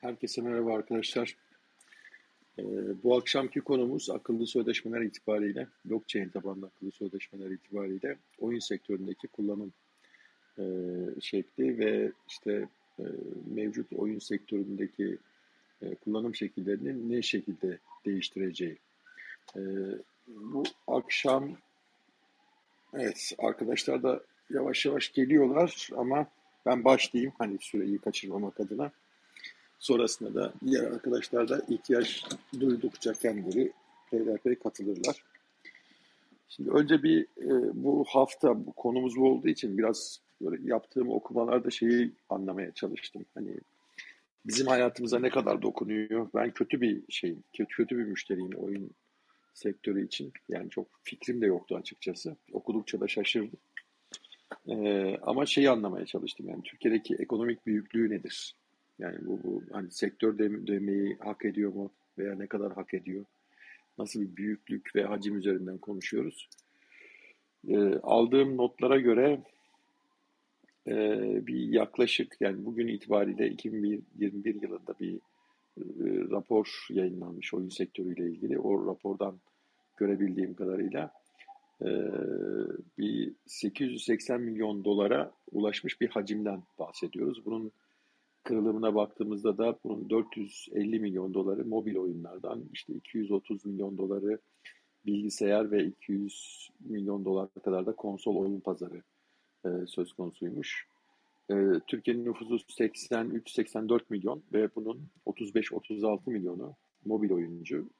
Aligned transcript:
Herkese 0.00 0.42
merhaba 0.42 0.74
arkadaşlar. 0.74 1.36
Ee, 2.58 2.62
bu 3.02 3.16
akşamki 3.16 3.60
konumuz 3.60 4.10
akıllı 4.10 4.46
sözleşmeler 4.46 5.00
itibariyle, 5.00 5.68
blockchain 5.84 6.28
tabanlı 6.28 6.66
akıllı 6.66 6.92
sözleşmeler 6.92 7.50
itibariyle 7.50 8.18
oyun 8.38 8.58
sektöründeki 8.58 9.28
kullanım 9.28 9.72
e, 10.58 10.64
şekli 11.20 11.78
ve 11.78 12.12
işte 12.28 12.68
e, 12.98 13.04
mevcut 13.54 13.92
oyun 13.92 14.18
sektöründeki 14.18 15.18
e, 15.82 15.94
kullanım 15.94 16.34
şekillerini 16.34 17.10
ne 17.16 17.22
şekilde 17.22 17.78
değiştireceği. 18.06 18.78
E, 19.56 19.60
bu 20.26 20.62
akşam 20.86 21.56
evet 22.94 23.32
arkadaşlar 23.38 24.02
da 24.02 24.20
yavaş 24.50 24.86
yavaş 24.86 25.12
geliyorlar 25.12 25.88
ama 25.96 26.26
ben 26.66 26.84
başlayayım 26.84 27.32
hani 27.38 27.58
süreyi 27.60 27.98
kaçırmamak 27.98 28.60
adına. 28.60 28.92
Sonrasında 29.78 30.34
da 30.34 30.52
diğer 30.66 30.84
arkadaşlar 30.84 31.48
da 31.48 31.62
ihtiyaç 31.68 32.24
duydukça 32.60 33.12
kendileri 33.12 33.72
peyderpey 34.10 34.54
katılırlar. 34.54 35.22
Şimdi 36.48 36.70
önce 36.70 37.02
bir 37.02 37.22
e, 37.22 37.50
bu 37.74 38.04
hafta 38.08 38.66
bu 38.66 38.72
konumuz 38.72 39.16
bu 39.16 39.28
olduğu 39.28 39.48
için 39.48 39.78
biraz 39.78 40.20
böyle 40.40 40.70
yaptığım 40.70 41.10
okumalarda 41.10 41.70
şeyi 41.70 42.12
anlamaya 42.28 42.72
çalıştım. 42.72 43.24
Hani 43.34 43.50
bizim 44.46 44.66
hayatımıza 44.66 45.18
ne 45.18 45.30
kadar 45.30 45.62
dokunuyor? 45.62 46.28
Ben 46.34 46.50
kötü 46.50 46.80
bir 46.80 47.02
şeyim, 47.08 47.44
kötü, 47.52 47.76
kötü 47.76 47.98
bir 47.98 48.04
müşteriyim 48.04 48.52
oyun 48.56 48.90
sektörü 49.54 50.06
için. 50.06 50.32
Yani 50.48 50.70
çok 50.70 50.86
fikrim 51.02 51.40
de 51.40 51.46
yoktu 51.46 51.76
açıkçası. 51.76 52.36
Okudukça 52.52 53.00
da 53.00 53.08
şaşırdım. 53.08 53.58
Ee, 54.68 55.16
ama 55.22 55.46
şeyi 55.46 55.70
anlamaya 55.70 56.06
çalıştım. 56.06 56.48
Yani 56.48 56.62
Türkiye'deki 56.62 57.14
ekonomik 57.14 57.66
büyüklüğü 57.66 58.10
nedir? 58.10 58.54
Yani 58.98 59.16
bu, 59.20 59.40
bu 59.44 59.62
hani 59.72 59.90
sektör 59.90 60.38
demeyi 60.38 61.16
hak 61.20 61.44
ediyor 61.44 61.72
mu 61.72 61.90
veya 62.18 62.34
ne 62.34 62.46
kadar 62.46 62.72
hak 62.72 62.94
ediyor? 62.94 63.24
Nasıl 63.98 64.20
bir 64.20 64.36
büyüklük 64.36 64.96
ve 64.96 65.04
hacim 65.04 65.38
üzerinden 65.38 65.78
konuşuyoruz? 65.78 66.48
E, 67.68 67.76
aldığım 68.02 68.56
notlara 68.56 69.00
göre 69.00 69.40
e, 70.86 70.96
bir 71.46 71.68
yaklaşık 71.68 72.36
yani 72.40 72.64
bugün 72.64 72.88
itibariyle 72.88 73.48
2021 73.48 74.62
yılında 74.62 74.94
bir 75.00 75.14
e, 75.78 75.84
rapor 76.30 76.86
yayınlanmış 76.90 77.54
oyun 77.54 77.68
sektörüyle 77.68 78.30
ilgili. 78.30 78.58
O 78.58 78.86
rapordan 78.86 79.38
görebildiğim 79.96 80.54
kadarıyla 80.54 81.12
e, 81.82 81.88
bir 82.98 83.32
880 83.46 84.40
milyon 84.40 84.84
dolara 84.84 85.32
ulaşmış 85.52 86.00
bir 86.00 86.08
hacimden 86.08 86.62
bahsediyoruz. 86.78 87.44
Bunun 87.44 87.72
kırılımına 88.46 88.94
baktığımızda 88.94 89.58
da 89.58 89.78
bunun 89.84 90.10
450 90.10 91.00
milyon 91.00 91.34
doları 91.34 91.64
mobil 91.64 91.96
oyunlardan, 91.96 92.64
işte 92.72 92.92
230 92.92 93.66
milyon 93.66 93.98
doları 93.98 94.38
bilgisayar 95.06 95.70
ve 95.70 95.84
200 95.84 96.68
milyon 96.80 97.24
dolar 97.24 97.48
kadar 97.64 97.86
da 97.86 97.92
konsol 97.92 98.36
oyun 98.36 98.60
pazarı 98.60 99.02
e, 99.64 99.68
söz 99.86 100.12
konusuymuş. 100.12 100.86
E, 101.50 101.54
Türkiye'nin 101.86 102.24
nüfusu 102.24 102.54
83-84 102.54 104.00
milyon 104.08 104.42
ve 104.52 104.68
bunun 104.76 105.08
35-36 105.26 106.30
milyonu 106.30 106.74
mobil 107.04 107.30
oyuncu, 107.30 107.90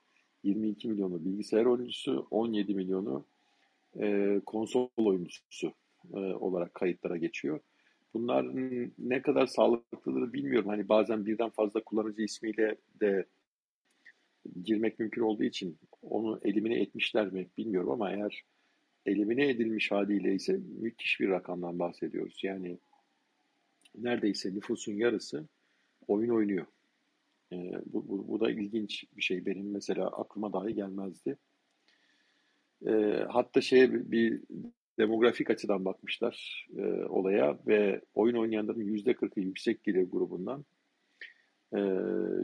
22 0.44 0.88
milyonu 0.88 1.25
bilgisayar 1.25 1.64
oyuncusu, 1.64 2.27
17 2.31 2.75
milyonu 2.75 3.25
e, 4.00 4.41
konsol 4.47 4.88
oyuncusu 4.97 5.72
e, 6.14 6.19
olarak 6.19 6.75
kayıtlara 6.75 7.16
geçiyor. 7.16 7.60
Bunlar 8.17 8.47
ne 8.98 9.22
kadar 9.22 9.47
sağlıklıdır 9.47 10.33
bilmiyorum. 10.33 10.69
Hani 10.69 10.89
bazen 10.89 11.27
birden 11.27 11.50
fazla 11.50 11.84
kullanıcı 11.84 12.22
ismiyle 12.22 12.77
de 13.00 13.27
girmek 14.64 14.98
mümkün 14.98 15.22
olduğu 15.22 15.45
için 15.45 15.78
onu 16.03 16.41
elimine 16.44 16.81
etmişler 16.81 17.33
mi 17.33 17.47
bilmiyorum 17.59 17.91
ama 17.91 18.12
eğer 18.12 18.44
elimine 19.06 19.49
edilmiş 19.49 19.91
haliyle 19.91 20.34
ise 20.34 20.60
müthiş 20.81 21.21
bir 21.21 21.28
rakamdan 21.28 21.78
bahsediyoruz. 21.78 22.41
Yani 22.43 22.78
neredeyse 23.99 24.54
nüfusun 24.54 24.93
yarısı 24.93 25.44
oyun 26.09 26.31
oynuyor. 26.31 26.66
Ee, 27.53 27.72
bu, 27.87 28.09
bu, 28.09 28.28
bu 28.28 28.41
da 28.41 28.50
ilginç 28.50 29.04
bir 29.16 29.22
şey. 29.22 29.47
Benim 29.47 29.71
mesela 29.71 30.06
aklıma 30.06 30.53
dahi 30.53 30.75
gelmezdi. 30.75 31.37
Ee, 32.87 33.25
hatta 33.28 33.60
şeye 33.60 34.12
bir 34.12 34.41
demografik 34.99 35.51
açıdan 35.51 35.84
bakmışlar 35.84 36.67
e, 36.77 36.83
olaya 37.05 37.59
ve 37.67 38.01
oyun 38.15 38.37
oynayanların 38.37 38.81
yüzde 38.81 39.15
kırkı 39.15 39.41
yüksek 39.41 39.84
gelir 39.84 40.11
grubundan, 40.11 40.65
e, 41.73 41.81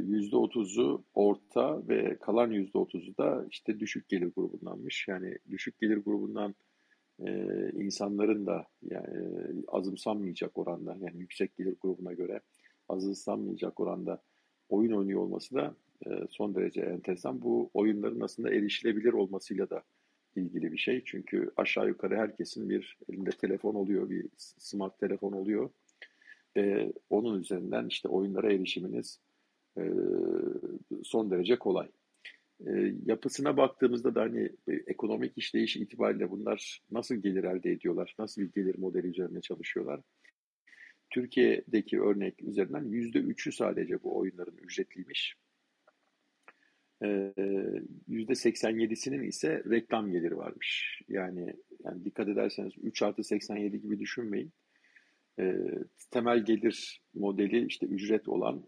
yüzde 0.02 0.36
otuzu 0.36 1.04
orta 1.14 1.88
ve 1.88 2.16
kalan 2.20 2.50
yüzde 2.50 2.78
otuzu 2.78 3.16
da 3.16 3.46
işte 3.50 3.80
düşük 3.80 4.08
gelir 4.08 4.32
grubundanmış. 4.36 5.08
Yani 5.08 5.38
düşük 5.50 5.80
gelir 5.80 5.96
grubundan 5.96 6.54
e, 7.26 7.30
insanların 7.72 8.46
da 8.46 8.66
yani 8.82 9.06
azımsanmayacak 9.68 10.58
oranda 10.58 10.96
yani 11.00 11.20
yüksek 11.20 11.56
gelir 11.56 11.76
grubuna 11.80 12.12
göre 12.12 12.40
azımsanmayacak 12.88 13.80
oranda 13.80 14.22
oyun 14.68 14.92
oynuyor 14.92 15.20
olması 15.20 15.54
da 15.54 15.74
e, 16.06 16.10
son 16.30 16.54
derece 16.54 16.80
enteresan. 16.80 17.42
Bu 17.42 17.70
oyunların 17.74 18.20
aslında 18.20 18.54
erişilebilir 18.54 19.12
olmasıyla 19.12 19.70
da 19.70 19.82
ilgili 20.36 20.72
bir 20.72 20.78
şey. 20.78 21.02
Çünkü 21.04 21.50
aşağı 21.56 21.88
yukarı 21.88 22.16
herkesin 22.16 22.68
bir 22.68 22.98
elinde 23.08 23.30
telefon 23.30 23.74
oluyor, 23.74 24.10
bir 24.10 24.26
smart 24.38 24.98
telefon 24.98 25.32
oluyor. 25.32 25.70
Ve 26.56 26.92
onun 27.10 27.40
üzerinden 27.40 27.86
işte 27.86 28.08
oyunlara 28.08 28.52
erişiminiz 28.52 29.20
e, 29.78 29.82
son 31.02 31.30
derece 31.30 31.58
kolay. 31.58 31.88
E, 32.66 32.94
yapısına 33.06 33.56
baktığımızda 33.56 34.14
da 34.14 34.20
hani 34.20 34.50
ekonomik 34.66 35.38
işleyiş 35.38 35.76
itibariyle 35.76 36.30
bunlar 36.30 36.82
nasıl 36.90 37.14
gelir 37.14 37.44
elde 37.44 37.72
ediyorlar, 37.72 38.14
nasıl 38.18 38.42
bir 38.42 38.52
gelir 38.52 38.78
modeli 38.78 39.06
üzerine 39.06 39.40
çalışıyorlar. 39.40 40.00
Türkiye'deki 41.10 42.00
örnek 42.00 42.42
üzerinden 42.42 42.84
yüzde 42.84 43.18
üçü 43.18 43.52
sadece 43.52 44.02
bu 44.02 44.18
oyunların 44.18 44.56
ücretliymiş. 44.56 45.36
%87'sinin 47.02 49.22
ise 49.22 49.62
reklam 49.70 50.12
geliri 50.12 50.36
varmış. 50.36 51.00
Yani, 51.08 51.54
yani 51.84 52.04
dikkat 52.04 52.28
ederseniz 52.28 52.72
3 52.82 53.02
artı 53.02 53.24
87 53.24 53.80
gibi 53.80 53.98
düşünmeyin. 53.98 54.52
E, 55.38 55.56
temel 56.10 56.44
gelir 56.44 57.02
modeli 57.14 57.66
işte 57.66 57.86
ücret 57.86 58.28
olan 58.28 58.64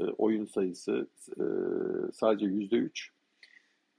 e, 0.00 0.04
oyun 0.04 0.44
sayısı 0.44 1.08
e, 1.28 1.42
sadece 2.12 2.46
%3. 2.46 3.08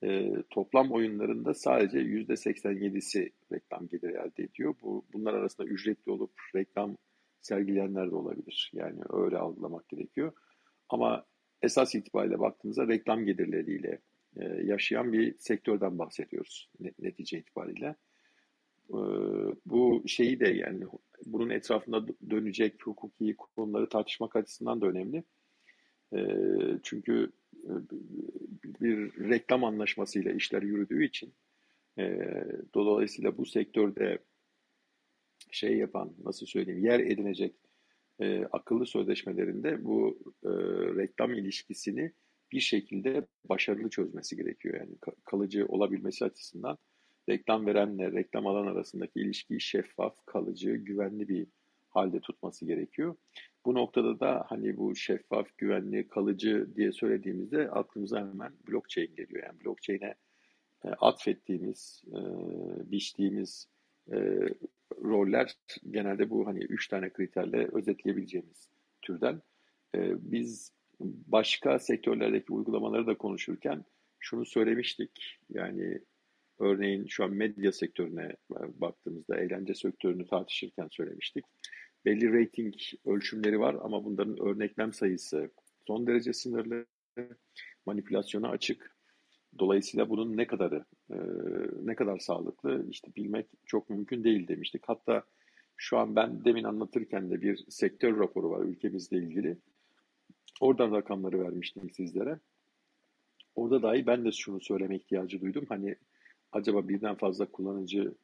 E, 0.03 0.34
toplam 0.50 0.91
oyunlarında 0.91 1.53
sadece 1.53 2.00
%87'si 2.00 3.31
reklam 3.52 3.88
geliri 3.88 4.12
elde 4.12 4.44
ediyor. 4.44 4.75
Bu, 4.81 5.06
bunlar 5.13 5.34
arasında 5.34 5.67
ücretli 5.67 6.12
olup 6.12 6.31
reklam 6.56 6.97
sergileyenler 7.41 8.12
de 8.12 8.16
olabilir. 8.16 8.72
Yani 8.73 9.00
öyle 9.09 9.38
algılamak 9.38 9.90
gerekiyor. 9.90 10.31
Ama 10.90 11.25
esas 11.65 11.95
itibariyle 11.95 12.39
baktığımızda 12.39 12.87
reklam 12.87 13.25
gelirleriyle 13.25 13.99
e, 14.37 14.43
yaşayan 14.45 15.13
bir 15.13 15.37
sektörden 15.37 15.99
bahsediyoruz 15.99 16.69
netice 16.99 17.39
itibariyle. 17.39 17.95
E, 18.89 18.99
bu 19.65 20.03
şeyi 20.07 20.39
de 20.39 20.47
yani 20.47 20.85
bunun 21.25 21.49
etrafında 21.49 22.05
dönecek 22.29 22.87
hukuki 22.87 23.35
konuları 23.35 23.89
tartışmak 23.89 24.35
açısından 24.35 24.81
da 24.81 24.85
önemli. 24.85 25.23
E, 26.15 26.19
çünkü 26.83 27.31
bir 28.65 29.29
reklam 29.29 29.63
anlaşmasıyla 29.63 30.31
işler 30.31 30.61
yürüdüğü 30.61 31.05
için 31.05 31.33
dolayısıyla 32.73 33.37
bu 33.37 33.45
sektörde 33.45 34.19
şey 35.51 35.77
yapan 35.77 36.13
nasıl 36.23 36.45
söyleyeyim 36.45 36.85
yer 36.85 36.99
edinecek 36.99 37.55
e, 38.19 38.45
akıllı 38.51 38.85
sözleşmelerinde 38.85 39.83
bu 39.83 40.19
e, 40.43 40.49
reklam 40.97 41.34
ilişkisini 41.34 42.13
bir 42.51 42.59
şekilde 42.59 43.28
başarılı 43.49 43.90
çözmesi 43.90 44.35
gerekiyor. 44.35 44.75
Yani 44.75 44.95
kalıcı 45.25 45.66
olabilmesi 45.66 46.25
açısından 46.25 46.78
reklam 47.29 47.66
verenle 47.66 48.11
reklam 48.11 48.47
alan 48.47 48.67
arasındaki 48.67 49.19
ilişkiyi 49.19 49.61
şeffaf, 49.61 50.25
kalıcı, 50.25 50.72
güvenli 50.72 51.28
bir 51.28 51.47
halde 51.90 52.19
tutması 52.19 52.66
gerekiyor. 52.66 53.16
Bu 53.66 53.73
noktada 53.73 54.19
da 54.19 54.45
hani 54.49 54.78
bu 54.78 54.95
şeffaf, 54.95 55.47
güvenli, 55.57 56.07
kalıcı 56.07 56.67
diye 56.75 56.91
söylediğimizde 56.91 57.69
aklımıza 57.69 58.19
hemen 58.19 58.53
blockchain 58.67 59.16
geliyor. 59.16 59.43
Yani 59.43 59.59
blockchain'e 59.66 60.16
e, 60.85 60.90
atfettiğimiz, 60.90 62.03
e, 62.07 62.19
biçtiğimiz 62.91 63.67
e, 64.11 64.49
roller 65.03 65.55
genelde 65.91 66.29
bu 66.29 66.47
hani 66.47 66.63
üç 66.63 66.87
tane 66.87 67.09
kriterle 67.09 67.67
özetleyebileceğimiz 67.73 68.69
türden. 69.02 69.41
E, 69.96 70.31
biz 70.31 70.72
başka 71.28 71.79
sektörlerdeki 71.79 72.53
uygulamaları 72.53 73.07
da 73.07 73.17
konuşurken 73.17 73.85
şunu 74.19 74.46
söylemiştik. 74.46 75.40
Yani 75.49 75.99
örneğin 76.59 77.05
şu 77.07 77.23
an 77.23 77.31
medya 77.31 77.72
sektörüne 77.72 78.35
baktığımızda 78.49 79.37
eğlence 79.37 79.73
sektörünü 79.75 80.28
tartışırken 80.28 80.87
söylemiştik. 80.91 81.46
Belli 82.05 82.41
rating 82.41 82.73
ölçümleri 83.05 83.59
var 83.59 83.75
ama 83.81 84.05
bunların 84.05 84.47
örneklem 84.47 84.93
sayısı, 84.93 85.52
son 85.87 86.07
derece 86.07 86.34
sınırlı, 86.34 86.85
manipülasyona 87.85 88.49
açık. 88.49 88.94
Dolayısıyla 89.59 90.09
bunun 90.09 90.37
ne 90.37 90.47
kadarı, 90.47 90.85
e, 91.11 91.17
ne 91.84 91.96
kadar 91.96 92.19
sağlıklı 92.19 92.85
işte 92.90 93.16
bilmek 93.16 93.47
çok 93.66 93.90
mümkün 93.90 94.23
değil 94.23 94.47
demiştik. 94.47 94.81
Hatta 94.85 95.23
şu 95.78 95.97
an 95.97 96.16
ben 96.16 96.46
demin 96.46 96.63
anlatırken 96.63 97.31
de 97.31 97.41
bir 97.41 97.66
sektör 97.69 98.19
raporu 98.19 98.49
var 98.49 98.61
ülkemizle 98.61 99.17
ilgili. 99.17 99.57
Oradan 100.61 100.91
rakamları 100.91 101.40
vermiştim 101.40 101.90
sizlere. 101.90 102.40
Orada 103.55 103.81
dahi 103.81 104.07
ben 104.07 104.25
de 104.25 104.31
şunu 104.31 104.61
söyleme 104.61 104.96
ihtiyacı 104.96 105.41
duydum. 105.41 105.66
Hani 105.69 105.96
acaba 106.52 106.87
birden 106.87 107.16
fazla 107.16 107.46
kullanıcı 107.46 108.16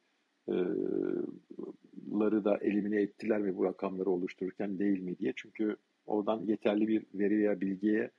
ları 2.14 2.46
da 2.46 2.58
elimine 2.58 3.02
ettiler 3.02 3.42
mi 3.42 3.58
bu 3.58 3.66
rakamları 3.66 4.10
oluştururken 4.10 4.80
değil 4.80 5.00
mi 5.00 5.18
diye. 5.18 5.34
Çünkü 5.36 5.76
oradan 6.06 6.42
yeterli 6.46 6.88
bir 6.88 7.06
veri 7.14 7.40
veya 7.40 7.62
bilgiye 7.62 8.12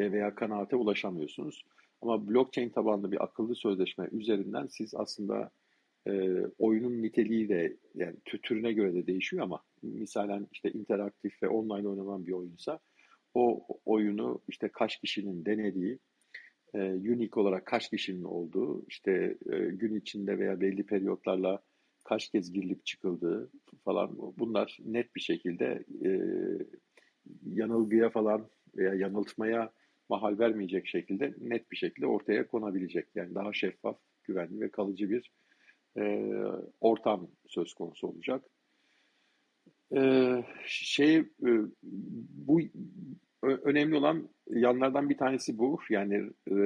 veya 0.00 0.34
kanaate 0.34 0.76
ulaşamıyorsunuz. 0.76 1.64
Ama 2.02 2.28
blockchain 2.28 2.68
tabanlı 2.68 3.12
bir 3.12 3.24
akıllı 3.24 3.54
sözleşme 3.54 4.08
üzerinden 4.12 4.66
siz 4.66 4.94
aslında 4.94 5.50
e, 6.06 6.12
oyunun 6.58 7.02
niteliği 7.02 7.48
de 7.48 7.76
yani 7.94 8.16
türüne 8.24 8.72
göre 8.72 8.94
de 8.94 9.06
değişiyor 9.06 9.42
ama 9.42 9.62
misalen 9.82 10.46
işte 10.52 10.70
interaktif 10.70 11.42
ve 11.42 11.48
online 11.48 11.88
oynanan 11.88 12.26
bir 12.26 12.32
oyunsa 12.32 12.78
o 13.34 13.66
oyunu 13.84 14.42
işte 14.48 14.68
kaç 14.68 15.00
kişinin 15.00 15.44
denediği, 15.44 15.98
e, 16.74 16.78
unique 16.92 17.42
olarak 17.42 17.66
kaç 17.66 17.90
kişinin 17.90 18.24
olduğu, 18.24 18.84
işte 18.88 19.38
e, 19.52 19.58
gün 19.58 19.94
içinde 19.94 20.38
veya 20.38 20.60
belli 20.60 20.86
periyotlarla 20.86 21.62
kaç 22.04 22.30
kez 22.30 22.52
girilip 22.52 22.86
çıkıldığı 22.86 23.50
falan 23.84 24.16
bunlar 24.38 24.78
net 24.84 25.16
bir 25.16 25.20
şekilde 25.20 25.84
e, 26.04 26.10
yanılgıya 27.46 28.10
falan 28.10 28.48
veya 28.76 28.94
yanıltmaya 28.94 29.72
mahal 30.12 30.38
vermeyecek 30.38 30.86
şekilde 30.86 31.34
net 31.40 31.70
bir 31.70 31.76
şekilde 31.76 32.06
ortaya 32.06 32.46
konabilecek. 32.46 33.06
Yani 33.14 33.34
daha 33.34 33.52
şeffaf, 33.52 33.96
güvenli 34.24 34.60
ve 34.60 34.68
kalıcı 34.68 35.10
bir 35.10 35.30
e, 35.96 36.32
ortam 36.80 37.28
söz 37.46 37.74
konusu 37.74 38.06
olacak. 38.08 38.44
E, 39.96 40.00
şey 40.66 41.16
e, 41.16 41.50
bu 42.48 42.60
önemli 43.42 43.96
olan 43.96 44.28
yanlardan 44.50 45.10
bir 45.10 45.16
tanesi 45.16 45.58
bu. 45.58 45.80
Yani 45.90 46.14
e, 46.50 46.56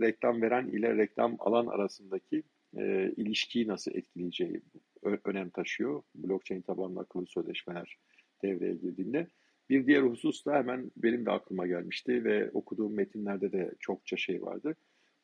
reklam 0.00 0.42
veren 0.42 0.66
ile 0.66 0.96
reklam 0.96 1.36
alan 1.38 1.66
arasındaki 1.66 2.42
e, 2.76 3.12
ilişkiyi 3.16 3.68
nasıl 3.68 3.90
etkileyeceği 3.94 4.62
önem 5.24 5.50
taşıyor. 5.50 6.02
Blockchain 6.14 6.62
tabanlı 6.62 7.00
akıllı 7.00 7.26
sözleşmeler 7.26 7.96
devreye 8.42 8.74
girdiğinde. 8.74 9.26
Bir 9.70 9.86
diğer 9.86 10.02
husus 10.02 10.46
da 10.46 10.54
hemen 10.54 10.90
benim 10.96 11.26
de 11.26 11.30
aklıma 11.30 11.66
gelmişti 11.66 12.24
ve 12.24 12.50
okuduğum 12.50 12.94
metinlerde 12.94 13.52
de 13.52 13.74
çokça 13.80 14.16
şey 14.16 14.42
vardı. 14.42 14.76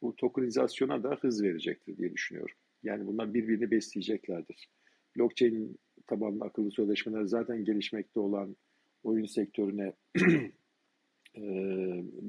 Bu 0.02 0.16
tokenizasyona 0.16 1.02
da 1.02 1.10
hız 1.20 1.43
verecektir 1.43 1.96
diye 1.96 2.12
düşünüyorum. 2.12 2.54
Yani 2.82 3.06
bunlar 3.06 3.34
birbirini 3.34 3.70
besleyeceklerdir. 3.70 4.69
Blockchain 5.16 5.78
tabanlı 6.06 6.44
akıllı 6.44 6.70
sözleşmeler 6.70 7.25
zaten 7.25 7.64
gelişmekte 7.64 8.20
olan 8.20 8.56
oyun 9.02 9.26
sektörüne 9.26 9.93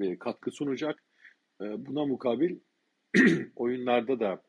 e, 0.02 0.20
katkı 0.20 0.52
sunacak. 0.52 1.04
E, 1.62 1.86
buna 1.86 2.06
mukabil 2.06 2.60
oyunlarda 3.56 4.20
da 4.20 4.42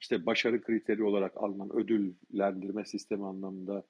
işte 0.00 0.26
başarı 0.26 0.62
kriteri 0.62 1.04
olarak 1.04 1.32
alınan 1.36 1.76
ödüllendirme 1.76 2.84
sistemi 2.84 3.26
anlamında 3.26 3.84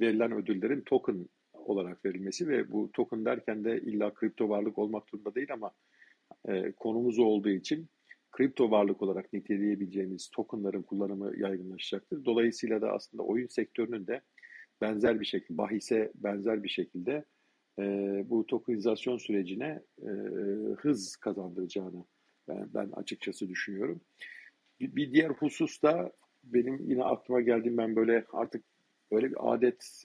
verilen 0.00 0.32
ödüllerin 0.32 0.80
token 0.80 1.26
olarak 1.68 2.04
verilmesi 2.04 2.48
ve 2.48 2.72
bu 2.72 2.92
token 2.92 3.24
derken 3.24 3.64
de 3.64 3.80
illa 3.80 4.14
kripto 4.14 4.48
varlık 4.48 4.78
olmak 4.78 5.12
durumunda 5.12 5.34
değil 5.34 5.52
ama 5.52 5.70
e, 6.48 6.72
konumuz 6.72 7.18
olduğu 7.18 7.48
için 7.50 7.88
kripto 8.32 8.70
varlık 8.70 9.02
olarak 9.02 9.32
niteleyebileceğimiz 9.32 10.30
tokenların 10.30 10.82
kullanımı 10.82 11.32
yaygınlaşacaktır. 11.36 12.24
Dolayısıyla 12.24 12.80
da 12.80 12.92
aslında 12.92 13.22
oyun 13.22 13.46
sektörünün 13.46 14.06
de 14.06 14.20
benzer 14.80 15.20
bir 15.20 15.26
şekilde, 15.26 15.58
bahise 15.58 16.12
benzer 16.14 16.62
bir 16.62 16.68
şekilde 16.68 17.24
e, 17.78 17.84
bu 18.30 18.46
tokenizasyon 18.46 19.16
sürecine 19.16 19.82
e, 20.02 20.10
hız 20.78 21.16
kazandıracağını 21.16 22.04
ben, 22.48 22.68
ben 22.74 22.90
açıkçası 22.90 23.48
düşünüyorum. 23.48 24.00
Bir, 24.80 24.96
bir 24.96 25.12
diğer 25.12 25.30
husus 25.30 25.82
da 25.82 26.12
benim 26.44 26.90
yine 26.90 27.04
aklıma 27.04 27.40
geldiğim 27.40 27.76
ben 27.76 27.96
böyle 27.96 28.24
artık 28.32 28.64
böyle 29.12 29.30
bir 29.30 29.54
adet 29.54 30.04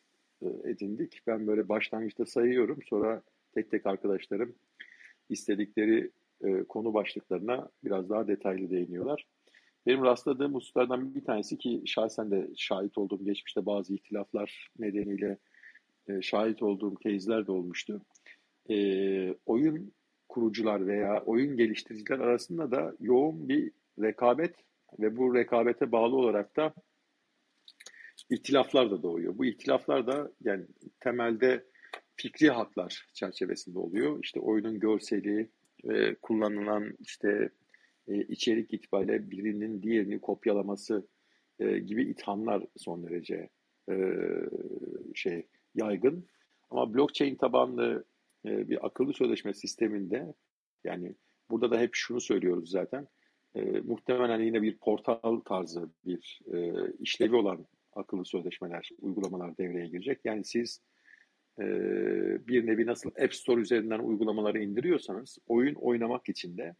edindik. 0.63 1.21
Ben 1.27 1.47
böyle 1.47 1.69
başlangıçta 1.69 2.25
sayıyorum 2.25 2.79
sonra 2.89 3.21
tek 3.53 3.71
tek 3.71 3.85
arkadaşlarım 3.85 4.55
istedikleri 5.29 6.11
e, 6.43 6.63
konu 6.63 6.93
başlıklarına 6.93 7.69
biraz 7.83 8.09
daha 8.09 8.27
detaylı 8.27 8.69
değiniyorlar. 8.69 9.27
Benim 9.85 10.03
rastladığım 10.03 10.53
hususlardan 10.53 11.15
bir 11.15 11.23
tanesi 11.23 11.57
ki 11.57 11.81
şahsen 11.85 12.31
de 12.31 12.49
şahit 12.55 12.97
olduğum 12.97 13.25
geçmişte 13.25 13.65
bazı 13.65 13.93
ihtilaflar 13.93 14.69
nedeniyle 14.79 15.37
e, 16.07 16.21
şahit 16.21 16.63
olduğum 16.63 16.95
case'ler 17.03 17.47
de 17.47 17.51
olmuştu. 17.51 18.01
E, 18.69 19.35
oyun 19.45 19.91
kurucular 20.29 20.87
veya 20.87 21.23
oyun 21.25 21.57
geliştiriciler 21.57 22.19
arasında 22.19 22.71
da 22.71 22.95
yoğun 22.99 23.49
bir 23.49 23.71
rekabet 24.01 24.55
ve 24.99 25.17
bu 25.17 25.35
rekabete 25.35 25.91
bağlı 25.91 26.15
olarak 26.15 26.55
da 26.55 26.73
ihtilaflar 28.29 28.91
da 28.91 29.03
doğuyor. 29.03 29.37
Bu 29.37 29.45
ihtilaflar 29.45 30.07
da 30.07 30.31
yani 30.43 30.65
temelde 30.99 31.63
fikri 32.15 32.49
haklar 32.49 33.07
çerçevesinde 33.13 33.79
oluyor. 33.79 34.19
İşte 34.23 34.39
oyunun 34.39 34.79
görseli, 34.79 35.49
e, 35.83 36.15
kullanılan 36.15 36.97
işte 36.99 37.49
e, 38.07 38.21
içerik 38.21 38.73
itibariyle 38.73 39.31
birinin 39.31 39.83
diğerini 39.83 40.19
kopyalaması 40.19 41.07
e, 41.59 41.79
gibi 41.79 42.03
ithamlar 42.03 42.63
son 42.77 43.03
derece 43.03 43.49
e, 43.89 43.95
şey 45.15 45.47
yaygın. 45.75 46.25
Ama 46.69 46.93
blockchain 46.93 47.35
tabanlı 47.35 48.03
e, 48.45 48.69
bir 48.69 48.85
akıllı 48.85 49.13
sözleşme 49.13 49.53
sisteminde 49.53 50.33
yani 50.83 51.15
burada 51.49 51.71
da 51.71 51.79
hep 51.79 51.89
şunu 51.93 52.21
söylüyoruz 52.21 52.69
zaten. 52.69 53.07
E, 53.55 53.61
muhtemelen 53.61 54.39
yine 54.39 54.61
bir 54.61 54.77
portal 54.77 55.39
tarzı 55.39 55.89
bir 56.05 56.41
e, 56.53 56.73
işlevi 56.99 57.35
olan 57.35 57.65
akıllı 57.95 58.25
sözleşmeler, 58.25 58.89
uygulamalar 58.99 59.57
devreye 59.57 59.87
girecek. 59.87 60.19
Yani 60.23 60.45
siz 60.45 60.81
e, 61.59 61.65
bir 62.47 62.65
nevi 62.65 62.85
nasıl 62.85 63.09
App 63.09 63.33
Store 63.33 63.61
üzerinden 63.61 63.99
uygulamaları 63.99 64.59
indiriyorsanız 64.59 65.37
oyun 65.47 65.75
oynamak 65.75 66.29
için 66.29 66.57
de 66.57 66.75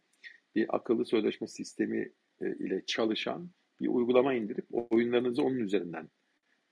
bir 0.54 0.76
akıllı 0.76 1.06
sözleşme 1.06 1.46
sistemi 1.48 2.12
e, 2.40 2.56
ile 2.56 2.82
çalışan 2.86 3.50
bir 3.80 3.88
uygulama 3.88 4.34
indirip 4.34 4.66
oyunlarınızı 4.70 5.42
onun 5.42 5.58
üzerinden 5.58 6.08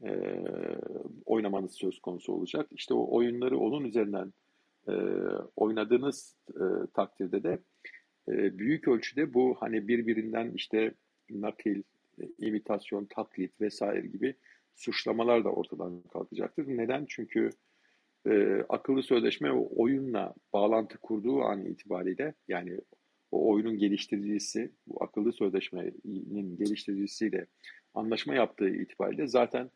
e, 0.04 0.11
oynamanız 1.25 1.75
söz 1.75 2.00
konusu 2.00 2.32
olacak. 2.32 2.66
İşte 2.70 2.94
o 2.94 3.16
oyunları 3.16 3.58
onun 3.58 3.84
üzerinden 3.84 4.32
e, 4.88 4.92
oynadığınız 5.56 6.37
e, 6.50 6.64
takdirde 6.94 7.42
de 7.42 7.58
e, 8.28 8.58
büyük 8.58 8.88
ölçüde 8.88 9.34
bu 9.34 9.56
hani 9.61 9.88
birbirinden 9.88 10.52
işte 10.54 10.94
nakil, 11.30 11.82
imitasyon, 12.38 13.04
taklit 13.04 13.61
vesaire 13.61 14.07
gibi 14.07 14.35
suçlamalar 14.75 15.45
da 15.45 15.49
ortadan 15.49 16.02
kalkacaktır. 16.02 16.66
Neden? 16.66 17.07
Çünkü 17.09 17.50
e, 18.26 18.64
akıllı 18.69 19.02
sözleşme 19.02 19.52
o 19.52 19.69
oyunla 19.76 20.35
bağlantı 20.52 20.99
kurduğu 20.99 21.42
an 21.42 21.64
itibariyle 21.64 22.35
yani 22.49 22.78
o 23.31 23.52
oyunun 23.52 23.78
geliştiricisi, 23.78 24.73
bu 24.87 25.04
akıllı 25.04 25.33
sözleşmenin 25.33 26.57
geliştiricisiyle 26.57 27.47
anlaşma 27.95 28.35
yaptığı 28.35 28.69
itibariyle 28.69 29.26
zaten 29.26 29.71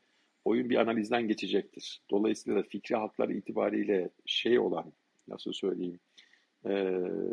oyun 0.44 0.70
bir 0.70 0.76
analizden 0.76 1.28
geçecektir. 1.28 2.02
Dolayısıyla 2.10 2.58
da 2.58 2.62
fikri 2.68 2.96
haklar 2.96 3.28
itibariyle 3.28 4.10
şey 4.26 4.58
olan, 4.58 4.92
nasıl 5.28 5.52
söyleyeyim, 5.52 6.00
e, 6.64 6.70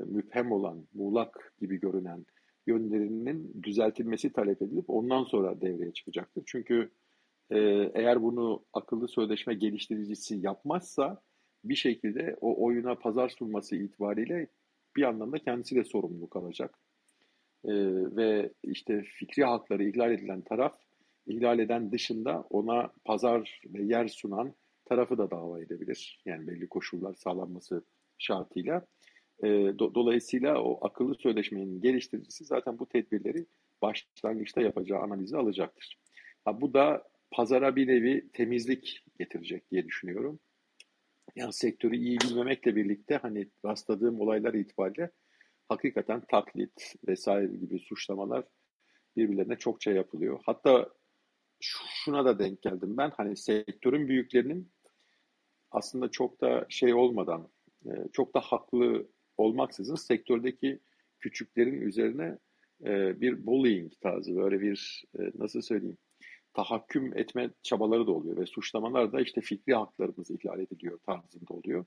müphem 0.05 0.51
olan, 0.51 0.87
muğlak 0.93 1.53
gibi 1.59 1.79
görünen 1.79 2.25
yönlerinin 2.67 3.63
düzeltilmesi 3.63 4.33
talep 4.33 4.61
edilip 4.61 4.89
ondan 4.89 5.23
sonra 5.23 5.61
devreye 5.61 5.93
çıkacaktır. 5.93 6.43
Çünkü 6.45 6.91
e, 7.49 7.59
eğer 7.93 8.23
bunu 8.23 8.65
akıllı 8.73 9.07
sözleşme 9.07 9.53
geliştiricisi 9.53 10.35
yapmazsa 10.35 11.21
bir 11.63 11.75
şekilde 11.75 12.37
o 12.41 12.65
oyuna 12.65 12.95
pazar 12.95 13.29
sunması 13.29 13.75
itibariyle 13.75 14.47
bir 14.95 15.03
anlamda 15.03 15.39
kendisi 15.39 15.75
de 15.75 15.83
sorumluluk 15.83 16.35
alacak. 16.35 16.79
E, 17.65 17.73
ve 18.15 18.53
işte 18.63 19.03
fikri 19.03 19.43
hakları 19.43 19.83
ihlal 19.83 20.11
edilen 20.11 20.41
taraf 20.41 20.75
ihlal 21.27 21.59
eden 21.59 21.91
dışında 21.91 22.45
ona 22.49 22.91
pazar 23.05 23.61
ve 23.65 23.83
yer 23.83 24.07
sunan 24.07 24.53
tarafı 24.85 25.17
da 25.17 25.31
dava 25.31 25.61
edebilir. 25.61 26.21
Yani 26.25 26.47
belli 26.47 26.67
koşullar 26.67 27.13
sağlanması 27.13 27.83
şartıyla. 28.17 28.85
E, 29.43 29.79
do, 29.79 29.95
dolayısıyla 29.95 30.63
o 30.63 30.87
akıllı 30.87 31.15
sözleşmenin 31.15 31.81
geliştiricisi 31.81 32.45
zaten 32.45 32.79
bu 32.79 32.89
tedbirleri 32.89 33.45
başlangıçta 33.81 34.61
yapacağı 34.61 34.99
analizi 34.99 35.37
alacaktır. 35.37 35.99
Ha, 36.45 36.61
bu 36.61 36.73
da 36.73 37.03
pazara 37.31 37.75
bir 37.75 37.87
nevi 37.87 38.29
temizlik 38.33 39.03
getirecek 39.19 39.71
diye 39.71 39.85
düşünüyorum. 39.85 40.39
Yani 41.35 41.53
sektörü 41.53 41.95
iyi 41.95 42.19
bilmemekle 42.19 42.75
birlikte 42.75 43.17
hani 43.17 43.49
rastladığım 43.65 44.21
olaylar 44.21 44.53
itibariyle 44.53 45.11
hakikaten 45.69 46.21
taklit 46.31 46.95
vesaire 47.07 47.55
gibi 47.55 47.79
suçlamalar 47.79 48.45
birbirlerine 49.17 49.55
çokça 49.55 49.91
yapılıyor. 49.91 50.39
Hatta 50.45 50.89
şuna 51.61 52.25
da 52.25 52.39
denk 52.39 52.61
geldim 52.61 52.97
ben 52.97 53.11
hani 53.17 53.37
sektörün 53.37 54.07
büyüklerinin 54.07 54.71
aslında 55.71 56.11
çok 56.11 56.41
da 56.41 56.65
şey 56.69 56.93
olmadan 56.93 57.49
e, 57.85 57.91
çok 58.13 58.35
da 58.35 58.39
haklı 58.39 59.07
olmaksızın 59.37 59.95
sektördeki 59.95 60.79
küçüklerin 61.19 61.81
üzerine 61.81 62.37
e, 62.85 63.21
bir 63.21 63.45
bullying 63.45 63.93
tarzı 64.01 64.35
böyle 64.35 64.61
bir 64.61 65.05
e, 65.19 65.21
nasıl 65.35 65.61
söyleyeyim 65.61 65.97
tahakküm 66.53 67.17
etme 67.17 67.49
çabaları 67.63 68.07
da 68.07 68.11
oluyor 68.11 68.37
ve 68.37 68.45
suçlamalar 68.45 69.11
da 69.13 69.21
işte 69.21 69.41
fikri 69.41 69.75
haklarımız 69.75 70.31
ihlal 70.31 70.59
ediliyor 70.59 70.99
tarzında 71.05 71.53
oluyor. 71.53 71.85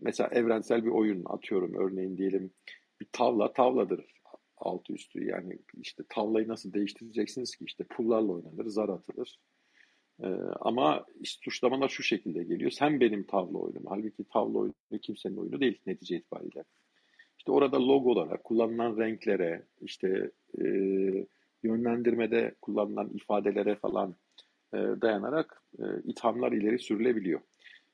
Mesela 0.00 0.28
evrensel 0.32 0.84
bir 0.84 0.90
oyun 0.90 1.24
atıyorum 1.26 1.74
örneğin 1.74 2.16
diyelim 2.16 2.50
bir 3.00 3.06
tavla 3.12 3.52
tavladır 3.52 4.04
altı 4.56 4.92
üstü. 4.92 5.24
Yani 5.24 5.58
işte 5.74 6.02
tavlayı 6.08 6.48
nasıl 6.48 6.72
değiştireceksiniz 6.72 7.56
ki? 7.56 7.64
İşte 7.64 7.84
pullarla 7.84 8.32
oynanır 8.32 8.66
zar 8.66 8.88
atılır 8.88 9.38
ee, 10.22 10.26
ama 10.60 11.04
suçlamalar 11.24 11.88
şu 11.88 12.02
şekilde 12.02 12.44
geliyor. 12.44 12.70
Sen 12.70 13.00
benim 13.00 13.24
tavla 13.24 13.58
oyunum. 13.58 13.82
Halbuki 13.88 14.24
tavla 14.24 14.58
oyunu 14.58 14.74
kimsenin 15.02 15.36
oyunu 15.36 15.60
değil 15.60 15.80
netice 15.86 16.16
itibariyle. 16.16 16.64
İşte 17.38 17.52
orada 17.52 17.88
logolara, 17.88 18.42
kullanılan 18.42 18.96
renklere, 18.96 19.66
işte 19.80 20.30
e, 20.58 20.64
yönlendirmede 21.62 22.54
kullanılan 22.62 23.10
ifadelere 23.14 23.76
falan 23.76 24.14
e, 24.74 24.76
dayanarak 24.76 25.62
e, 25.78 25.84
ithamlar 26.04 26.52
ileri 26.52 26.78
sürülebiliyor. 26.78 27.40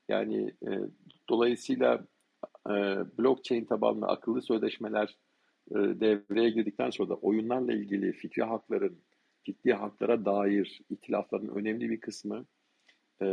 Yani 0.09 0.55
e, 0.63 0.71
dolayısıyla 1.29 2.07
e, 2.69 2.73
blockchain 3.19 3.65
tabanlı 3.65 4.07
akıllı 4.07 4.43
sözleşmeler 4.43 5.17
e, 5.71 5.75
devreye 5.75 6.51
girdikten 6.51 6.91
sonra 6.91 7.09
da 7.09 7.15
oyunlarla 7.15 7.73
ilgili 7.73 8.13
fikri 8.13 8.43
hakların 8.43 8.99
ciddi 9.47 9.73
haklara 9.73 10.25
dair 10.25 10.81
itilafların 10.91 11.49
önemli 11.49 11.91
bir 11.91 12.01
kısmı 12.01 12.47
e, 13.23 13.27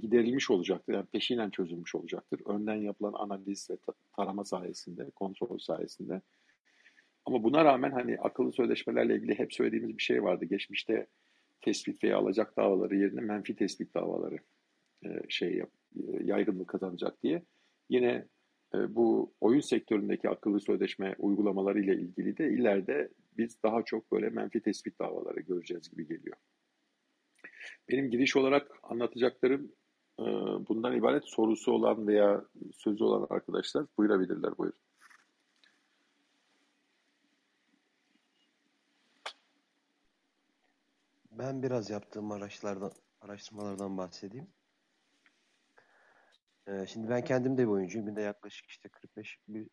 giderilmiş 0.00 0.50
olacaktır. 0.50 0.94
Yani 0.94 1.06
peşinen 1.06 1.50
çözülmüş 1.50 1.94
olacaktır. 1.94 2.40
Önden 2.46 2.74
yapılan 2.74 3.12
analiz 3.12 3.70
ve 3.70 3.76
tarama 4.16 4.44
sayesinde, 4.44 5.10
kontrol 5.10 5.58
sayesinde. 5.58 6.20
Ama 7.24 7.42
buna 7.42 7.64
rağmen 7.64 7.90
hani 7.90 8.18
akıllı 8.18 8.52
sözleşmelerle 8.52 9.16
ilgili 9.16 9.38
hep 9.38 9.54
söylediğimiz 9.54 9.98
bir 9.98 10.02
şey 10.02 10.22
vardı. 10.22 10.44
Geçmişte 10.44 11.06
tespit 11.60 12.04
veya 12.04 12.18
alacak 12.18 12.56
davaları 12.56 12.96
yerine 12.96 13.20
menfi 13.20 13.56
tespit 13.56 13.94
davaları 13.94 14.38
e, 15.04 15.08
şey 15.28 15.54
yap, 15.54 15.70
yaygınlık 16.24 16.68
kazanacak 16.68 17.22
diye. 17.22 17.42
Yine 17.88 18.26
e, 18.74 18.94
bu 18.94 19.32
oyun 19.40 19.60
sektöründeki 19.60 20.28
akıllı 20.28 20.60
sözleşme 20.60 21.14
uygulamaları 21.18 21.80
ile 21.80 21.94
ilgili 21.94 22.38
de 22.38 22.52
ileride 22.52 23.08
biz 23.38 23.62
daha 23.62 23.82
çok 23.82 24.12
böyle 24.12 24.30
menfi 24.30 24.62
tespit 24.62 24.98
davaları 24.98 25.40
göreceğiz 25.40 25.90
gibi 25.90 26.06
geliyor. 26.06 26.36
Benim 27.88 28.10
giriş 28.10 28.36
olarak 28.36 28.70
anlatacaklarım 28.82 29.72
e, 30.20 30.24
bundan 30.68 30.96
ibaret 30.96 31.24
sorusu 31.24 31.72
olan 31.72 32.06
veya 32.06 32.44
sözü 32.72 33.04
olan 33.04 33.26
arkadaşlar 33.30 33.86
buyurabilirler. 33.98 34.58
Buyurun. 34.58 34.78
Ben 41.38 41.62
biraz 41.62 41.90
yaptığım 41.90 42.32
araçlardan, 42.32 42.92
araştırmalardan 43.20 43.98
bahsedeyim. 43.98 44.46
Ee, 46.66 46.86
şimdi 46.86 47.08
ben 47.10 47.24
kendim 47.24 47.58
de 47.58 47.62
bir 47.62 47.72
oyuncuyum. 47.72 48.06
Günde 48.06 48.20
yaklaşık 48.20 48.70
işte 48.70 48.88
45 48.88 49.38
bir 49.48 49.68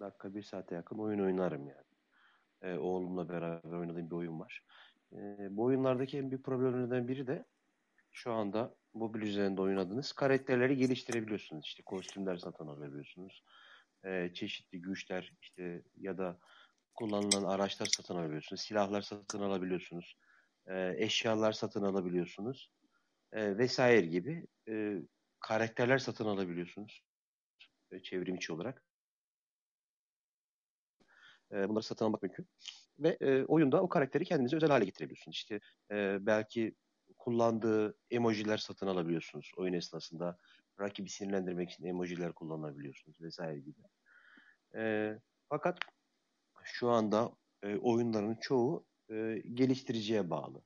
dakika, 0.00 0.34
bir 0.34 0.42
saate 0.42 0.74
yakın 0.74 0.98
oyun 0.98 1.20
oynarım 1.20 1.68
yani. 1.68 1.87
Ee, 2.62 2.74
oğlumla 2.74 3.28
beraber 3.28 3.78
oynadığım 3.78 4.10
bir 4.10 4.16
oyun 4.16 4.40
var. 4.40 4.62
Ee, 5.12 5.48
bu 5.50 5.64
oyunlardaki 5.64 6.18
en 6.18 6.30
büyük 6.30 6.44
problemlerden 6.44 7.08
biri 7.08 7.26
de 7.26 7.44
şu 8.12 8.32
anda 8.32 8.74
mobil 8.94 9.22
üzerinde 9.22 9.60
oynadığınız 9.60 10.12
karakterleri 10.12 10.76
geliştirebiliyorsunuz. 10.76 11.66
İşte 11.66 11.82
kostümler 11.82 12.36
satın 12.36 12.66
alabiliyorsunuz. 12.66 13.44
Ee, 14.04 14.30
çeşitli 14.34 14.80
güçler 14.80 15.32
işte 15.42 15.82
ya 15.96 16.18
da 16.18 16.38
kullanılan 16.94 17.44
araçlar 17.44 17.86
satın 17.86 18.14
alabiliyorsunuz. 18.14 18.62
Silahlar 18.62 19.02
satın 19.02 19.40
alabiliyorsunuz. 19.40 20.16
Ee, 20.66 20.94
eşyalar 20.96 21.52
satın 21.52 21.82
alabiliyorsunuz. 21.82 22.70
Ee, 23.32 23.58
vesaire 23.58 24.06
gibi. 24.06 24.46
Ee, 24.68 24.96
karakterler 25.40 25.98
satın 25.98 26.24
alabiliyorsunuz. 26.24 27.02
E, 27.90 28.02
çevrim 28.02 28.34
içi 28.34 28.52
olarak. 28.52 28.87
E, 31.52 31.68
bunları 31.68 31.84
satın 31.84 32.04
almak 32.04 32.22
mümkün. 32.22 32.48
Ve 32.98 33.16
e, 33.20 33.44
oyunda 33.44 33.82
o 33.82 33.88
karakteri 33.88 34.24
kendinize 34.24 34.56
özel 34.56 34.70
hale 34.70 34.84
getirebiliyorsunuz. 34.84 35.36
İşte 35.36 35.60
e, 35.90 36.26
belki 36.26 36.74
kullandığı 37.18 37.98
emojiler 38.10 38.58
satın 38.58 38.86
alabiliyorsunuz 38.86 39.52
oyun 39.56 39.72
esnasında. 39.72 40.38
Rakibi 40.80 41.08
sinirlendirmek 41.08 41.70
için 41.70 41.84
emojiler 41.84 42.32
kullanabiliyorsunuz 42.32 43.20
vesaire 43.20 43.60
gibi. 43.60 43.80
E, 44.74 45.12
fakat 45.48 45.78
şu 46.64 46.88
anda 46.88 47.32
e, 47.62 47.76
oyunların 47.76 48.34
çoğu 48.34 48.86
e, 49.10 49.42
geliştiriciye 49.54 50.30
bağlı. 50.30 50.62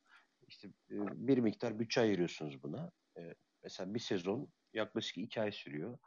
İşte 0.49 0.69
e, 0.69 0.97
bir 1.29 1.39
miktar 1.39 1.79
bütçe 1.79 2.01
ayırıyorsunuz 2.01 2.63
buna. 2.63 2.91
E, 3.19 3.35
mesela 3.63 3.95
bir 3.95 4.01
sezon 4.01 4.49
yaklaşık 4.73 5.19
iki 5.19 5.41
ay 5.41 5.53
sürüyor. 5.53 5.99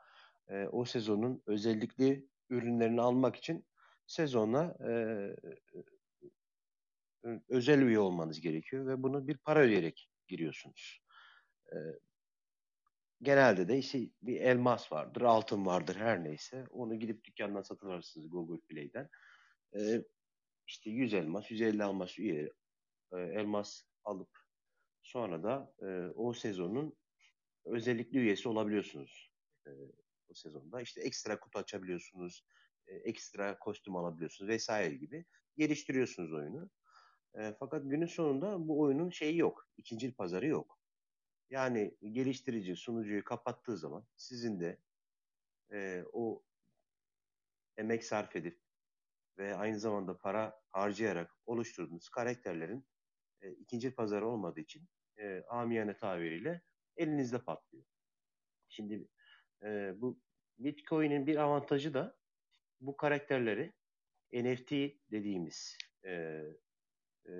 E, 0.47 0.67
o 0.67 0.85
sezonun 0.85 1.41
özellikli 1.45 2.27
ürünlerini 2.49 3.01
almak 3.01 3.35
için 3.35 3.65
sezona 4.07 4.77
e, 4.89 4.91
özel 7.49 7.81
üye 7.81 7.99
olmanız 7.99 8.41
gerekiyor 8.41 8.87
ve 8.87 9.03
bunu 9.03 9.27
bir 9.27 9.37
para 9.37 9.59
ödeyerek 9.59 10.09
giriyorsunuz. 10.27 10.99
E, 11.71 11.75
genelde 13.21 13.67
de 13.67 13.77
işte 13.77 13.99
bir 14.21 14.41
elmas 14.41 14.91
vardır, 14.91 15.21
altın 15.21 15.65
vardır 15.65 15.95
her 15.95 16.23
neyse. 16.23 16.65
Onu 16.69 16.99
gidip 16.99 17.23
dükkandan 17.23 17.61
satın 17.61 17.89
alırsınız 17.89 18.29
Google 18.29 18.61
Play'den. 18.67 19.09
E, 19.75 20.03
işte 20.67 20.89
100 20.89 21.13
elmas, 21.13 21.51
150 21.51 21.81
elmas 21.81 22.19
üye 22.19 22.53
e, 23.13 23.17
elmas 23.17 23.83
alıp 24.03 24.29
sonra 25.03 25.43
da 25.43 25.73
e, 25.81 26.11
o 26.15 26.33
sezonun 26.33 26.97
özellikli 27.65 28.19
üyesi 28.19 28.49
olabiliyorsunuz 28.49 29.31
e, 29.67 29.69
o 30.29 30.33
sezonda. 30.33 30.81
İşte 30.81 31.01
ekstra 31.01 31.39
kutu 31.39 31.59
açabiliyorsunuz, 31.59 32.45
e, 32.87 32.95
ekstra 32.95 33.59
kostüm 33.59 33.95
alabiliyorsunuz 33.95 34.49
vesaire 34.49 34.95
gibi 34.95 35.25
geliştiriyorsunuz 35.57 36.33
oyunu. 36.33 36.69
E, 37.33 37.55
fakat 37.59 37.83
günün 37.85 38.05
sonunda 38.05 38.67
bu 38.67 38.79
oyunun 38.79 39.09
şeyi 39.09 39.37
yok, 39.37 39.69
ikincil 39.77 40.13
pazarı 40.13 40.47
yok. 40.47 40.79
Yani 41.49 41.97
geliştirici 42.01 42.75
sunucuyu 42.75 43.23
kapattığı 43.23 43.77
zaman 43.77 44.07
sizin 44.15 44.59
de 44.59 44.79
e, 45.71 46.03
o 46.13 46.43
emek 47.77 48.03
sarf 48.03 48.35
edip 48.35 48.61
ve 49.37 49.55
aynı 49.55 49.79
zamanda 49.79 50.17
para 50.17 50.61
harcayarak 50.71 51.31
oluşturduğunuz 51.45 52.09
karakterlerin 52.09 52.87
e, 53.41 53.51
ikinci 53.51 53.95
pazarı 53.95 54.27
olmadığı 54.27 54.59
için 54.59 54.87
e, 55.17 55.43
amiyane 55.49 55.97
tabiriyle 55.97 56.61
elinizde 56.97 57.43
patlıyor. 57.43 57.85
Şimdi 58.69 59.07
e, 59.63 59.93
bu 60.01 60.21
Bitcoin'in 60.57 61.27
bir 61.27 61.35
avantajı 61.35 61.93
da 61.93 62.17
bu 62.85 62.97
karakterleri 62.97 63.73
NFT 64.33 64.71
dediğimiz 65.11 65.77
e, 66.05 66.41
e, 67.27 67.33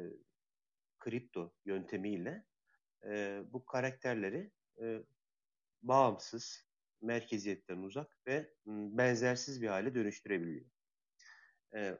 kripto 0.99 1.53
yöntemiyle 1.65 2.45
e, 3.05 3.41
bu 3.53 3.65
karakterleri 3.65 4.51
e, 4.81 4.99
bağımsız, 5.81 6.65
merkeziyetten 7.01 7.77
uzak 7.77 8.17
ve 8.27 8.53
benzersiz 8.67 9.61
bir 9.61 9.67
hale 9.67 9.95
dönüştürebiliyor. 9.95 10.65
E, 11.75 11.97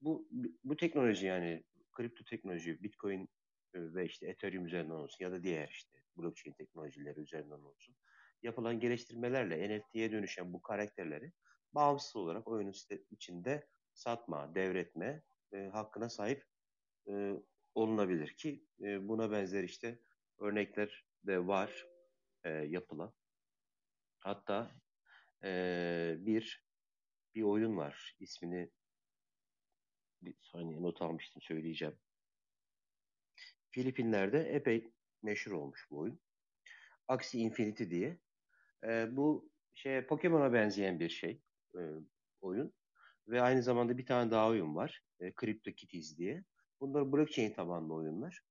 bu 0.00 0.28
bu 0.64 0.76
teknoloji 0.76 1.26
yani 1.26 1.64
kripto 1.92 2.24
teknoloji, 2.24 2.82
Bitcoin 2.82 3.28
e, 3.74 3.94
ve 3.94 4.06
işte 4.06 4.26
Ethereum 4.26 4.66
üzerinden 4.66 4.94
olsun 4.94 5.24
ya 5.24 5.32
da 5.32 5.42
diğer 5.42 5.68
işte 5.68 5.98
blockchain 6.16 6.54
teknolojileri 6.54 7.20
üzerinden 7.20 7.60
olsun 7.60 7.96
yapılan 8.42 8.80
geliştirmelerle 8.80 9.78
NFT'ye 9.78 10.12
dönüşen 10.12 10.52
bu 10.52 10.62
karakterleri 10.62 11.32
bağımsız 11.74 12.16
olarak 12.16 12.48
oyunun 12.48 12.74
içinde 13.10 13.68
satma, 13.94 14.54
devretme 14.54 15.22
e, 15.52 15.58
hakkına 15.66 16.08
sahip 16.08 16.44
e, 17.08 17.32
olunabilir 17.74 18.36
ki 18.36 18.66
e, 18.80 19.08
buna 19.08 19.30
benzer 19.30 19.64
işte 19.64 19.98
örnekler 20.38 21.06
de 21.26 21.46
var 21.46 21.86
e, 22.44 22.50
yapılan. 22.50 23.12
Hatta 24.18 24.70
e, 25.44 26.16
bir 26.18 26.68
bir 27.34 27.42
oyun 27.42 27.76
var 27.76 28.16
ismini 28.20 28.70
bir 30.22 30.34
saniye 30.42 30.82
not 30.82 31.02
almıştım 31.02 31.42
söyleyeceğim. 31.42 31.98
Filipinler'de 33.70 34.40
epey 34.40 34.92
meşhur 35.22 35.52
olmuş 35.52 35.86
bu 35.90 35.98
oyun. 35.98 36.20
Axie 37.08 37.40
Infinity 37.40 37.84
diye. 37.84 38.18
E, 38.84 39.16
bu 39.16 39.50
şey 39.74 40.06
Pokemon'a 40.06 40.52
benzeyen 40.52 41.00
bir 41.00 41.08
şey 41.08 41.42
e, 41.74 41.82
oyun. 42.40 42.72
Ve 43.28 43.42
aynı 43.42 43.62
zamanda 43.62 43.98
bir 43.98 44.06
tane 44.06 44.30
daha 44.30 44.48
oyun 44.48 44.76
var. 44.76 45.02
E, 45.20 45.32
CryptoKitties 45.40 46.18
diye. 46.18 46.44
Bunlar 46.80 47.12
blockchain 47.12 47.52
tabanlı 47.52 47.94
oyunlar. 47.94 48.42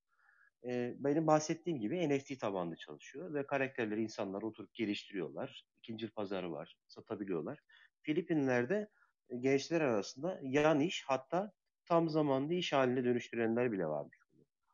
E, 0.66 0.96
benim 1.00 1.28
bahsettiğim 1.28 1.80
gibi 1.80 2.10
NFT 2.10 2.40
tabanlı 2.40 2.76
çalışıyor 2.76 3.34
ve 3.34 3.46
karakterleri 3.46 4.02
insanlar 4.02 4.42
oturup 4.42 4.74
geliştiriyorlar. 4.74 5.66
İkinci 5.78 6.10
pazarı 6.10 6.52
var, 6.52 6.78
satabiliyorlar. 6.88 7.60
Filipinler'de 8.02 8.90
e, 9.30 9.38
gençler 9.38 9.82
arasında 9.82 10.40
yan 10.44 10.80
iş 10.80 11.04
hatta 11.08 11.52
tam 11.86 12.10
zamanlı 12.10 12.54
iş 12.54 12.74
haline 12.74 13.04
dönüştürenler 13.04 13.72
bile 13.72 13.86
varmış. 13.86 14.18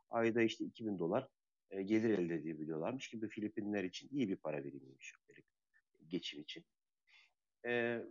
Ayda 0.10 0.42
işte 0.42 0.66
2000 0.66 1.00
dolar 1.00 1.28
e, 1.72 1.84
gelir 1.84 2.20
elde 2.20 2.36
edebiliyorlarmış 2.36 3.10
gibi 3.10 3.30
Filipinler 3.30 3.84
için 3.84 4.10
iyi 4.12 4.30
bir 4.30 4.36
para 4.36 4.64
birimiymiş 4.64 5.14
geçim 6.14 6.42
için. 6.42 6.66
E, 7.66 8.02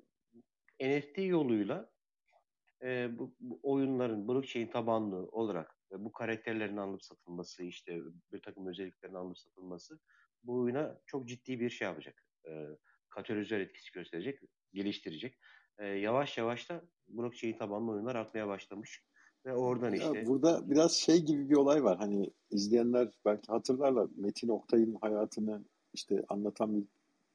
NFT 0.81 1.19
yoluyla 1.19 1.91
e, 2.83 3.19
bu, 3.19 3.35
bu 3.41 3.61
oyunların 3.63 4.29
blockchain 4.29 4.67
tabanlı 4.67 5.17
olarak 5.17 5.77
ve 5.93 6.05
bu 6.05 6.13
karakterlerin 6.13 6.77
alınıp 6.77 7.03
satılması, 7.03 7.65
işte 7.65 8.01
bir 8.33 8.43
takım 8.43 8.67
özelliklerin 8.67 9.15
alınıp 9.15 9.39
satılması 9.39 9.99
bu 10.45 10.61
oyuna 10.61 11.01
çok 11.07 11.29
ciddi 11.29 11.61
bir 11.61 11.71
şey 11.71 11.89
yapacak. 11.89 12.25
E, 12.49 12.67
katalizör 13.09 13.61
etkisi 13.61 13.93
gösterecek, 13.93 14.41
geliştirecek. 14.73 15.39
E, 15.79 15.87
yavaş 15.87 16.39
yavaş 16.39 16.71
da 16.71 16.83
blockchain 17.09 17.57
tabanlı 17.57 17.91
oyunlar 17.91 18.17
artmaya 18.17 18.49
başlamış. 18.49 19.05
Ve 19.47 19.55
oradan 19.55 19.93
işte... 19.93 20.19
Ya 20.19 20.27
burada 20.27 20.71
biraz 20.71 20.93
şey 20.93 21.25
gibi 21.25 21.51
bir 21.51 21.57
olay 21.57 21.85
var. 21.85 21.99
Hani 21.99 22.31
izleyenler 22.51 23.09
belki 23.25 23.47
hatırlarlar. 23.47 24.09
Metin 24.17 24.49
Oktay'ın 24.49 24.95
hayatını 25.01 25.65
işte 25.93 26.25
anlatan 26.29 26.77
bir 26.77 26.85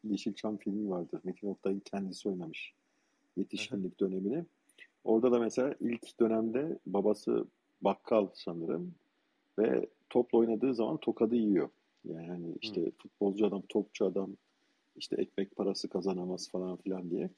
Yeşilçam 0.03 0.57
filmi 0.57 0.89
vardır. 0.89 1.21
Metin 1.23 1.47
Oktay'ın 1.47 1.79
kendisi 1.79 2.29
oynamış. 2.29 2.76
Yetişkinlik 3.37 3.99
dönemini. 3.99 4.45
Orada 5.03 5.31
da 5.31 5.39
mesela 5.39 5.75
ilk 5.79 6.19
dönemde 6.19 6.79
babası 6.85 7.45
bakkal 7.81 8.27
sanırım 8.33 8.95
ve 9.59 9.87
topla 10.09 10.37
oynadığı 10.37 10.73
zaman 10.73 10.97
tokadı 10.97 11.35
yiyor. 11.35 11.69
Yani 12.05 12.55
işte 12.61 12.85
Hı. 12.85 12.91
futbolcu 12.97 13.47
adam, 13.47 13.61
topçu 13.69 14.05
adam 14.05 14.29
işte 14.95 15.15
ekmek 15.15 15.55
parası 15.55 15.89
kazanamaz 15.89 16.49
falan 16.49 16.77
filan 16.77 17.09
diye. 17.09 17.29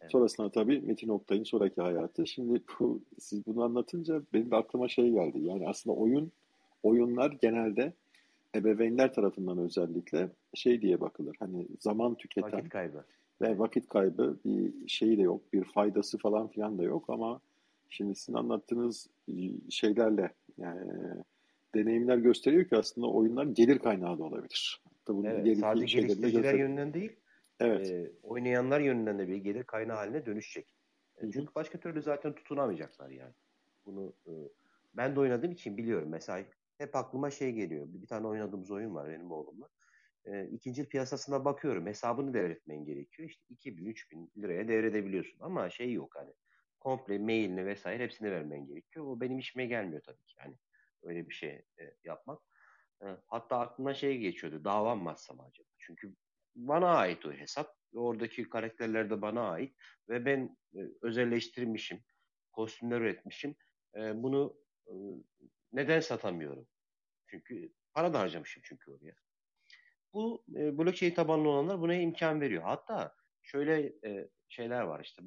Evet. 0.00 0.12
Sonrasında 0.12 0.50
tabii 0.50 0.80
Metin 0.80 1.08
Oktay'ın 1.08 1.44
sonraki 1.44 1.80
hayatı. 1.80 2.26
Şimdi 2.26 2.62
bu, 2.80 3.00
siz 3.18 3.46
bunu 3.46 3.62
anlatınca 3.62 4.22
benim 4.32 4.50
de 4.50 4.56
aklıma 4.56 4.88
şey 4.88 5.10
geldi. 5.10 5.38
Yani 5.40 5.68
aslında 5.68 5.96
oyun 5.96 6.32
oyunlar 6.82 7.30
genelde 7.42 7.92
ebeveynler 8.54 9.14
tarafından 9.14 9.58
özellikle 9.58 10.30
şey 10.54 10.82
diye 10.82 11.00
bakılır. 11.00 11.36
Hani 11.38 11.66
zaman 11.80 12.14
tüketen 12.14 12.52
vakit 12.52 12.68
kaybı. 12.68 13.04
Ve 13.40 13.58
vakit 13.58 13.88
kaybı 13.88 14.38
bir 14.44 14.88
şeyi 14.88 15.18
de 15.18 15.22
yok, 15.22 15.52
bir 15.52 15.64
faydası 15.64 16.18
falan 16.18 16.48
filan 16.48 16.78
da 16.78 16.82
yok 16.82 17.10
ama 17.10 17.40
şimdi 17.88 18.14
sizin 18.14 18.34
anlattığınız 18.34 19.08
şeylerle 19.70 20.34
yani 20.58 20.92
deneyimler 21.74 22.16
gösteriyor 22.18 22.64
ki 22.64 22.76
aslında 22.76 23.06
oyunlar 23.06 23.44
gelir 23.44 23.78
kaynağı 23.78 24.18
da 24.18 24.24
olabilir. 24.24 24.82
Hatta 24.84 25.14
bunun 25.14 25.24
evet, 25.24 25.58
sadece 25.58 26.00
geliştiriciler 26.00 26.54
yönünden 26.54 26.94
değil, 26.94 27.12
evet. 27.60 27.90
e, 27.90 28.12
oynayanlar 28.22 28.80
yönünden 28.80 29.18
de 29.18 29.28
bir 29.28 29.36
gelir 29.36 29.64
kaynağı 29.64 29.96
haline 29.96 30.26
dönüşecek. 30.26 30.74
E, 31.16 31.30
çünkü 31.30 31.54
başka 31.54 31.78
türlü 31.78 32.02
zaten 32.02 32.34
tutunamayacaklar 32.34 33.10
yani. 33.10 33.34
Bunu 33.86 34.12
e, 34.26 34.32
ben 34.94 35.16
de 35.16 35.20
oynadığım 35.20 35.52
için 35.52 35.76
biliyorum. 35.76 36.08
Mesela 36.08 36.44
hep 36.78 36.96
aklıma 36.96 37.30
şey 37.30 37.52
geliyor. 37.52 37.86
Bir 37.88 38.06
tane 38.06 38.26
oynadığımız 38.26 38.70
oyun 38.70 38.94
var 38.94 39.08
benim 39.08 39.32
oğlumla. 39.32 39.68
E, 40.26 40.46
ikinci 40.46 40.88
piyasasına 40.88 41.44
bakıyorum. 41.44 41.86
Hesabını 41.86 42.34
devretmen 42.34 42.84
gerekiyor. 42.84 43.28
İşte 43.28 43.44
2000-3000 43.54 44.42
liraya 44.42 44.68
devredebiliyorsun. 44.68 45.40
Ama 45.40 45.70
şey 45.70 45.92
yok 45.92 46.16
hani 46.16 46.34
komple 46.80 47.18
mailini 47.18 47.66
vesaire 47.66 48.02
hepsini 48.04 48.30
vermen 48.30 48.66
gerekiyor. 48.66 49.06
O 49.06 49.20
benim 49.20 49.38
işime 49.38 49.66
gelmiyor 49.66 50.02
tabii 50.02 50.24
ki. 50.24 50.36
Yani 50.38 50.56
öyle 51.02 51.28
bir 51.28 51.34
şey 51.34 51.50
e, 51.50 51.94
yapmak. 52.04 52.42
E, 53.02 53.06
hatta 53.26 53.58
aklımdan 53.58 53.92
şey 53.92 54.18
geçiyordu. 54.18 54.64
Davam 54.64 55.02
mı 55.02 55.10
acaba? 55.10 55.50
Çünkü 55.78 56.14
bana 56.56 56.88
ait 56.88 57.26
o 57.26 57.32
hesap. 57.32 57.76
Oradaki 57.94 58.48
karakterler 58.48 59.10
de 59.10 59.22
bana 59.22 59.50
ait. 59.50 59.76
Ve 60.08 60.24
ben 60.24 60.56
e, 60.74 60.80
özelleştirmişim. 61.02 62.04
Kostümler 62.52 63.00
üretmişim. 63.00 63.56
E, 63.96 64.22
bunu 64.22 64.56
e, 64.86 64.92
neden 65.72 66.00
satamıyorum? 66.00 66.68
Çünkü 67.26 67.72
para 67.94 68.12
da 68.14 68.20
harcamışım 68.20 68.62
çünkü 68.66 68.90
oraya. 68.90 69.14
Bu 70.12 70.44
e, 70.56 70.78
blockchain 70.78 71.14
tabanlı 71.14 71.48
olanlar 71.48 71.80
buna 71.80 71.94
imkan 71.94 72.40
veriyor. 72.40 72.62
Hatta 72.62 73.14
şöyle 73.42 73.92
e, 74.04 74.28
şeyler 74.48 74.80
var 74.80 75.04
işte 75.04 75.22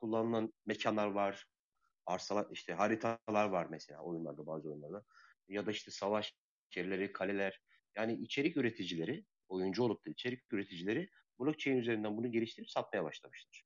kullanılan 0.00 0.52
mekanlar 0.66 1.06
var, 1.06 1.46
arsalar 2.06 2.46
işte 2.50 2.72
haritalar 2.74 3.48
var 3.48 3.66
mesela 3.70 4.00
oyunlarda 4.00 4.46
bazı 4.46 4.68
oyunlarda 4.68 5.04
ya 5.48 5.66
da 5.66 5.70
işte 5.70 5.90
savaş 5.90 6.34
yerleri, 6.76 7.12
kaleler 7.12 7.62
yani 7.96 8.12
içerik 8.12 8.56
üreticileri, 8.56 9.24
oyuncu 9.48 9.82
olup 9.82 10.06
da 10.06 10.10
içerik 10.10 10.52
üreticileri 10.52 11.10
blockchain 11.40 11.76
üzerinden 11.76 12.16
bunu 12.16 12.30
geliştirip 12.30 12.70
satmaya 12.70 13.04
başlamışlar. 13.04 13.64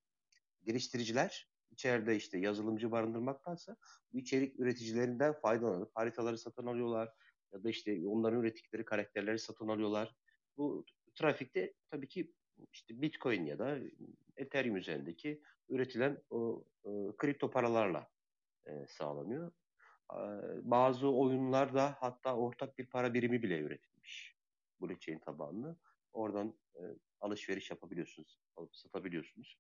Geliştiriciler 0.65 1.49
içeride 1.71 2.17
işte 2.17 2.39
yazılımcı 2.39 2.91
barındırmaktansa 2.91 3.77
bu 4.13 4.19
içerik 4.19 4.61
üreticilerinden 4.61 5.33
faydalanıp 5.33 5.91
haritaları 5.95 6.39
satın 6.39 6.67
alıyorlar 6.67 7.13
ya 7.53 7.65
da 7.65 7.71
işte 7.71 8.09
onların 8.09 8.41
ürettikleri 8.41 8.85
karakterleri 8.85 9.39
satın 9.39 9.69
alıyorlar. 9.69 10.15
Bu 10.57 10.85
trafikte 11.15 11.75
tabii 11.91 12.09
ki 12.09 12.33
işte 12.73 13.03
Bitcoin 13.03 13.47
ya 13.47 13.59
da 13.59 13.79
Ethereum 14.37 14.77
üzerindeki 14.77 15.43
üretilen 15.69 16.23
o 16.31 16.65
e, 16.85 16.91
kripto 17.17 17.51
paralarla 17.51 18.09
e, 18.67 18.87
sağlanıyor. 18.87 19.53
E, 20.13 20.19
bazı 20.63 21.09
oyunlarda 21.09 21.97
hatta 22.01 22.37
ortak 22.37 22.79
bir 22.79 22.87
para 22.87 23.15
birimi 23.15 23.43
bile 23.43 23.59
üretilmiş. 23.59 24.37
Blockchain 24.81 25.19
tabanlı. 25.19 25.77
Oradan 26.13 26.55
e, 26.75 26.81
alışveriş 27.21 27.71
yapabiliyorsunuz, 27.71 28.39
alıp 28.57 28.77
satabiliyorsunuz. 28.77 29.59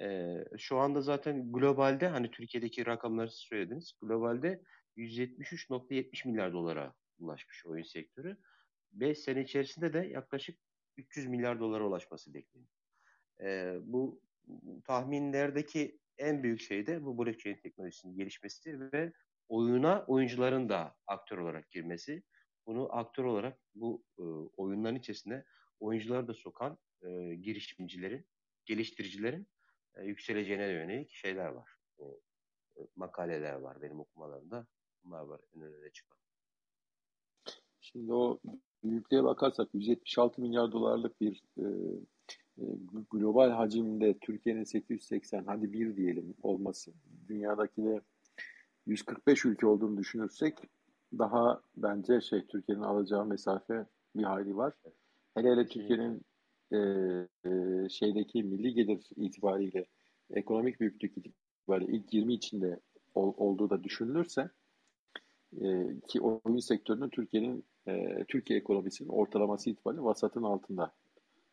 E, 0.00 0.36
şu 0.58 0.78
anda 0.78 1.00
zaten 1.00 1.52
globalde 1.52 2.08
hani 2.08 2.30
Türkiye'deki 2.30 2.86
rakamları 2.86 3.30
söylediniz. 3.30 3.92
Globalde 4.00 4.62
173.70 4.96 6.28
milyar 6.28 6.52
dolara 6.52 6.94
ulaşmış 7.18 7.66
oyun 7.66 7.82
sektörü. 7.82 8.36
5 8.92 9.18
sene 9.18 9.40
içerisinde 9.42 9.92
de 9.92 9.98
yaklaşık 9.98 10.58
300 10.96 11.26
milyar 11.26 11.60
dolara 11.60 11.84
ulaşması 11.84 12.34
bekleniyor. 12.34 12.70
E, 13.40 13.78
bu 13.82 14.22
tahminlerdeki 14.84 15.98
en 16.18 16.42
büyük 16.42 16.60
şey 16.60 16.86
de 16.86 17.04
bu 17.04 17.18
blockchain 17.18 17.56
teknolojisinin 17.56 18.16
gelişmesi 18.16 18.92
ve 18.92 19.12
oyuna 19.48 20.04
oyuncuların 20.06 20.68
da 20.68 20.96
aktör 21.06 21.38
olarak 21.38 21.70
girmesi. 21.70 22.22
Bunu 22.66 22.96
aktör 22.96 23.24
olarak 23.24 23.58
bu 23.74 24.04
e, 24.18 24.22
oyunların 24.56 24.96
içerisinde 24.96 25.44
oyuncuları 25.80 26.28
da 26.28 26.34
sokan 26.34 26.78
e, 27.02 27.34
girişimcilerin, 27.34 28.26
geliştiricilerin 28.64 29.48
e, 29.94 30.04
yükseleceğine 30.04 30.66
yönelik 30.66 31.10
şeyler 31.10 31.46
var. 31.46 31.70
E, 31.98 32.04
e, 32.76 32.86
makaleler 32.96 33.54
var 33.54 33.82
benim 33.82 34.00
okumalarımda. 34.00 34.66
Bunlar 35.04 35.22
var 35.22 35.40
en 35.56 35.62
öne 35.62 35.90
çıkan. 35.90 36.18
Şimdi 37.80 38.12
o 38.12 38.38
büyüklüğe 38.84 39.24
bakarsak 39.24 39.68
176 39.74 40.40
milyar 40.40 40.72
dolarlık 40.72 41.20
bir 41.20 41.42
e, 41.58 41.64
e, 42.58 42.64
global 43.10 43.50
hacimde 43.50 44.18
Türkiye'nin 44.18 44.64
880 44.64 45.44
hadi 45.44 45.72
bir 45.72 45.96
diyelim 45.96 46.34
olması 46.42 46.92
dünyadaki 47.28 47.84
de 47.84 48.00
145 48.86 49.44
ülke 49.44 49.66
olduğunu 49.66 49.96
düşünürsek 49.96 50.58
daha 51.18 51.62
bence 51.76 52.20
şey 52.20 52.46
Türkiye'nin 52.46 52.82
alacağı 52.82 53.26
mesafe 53.26 53.86
bir 54.16 54.22
hayli 54.22 54.56
var. 54.56 54.74
Hele 55.34 55.48
hele 55.50 55.66
Türkiye'nin 55.66 56.22
e, 56.72 56.78
e, 57.44 57.88
şeydeki 57.88 58.42
milli 58.42 58.74
gelir 58.74 59.08
itibariyle 59.16 59.86
ekonomik 60.30 60.80
büyüklük 60.80 61.16
itibariyle 61.18 61.96
ilk 61.96 62.14
20 62.14 62.34
içinde 62.34 62.80
ol, 63.14 63.34
olduğu 63.36 63.70
da 63.70 63.84
düşünülürse 63.84 64.50
e, 65.60 66.00
ki 66.08 66.20
oyun 66.20 66.58
sektörünün 66.58 67.08
Türkiye'nin 67.08 67.64
e, 67.86 68.24
Türkiye 68.28 68.58
ekonomisinin 68.58 69.08
ortalaması 69.08 69.70
itibariyle 69.70 70.02
vasatın 70.02 70.42
altında 70.42 70.92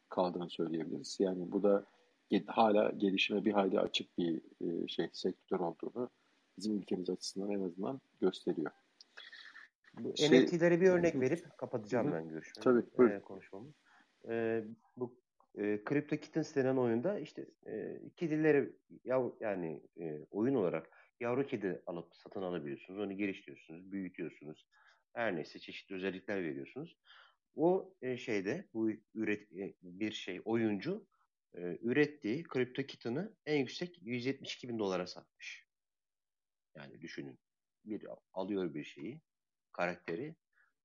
kaldığını 0.10 0.50
söyleyebiliriz. 0.50 1.18
Yani 1.20 1.52
bu 1.52 1.64
da 1.64 1.86
hala 2.48 2.92
gelişime 2.98 3.46
bir 3.46 3.52
hayli 3.52 3.80
açık 3.80 4.18
bir 4.18 4.42
e, 4.62 4.88
şey 4.88 5.10
sektör 5.14 5.60
olduğunu 5.60 6.10
bizim 6.58 6.78
ülkemiz 6.78 7.10
açısından 7.10 7.52
en 7.52 7.62
azından 7.62 8.02
gösteriyor. 8.22 8.72
Bu 10.00 10.18
şey, 10.18 10.44
NFT'lere 10.44 10.82
bir 10.82 10.90
örnek 10.90 11.22
verip 11.22 11.58
kapatacağım 11.58 12.08
hı, 12.08 12.14
ben 12.14 12.30
görüşmeyi. 12.30 12.64
Tabii, 12.64 12.84
buyurun. 12.98 13.16
E, 13.16 13.22
konuşmamı. 13.22 13.74
E, 14.30 14.64
bu 14.98 15.16
e, 15.58 15.80
Crypto 15.90 16.18
Kittens 16.18 16.56
denen 16.56 16.78
oyunda 16.78 17.20
işte 17.20 17.46
e, 17.68 18.02
kedileri 18.16 18.74
yav, 19.04 19.30
yani 19.40 19.82
e, 20.00 20.26
oyun 20.32 20.56
olarak 20.56 20.90
yavru 21.20 21.48
kedi 21.48 21.82
alıp 21.86 22.16
satın 22.16 22.42
alabiliyorsunuz. 22.42 23.00
Onu 23.00 23.18
geliştiriyorsunuz, 23.18 23.92
büyütüyorsunuz. 23.92 24.68
Her 25.14 25.36
neyse 25.36 25.60
çeşitli 25.60 25.96
özellikler 25.96 26.44
veriyorsunuz. 26.44 26.98
o 27.56 27.96
e, 28.02 28.18
şeyde 28.18 28.68
bu 28.74 28.92
üret 29.14 29.52
e, 29.52 29.76
bir 29.82 30.12
şey 30.12 30.42
oyuncu 30.46 31.08
e, 31.54 31.78
ürettiği 31.82 32.44
kripto 32.44 32.84
kitini 32.84 33.30
en 33.46 33.60
yüksek 33.60 34.02
172 34.02 34.70
bin 34.70 34.80
dolara 34.80 35.08
satmış. 35.08 35.68
Yani 36.76 37.02
düşünün 37.02 37.40
bir 37.86 38.06
alıyor 38.34 38.74
bir 38.74 38.84
şeyi 38.84 39.22
karakteri 39.72 40.36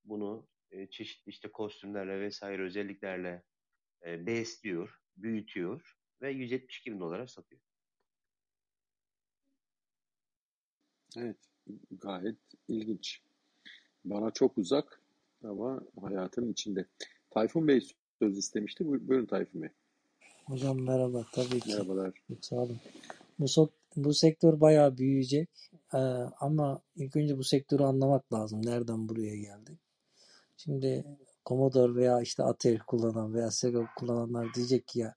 bunu 0.05 0.49
e, 0.71 0.91
çeşitli 0.91 1.31
işte 1.31 1.53
kostümlerle 1.53 2.21
vesaire 2.21 2.63
özelliklerle 2.63 3.43
e, 4.07 4.27
besliyor, 4.27 5.01
büyütüyor 5.17 5.97
ve 6.23 6.31
172 6.31 6.93
bin 6.93 7.01
dolara 7.01 7.27
satıyor. 7.27 7.63
Evet, 11.17 11.37
gayet 11.91 12.37
ilginç. 12.69 13.21
Bana 14.05 14.31
çok 14.31 14.59
uzak 14.59 15.01
ama 15.45 15.81
hayatın 16.01 16.53
içinde. 16.53 16.87
Tayfun 17.31 17.69
Bey 17.69 17.89
söz 18.19 18.39
istemişti. 18.39 18.87
Buyurun 18.87 19.27
Tayfun 19.27 19.63
Bey. 19.63 19.69
Hocam 20.47 20.83
merhaba 20.83 21.27
tabii 21.33 21.61
ki. 21.61 21.69
Merhabalar. 21.69 22.13
Çok 22.29 22.45
sağ 22.45 22.57
olun. 22.57 22.81
Bu, 23.39 23.49
so 23.49 23.69
bu 23.97 24.15
sektör 24.15 24.61
bayağı 24.61 24.97
büyüyecek 24.97 25.49
ee, 25.95 25.99
ama 26.41 26.83
ilk 26.97 27.17
önce 27.17 27.39
bu 27.39 27.45
sektörü 27.45 27.83
anlamak 27.83 28.33
lazım. 28.33 28.67
Nereden 28.67 29.09
buraya 29.09 29.37
geldik? 29.37 29.79
Şimdi 30.57 31.05
Commodore 31.47 31.95
veya 31.95 32.21
işte 32.21 32.43
Atari 32.43 32.79
kullanan 32.79 33.35
veya 33.35 33.51
Sega 33.51 33.89
kullananlar 33.97 34.55
diyecek 34.55 34.89
ki 34.89 34.99
ya 34.99 35.15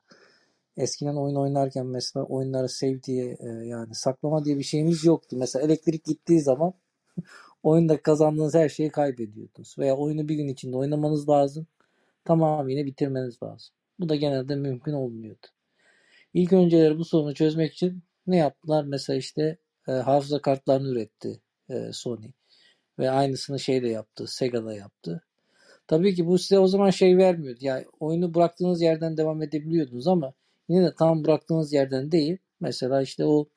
eskiden 0.78 1.16
oyun 1.16 1.36
oynarken 1.36 1.86
mesela 1.86 2.26
oyunları 2.26 2.70
save 2.70 3.04
diye 3.04 3.38
e, 3.40 3.48
yani 3.48 3.96
saklama 3.96 4.46
diye 4.46 4.58
bir 4.58 4.64
şeyimiz 4.64 5.06
yoktu. 5.06 5.36
Mesela 5.40 5.66
elektrik 5.66 6.06
gittiği 6.06 6.42
zaman 6.42 6.74
oyunda 7.64 8.02
kazandığınız 8.02 8.54
her 8.54 8.70
şeyi 8.70 8.90
kaybediyordunuz. 8.90 9.76
Veya 9.80 9.96
oyunu 9.98 10.30
bir 10.30 10.36
gün 10.36 10.48
içinde 10.48 10.78
oynamanız 10.78 11.30
lazım. 11.30 11.68
Tamam 12.26 12.70
yine 12.70 12.86
bitirmeniz 12.86 13.44
lazım. 13.44 13.76
Bu 14.00 14.10
da 14.10 14.16
genelde 14.16 14.56
mümkün 14.56 14.94
olmuyordu. 14.94 15.48
İlk 16.34 16.54
önceleri 16.54 16.98
bu 16.98 17.06
sorunu 17.06 17.34
çözmek 17.34 17.74
için 17.74 18.04
ne 18.28 18.38
yaptılar? 18.38 18.84
Mesela 18.84 19.18
işte 19.18 19.58
e, 19.88 19.92
hafıza 19.92 20.42
kartlarını 20.42 20.88
üretti 20.90 21.42
e, 21.70 21.94
Sony. 21.94 22.32
Ve 23.00 23.10
aynısını 23.12 23.60
şey 23.60 23.84
de 23.84 23.88
yaptı. 23.88 24.28
Sega 24.28 24.66
da 24.66 24.74
yaptı. 24.74 25.24
Tabii 25.88 26.16
ki 26.16 26.28
bu 26.28 26.38
size 26.38 26.60
o 26.60 26.68
zaman 26.68 26.90
şey 26.90 27.18
vermiyordu. 27.18 27.60
Yani 27.62 27.86
oyunu 28.00 28.34
bıraktığınız 28.34 28.82
yerden 28.82 29.18
devam 29.18 29.42
edebiliyordunuz 29.42 30.08
ama 30.08 30.34
yine 30.70 30.86
de 30.86 30.96
tam 30.96 31.24
bıraktığınız 31.24 31.74
yerden 31.74 32.12
değil. 32.12 32.38
Mesela 32.60 33.02
işte 33.02 33.26
o 33.26 33.48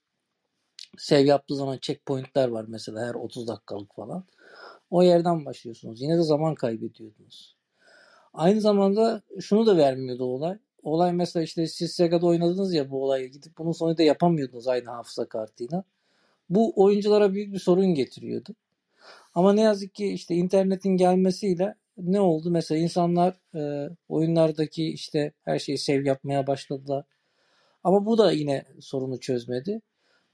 save 0.98 1.22
yaptığı 1.22 1.56
zaman 1.56 1.78
checkpointler 1.78 2.48
var 2.48 2.64
mesela 2.68 3.06
her 3.06 3.14
30 3.14 3.48
dakikalık 3.48 3.94
falan. 3.94 4.24
O 4.90 5.02
yerden 5.02 5.44
başlıyorsunuz. 5.44 6.02
Yine 6.02 6.18
de 6.18 6.22
zaman 6.22 6.54
kaybediyordunuz. 6.54 7.56
Aynı 8.34 8.60
zamanda 8.60 9.22
şunu 9.40 9.66
da 9.66 9.76
vermiyordu 9.76 10.24
olay. 10.24 10.58
Olay 10.82 11.12
mesela 11.12 11.44
işte 11.44 11.66
siz 11.66 11.92
Sega'da 11.92 12.26
oynadınız 12.26 12.74
ya 12.74 12.90
bu 12.90 13.04
olayı 13.04 13.30
gidip 13.30 13.58
bunun 13.58 13.72
sonunda 13.72 14.02
yapamıyordunuz 14.02 14.68
aynı 14.68 14.90
hafıza 14.90 15.24
kartıyla. 15.28 15.84
Bu 16.50 16.72
oyunculara 16.76 17.32
büyük 17.32 17.52
bir 17.52 17.58
sorun 17.58 17.94
getiriyordu. 17.94 18.54
Ama 19.34 19.52
ne 19.52 19.60
yazık 19.60 19.94
ki 19.94 20.06
işte 20.06 20.34
internetin 20.34 20.96
gelmesiyle 20.96 21.74
ne 21.98 22.20
oldu? 22.20 22.50
Mesela 22.50 22.80
insanlar 22.80 23.34
e, 23.54 23.90
oyunlardaki 24.08 24.88
işte 24.88 25.32
her 25.44 25.58
şeyi 25.58 25.78
sev 25.78 26.06
yapmaya 26.06 26.46
başladılar. 26.46 27.04
Ama 27.84 28.06
bu 28.06 28.18
da 28.18 28.32
yine 28.32 28.64
sorunu 28.80 29.20
çözmedi. 29.20 29.80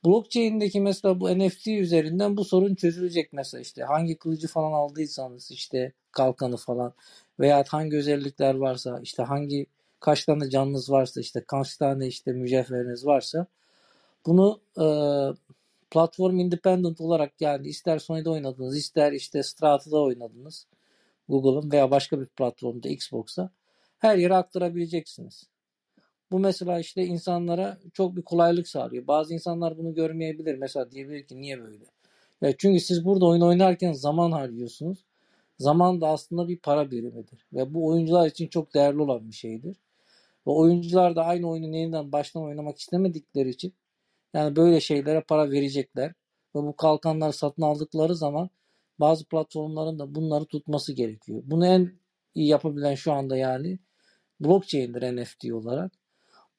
Blockchain'deki 0.05 0.81
mesela 0.81 1.21
bu 1.21 1.39
NFT 1.39 1.69
üzerinden 1.69 2.37
bu 2.37 2.45
sorun 2.45 2.75
çözülecek 2.75 3.33
mesela 3.33 3.61
işte 3.61 3.85
hangi 3.85 4.19
kılıcı 4.19 4.49
falan 4.49 4.73
aldıysanız 4.73 5.51
işte 5.51 5.93
kalkanı 6.13 6.57
falan 6.57 6.95
veya 7.41 7.65
hangi 7.69 7.97
özellikler 7.97 8.55
varsa 8.55 9.01
işte 9.03 9.23
hangi 9.23 9.67
kaç 10.01 10.25
tane 10.25 10.51
canınız 10.51 10.91
varsa 10.91 11.21
işte 11.21 11.45
kaç 11.47 11.77
tane 11.77 12.07
işte 12.07 12.33
mücevheriniz 12.33 13.07
varsa 13.07 13.47
bunu 14.27 14.61
e, 14.79 14.87
platform 15.91 16.39
independent 16.39 17.01
olarak 17.01 17.41
yani 17.41 17.69
ister 17.69 17.99
Sony'de 17.99 18.31
oynadınız 18.31 18.77
ister 18.77 19.13
işte 19.13 19.43
Strata'da 19.43 20.03
oynadınız 20.03 20.67
Google'ın 21.29 21.73
veya 21.73 21.91
başka 21.91 22.21
bir 22.21 22.27
platformda 22.27 22.89
Xbox'ta 22.89 23.51
her 23.99 24.19
yere 24.19 24.35
aktarabileceksiniz. 24.35 25.49
Bu 26.31 26.39
mesela 26.39 26.81
işte 26.81 27.05
insanlara 27.07 27.79
çok 27.93 28.17
bir 28.17 28.23
kolaylık 28.23 28.69
sağlıyor. 28.69 29.07
Bazı 29.07 29.35
insanlar 29.35 29.79
bunu 29.79 29.95
görmeyebilir. 29.95 30.55
Mesela 30.55 30.91
diyebilir 30.91 31.27
ki 31.27 31.41
niye 31.41 31.61
böyle? 31.61 31.85
Ya 32.43 32.57
çünkü 32.59 32.81
siz 32.81 33.05
burada 33.05 33.27
oyun 33.27 33.41
oynarken 33.41 33.93
zaman 33.93 34.33
harcıyorsunuz. 34.33 35.05
Zaman 35.59 36.01
da 36.01 36.09
aslında 36.09 36.49
bir 36.49 36.59
para 36.59 36.91
birimidir. 36.91 37.47
Ve 37.53 37.75
bu 37.75 37.87
oyuncular 37.87 38.27
için 38.27 38.49
çok 38.49 38.75
değerli 38.75 39.03
olan 39.03 39.29
bir 39.29 39.35
şeydir. 39.35 39.77
Ve 40.47 40.51
oyuncular 40.51 41.17
da 41.17 41.25
aynı 41.25 41.51
oyunu 41.51 41.77
yeniden 41.77 42.13
baştan 42.13 42.43
oynamak 42.43 42.79
istemedikleri 42.79 43.49
için 43.49 43.75
yani 44.35 44.57
böyle 44.57 44.81
şeylere 44.81 45.21
para 45.21 45.51
verecekler. 45.51 46.13
Ve 46.57 46.59
bu 46.63 46.77
kalkanları 46.77 47.33
satın 47.33 47.63
aldıkları 47.63 48.15
zaman 48.15 48.51
bazı 49.01 49.25
platformların 49.25 49.99
da 49.99 50.15
bunları 50.15 50.45
tutması 50.45 50.93
gerekiyor. 50.93 51.43
Bunu 51.45 51.67
en 51.67 51.93
iyi 52.35 52.49
yapabilen 52.49 52.95
şu 52.95 53.13
anda 53.13 53.37
yani 53.37 53.79
blockchain'dir 54.41 55.17
NFT 55.17 55.53
olarak. 55.53 55.93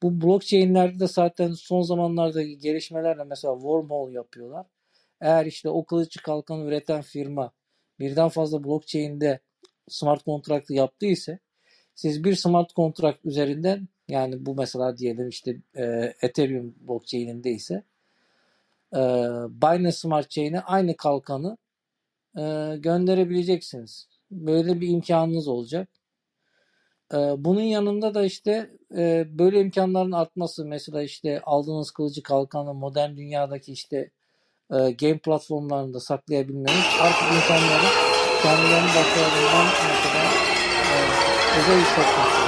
Bu 0.04 0.21
blockchain'lerde 0.21 1.00
de 1.00 1.08
zaten 1.08 1.52
son 1.52 1.82
zamanlardaki 1.82 2.58
gelişmelerle 2.58 3.24
mesela 3.24 3.54
wormhole 3.54 4.13
yapıyorlar. 4.13 4.65
Eğer 5.21 5.45
işte 5.45 5.69
o 5.69 5.86
kılıcı 5.86 6.21
kalkan 6.24 6.65
üreten 6.67 7.02
firma 7.02 7.52
birden 8.00 8.30
fazla 8.30 8.63
blockchain'de 8.63 9.39
smart 9.88 10.24
kontraktı 10.24 10.74
yaptıysa 10.74 11.39
siz 11.95 12.24
bir 12.24 12.36
smart 12.36 12.74
kontrakt 12.74 13.26
üzerinden 13.26 13.88
yani 14.08 14.45
bu 14.45 14.56
mesela 14.56 14.98
diyelim 14.98 15.30
işte 15.30 15.58
e, 15.78 16.13
Ethereum 16.21 16.76
blockchain'inde 16.82 17.52
ise 17.52 17.84
e, 18.93 19.00
Binance 19.50 19.91
Smart 19.91 20.30
Chain'e 20.30 20.60
aynı 20.60 20.98
kalkanı 20.98 21.58
e, 22.38 22.78
gönderebileceksiniz. 22.78 24.08
Böyle 24.32 24.82
bir 24.82 24.88
imkanınız 24.88 25.48
olacak. 25.48 25.89
E, 27.13 27.17
bunun 27.17 27.62
yanında 27.62 28.13
da 28.13 28.26
işte 28.26 28.69
e, 28.98 29.26
böyle 29.39 29.62
imkanların 29.62 30.12
artması 30.12 30.65
mesela 30.65 31.04
işte 31.04 31.41
aldığınız 31.41 31.91
kılıcı 31.91 32.24
kalkanı 32.24 32.74
modern 32.74 33.17
dünyadaki 33.17 33.71
işte 33.74 33.98
e, 34.71 34.91
game 34.91 35.17
platformlarında 35.17 36.00
saklayabilmeniz 36.00 36.86
artık 37.02 37.32
insanların 37.38 37.93
kendilerini 38.43 38.89
başarılarından 38.95 39.67
mesela 39.89 40.24
e, 40.91 40.98
özel 41.60 41.80
hissetmesi 41.82 42.45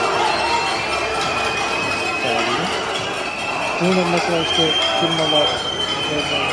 sağlıyor. 2.23 2.67
Bunu 3.81 4.11
mesela 4.11 4.41
işte 4.41 4.63
firmalar 4.99 5.47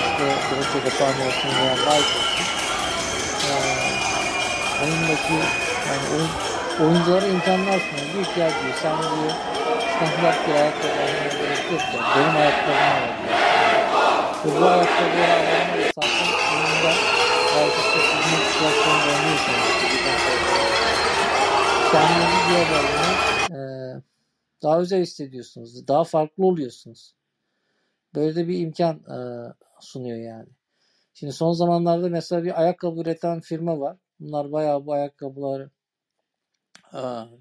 işte 0.07 0.25
Grafik 0.51 0.85
Yapan 0.85 1.27
olsun 1.27 1.51
veya 1.61 1.75
Nike 1.75 2.19
olsun 2.19 2.54
oyundaki 4.83 5.37
yani 5.89 6.05
oyun, 6.15 6.31
oyunculara 6.83 7.27
imkanlar 7.35 7.79
sunuyor. 7.87 8.27
Ya 8.39 8.49
diyor 8.57 8.75
sen 8.83 8.97
diyor 8.99 9.35
standart 9.93 10.39
bir 10.49 10.55
ayakkabı 10.55 10.99
almaya 11.03 11.31
gerek 11.39 11.65
yok 11.73 11.85
ya. 11.95 12.01
Benim 12.15 12.37
ayakkabım 12.43 12.89
var 12.95 13.13
diyor. 13.19 14.61
Bu 14.61 14.65
ayakkabıları 14.67 15.33
almaya 15.39 15.65
da 15.73 15.91
zaten 15.95 16.29
oyunda 16.53 16.93
belki 17.55 17.81
sizin 17.93 18.41
platformda 18.57 19.09
oynuyorsanız 19.15 19.85
kendinizi 21.95 22.41
diğer 22.49 22.67
e, 23.51 24.03
daha 24.63 24.81
özel 24.81 25.01
hissediyorsunuz. 25.03 25.89
Daha 25.89 26.05
farklı 26.05 26.47
oluyorsunuz. 26.47 27.15
Böyle 28.15 28.37
de 28.37 28.49
bir 28.49 28.59
imkan 28.59 28.97
e, 28.97 29.19
sunuyor 29.81 30.19
yani. 30.19 30.49
Şimdi 31.15 31.33
son 31.33 31.53
zamanlarda 31.53 32.09
mesela 32.09 32.45
bir 32.45 32.61
ayakkabı 32.61 33.01
üreten 33.01 33.41
firma 33.41 33.81
var. 33.81 33.97
Bunlar 34.21 34.53
bayağı 34.53 34.87
bu 34.87 34.93
ayakkabıları 34.93 35.71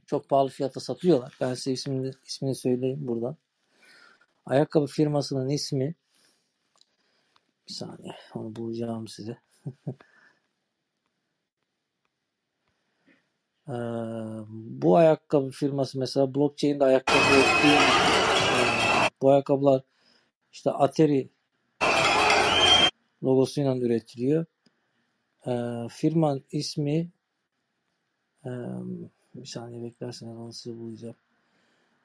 çok 0.06 0.30
pahalı 0.30 0.50
fiyata 0.50 0.80
satıyorlar. 0.80 1.38
Ben 1.42 1.54
size 1.54 1.72
ismini, 1.72 2.12
ismini 2.26 2.56
söyleyeyim 2.56 3.08
buradan. 3.08 3.38
Ayakkabı 4.46 4.88
firmasının 4.88 5.50
ismi 5.50 5.96
bir 7.68 7.74
saniye 7.74 8.16
onu 8.36 8.56
bulacağım 8.56 9.08
size. 9.08 9.38
Ee, 13.68 13.74
bu 14.50 14.98
ayakkabı 14.98 15.50
firması 15.50 16.00
mesela 16.00 16.36
blockchain'de 16.36 16.84
ayakkabı 16.84 17.18
ürettiği 17.18 17.78
bu 19.22 19.30
ayakkabılar 19.32 19.82
işte 20.52 20.72
Atari 20.72 21.30
logosuyla 23.24 23.78
üretiliyor. 23.78 24.46
Ee, 25.48 25.88
firmanın 25.90 26.44
ismi 26.52 27.12
e, 28.46 28.52
bir 29.36 29.46
saniye 29.46 29.84
beklerseniz 29.84 30.38
onu 30.38 30.54
size 30.54 30.78
bulacağım. 30.78 31.16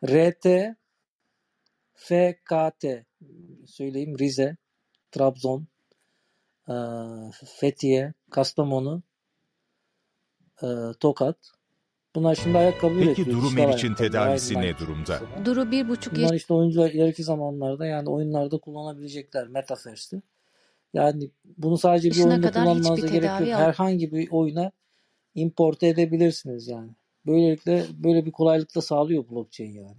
RT 0.04 0.46
FKT 1.94 2.84
söyleyeyim 3.66 4.18
Rize, 4.18 4.56
Trabzon, 5.10 5.66
Fethiye, 7.32 8.14
Kastamonu, 8.30 9.02
Tokat 11.00 11.36
Bunlar 12.14 12.34
şimdi 12.34 12.58
ayakkabı 12.58 12.94
Peki 12.94 13.06
üretiyor. 13.08 13.26
Duru 13.26 13.46
dijital 13.46 13.66
Meriç'in 13.66 13.94
tedavisi 13.94 14.60
ne 14.60 14.78
durumda? 14.78 15.20
Duru 15.44 15.70
bir 15.70 15.88
buçuk 15.88 16.16
Bunlar 16.16 16.34
işte 16.34 16.54
oyuncular 16.54 16.90
ileriki 16.90 17.24
zamanlarda 17.24 17.86
yani 17.86 18.08
oyunlarda 18.08 18.58
kullanabilecekler 18.58 19.48
Metaverse'te. 19.48 20.22
Yani 20.94 21.30
bunu 21.44 21.78
sadece 21.78 22.10
bir 22.10 22.24
oyunda 22.24 22.50
kullanmanıza 22.50 23.06
gerek 23.06 23.22
yok. 23.22 23.40
al. 23.40 23.46
Herhangi 23.46 24.12
bir 24.12 24.30
oyuna 24.30 24.72
import 25.34 25.82
edebilirsiniz 25.82 26.68
yani. 26.68 26.90
Böylelikle 27.26 27.84
böyle 28.04 28.26
bir 28.26 28.32
kolaylık 28.32 28.76
da 28.76 28.80
sağlıyor 28.80 29.24
blockchain 29.30 29.72
yani. 29.72 29.96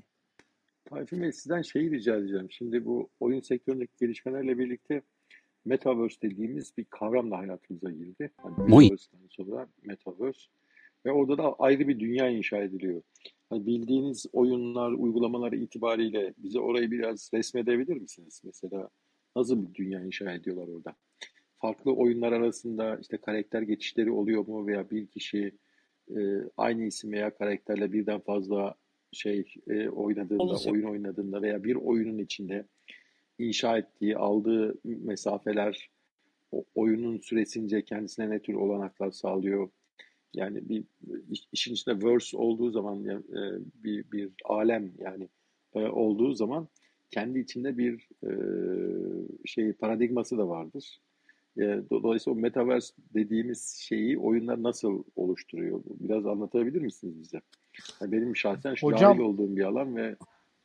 Tayfun 0.86 1.22
Bey 1.22 1.32
sizden 1.32 1.62
şeyi 1.62 1.92
rica 1.92 2.18
edeceğim. 2.18 2.52
Şimdi 2.52 2.86
bu 2.86 3.10
oyun 3.20 3.42
sektöründeki 3.42 3.94
gelişmelerle 4.00 4.58
birlikte 4.58 5.02
Metaverse 5.66 6.22
dediğimiz 6.22 6.78
bir 6.78 6.86
kavram 6.86 7.32
da 7.32 7.38
hayatımıza 7.38 7.92
girdi. 7.92 8.32
Hani 8.38 8.54
Metaverse'den 8.58 9.28
sonra 9.30 9.68
Metaverse. 9.84 10.42
Ve 11.06 11.12
orada 11.12 11.38
da 11.38 11.56
ayrı 11.60 11.88
bir 11.88 12.00
dünya 12.00 12.30
inşa 12.30 12.58
ediliyor. 12.58 13.02
Hani 13.50 13.66
bildiğiniz 13.66 14.26
oyunlar, 14.34 14.92
uygulamalar 14.92 15.52
itibariyle 15.52 16.34
bize 16.38 16.60
orayı 16.60 16.92
biraz 16.92 17.30
resmedebilir 17.34 17.98
misiniz? 17.98 18.42
Mesela 18.46 18.90
nasıl 19.40 19.70
bir 19.70 19.74
dünya 19.76 20.04
inşa 20.04 20.32
ediyorlar 20.34 20.68
orada? 20.68 20.96
Farklı 21.58 21.94
oyunlar 21.96 22.32
arasında 22.32 22.98
işte 23.02 23.18
karakter 23.18 23.62
geçişleri 23.62 24.12
oluyor 24.12 24.48
mu 24.48 24.68
veya 24.68 24.90
bir 24.90 25.08
kişi 25.08 25.52
e, 26.18 26.20
aynı 26.58 26.84
isim 26.84 27.12
veya 27.12 27.36
karakterle 27.38 27.92
birden 27.94 28.20
fazla 28.20 28.76
şey 29.12 29.54
e, 29.68 29.90
oynadığında, 29.90 30.44
Olacak. 30.44 30.74
oyun 30.74 30.84
oynadığında 30.84 31.42
veya 31.42 31.64
bir 31.64 31.76
oyunun 31.76 32.18
içinde 32.18 32.66
inşa 33.40 33.78
ettiği, 33.78 34.18
aldığı 34.18 34.76
mesafeler 34.84 35.90
o 36.52 36.64
oyunun 36.76 37.18
süresince 37.18 37.82
kendisine 37.82 38.30
ne 38.30 38.40
tür 38.40 38.54
olanaklar 38.54 39.12
sağlıyor? 39.12 39.70
Yani 40.34 40.70
bir 40.70 40.84
iş- 41.32 41.48
işin 41.52 41.74
içinde 41.74 42.06
verse 42.06 42.38
olduğu 42.38 42.72
zaman 42.72 42.96
ya- 42.96 43.24
e, 43.42 43.42
bir 43.84 44.12
bir 44.12 44.30
alem 44.46 44.92
yani 45.00 45.28
e, 45.76 45.80
olduğu 45.80 46.34
zaman 46.34 46.68
kendi 47.12 47.40
içinde 47.40 47.78
bir 47.78 48.10
e, 48.24 48.32
şey 49.46 49.74
paradigması 49.74 50.38
da 50.38 50.50
vardır. 50.50 51.00
E, 51.58 51.62
do- 51.62 52.04
Dolayısıyla 52.04 52.38
o 52.38 52.42
metaverse 52.42 52.94
dediğimiz 53.14 53.78
şeyi 53.80 54.20
oyunlar 54.20 54.64
nasıl 54.64 55.04
oluşturuyor? 55.16 55.82
Biraz 56.00 56.26
anlatabilir 56.26 56.82
misiniz 56.82 57.16
bize? 57.22 57.42
Yani 58.02 58.12
benim 58.12 58.36
şahsen 58.36 58.76
şu 58.76 58.86
dahil 58.88 58.94
Hocam 58.96 59.20
olduğum 59.20 59.56
bir 59.56 59.64
alan 59.64 59.96
ve 59.96 60.16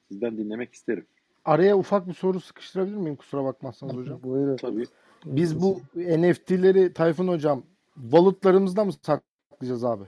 sizden 0.09 0.39
dinlemek 0.39 0.75
isterim. 0.75 1.07
araya 1.45 1.79
ufak 1.79 2.09
bir 2.09 2.13
soru 2.15 2.41
sıkıştırabilir 2.41 2.97
miyim? 2.97 3.17
Kusura 3.17 3.45
bakmazsanız 3.45 3.97
hocam. 3.97 4.21
Buyurun. 4.23 4.57
Tabii. 4.57 4.85
Biz 5.27 5.63
bu 5.63 5.81
NFT'leri 5.97 6.93
Tayfun 6.93 7.29
hocam 7.29 7.63
walletlarımızda 7.95 8.85
mı 8.85 8.93
saklayacağız 8.93 9.85
abi? 9.85 10.05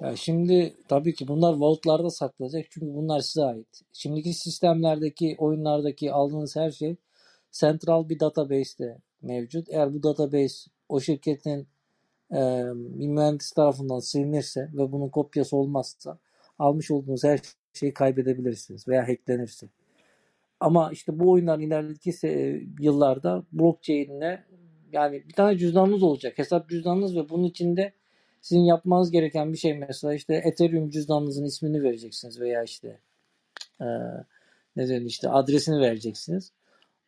Ya 0.00 0.16
şimdi 0.16 0.76
tabii 0.88 1.14
ki 1.14 1.28
bunlar 1.28 1.54
vaultlarda 1.54 2.10
saklanacak 2.10 2.66
çünkü 2.70 2.94
bunlar 2.94 3.20
size 3.20 3.44
ait. 3.44 3.82
Şimdiki 3.92 4.34
sistemlerdeki, 4.34 5.36
oyunlardaki 5.38 6.12
aldığınız 6.12 6.56
her 6.56 6.70
şey 6.70 6.96
central 7.50 8.08
bir 8.08 8.20
database'te 8.20 8.98
mevcut. 9.22 9.68
Eğer 9.70 9.94
bu 9.94 10.02
database 10.02 10.70
o 10.88 11.00
şirketin 11.00 11.68
e, 12.32 12.40
bir 12.74 13.08
mühendis 13.08 13.50
tarafından 13.50 13.98
silinirse 13.98 14.60
ve 14.60 14.92
bunun 14.92 15.08
kopyası 15.08 15.56
olmazsa 15.56 16.18
almış 16.58 16.90
olduğunuz 16.90 17.24
her 17.24 17.40
şeyi 17.72 17.94
kaybedebilirsiniz 17.94 18.88
veya 18.88 19.08
hacklenirse. 19.08 19.68
Ama 20.60 20.92
işte 20.92 21.18
bu 21.18 21.30
oyunların 21.30 21.60
ileriki 21.60 22.12
yıllarda 22.80 23.44
blockchain'le 23.52 24.38
yani 24.92 25.28
bir 25.28 25.34
tane 25.34 25.58
cüzdanınız 25.58 26.02
olacak. 26.02 26.38
Hesap 26.38 26.68
cüzdanınız 26.68 27.16
ve 27.16 27.28
bunun 27.28 27.44
içinde 27.44 27.92
sizin 28.42 28.62
yapmanız 28.64 29.10
gereken 29.10 29.52
bir 29.52 29.58
şey 29.58 29.74
mesela 29.74 30.14
işte 30.14 30.34
Ethereum 30.34 30.90
cüzdanınızın 30.90 31.44
ismini 31.44 31.82
vereceksiniz 31.82 32.40
veya 32.40 32.62
işte 32.62 33.00
e, 33.80 33.86
ne 34.76 34.88
denir 34.88 35.06
işte 35.06 35.28
adresini 35.28 35.80
vereceksiniz. 35.80 36.52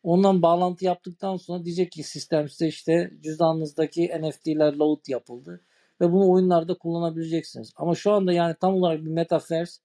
Ondan 0.03 0.41
bağlantı 0.41 0.85
yaptıktan 0.85 1.37
sonra 1.37 1.65
diyecek 1.65 1.91
ki 1.91 2.03
sistem 2.03 2.49
size 2.49 2.67
işte 2.67 3.11
cüzdanınızdaki 3.23 4.11
NFT'ler 4.21 4.73
load 4.73 5.07
yapıldı 5.07 5.61
ve 6.01 6.11
bunu 6.11 6.31
oyunlarda 6.31 6.77
kullanabileceksiniz. 6.77 7.73
Ama 7.75 7.95
şu 7.95 8.11
anda 8.11 8.33
yani 8.33 8.55
tam 8.61 8.75
olarak 8.75 9.05
bir 9.05 9.09
metaverse 9.09 9.81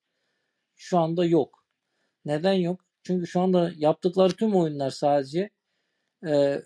şu 0.77 0.99
anda 0.99 1.25
yok. 1.25 1.65
Neden 2.25 2.53
yok? 2.53 2.81
Çünkü 3.03 3.27
şu 3.27 3.41
anda 3.41 3.73
yaptıkları 3.77 4.33
tüm 4.33 4.57
oyunlar 4.57 4.91
sadece 4.91 5.51
e, 6.27 6.63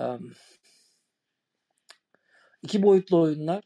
em, 0.00 0.32
iki 2.66 2.82
boyutlu 2.82 3.20
oyunlar 3.20 3.64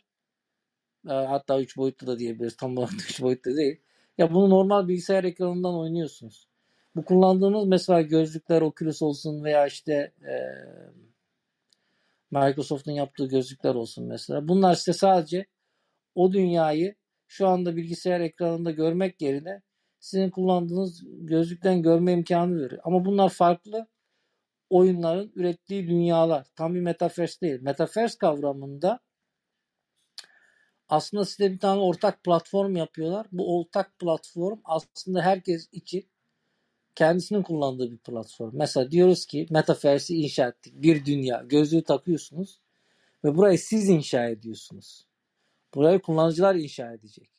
e, 1.09 1.13
hatta 1.13 1.61
üç 1.61 1.77
boyutlu 1.77 2.07
da 2.07 2.19
diyebiliriz. 2.19 2.57
Tam 2.57 2.77
olarak 2.79 2.93
üç 3.09 3.23
boyutlu 3.23 3.57
değil. 3.57 3.81
Ya 4.19 4.35
bunu 4.35 4.51
normal 4.51 4.89
bilgisayar 4.89 5.25
ekranından 5.25 5.75
oynuyorsunuz. 5.75 6.49
Bu 6.97 7.05
kullandığınız 7.05 7.67
mesela 7.67 8.03
gözlükler 8.03 8.63
Oculus 8.63 9.03
olsun 9.03 9.45
veya 9.45 9.67
işte 9.67 10.13
e, 10.23 10.35
Microsoft'un 12.31 12.93
yaptığı 12.93 13.27
gözlükler 13.27 13.75
olsun 13.75 14.05
mesela. 14.05 14.49
Bunlar 14.49 14.75
size 14.75 14.93
sadece 14.93 15.47
o 16.15 16.33
dünyayı 16.33 16.95
şu 17.29 17.49
anda 17.49 17.77
bilgisayar 17.77 18.21
ekranında 18.21 18.71
görmek 18.71 19.23
yerine 19.23 19.63
sizin 20.01 20.31
kullandığınız 20.31 21.03
gözlükten 21.07 21.83
görme 21.83 22.13
imkanı 22.13 22.63
veriyor. 22.63 22.81
Ama 22.85 23.05
bunlar 23.05 23.29
farklı 23.29 23.87
oyunların 24.71 25.33
ürettiği 25.35 25.89
dünyalar. 25.89 26.47
Tam 26.57 26.75
bir 26.75 26.81
metaverse 26.81 27.41
değil. 27.41 27.63
Metaverse 27.63 28.19
kavramında 28.19 29.01
aslında 30.89 31.25
size 31.25 31.53
bir 31.53 31.59
tane 31.59 31.81
ortak 31.81 32.25
platform 32.25 32.77
yapıyorlar. 32.77 33.27
Bu 33.33 33.59
ortak 33.59 33.99
platform 33.99 34.59
aslında 34.65 35.23
herkes 35.23 35.69
için 35.73 36.09
kendisinin 36.95 37.43
kullandığı 37.43 37.91
bir 37.91 37.99
platform. 37.99 38.51
Mesela 38.53 38.91
diyoruz 38.91 39.27
ki 39.27 39.47
Metaverse'i 39.51 40.17
inşa 40.17 40.49
ettik. 40.49 40.75
Bir 40.77 41.05
dünya. 41.05 41.43
Gözlüğü 41.47 41.83
takıyorsunuz 41.83 42.61
ve 43.25 43.37
burayı 43.37 43.59
siz 43.59 43.89
inşa 43.89 44.29
ediyorsunuz. 44.29 45.07
Burayı 45.75 46.03
kullanıcılar 46.03 46.55
inşa 46.55 46.93
edecek. 46.93 47.31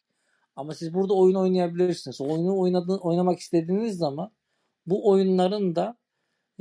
Ama 0.56 0.74
siz 0.74 0.94
burada 0.94 1.14
oyun 1.14 1.36
oynayabilirsiniz. 1.36 2.22
Oyunu 2.22 2.60
oynadığın, 2.60 2.98
oynamak 2.98 3.40
istediğiniz 3.40 3.98
zaman 3.98 4.32
bu 4.86 5.10
oyunların 5.10 5.76
da 5.76 5.98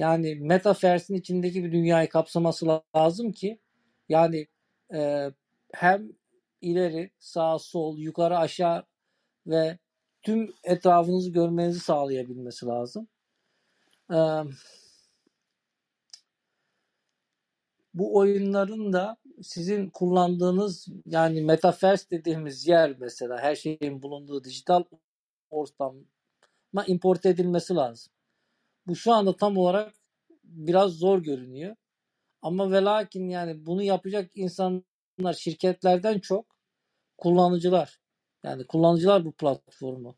yani 0.00 0.34
Metaverse'in 0.34 1.18
içindeki 1.18 1.64
bir 1.64 1.72
dünyayı 1.72 2.08
kapsaması 2.08 2.82
lazım 2.96 3.32
ki 3.32 3.60
yani 4.08 4.46
e, 4.94 5.30
hem 5.74 6.12
ileri, 6.60 7.10
sağ, 7.18 7.58
sol, 7.58 7.98
yukarı, 7.98 8.38
aşağı 8.38 8.84
ve 9.46 9.78
tüm 10.22 10.54
etrafınızı 10.64 11.30
görmenizi 11.30 11.80
sağlayabilmesi 11.80 12.66
lazım. 12.66 13.08
E, 14.12 14.18
bu 17.94 18.16
oyunların 18.16 18.92
da 18.92 19.16
sizin 19.42 19.90
kullandığınız 19.90 20.88
yani 21.06 21.42
metaverse 21.42 22.10
dediğimiz 22.10 22.66
yer 22.66 22.96
mesela 22.98 23.38
her 23.38 23.54
şeyin 23.54 24.02
bulunduğu 24.02 24.44
dijital 24.44 24.84
ortama 25.50 25.94
import 26.86 27.26
edilmesi 27.26 27.74
lazım. 27.74 28.12
Bu 28.90 28.96
şu 28.96 29.12
anda 29.12 29.36
tam 29.36 29.56
olarak 29.56 29.94
biraz 30.44 30.92
zor 30.92 31.18
görünüyor. 31.18 31.76
Ama 32.42 32.72
ve 32.72 32.82
lakin 32.82 33.28
yani 33.28 33.66
bunu 33.66 33.82
yapacak 33.82 34.30
insanlar 34.34 35.32
şirketlerden 35.38 36.18
çok 36.18 36.46
kullanıcılar. 37.18 38.00
Yani 38.44 38.66
kullanıcılar 38.66 39.24
bu 39.24 39.32
platformu 39.32 40.16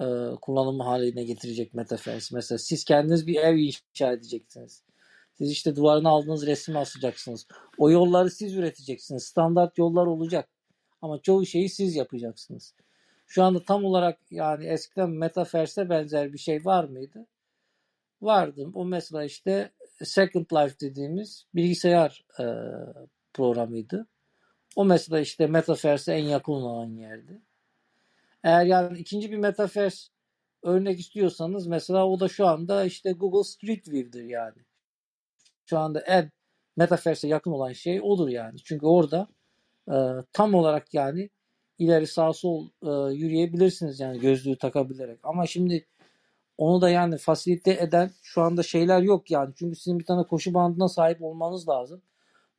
e, 0.00 0.04
kullanımı 0.42 0.82
haline 0.82 1.24
getirecek 1.24 1.74
Metaverse. 1.74 2.34
Mesela 2.34 2.58
siz 2.58 2.84
kendiniz 2.84 3.26
bir 3.26 3.36
ev 3.36 3.56
inşa 3.56 4.12
edeceksiniz. 4.12 4.84
Siz 5.34 5.50
işte 5.50 5.76
duvarına 5.76 6.08
aldığınız 6.08 6.46
resmi 6.46 6.78
asacaksınız. 6.78 7.46
O 7.78 7.90
yolları 7.90 8.30
siz 8.30 8.56
üreteceksiniz. 8.56 9.24
Standart 9.24 9.78
yollar 9.78 10.06
olacak. 10.06 10.48
Ama 11.02 11.22
çoğu 11.22 11.46
şeyi 11.46 11.68
siz 11.68 11.96
yapacaksınız. 11.96 12.74
Şu 13.26 13.42
anda 13.42 13.62
tam 13.62 13.84
olarak 13.84 14.18
yani 14.30 14.66
eskiden 14.66 15.10
Metaverse'e 15.10 15.90
benzer 15.90 16.32
bir 16.32 16.38
şey 16.38 16.64
var 16.64 16.84
mıydı? 16.84 17.26
Vardı. 18.22 18.66
O 18.74 18.84
mesela 18.84 19.24
işte 19.24 19.72
Second 20.04 20.46
Life 20.52 20.80
dediğimiz 20.80 21.44
bilgisayar 21.54 22.24
e, 22.40 22.44
programıydı. 23.34 24.06
O 24.76 24.84
mesela 24.84 25.20
işte 25.20 25.46
Metaverse'e 25.46 26.14
en 26.14 26.24
yakın 26.24 26.52
olan 26.52 26.86
yerdi. 26.86 27.42
Eğer 28.44 28.64
yani 28.64 28.98
ikinci 28.98 29.30
bir 29.30 29.36
Metaverse 29.36 30.08
örnek 30.62 31.00
istiyorsanız 31.00 31.66
mesela 31.66 32.06
o 32.06 32.20
da 32.20 32.28
şu 32.28 32.46
anda 32.46 32.84
işte 32.84 33.12
Google 33.12 33.44
Street 33.44 33.88
View'dir 33.88 34.24
yani. 34.24 34.62
Şu 35.66 35.78
anda 35.78 36.00
en 36.00 36.30
Metaverse'e 36.76 37.30
yakın 37.30 37.50
olan 37.50 37.72
şey 37.72 38.00
odur 38.02 38.28
yani. 38.28 38.58
Çünkü 38.64 38.86
orada 38.86 39.28
e, 39.88 39.96
tam 40.32 40.54
olarak 40.54 40.94
yani 40.94 41.30
ileri 41.78 42.06
sağ 42.06 42.32
sol 42.32 42.68
e, 42.82 43.14
yürüyebilirsiniz 43.14 44.00
yani 44.00 44.20
gözlüğü 44.20 44.58
takabilerek. 44.58 45.18
Ama 45.22 45.46
şimdi 45.46 45.86
onu 46.58 46.80
da 46.80 46.90
yani 46.90 47.18
fasilite 47.18 47.72
eden 47.72 48.10
şu 48.22 48.42
anda 48.42 48.62
şeyler 48.62 49.02
yok 49.02 49.30
yani. 49.30 49.54
Çünkü 49.56 49.76
sizin 49.76 49.98
bir 49.98 50.04
tane 50.04 50.26
koşu 50.26 50.54
bandına 50.54 50.88
sahip 50.88 51.22
olmanız 51.22 51.68
lazım. 51.68 52.02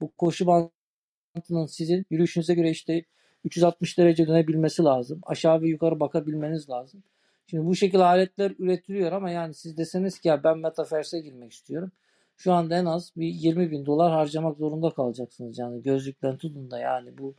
Bu 0.01 0.11
koşu 0.17 0.47
bandının 0.47 1.65
sizin 1.65 2.05
yürüyüşünüze 2.09 2.53
göre 2.53 2.69
işte 2.69 3.05
360 3.43 3.97
derece 3.97 4.27
dönebilmesi 4.27 4.83
lazım. 4.83 5.21
Aşağı 5.23 5.61
ve 5.61 5.67
yukarı 5.67 5.99
bakabilmeniz 5.99 6.69
lazım. 6.69 7.03
Şimdi 7.47 7.65
bu 7.65 7.75
şekilde 7.75 8.03
aletler 8.03 8.53
üretiliyor 8.59 9.11
ama 9.11 9.31
yani 9.31 9.53
siz 9.53 9.77
deseniz 9.77 10.19
ki 10.19 10.27
ya 10.27 10.43
ben 10.43 10.57
Metaverse'e 10.57 11.19
girmek 11.19 11.51
istiyorum. 11.51 11.91
Şu 12.37 12.53
anda 12.53 12.77
en 12.77 12.85
az 12.85 13.11
bir 13.17 13.27
20 13.27 13.71
bin 13.71 13.85
dolar 13.85 14.11
harcamak 14.11 14.57
zorunda 14.57 14.89
kalacaksınız. 14.89 15.57
Yani 15.57 15.83
gözlükten 15.83 16.37
tutun 16.37 16.71
da 16.71 16.79
yani 16.79 17.17
bu 17.17 17.35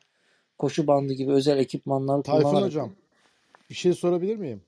koşu 0.58 0.86
bandı 0.86 1.12
gibi 1.12 1.32
özel 1.32 1.58
ekipmanları 1.58 2.22
Tayfun 2.22 2.42
kullanarak. 2.42 2.66
hocam 2.66 2.92
bir 3.70 3.74
şey 3.74 3.92
sorabilir 3.92 4.36
miyim? 4.36 4.62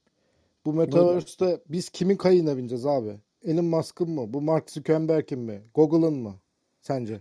Bu 0.64 0.77
Buyurun. 0.77 0.94
Metaverse'te 0.94 1.61
biz 1.68 1.90
kimin 1.90 2.16
kayığına 2.16 2.57
bineceğiz 2.57 2.87
abi? 2.87 3.16
Elon 3.44 3.64
Musk'ın 3.64 4.11
mı? 4.11 4.33
Bu 4.33 4.40
Mark 4.40 4.70
Zuckerberg'in 4.70 5.38
mi? 5.38 5.62
Google'ın 5.75 6.14
mı? 6.14 6.35
Sence? 6.81 7.20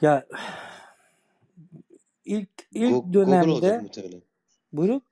Ya 0.00 0.26
ilk 2.24 2.48
ilk 2.72 2.92
Go- 2.92 3.12
Google 3.12 3.18
olacak 3.18 3.62
dönemde 3.62 3.78
muhtemelen. 3.78 4.22
buyurun. 4.72 5.02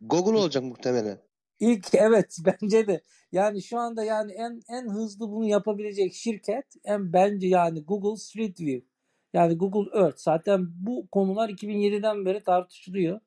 Google 0.00 0.38
olacak 0.38 0.62
muhtemelen. 0.62 1.18
İlk 1.60 1.88
evet 1.94 2.36
bence 2.44 2.86
de 2.86 3.02
yani 3.32 3.62
şu 3.62 3.78
anda 3.78 4.04
yani 4.04 4.32
en 4.32 4.62
en 4.68 4.88
hızlı 4.88 5.30
bunu 5.30 5.44
yapabilecek 5.44 6.14
şirket 6.14 6.66
en 6.84 7.12
bence 7.12 7.46
yani 7.46 7.84
Google 7.84 8.16
Street 8.16 8.60
View. 8.60 8.86
Yani 9.32 9.54
Google 9.58 10.00
Earth. 10.00 10.18
Zaten 10.18 10.66
bu 10.86 11.06
konular 11.12 11.48
2007'den 11.48 12.24
beri 12.24 12.42
tartışılıyor. 12.42 13.20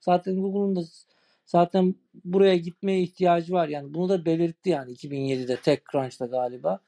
Zaten 0.00 0.36
Google'un 0.40 0.76
da 0.76 0.80
zaten 1.46 1.94
buraya 2.24 2.56
gitmeye 2.56 3.02
ihtiyacı 3.02 3.52
var. 3.52 3.68
Yani 3.68 3.94
bunu 3.94 4.08
da 4.08 4.24
belirtti 4.24 4.70
yani 4.70 4.92
2007'de 4.92 5.56
TechCrunch'ta 5.56 6.26
galiba. 6.26 6.80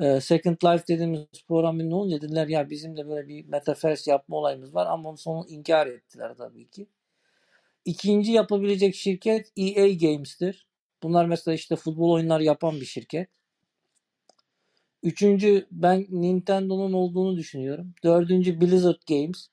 Ee, 0.00 0.20
Second 0.20 0.56
Life 0.64 0.84
dediğimiz 0.88 1.26
programın 1.48 1.90
ne 1.90 1.94
olunca 1.94 2.20
dediler 2.20 2.48
ya 2.48 2.70
bizim 2.70 2.96
de 2.96 3.08
böyle 3.08 3.28
bir 3.28 3.48
metaverse 3.48 4.10
yapma 4.10 4.36
olayımız 4.36 4.74
var 4.74 4.86
ama 4.86 5.08
onu 5.08 5.18
sonra 5.18 5.44
inkar 5.48 5.86
ettiler 5.86 6.34
tabii 6.38 6.68
ki. 6.68 6.86
İkinci 7.84 8.32
yapabilecek 8.32 8.94
şirket 8.94 9.52
EA 9.56 9.88
Games'tir. 9.88 10.66
Bunlar 11.02 11.26
mesela 11.26 11.54
işte 11.54 11.76
futbol 11.76 12.10
oyunları 12.10 12.44
yapan 12.44 12.80
bir 12.80 12.86
şirket. 12.86 13.28
Üçüncü 15.02 15.66
ben 15.70 16.06
Nintendo'nun 16.10 16.92
olduğunu 16.92 17.36
düşünüyorum. 17.36 17.94
Dördüncü 18.04 18.60
Blizzard 18.60 19.02
Games. 19.08 19.48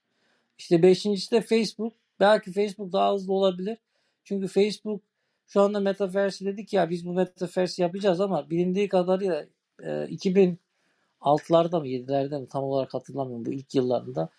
İşte 0.58 0.84
beşincisi 0.84 1.32
de 1.32 1.42
Facebook. 1.42 1.94
Belki 2.20 2.52
Facebook 2.52 2.94
daha 2.94 3.14
hızlı 3.14 3.34
olabilir. 3.34 3.78
Çünkü 4.26 4.48
Facebook 4.48 5.02
şu 5.48 5.62
anda 5.62 5.80
Metaverse 5.80 6.46
dedik 6.46 6.74
ya 6.74 6.90
biz 6.90 7.06
bu 7.06 7.14
Metaverse 7.14 7.84
yapacağız 7.84 8.22
ama 8.22 8.50
bilindiği 8.50 8.90
kadarıyla 8.90 9.46
e, 9.80 9.88
2006'larda 9.88 11.80
mı 11.80 11.88
7'lerde 11.88 12.42
mi 12.42 12.48
tam 12.48 12.64
olarak 12.64 12.94
hatırlamıyorum 12.94 13.46
bu 13.46 13.54
ilk 13.54 13.76
yıllarında. 13.76 14.30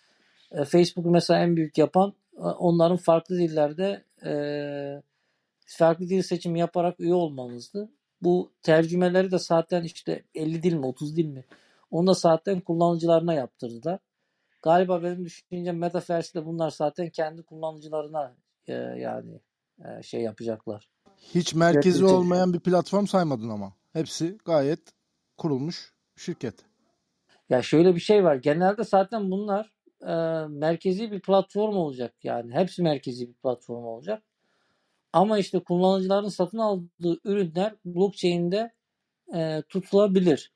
E, 0.51 0.65
Facebook'u 0.65 1.11
mesela 1.11 1.39
en 1.39 1.55
büyük 1.55 1.77
yapan 1.77 2.13
e, 2.37 2.41
onların 2.41 2.97
farklı 2.97 3.37
dillerde 3.37 4.03
e, 4.25 4.31
farklı 5.67 6.09
dil 6.09 6.21
seçimi 6.21 6.59
yaparak 6.59 6.99
üye 6.99 7.13
olmanızdı. 7.13 7.89
Bu 8.21 8.51
tercümeleri 8.63 9.31
de 9.31 9.39
zaten 9.39 9.83
işte 9.83 10.23
50 10.35 10.63
dil 10.63 10.73
mi 10.73 10.85
30 10.85 11.17
dil 11.17 11.25
mi 11.25 11.45
onu 11.91 12.07
da 12.07 12.13
zaten 12.13 12.59
kullanıcılarına 12.59 13.33
yaptırdılar. 13.33 13.99
Galiba 14.61 15.03
benim 15.03 15.25
düşüncem 15.25 15.77
Metaverse'de 15.77 16.45
bunlar 16.45 16.71
zaten 16.71 17.09
kendi 17.09 17.43
kullanıcılarına 17.43 18.35
e, 18.67 18.73
yani 18.73 19.39
e, 19.85 20.03
şey 20.03 20.21
yapacaklar. 20.21 20.89
Hiç 21.17 21.53
merkezi 21.53 21.99
Üretecek. 21.99 22.17
olmayan 22.19 22.53
bir 22.53 22.59
platform 22.59 23.05
saymadın 23.05 23.49
ama. 23.49 23.73
Hepsi 23.93 24.37
gayet 24.45 24.79
kurulmuş 25.37 25.93
şirket. 26.15 26.55
Ya 27.49 27.61
şöyle 27.61 27.95
bir 27.95 27.99
şey 27.99 28.23
var. 28.23 28.35
Genelde 28.35 28.83
zaten 28.83 29.31
bunlar 29.31 29.73
e, 30.01 30.13
merkezi 30.47 31.11
bir 31.11 31.21
platform 31.21 31.75
olacak 31.75 32.13
yani. 32.23 32.53
Hepsi 32.53 32.83
merkezi 32.83 33.27
bir 33.27 33.33
platform 33.33 33.83
olacak. 33.83 34.23
Ama 35.13 35.39
işte 35.39 35.59
kullanıcıların 35.59 36.29
satın 36.29 36.57
aldığı 36.57 37.19
ürünler 37.23 37.75
blockchain'de 37.85 38.71
e, 39.35 39.63
tutulabilir. 39.69 40.51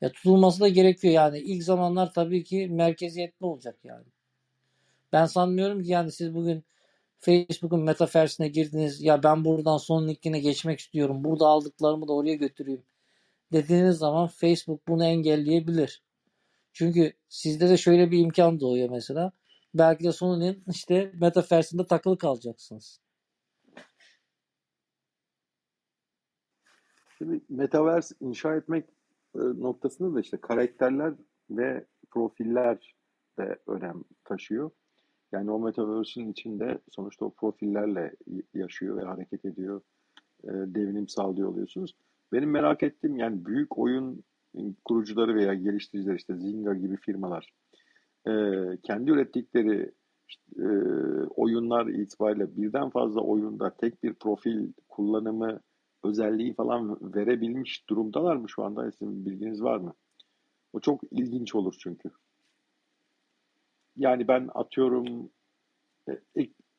Ya 0.00 0.12
tutulması 0.12 0.60
da 0.60 0.68
gerekiyor 0.68 1.14
yani. 1.14 1.38
ilk 1.38 1.62
zamanlar 1.62 2.12
tabii 2.12 2.44
ki 2.44 2.68
merkeziyetli 2.70 3.46
olacak 3.46 3.78
yani. 3.84 4.04
Ben 5.12 5.26
sanmıyorum 5.26 5.82
ki 5.82 5.90
yani 5.90 6.12
siz 6.12 6.34
bugün 6.34 6.64
Facebook'un 7.22 7.82
metaverse'ine 7.82 8.48
girdiniz. 8.48 9.02
Ya 9.02 9.22
ben 9.22 9.44
buradan 9.44 9.76
son 9.76 10.08
linkine 10.08 10.40
geçmek 10.40 10.80
istiyorum. 10.80 11.24
Burada 11.24 11.46
aldıklarımı 11.46 12.08
da 12.08 12.12
oraya 12.12 12.34
götüreyim. 12.34 12.82
Dediğiniz 13.52 13.98
zaman 13.98 14.26
Facebook 14.26 14.88
bunu 14.88 15.04
engelleyebilir. 15.04 16.02
Çünkü 16.72 17.12
sizde 17.28 17.68
de 17.68 17.76
şöyle 17.76 18.10
bir 18.10 18.18
imkan 18.18 18.60
doğuyor 18.60 18.90
mesela. 18.90 19.32
Belki 19.74 20.04
de 20.04 20.12
sonunun 20.12 20.64
işte 20.68 21.12
metaverse'inde 21.14 21.86
takılı 21.86 22.18
kalacaksınız. 22.18 23.00
Şimdi 27.18 27.40
Metaverse 27.48 28.14
inşa 28.20 28.56
etmek 28.56 28.84
e, 29.34 29.38
noktasında 29.38 30.14
da 30.14 30.20
işte 30.20 30.36
karakterler 30.36 31.14
ve 31.50 31.86
profiller 32.10 32.96
de 33.38 33.58
önem 33.66 34.04
taşıyor. 34.24 34.70
Yani 35.32 35.50
o 35.50 35.58
Metaverse'ün 35.58 36.32
içinde 36.32 36.78
sonuçta 36.90 37.24
o 37.24 37.30
profillerle 37.30 38.14
yaşıyor 38.54 38.96
ve 38.96 39.04
hareket 39.04 39.44
ediyor. 39.44 39.80
E, 40.44 40.48
devinim 40.48 41.08
sağlıyor 41.08 41.48
oluyorsunuz. 41.48 41.96
Benim 42.32 42.50
merak 42.50 42.82
ettiğim 42.82 43.16
yani 43.16 43.44
büyük 43.44 43.78
oyun 43.78 44.24
kurucuları 44.84 45.34
veya 45.34 45.54
geliştiriciler 45.54 46.14
işte 46.14 46.36
Zynga 46.36 46.74
gibi 46.74 46.96
firmalar 46.96 47.52
e, 48.26 48.32
kendi 48.82 49.10
ürettikleri 49.10 49.92
e, 50.58 50.66
oyunlar 51.36 51.86
itibariyle 51.86 52.56
birden 52.56 52.90
fazla 52.90 53.20
oyunda 53.20 53.76
tek 53.76 54.02
bir 54.02 54.14
profil 54.14 54.72
kullanımı 54.88 55.60
özelliği 56.04 56.54
falan 56.54 57.14
verebilmiş 57.14 57.88
durumdalar 57.88 58.36
mı 58.36 58.48
şu 58.48 58.64
anda? 58.64 58.92
Sizin 58.92 59.26
bilginiz 59.26 59.62
var 59.62 59.76
mı? 59.76 59.94
O 60.72 60.80
çok 60.80 61.00
ilginç 61.10 61.54
olur 61.54 61.74
çünkü. 61.78 62.10
Yani 63.96 64.28
ben 64.28 64.48
atıyorum 64.54 65.30
e, 66.08 66.12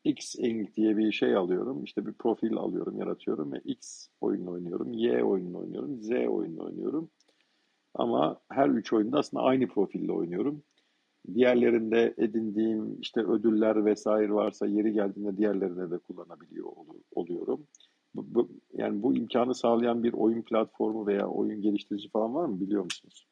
X 0.04 0.36
Inc 0.36 0.76
diye 0.76 0.98
bir 0.98 1.12
şey 1.12 1.36
alıyorum. 1.36 1.84
İşte 1.84 2.06
bir 2.06 2.14
profil 2.14 2.56
alıyorum, 2.56 2.98
yaratıyorum 2.98 3.52
ve 3.52 3.60
X 3.66 4.08
oyununu 4.22 4.52
oynuyorum, 4.52 4.94
Y 4.94 5.24
oyununu 5.24 5.58
oynuyorum, 5.60 6.02
Z 6.02 6.12
oyununu 6.12 6.64
oynuyorum. 6.66 7.10
Ama 7.96 8.42
her 8.50 8.70
üç 8.70 8.94
oyunda 8.94 9.20
aslında 9.20 9.44
aynı 9.44 9.68
profille 9.68 10.12
oynuyorum. 10.12 10.64
Diğerlerinde 11.34 12.14
edindiğim 12.18 13.00
işte 13.02 13.22
ödüller 13.22 13.86
vesaire 13.86 14.34
varsa 14.34 14.68
yeri 14.68 14.94
geldiğinde 14.94 15.38
diğerlerine 15.38 15.92
de 15.92 15.98
kullanabiliyor 15.98 16.66
ol- 16.66 17.02
oluyorum. 17.16 17.68
Bu, 18.16 18.36
bu- 18.36 18.50
yani 18.74 19.04
bu 19.04 19.16
imkanı 19.16 19.56
sağlayan 19.56 20.04
bir 20.04 20.14
oyun 20.14 20.42
platformu 20.42 21.08
veya 21.08 21.28
oyun 21.28 21.62
geliştirici 21.62 22.10
falan 22.10 22.36
var 22.36 22.46
mı 22.46 22.62
biliyor 22.62 22.84
musunuz? 22.84 23.28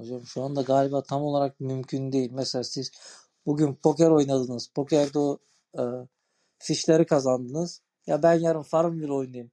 Hocam 0.00 0.20
şu 0.26 0.42
anda 0.42 0.62
galiba 0.62 1.02
tam 1.02 1.22
olarak 1.22 1.60
mümkün 1.60 2.12
değil. 2.12 2.30
Mesela 2.32 2.64
siz 2.64 2.90
bugün 3.46 3.74
poker 3.74 4.10
oynadınız. 4.10 4.68
Pokerde 4.74 5.18
o 5.18 5.38
e, 5.78 5.82
fişleri 6.58 7.06
kazandınız. 7.06 7.82
Ya 8.06 8.22
ben 8.22 8.34
yarın 8.34 8.62
Farmville 8.62 9.12
oynayayım. 9.12 9.50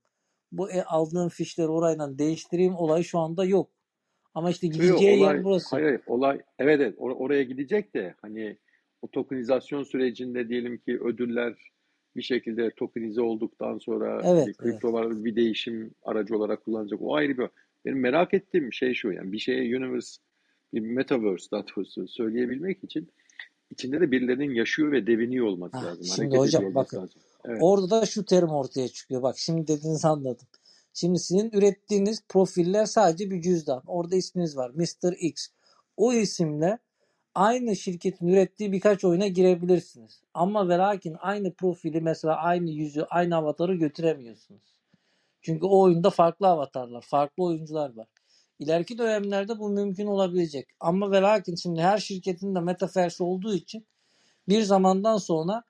Bu 0.52 0.72
e, 0.72 0.84
aldığım 0.84 1.30
fişleri 1.30 1.68
orayla 1.68 2.18
değiştireyim 2.18 2.76
olayı 2.76 3.04
şu 3.04 3.20
anda 3.20 3.46
yok. 3.46 3.70
Ama 4.34 4.50
işte 4.50 4.68
Yok, 4.68 4.76
gideceği 4.76 5.20
yer 5.20 5.26
olay, 5.26 5.44
burası. 5.44 5.76
hayır, 5.76 5.86
hayır, 5.86 6.02
olay, 6.08 6.42
evet, 6.60 6.82
evet, 6.82 6.98
or- 6.98 7.18
oraya 7.18 7.44
gidecek 7.44 7.94
de 7.94 8.16
hani 8.22 8.58
o 9.02 9.08
tokenizasyon 9.08 9.84
sürecinde 9.84 10.50
diyelim 10.50 10.78
ki 10.78 11.00
ödüller 11.00 11.72
bir 12.16 12.22
şekilde 12.22 12.72
tokenize 12.72 13.22
olduktan 13.22 13.78
sonra 13.78 14.22
Evet, 14.26 14.48
bir 14.48 14.52
evet. 14.52 14.58
kripto 14.58 14.94
var 14.94 15.26
bir 15.26 15.36
değişim 15.36 15.92
aracı 16.04 16.38
olarak 16.38 16.66
kullanacak. 16.66 17.02
O 17.02 17.16
ayrı 17.16 17.38
bir. 17.38 17.50
Benim 17.86 18.00
merak 18.00 18.34
ettiğim 18.34 18.74
şey 18.74 18.94
şu 18.94 19.12
yani 19.12 19.32
bir 19.32 19.40
şeye 19.40 19.78
universe, 19.78 20.22
bir 20.74 20.80
metaverse 20.82 21.48
doğrusu 21.52 22.08
söyleyebilmek 22.08 22.84
için 22.84 23.10
içinde 23.72 24.02
de 24.02 24.12
birilerinin 24.12 24.54
yaşıyor 24.54 24.92
ve 24.92 25.08
deviniyor 25.08 25.46
olması 25.46 25.78
Ah, 25.78 25.84
lazım. 25.84 26.04
şimdi 26.04 26.20
Hareket 26.38 26.40
hocam 26.40 26.76
bakın 26.76 26.98
lazım. 27.02 27.22
Evet. 27.46 27.60
orada 27.62 27.90
da 28.02 28.06
şu 28.06 28.26
terim 28.26 28.50
ortaya 28.50 28.88
çıkıyor. 28.88 29.22
Bak 29.22 29.38
şimdi 29.38 29.68
dediğinizi 29.68 30.08
anladım. 30.08 30.48
Şimdi 30.94 31.20
sizin 31.20 31.52
ürettiğiniz 31.52 32.24
profiller 32.30 32.86
sadece 32.86 33.32
bir 33.32 33.42
cüzdan. 33.42 33.84
Orada 33.88 34.16
isminiz 34.16 34.58
var. 34.58 34.72
Mr. 34.76 35.14
X. 35.20 35.48
O 35.98 36.14
isimle 36.14 36.80
aynı 37.36 37.76
şirketin 37.76 38.28
ürettiği 38.28 38.72
birkaç 38.72 39.06
oyuna 39.06 39.28
girebilirsiniz. 39.28 40.22
Ama 40.34 40.70
ve 40.70 40.78
lakin 40.78 41.16
aynı 41.20 41.54
profili 41.54 42.02
mesela 42.02 42.36
aynı 42.36 42.70
yüzü, 42.70 43.02
aynı 43.10 43.36
avatarı 43.36 43.76
götüremiyorsunuz. 43.76 44.78
Çünkü 45.42 45.66
o 45.66 45.82
oyunda 45.82 46.10
farklı 46.10 46.48
avatarlar, 46.48 47.02
farklı 47.02 47.44
oyuncular 47.44 47.96
var. 47.96 48.08
İleriki 48.60 48.98
dönemlerde 48.98 49.60
bu 49.60 49.70
mümkün 49.70 50.08
olabilecek. 50.08 50.68
Ama 50.80 51.12
ve 51.12 51.22
lakin 51.22 51.56
şimdi 51.56 51.82
her 51.82 51.98
şirketin 51.98 52.56
de 52.56 52.60
metaverse 52.60 53.24
olduğu 53.24 53.56
için 53.56 53.88
bir 54.50 54.62
zamandan 54.64 55.18
sonra 55.18 55.64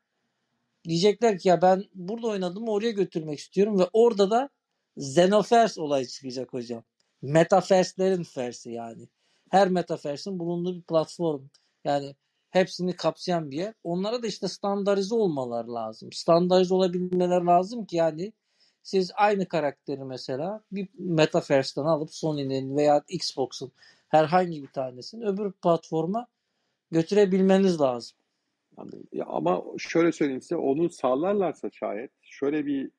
diyecekler 0.83 1.39
ki 1.39 1.49
ya 1.49 1.61
ben 1.61 1.83
burada 1.95 2.27
oynadım 2.27 2.69
oraya 2.69 2.91
götürmek 2.91 3.39
istiyorum 3.39 3.79
ve 3.79 3.83
orada 3.93 4.31
da 4.31 4.49
Xenoverse 4.97 5.81
olayı 5.81 6.07
çıkacak 6.07 6.53
hocam. 6.53 6.83
metaverslerin 7.21 8.23
fersi 8.23 8.71
yani. 8.71 9.07
Her 9.49 9.69
metaverse'in 9.69 10.39
bulunduğu 10.39 10.75
bir 10.75 10.81
platform. 10.83 11.47
Yani 11.85 12.15
hepsini 12.49 12.95
kapsayan 12.95 13.51
bir 13.51 13.57
yer. 13.57 13.73
Onlara 13.83 14.23
da 14.23 14.27
işte 14.27 14.47
standartize 14.47 15.15
olmalar 15.15 15.65
lazım. 15.65 16.11
Standartize 16.13 16.73
olabilmeler 16.73 17.41
lazım 17.41 17.85
ki 17.85 17.95
yani 17.95 18.33
siz 18.87 19.11
aynı 19.15 19.47
karakteri 19.47 20.03
mesela 20.03 20.63
bir 20.71 20.87
metaverse'den 20.99 21.85
alıp 21.85 22.13
Sony'nin 22.13 22.77
veya 22.77 23.03
Xbox'un 23.09 23.71
herhangi 24.07 24.63
bir 24.63 24.67
tanesini 24.67 25.25
öbür 25.25 25.51
platforma 25.51 26.27
götürebilmeniz 26.91 27.81
lazım. 27.81 28.17
Ya 29.13 29.25
ama 29.25 29.63
şöyle 29.77 30.11
söyleyeyim 30.11 30.41
size 30.41 30.55
onu 30.55 30.89
sağlarlarsa 30.89 31.69
şayet 31.69 32.11
şöyle 32.21 32.65
bir 32.65 32.91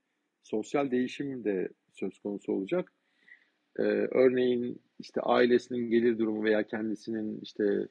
sosyal 0.43 0.91
değişim 0.91 1.45
de 1.45 1.69
söz 1.93 2.19
konusu 2.19 2.53
olacak. 2.53 2.93
Ee, 3.79 3.83
örneğin 4.11 4.83
işte 4.99 5.21
ailesinin 5.21 5.91
gelir 5.91 6.19
durumu 6.19 6.45
veya 6.45 6.63
kendisinin 6.63 7.41
işte 7.43 7.89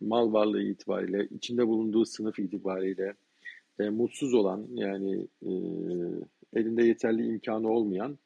mal 0.00 0.32
varlığı 0.32 0.62
itibariyle, 0.62 1.28
içinde 1.30 1.66
bulunduğu 1.66 2.04
sınıf 2.04 2.38
itibariyle 2.38 3.14
e, 3.80 3.88
mutsuz 3.88 4.34
olan 4.34 4.66
yani 4.70 5.28
e, 5.42 5.50
elinde 6.54 6.82
yeterli 6.82 7.26
imkanı 7.26 7.70
olmayan 7.70 8.18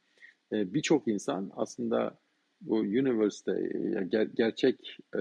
e, 0.52 0.74
birçok 0.74 1.08
insan 1.08 1.50
aslında 1.56 2.18
bu 2.60 2.76
universe'te 2.76 3.52
e, 3.52 4.04
ger 4.04 4.28
gerçek 4.34 4.98
e, 5.14 5.20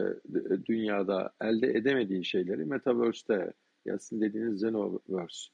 dünyada 0.66 1.34
elde 1.42 1.68
edemediği 1.68 2.26
şeyleri 2.26 2.66
metaverse'te 2.66 3.54
ya 3.86 4.00
sizin 4.00 4.22
dediğiniz 4.22 4.64
Xenoverse 4.64 5.50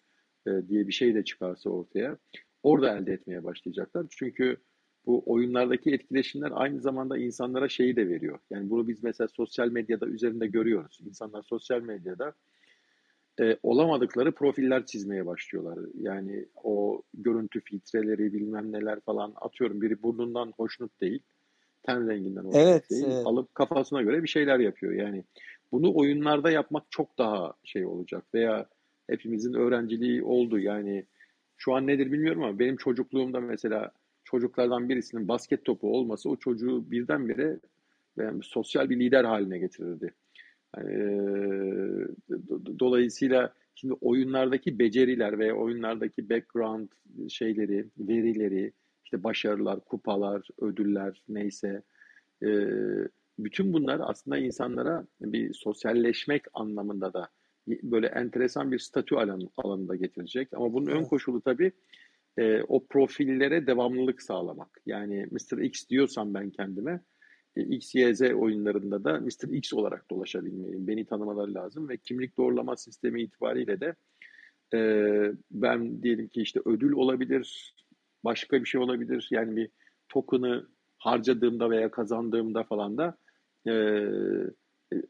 e, 0.48 0.52
diye 0.68 0.88
bir 0.88 0.94
şey 0.94 1.16
de 1.16 1.24
çıkarsa 1.24 1.70
ortaya 1.70 2.18
orada 2.64 2.98
elde 2.98 3.14
etmeye 3.14 3.44
başlayacaklar. 3.44 4.06
Çünkü 4.10 4.58
bu 5.06 5.24
oyunlardaki 5.26 5.92
etkileşimler 5.92 6.52
aynı 6.54 6.82
zamanda 6.82 7.18
insanlara 7.18 7.70
şeyi 7.70 7.96
de 7.96 8.10
veriyor. 8.10 8.40
Yani 8.50 8.70
bunu 8.70 8.88
biz 8.88 9.04
mesela 9.04 9.28
sosyal 9.28 9.72
medyada 9.72 10.06
üzerinde 10.06 10.48
görüyoruz. 10.48 11.00
İnsanlar 11.06 11.44
sosyal 11.44 11.82
medyada 11.82 12.34
e, 13.40 13.58
olamadıkları 13.64 14.32
profiller 14.32 14.86
çizmeye 14.86 15.26
başlıyorlar. 15.26 15.80
Yani 16.00 16.46
o 16.64 17.02
görüntü 17.14 17.62
filtreleri 17.62 18.34
bilmem 18.34 18.72
neler 18.72 19.00
falan 19.00 19.34
atıyorum 19.36 19.82
biri 19.82 20.04
burnundan 20.04 20.54
hoşnut 20.58 21.02
değil. 21.02 21.24
Ten 21.84 22.10
renginden 22.10 22.44
hoşnut 22.44 22.56
Evet, 22.56 22.90
değil. 22.90 23.06
evet. 23.08 23.26
Alıp 23.26 23.56
kafasına 23.56 24.02
göre 24.02 24.24
bir 24.24 24.28
şeyler 24.28 24.60
yapıyor. 24.60 24.94
Yani 24.94 25.24
bunu 25.72 25.96
oyunlarda 25.96 26.52
yapmak 26.52 26.84
çok 26.90 27.18
daha 27.18 27.54
şey 27.64 27.86
olacak 27.86 28.24
veya 28.34 28.66
hepimizin 29.10 29.54
öğrenciliği 29.54 30.24
oldu. 30.24 30.60
Yani 30.60 31.06
şu 31.58 31.76
an 31.76 31.88
nedir 31.88 32.12
bilmiyorum 32.12 32.44
ama 32.44 32.60
benim 32.60 32.78
çocukluğumda 32.78 33.40
mesela 33.40 33.92
çocuklardan 34.24 34.90
birisinin 34.90 35.28
basket 35.28 35.66
topu 35.66 35.98
olması 35.98 36.30
o 36.30 36.36
çocuğu 36.36 36.92
birdenbire 36.92 37.60
yani 38.18 38.44
sosyal 38.44 38.90
bir 38.90 39.00
lider 39.00 39.24
haline 39.24 39.58
getirirdi. 39.58 40.14
Yani, 40.78 42.08
dolayısıyla 42.80 43.54
şimdi 43.76 43.94
oyunlardaki 43.94 44.80
beceriler 44.80 45.40
ve 45.40 45.54
oyunlardaki 45.54 46.30
background 46.30 46.88
şeyleri, 47.30 47.86
verileri, 48.00 48.72
işte 49.06 49.24
başarılar, 49.24 49.80
kupalar, 49.80 50.48
ödüller 50.62 51.22
neyse 51.30 51.84
bütün 53.40 53.74
bunlar 53.74 54.02
aslında 54.04 54.38
insanlara 54.38 55.08
bir 55.22 55.54
sosyalleşmek 55.54 56.44
anlamında 56.54 57.14
da 57.14 57.30
böyle 57.68 58.08
enteresan 58.08 58.72
bir 58.72 58.80
statü 58.80 59.16
alan, 59.16 59.50
alanında 59.58 59.96
getirecek. 59.96 60.48
Ama 60.54 60.74
bunun 60.74 60.88
ön 60.88 61.04
koşulu 61.04 61.42
tabii 61.42 61.72
e, 62.38 62.62
o 62.62 62.86
profillere 62.88 63.68
devamlılık 63.68 64.22
sağlamak. 64.22 64.82
Yani 64.86 65.28
Mr. 65.32 65.58
X 65.58 65.90
diyorsam 65.90 66.34
ben 66.34 66.50
kendime 66.50 67.02
e, 67.58 67.62
X, 67.62 67.96
Y, 67.96 68.16
Z 68.16 68.22
oyunlarında 68.22 69.04
da 69.04 69.20
Mr. 69.20 69.50
X 69.50 69.74
olarak 69.74 70.10
dolaşabilmeliyim. 70.12 70.88
Beni 70.88 71.06
tanımaları 71.06 71.54
lazım 71.54 71.90
ve 71.90 71.98
kimlik 71.98 72.38
doğrulama 72.38 72.76
sistemi 72.76 73.22
itibariyle 73.22 73.80
de 73.80 73.96
e, 74.74 74.80
ben 75.52 76.04
diyelim 76.04 76.28
ki 76.28 76.42
işte 76.42 76.60
ödül 76.66 76.92
olabilir, 76.92 77.76
başka 78.24 78.62
bir 78.62 78.66
şey 78.66 78.82
olabilir. 78.82 79.28
Yani 79.32 79.56
bir 79.56 79.70
token'ı 80.10 80.68
harcadığımda 80.98 81.70
veya 81.70 81.92
kazandığımda 81.92 82.64
falan 82.64 82.98
da 82.98 83.18
e, 83.68 83.74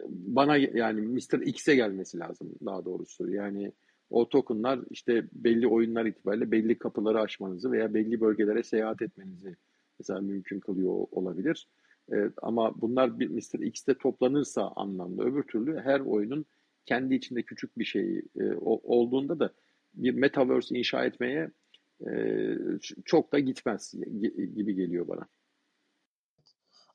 bana 0.08 0.58
yani 0.58 1.02
Mr. 1.02 1.40
X'e 1.42 1.76
gelmesi 1.76 2.20
lazım 2.20 2.56
daha 2.66 2.86
doğrusu. 2.86 3.30
Yani 3.30 3.72
o 4.10 4.30
tokenlar 4.30 4.80
işte 4.90 5.26
belli 5.32 5.68
oyunlar 5.68 6.06
itibariyle 6.06 6.52
belli 6.52 6.78
kapıları 6.78 7.22
açmanızı 7.22 7.72
veya 7.72 7.94
belli 7.94 8.22
bölgelere 8.22 8.64
seyahat 8.64 9.02
etmenizi 9.02 9.56
mesela 10.00 10.22
mümkün 10.22 10.60
kılıyor 10.60 11.06
olabilir. 11.12 11.68
Evet, 12.12 12.34
ama 12.42 12.82
bunlar 12.82 13.20
bir 13.20 13.30
Mr. 13.30 13.60
X'te 13.60 13.98
toplanırsa 13.98 14.68
anlamda 14.76 15.24
öbür 15.24 15.44
türlü 15.44 15.80
her 15.80 16.00
oyunun 16.00 16.46
kendi 16.86 17.16
içinde 17.16 17.44
küçük 17.44 17.78
bir 17.78 17.86
şey 17.86 18.22
e, 18.40 18.54
olduğunda 18.62 19.40
da 19.40 19.54
bir 19.94 20.12
metaverse 20.12 20.80
inşa 20.80 21.06
etmeye 21.06 21.52
e, 22.08 22.12
çok 23.06 23.32
da 23.32 23.40
gitmez 23.40 23.94
gibi 24.56 24.76
geliyor 24.76 25.08
bana. 25.08 25.28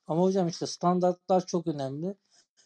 Ama 0.07 0.23
hocam 0.23 0.49
işte 0.49 0.67
standartlar 0.67 1.47
çok 1.47 1.67
önemli. 1.67 2.15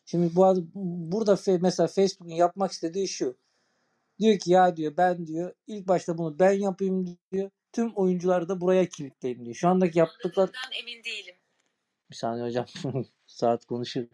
Şimdi 0.06 0.36
bu 0.36 0.68
burada 1.10 1.38
mesela 1.60 1.86
Facebook'un 1.86 2.34
yapmak 2.34 2.72
istediği 2.72 3.08
şu. 3.08 3.36
Diyor 4.18 4.38
ki 4.38 4.50
ya 4.50 4.76
diyor 4.76 4.96
ben 4.96 5.26
diyor 5.26 5.52
ilk 5.66 5.88
başta 5.88 6.18
bunu 6.18 6.38
ben 6.38 6.52
yapayım 6.52 7.18
diyor. 7.32 7.50
Tüm 7.72 7.92
oyuncuları 7.94 8.48
da 8.48 8.60
buraya 8.60 8.88
kilitleyeyim 8.88 9.44
diyor. 9.44 9.54
Şu 9.54 9.68
andaki 9.68 9.98
yaptıklar 9.98 10.50
emin 10.82 11.04
değilim. 11.04 11.35
Bir 12.10 12.16
saniye 12.16 12.46
hocam. 12.46 12.66
Saat 13.26 13.64
konuşur. 13.64 14.04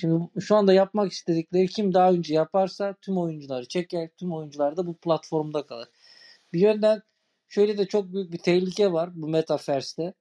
Şimdi 0.00 0.40
şu 0.40 0.56
anda 0.56 0.72
yapmak 0.72 1.12
istedikleri 1.12 1.66
kim 1.68 1.94
daha 1.94 2.12
önce 2.12 2.34
yaparsa 2.34 2.94
tüm 3.02 3.18
oyuncuları 3.18 3.68
çeker. 3.68 4.08
Tüm 4.18 4.32
oyuncular 4.32 4.76
da 4.76 4.86
bu 4.86 4.96
platformda 4.96 5.66
kalır. 5.66 5.88
Bir 6.52 6.60
yönden 6.60 7.02
şöyle 7.48 7.78
de 7.78 7.86
çok 7.86 8.12
büyük 8.12 8.32
bir 8.32 8.38
tehlike 8.38 8.92
var 8.92 9.10
bu 9.14 9.28
Metaverse'te. 9.28 10.14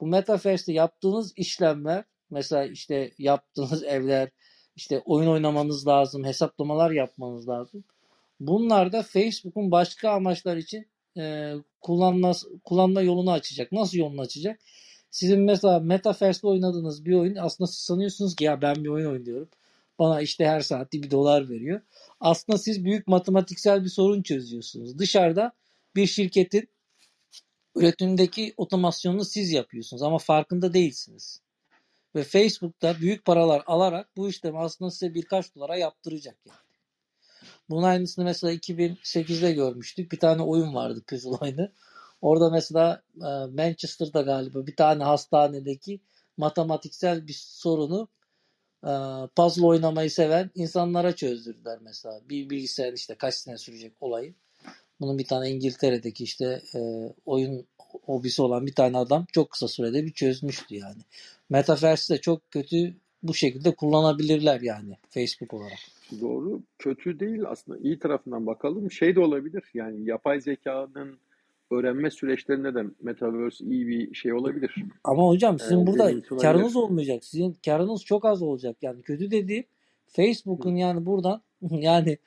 Bu 0.00 0.06
Metaverse'te 0.06 0.72
yaptığınız 0.72 1.32
işlemler 1.36 2.04
mesela 2.30 2.64
işte 2.64 3.12
yaptığınız 3.18 3.82
evler 3.84 4.30
işte 4.76 5.02
oyun 5.04 5.28
oynamanız 5.28 5.86
lazım, 5.86 6.24
hesaplamalar 6.24 6.90
yapmanız 6.90 7.48
lazım. 7.48 7.84
Bunlar 8.40 8.92
da 8.92 9.02
Facebook'un 9.02 9.70
başka 9.70 10.10
amaçlar 10.10 10.56
için 10.56 10.86
e, 11.16 11.54
kullanma, 11.80 12.32
kullanma 12.64 13.02
yolunu 13.02 13.32
açacak. 13.32 13.72
Nasıl 13.72 13.98
yolunu 13.98 14.20
açacak? 14.20 14.60
Sizin 15.14 15.40
mesela 15.40 15.80
Metaverse'de 15.80 16.46
oynadığınız 16.46 17.04
bir 17.04 17.14
oyun 17.14 17.36
aslında 17.36 17.68
siz 17.68 17.80
sanıyorsunuz 17.80 18.36
ki 18.36 18.44
ya 18.44 18.62
ben 18.62 18.84
bir 18.84 18.88
oyun 18.88 19.10
oynuyorum. 19.10 19.48
Bana 19.98 20.20
işte 20.20 20.46
her 20.46 20.60
saatte 20.60 21.02
bir 21.02 21.10
dolar 21.10 21.48
veriyor. 21.48 21.80
Aslında 22.20 22.58
siz 22.58 22.84
büyük 22.84 23.06
matematiksel 23.06 23.84
bir 23.84 23.88
sorun 23.88 24.22
çözüyorsunuz. 24.22 24.98
Dışarıda 24.98 25.52
bir 25.96 26.06
şirketin 26.06 26.68
üretimdeki 27.76 28.54
otomasyonunu 28.56 29.24
siz 29.24 29.50
yapıyorsunuz 29.50 30.02
ama 30.02 30.18
farkında 30.18 30.74
değilsiniz. 30.74 31.40
Ve 32.14 32.22
Facebook'ta 32.22 33.00
büyük 33.00 33.24
paralar 33.24 33.62
alarak 33.66 34.16
bu 34.16 34.28
işlemi 34.28 34.58
aslında 34.58 34.90
size 34.90 35.14
birkaç 35.14 35.54
dolara 35.54 35.76
yaptıracak 35.76 36.36
yani. 36.46 36.58
Bunun 37.70 37.82
aynısını 37.82 38.24
mesela 38.24 38.52
2008'de 38.52 39.52
görmüştük. 39.52 40.12
Bir 40.12 40.18
tane 40.18 40.42
oyun 40.42 40.74
vardı 40.74 41.02
puzzle 41.06 41.30
oyunu. 41.30 41.70
Orada 42.24 42.50
mesela 42.50 43.02
e, 43.16 43.30
Manchester'da 43.62 44.22
galiba 44.22 44.66
bir 44.66 44.76
tane 44.76 45.04
hastanedeki 45.04 46.00
matematiksel 46.36 47.26
bir 47.26 47.36
sorunu 47.38 48.08
e, 48.84 48.92
puzzle 49.36 49.66
oynamayı 49.66 50.10
seven 50.10 50.50
insanlara 50.54 51.16
çözdürdüler 51.16 51.78
mesela. 51.82 52.20
Bir 52.28 52.50
bilgisayar 52.50 52.92
işte 52.92 53.14
kaç 53.14 53.34
sene 53.34 53.58
sürecek 53.58 53.92
olayı. 54.00 54.34
Bunun 55.00 55.18
bir 55.18 55.24
tane 55.24 55.50
İngiltere'deki 55.50 56.24
işte 56.24 56.62
e, 56.74 56.78
oyun 57.26 57.66
hobisi 57.78 58.42
olan 58.42 58.66
bir 58.66 58.74
tane 58.74 58.98
adam 58.98 59.26
çok 59.32 59.50
kısa 59.50 59.68
sürede 59.68 60.04
bir 60.04 60.12
çözmüştü 60.12 60.74
yani. 60.74 61.02
Metaverse'i 61.50 62.16
de 62.16 62.20
çok 62.20 62.50
kötü 62.50 62.94
bu 63.22 63.34
şekilde 63.34 63.74
kullanabilirler 63.74 64.60
yani 64.60 64.96
Facebook 65.10 65.54
olarak. 65.54 65.78
Doğru. 66.20 66.62
Kötü 66.78 67.20
değil 67.20 67.42
aslında. 67.46 67.78
iyi 67.78 67.98
tarafından 67.98 68.46
bakalım. 68.46 68.90
Şey 68.90 69.16
de 69.16 69.20
olabilir. 69.20 69.62
Yani 69.74 70.08
yapay 70.08 70.40
zekanın 70.40 71.18
öğrenme 71.70 72.10
süreçlerinde 72.10 72.74
de 72.74 72.84
Metaverse 73.02 73.64
iyi 73.64 73.88
bir 73.88 74.14
şey 74.14 74.32
olabilir. 74.32 74.74
Ama 75.04 75.26
hocam 75.26 75.58
sizin 75.58 75.82
ee, 75.82 75.86
burada 75.86 76.22
karınız 76.42 76.76
olmayacak. 76.76 77.24
Sizin 77.24 77.56
karınız 77.64 78.04
çok 78.04 78.24
az 78.24 78.42
olacak. 78.42 78.76
Yani 78.82 79.02
kötü 79.02 79.30
dediğim 79.30 79.64
Facebook'un 80.06 80.76
yani 80.76 81.06
buradan 81.06 81.42
yani 81.70 82.18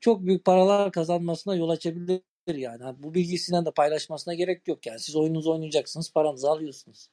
çok 0.00 0.26
büyük 0.26 0.44
paralar 0.44 0.92
kazanmasına 0.92 1.56
yol 1.56 1.68
açabilir 1.68 2.22
yani. 2.46 2.82
Bu 2.98 3.14
bilgisinden 3.14 3.66
de 3.66 3.70
paylaşmasına 3.70 4.34
gerek 4.34 4.68
yok 4.68 4.86
yani. 4.86 5.00
Siz 5.00 5.16
oyununuzu 5.16 5.52
oynayacaksınız, 5.52 6.12
paranızı 6.12 6.50
alıyorsunuz. 6.50 7.08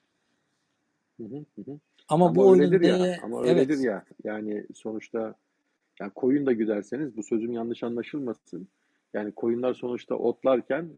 Hı 1.18 1.24
hı 1.24 1.38
hı. 1.38 1.80
Ama, 2.08 2.26
ama 2.26 2.36
bu 2.36 2.54
öyledir 2.54 2.82
oyunda 2.82 3.08
ya. 3.08 3.20
Ama 3.24 3.42
öyledir 3.42 3.74
evet. 3.74 3.86
ya. 3.86 4.06
Yani 4.24 4.66
sonuçta 4.76 5.36
yani 6.00 6.12
koyun 6.16 6.46
da 6.46 6.52
güderseniz 6.52 7.18
bu 7.18 7.24
sözüm 7.24 7.54
yanlış 7.54 7.84
anlaşılmasın. 7.84 8.68
Yani 9.14 9.32
koyunlar 9.32 9.74
sonuçta 9.74 10.16
otlarken 10.16 10.90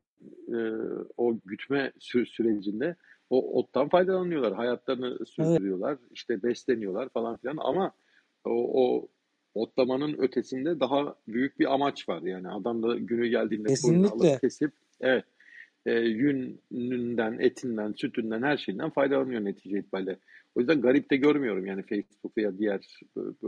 e, 0.48 0.58
o 1.18 1.38
gütme 1.46 1.92
sü- 2.00 2.26
sürecinde 2.26 2.96
o 3.30 3.60
ottan 3.60 3.90
faydalanıyorlar. 3.90 4.54
Hayatlarını 4.54 5.26
sürdürüyorlar. 5.26 5.92
Evet. 5.92 6.12
işte 6.12 6.44
besleniyorlar 6.44 7.10
falan 7.10 7.38
filan 7.38 7.58
ama 7.60 7.92
o, 8.46 8.84
o 8.84 9.08
otlamanın 9.54 10.16
ötesinde 10.18 10.80
daha 10.80 11.16
büyük 11.28 11.60
bir 11.60 11.74
amaç 11.74 12.10
var. 12.10 12.22
Yani 12.22 12.50
adam 12.50 12.84
da 12.84 12.98
günü 12.98 13.28
geldiğinde 13.28 13.74
koyunu 13.84 14.14
alıp 14.14 14.42
kesip 14.42 14.72
evet 15.02 15.26
e, 15.86 15.92
yününden, 16.00 17.40
etinden, 17.40 17.92
sütünden 17.92 18.44
her 18.44 18.58
şeyinden 18.58 18.90
faydalanıyor 18.90 19.46
netice 19.46 19.80
itibariyle. 19.80 20.20
O 20.56 20.60
yüzden 20.60 20.82
garip 20.82 21.12
de 21.12 21.18
görmüyorum 21.18 21.66
yani 21.66 21.84
Facebook 21.84 22.38
veya 22.38 22.58
diğer 22.58 23.00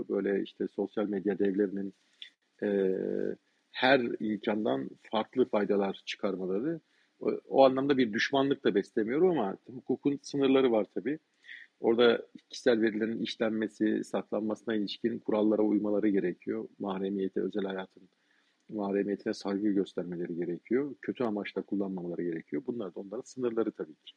böyle 0.10 0.44
işte 0.44 0.68
sosyal 0.68 1.08
medya 1.08 1.40
devlerinin 1.40 1.94
e, 2.64 2.68
her 3.72 4.02
imkandan 4.20 4.90
farklı 5.12 5.46
faydalar 5.46 6.02
çıkarmaları. 6.06 6.80
O, 7.20 7.32
o 7.50 7.66
anlamda 7.66 7.98
bir 7.98 8.14
düşmanlık 8.14 8.64
da 8.64 8.76
beslemiyorum 8.76 9.30
ama 9.30 9.58
hukukun 9.66 10.20
sınırları 10.22 10.72
var 10.72 10.88
tabii. 10.96 11.20
Orada 11.80 12.28
kişisel 12.50 12.82
verilerin 12.82 13.20
işlenmesi, 13.20 14.04
saklanmasına 14.04 14.76
ilişkin 14.76 15.20
kurallara 15.20 15.62
uymaları 15.62 16.10
gerekiyor. 16.10 16.68
Mahremiyete, 16.80 17.42
özel 17.42 17.64
hayatın 17.64 18.10
mahremiyetine 18.74 19.34
saygı 19.34 19.70
göstermeleri 19.70 20.36
gerekiyor. 20.36 20.96
Kötü 21.02 21.24
amaçla 21.24 21.62
kullanmamaları 21.62 22.24
gerekiyor. 22.24 22.64
Bunlar 22.68 22.96
da 22.96 23.00
onların 23.00 23.22
sınırları 23.22 23.72
tabii 23.72 23.96
ki. 23.96 24.16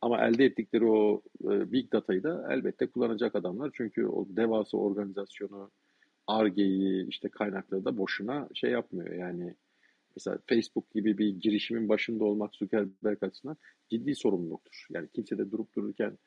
Ama 0.00 0.26
elde 0.26 0.44
ettikleri 0.44 0.84
o 0.84 1.22
e, 1.44 1.72
big 1.72 1.92
data'yı 1.92 2.22
da 2.22 2.46
elbette 2.50 2.86
kullanacak 2.86 3.34
adamlar. 3.34 3.70
Çünkü 3.74 4.06
o 4.06 4.26
devasa 4.28 4.76
organizasyonu, 4.76 5.70
argeyi, 6.26 7.08
işte 7.08 7.28
kaynakları 7.28 7.84
da 7.84 7.98
boşuna 7.98 8.48
şey 8.54 8.70
yapmıyor. 8.70 9.14
Yani 9.14 9.54
mesela 10.16 10.38
Facebook 10.48 10.90
gibi 10.90 11.18
bir 11.18 11.28
girişimin 11.28 11.88
başında 11.88 12.24
olmak 12.24 12.54
Zuckerberg 12.54 13.22
açısından 13.22 13.56
ciddi 13.90 14.14
sorumluluktur. 14.14 14.86
Yani 14.90 15.08
kimse 15.14 15.38
de 15.38 15.50
durup 15.50 15.74
dururken 15.76 16.18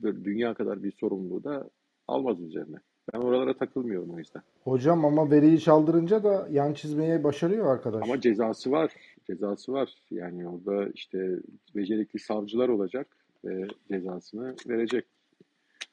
böyle 0.00 0.24
dünya 0.24 0.54
kadar 0.54 0.82
bir 0.82 0.92
sorumluluğu 0.92 1.44
da 1.44 1.70
almaz 2.08 2.40
üzerine. 2.40 2.76
Ben 3.12 3.18
oralara 3.18 3.56
takılmıyorum 3.56 4.10
o 4.10 4.18
yüzden. 4.18 4.42
Hocam 4.64 5.04
ama 5.04 5.30
veriyi 5.30 5.60
çaldırınca 5.60 6.24
da 6.24 6.48
yan 6.50 6.74
çizmeye 6.74 7.24
başarıyor 7.24 7.66
arkadaş. 7.66 8.02
Ama 8.04 8.20
cezası 8.20 8.70
var. 8.70 8.92
Cezası 9.26 9.72
var. 9.72 9.94
Yani 10.10 10.48
orada 10.48 10.90
işte 10.94 11.40
becerikli 11.74 12.18
savcılar 12.18 12.68
olacak 12.68 13.16
ve 13.44 13.68
cezasını 13.88 14.54
verecek. 14.68 15.04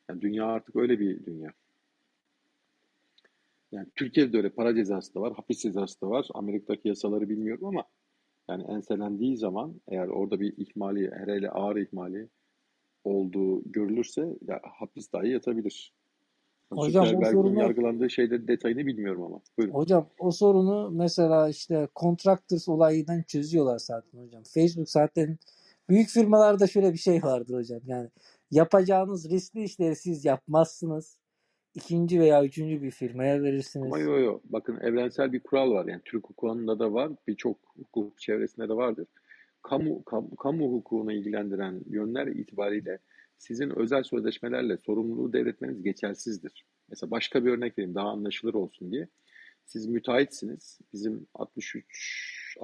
Yani 0.09 0.21
dünya 0.21 0.45
artık 0.45 0.75
öyle 0.75 0.99
bir 0.99 1.25
dünya. 1.25 1.49
Yani 3.73 3.87
Türkiye'de 3.95 4.37
öyle 4.37 4.49
para 4.49 4.75
cezası 4.75 5.15
da 5.15 5.21
var, 5.21 5.33
hapis 5.33 5.61
cezası 5.61 6.01
da 6.01 6.09
var. 6.09 6.27
Amerika'daki 6.33 6.87
yasaları 6.87 7.29
bilmiyorum 7.29 7.65
ama 7.65 7.83
yani 8.49 8.63
enselendiği 8.63 9.37
zaman 9.37 9.81
eğer 9.87 10.07
orada 10.07 10.39
bir 10.39 10.53
ihmali, 10.57 11.11
hele 11.25 11.49
ağır 11.49 11.75
ihmali 11.75 12.29
olduğu 13.03 13.71
görülürse 13.71 14.37
ya, 14.47 14.61
hapis 14.79 15.13
dahi 15.13 15.29
yatabilir. 15.29 15.93
Hocam 16.71 17.05
o 17.05 17.25
sorunu 17.25 17.59
yargılandığı 17.59 18.09
şeylerin 18.09 18.47
detayını 18.47 18.85
bilmiyorum 18.85 19.23
ama. 19.23 19.41
Buyurun. 19.57 19.73
Hocam 19.73 20.09
o 20.19 20.31
sorunu 20.31 20.91
mesela 20.91 21.49
işte 21.49 21.87
contractors 21.95 22.69
olayından 22.69 23.21
çözüyorlar 23.21 23.79
zaten 23.79 24.19
hocam. 24.19 24.43
Facebook 24.43 24.89
zaten 24.89 25.37
büyük 25.89 26.09
firmalarda 26.09 26.67
şöyle 26.67 26.93
bir 26.93 26.97
şey 26.97 27.23
vardır 27.23 27.55
hocam. 27.55 27.81
Yani 27.85 28.09
yapacağınız 28.51 29.29
riskli 29.29 29.63
işleri 29.63 29.95
siz 29.95 30.25
yapmazsınız. 30.25 31.17
İkinci 31.75 32.19
veya 32.19 32.45
üçüncü 32.45 32.81
bir 32.81 32.91
firmaya 32.91 33.43
verirsiniz. 33.43 33.85
Ama 33.85 33.99
yok 33.99 34.19
yok. 34.19 34.41
Bakın 34.45 34.79
evrensel 34.79 35.33
bir 35.33 35.39
kural 35.39 35.71
var. 35.71 35.85
Yani 35.85 36.01
Türk 36.05 36.29
hukukunda 36.29 36.79
da 36.79 36.93
var. 36.93 37.11
Birçok 37.27 37.57
hukuk 37.77 38.19
çevresinde 38.19 38.69
de 38.69 38.73
vardır. 38.73 39.07
Kamu, 39.61 40.03
kamu, 40.03 40.35
kamu 40.35 40.71
hukukunu 40.71 41.13
ilgilendiren 41.13 41.81
yönler 41.89 42.27
itibariyle 42.27 42.99
sizin 43.37 43.79
özel 43.79 44.03
sözleşmelerle 44.03 44.77
sorumluluğu 44.77 45.33
devretmeniz 45.33 45.83
geçersizdir. 45.83 46.65
Mesela 46.89 47.11
başka 47.11 47.45
bir 47.45 47.51
örnek 47.51 47.77
vereyim 47.77 47.95
daha 47.95 48.09
anlaşılır 48.09 48.53
olsun 48.53 48.91
diye. 48.91 49.07
Siz 49.65 49.87
müteahhitsiniz. 49.87 50.79
Bizim 50.93 51.27
63 51.33 52.57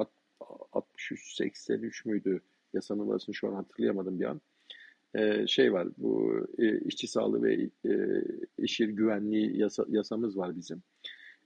63 0.71 1.35
83 1.35 2.05
müydü? 2.05 2.41
Yasa 2.73 2.95
numarasını 2.95 3.35
şu 3.35 3.47
an 3.47 3.53
hatırlayamadım 3.53 4.19
bir 4.19 4.25
an. 4.25 4.41
Ee, 5.15 5.47
şey 5.47 5.73
var 5.73 5.87
bu 5.97 6.47
e, 6.57 6.79
işçi 6.79 7.07
sağlığı 7.07 7.43
ve 7.43 7.69
e, 7.85 7.91
iş 8.57 8.79
yeri 8.79 8.95
güvenliği 8.95 9.57
yasa, 9.57 9.85
yasamız 9.89 10.37
var 10.37 10.55
bizim. 10.55 10.83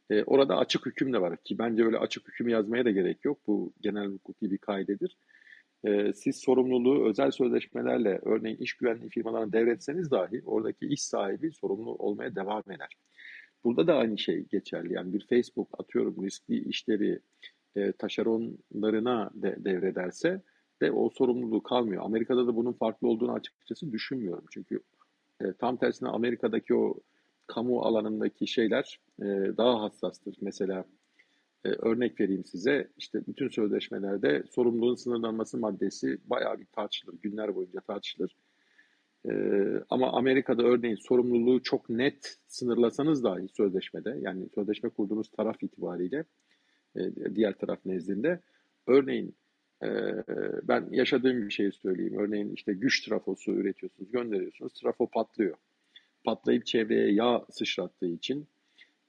E, 0.10 0.24
orada 0.24 0.58
açık 0.58 0.86
hüküm 0.86 1.14
de 1.14 1.22
var 1.22 1.38
ki 1.44 1.58
bence 1.58 1.86
öyle 1.86 1.98
açık 1.98 2.28
hüküm 2.28 2.50
yazmaya 2.50 2.86
da 2.86 2.92
gerek 2.92 3.26
yok. 3.26 3.40
Bu 3.48 3.74
genel 3.82 4.08
hukuki 4.08 4.52
bir 4.52 4.58
kaidedir 4.58 5.18
e, 5.86 6.14
siz 6.14 6.36
sorumluluğu 6.36 7.10
özel 7.10 7.32
sözleşmelerle 7.32 8.20
örneğin 8.24 8.58
iş 8.58 8.74
güvenliği 8.74 9.10
firmalarına 9.10 9.54
devretseniz 9.54 10.12
dahi 10.12 10.42
oradaki 10.46 10.86
iş 10.86 11.04
sahibi 11.04 11.52
sorumlu 11.52 11.96
olmaya 11.96 12.36
devam 12.36 12.64
eder. 12.72 12.98
Burada 13.64 13.88
da 13.88 13.96
aynı 13.96 14.18
şey 14.18 14.46
geçerli. 14.46 14.94
Yani 14.94 15.14
bir 15.14 15.28
Facebook 15.28 15.80
atıyorum 15.80 16.26
riskli 16.26 16.70
işleri 16.70 17.20
e, 17.76 17.92
taşeronlarına 17.92 19.32
de, 19.34 19.56
devrederse 19.60 20.42
de 20.82 20.92
o 20.92 21.10
sorumluluğu 21.10 21.64
kalmıyor. 21.64 22.04
Amerika'da 22.06 22.48
da 22.48 22.56
bunun 22.56 22.74
farklı 22.74 23.08
olduğunu 23.08 23.34
açıkçası 23.34 23.92
düşünmüyorum. 23.92 24.46
Çünkü 24.52 24.80
e, 25.42 25.54
tam 25.54 25.78
tersine 25.78 26.10
Amerika'daki 26.10 26.76
o 26.76 26.96
kamu 27.48 27.82
alanındaki 27.82 28.48
şeyler 28.48 29.00
e, 29.22 29.26
daha 29.58 29.82
hassastır. 29.82 30.36
Mesela 30.42 30.86
e, 31.66 31.70
örnek 31.70 32.20
vereyim 32.20 32.46
size. 32.46 32.92
İşte 32.98 33.28
bütün 33.28 33.48
sözleşmelerde 33.48 34.44
sorumluluğun 34.52 34.96
sınırlanması 34.96 35.58
maddesi 35.58 36.18
bayağı 36.26 36.60
bir 36.60 36.66
tartışılır. 36.66 37.16
Günler 37.22 37.56
boyunca 37.56 37.82
tartışılır. 37.82 38.36
E, 39.30 39.34
ama 39.90 40.12
Amerika'da 40.12 40.64
örneğin 40.64 40.96
sorumluluğu 40.96 41.64
çok 41.64 41.90
net 41.90 42.38
sınırlasanız 42.48 43.24
dahi 43.24 43.48
sözleşmede 43.48 44.18
yani 44.22 44.50
sözleşme 44.56 44.90
kurduğunuz 44.90 45.30
taraf 45.30 45.64
itibariyle 45.64 46.26
e, 46.96 47.36
diğer 47.36 47.58
taraf 47.58 47.80
nezdinde 47.86 48.42
örneğin 48.88 49.36
ben 50.64 50.88
yaşadığım 50.92 51.48
bir 51.48 51.54
şeyi 51.54 51.72
söyleyeyim. 51.72 52.18
Örneğin 52.18 52.54
işte 52.54 52.74
güç 52.74 53.06
trafosu 53.06 53.52
üretiyorsunuz, 53.52 54.12
gönderiyorsunuz. 54.12 54.74
Trafo 54.74 55.08
patlıyor. 55.08 55.56
Patlayıp 56.24 56.66
çevreye 56.66 57.12
yağ 57.12 57.46
sıçrattığı 57.50 58.08
için 58.08 58.48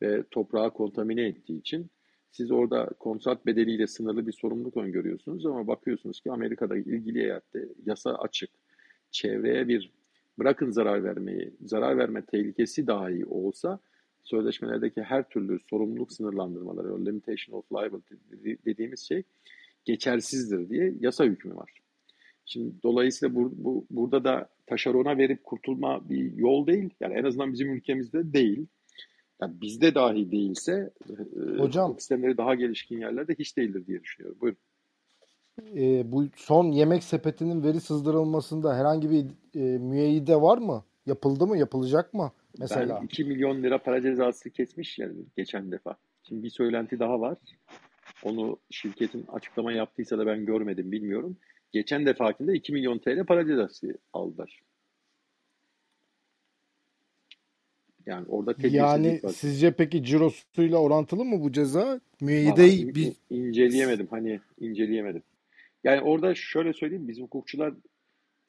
ve 0.03 0.23
toprağı 0.31 0.71
kontamine 0.71 1.23
ettiği 1.23 1.59
için 1.59 1.91
siz 2.31 2.51
orada 2.51 2.91
kontrat 2.99 3.47
bedeliyle 3.47 3.87
sınırlı 3.87 4.27
bir 4.27 4.33
sorumluluk 4.33 4.77
öngörüyorsunuz 4.77 5.47
ama 5.47 5.67
bakıyorsunuz 5.67 6.21
ki 6.21 6.31
Amerika'da 6.31 6.77
ilgili 6.77 7.23
eyatte 7.23 7.69
yasa 7.87 8.15
açık. 8.15 8.51
Çevreye 9.11 9.69
bir 9.69 9.91
bırakın 10.39 10.71
zarar 10.71 11.05
vermeyi, 11.05 11.55
zarar 11.65 11.99
verme 11.99 12.23
tehlikesi 12.25 12.87
dahi 12.87 13.27
olsa 13.27 13.79
sözleşmelerdeki 14.25 15.03
her 15.03 15.29
türlü 15.29 15.59
sorumluluk 15.71 16.13
sınırlandırmaları, 16.13 17.07
limitation 17.07 17.59
of 17.59 17.73
liability 17.73 18.15
dediğimiz 18.67 19.01
şey 19.01 19.23
geçersizdir 19.85 20.69
diye 20.69 20.95
yasa 21.01 21.25
hükmü 21.25 21.57
var. 21.57 21.71
Şimdi 22.45 22.73
dolayısıyla 22.83 23.35
bu, 23.35 23.53
bu, 23.57 23.87
burada 23.91 24.25
da 24.25 24.49
taşerona 24.67 25.19
verip 25.19 25.45
kurtulma 25.45 26.09
bir 26.09 26.33
yol 26.33 26.67
değil. 26.67 26.91
Yani 27.01 27.15
en 27.15 27.25
azından 27.25 27.53
bizim 27.53 27.73
ülkemizde 27.73 28.33
değil 28.33 28.67
yani 29.43 29.61
bizde 29.61 29.95
dahi 29.95 30.31
değilse 30.31 30.91
e, 31.11 31.59
Hocam, 31.59 31.95
sistemleri 31.95 32.37
daha 32.37 32.55
gelişkin 32.55 33.01
yerlerde 33.01 33.35
hiç 33.39 33.57
değildir 33.57 33.87
diye 33.87 34.03
düşünüyorum. 34.03 34.39
Buyurun. 34.41 34.59
E, 35.77 36.13
bu 36.13 36.25
son 36.37 36.73
yemek 36.73 37.05
sepetinin 37.05 37.65
veri 37.65 37.81
sızdırılmasında 37.81 38.77
herhangi 38.77 39.11
bir 39.11 39.27
e, 39.61 39.79
müeyyide 39.79 40.43
var 40.43 40.59
mı? 40.59 40.85
Yapıldı 41.07 41.47
mı? 41.47 41.59
Yapılacak 41.59 42.15
mı? 42.15 42.33
Mesela. 42.59 42.99
Ben 43.01 43.07
2 43.07 43.25
milyon 43.25 43.63
lira 43.63 43.79
para 43.79 44.03
cezası 44.03 44.51
kesmiş 44.51 44.99
yani 44.99 45.15
geçen 45.37 45.73
defa. 45.73 45.97
Şimdi 46.23 46.43
bir 46.43 46.51
söylenti 46.51 46.99
daha 46.99 47.21
var. 47.21 47.37
Onu 48.23 48.57
şirketin 48.71 49.25
açıklama 49.33 49.73
yaptıysa 49.73 50.19
da 50.19 50.27
ben 50.27 50.47
görmedim 50.47 50.93
bilmiyorum. 50.93 51.37
Geçen 51.73 52.07
defakinde 52.07 52.55
2 52.55 52.73
milyon 52.73 52.99
TL 52.99 53.27
para 53.27 53.47
cezası 53.47 53.99
aldılar. 54.13 54.61
Yani 58.07 58.27
orada 58.29 58.55
Yani 58.69 59.21
var. 59.23 59.31
sizce 59.31 59.73
peki 59.73 60.05
cirosuyla 60.05 60.79
orantılı 60.79 61.25
mı 61.25 61.41
bu 61.43 61.53
ceza? 61.53 62.01
Müeyyideyi 62.21 62.95
bir 62.95 63.13
inceleyemedim. 63.31 64.07
Hani 64.11 64.41
inceleyemedim. 64.61 65.23
Yani 65.85 66.01
orada 66.01 66.35
şöyle 66.35 66.73
söyleyeyim 66.73 67.09
biz 67.09 67.21
hukukçular 67.21 67.75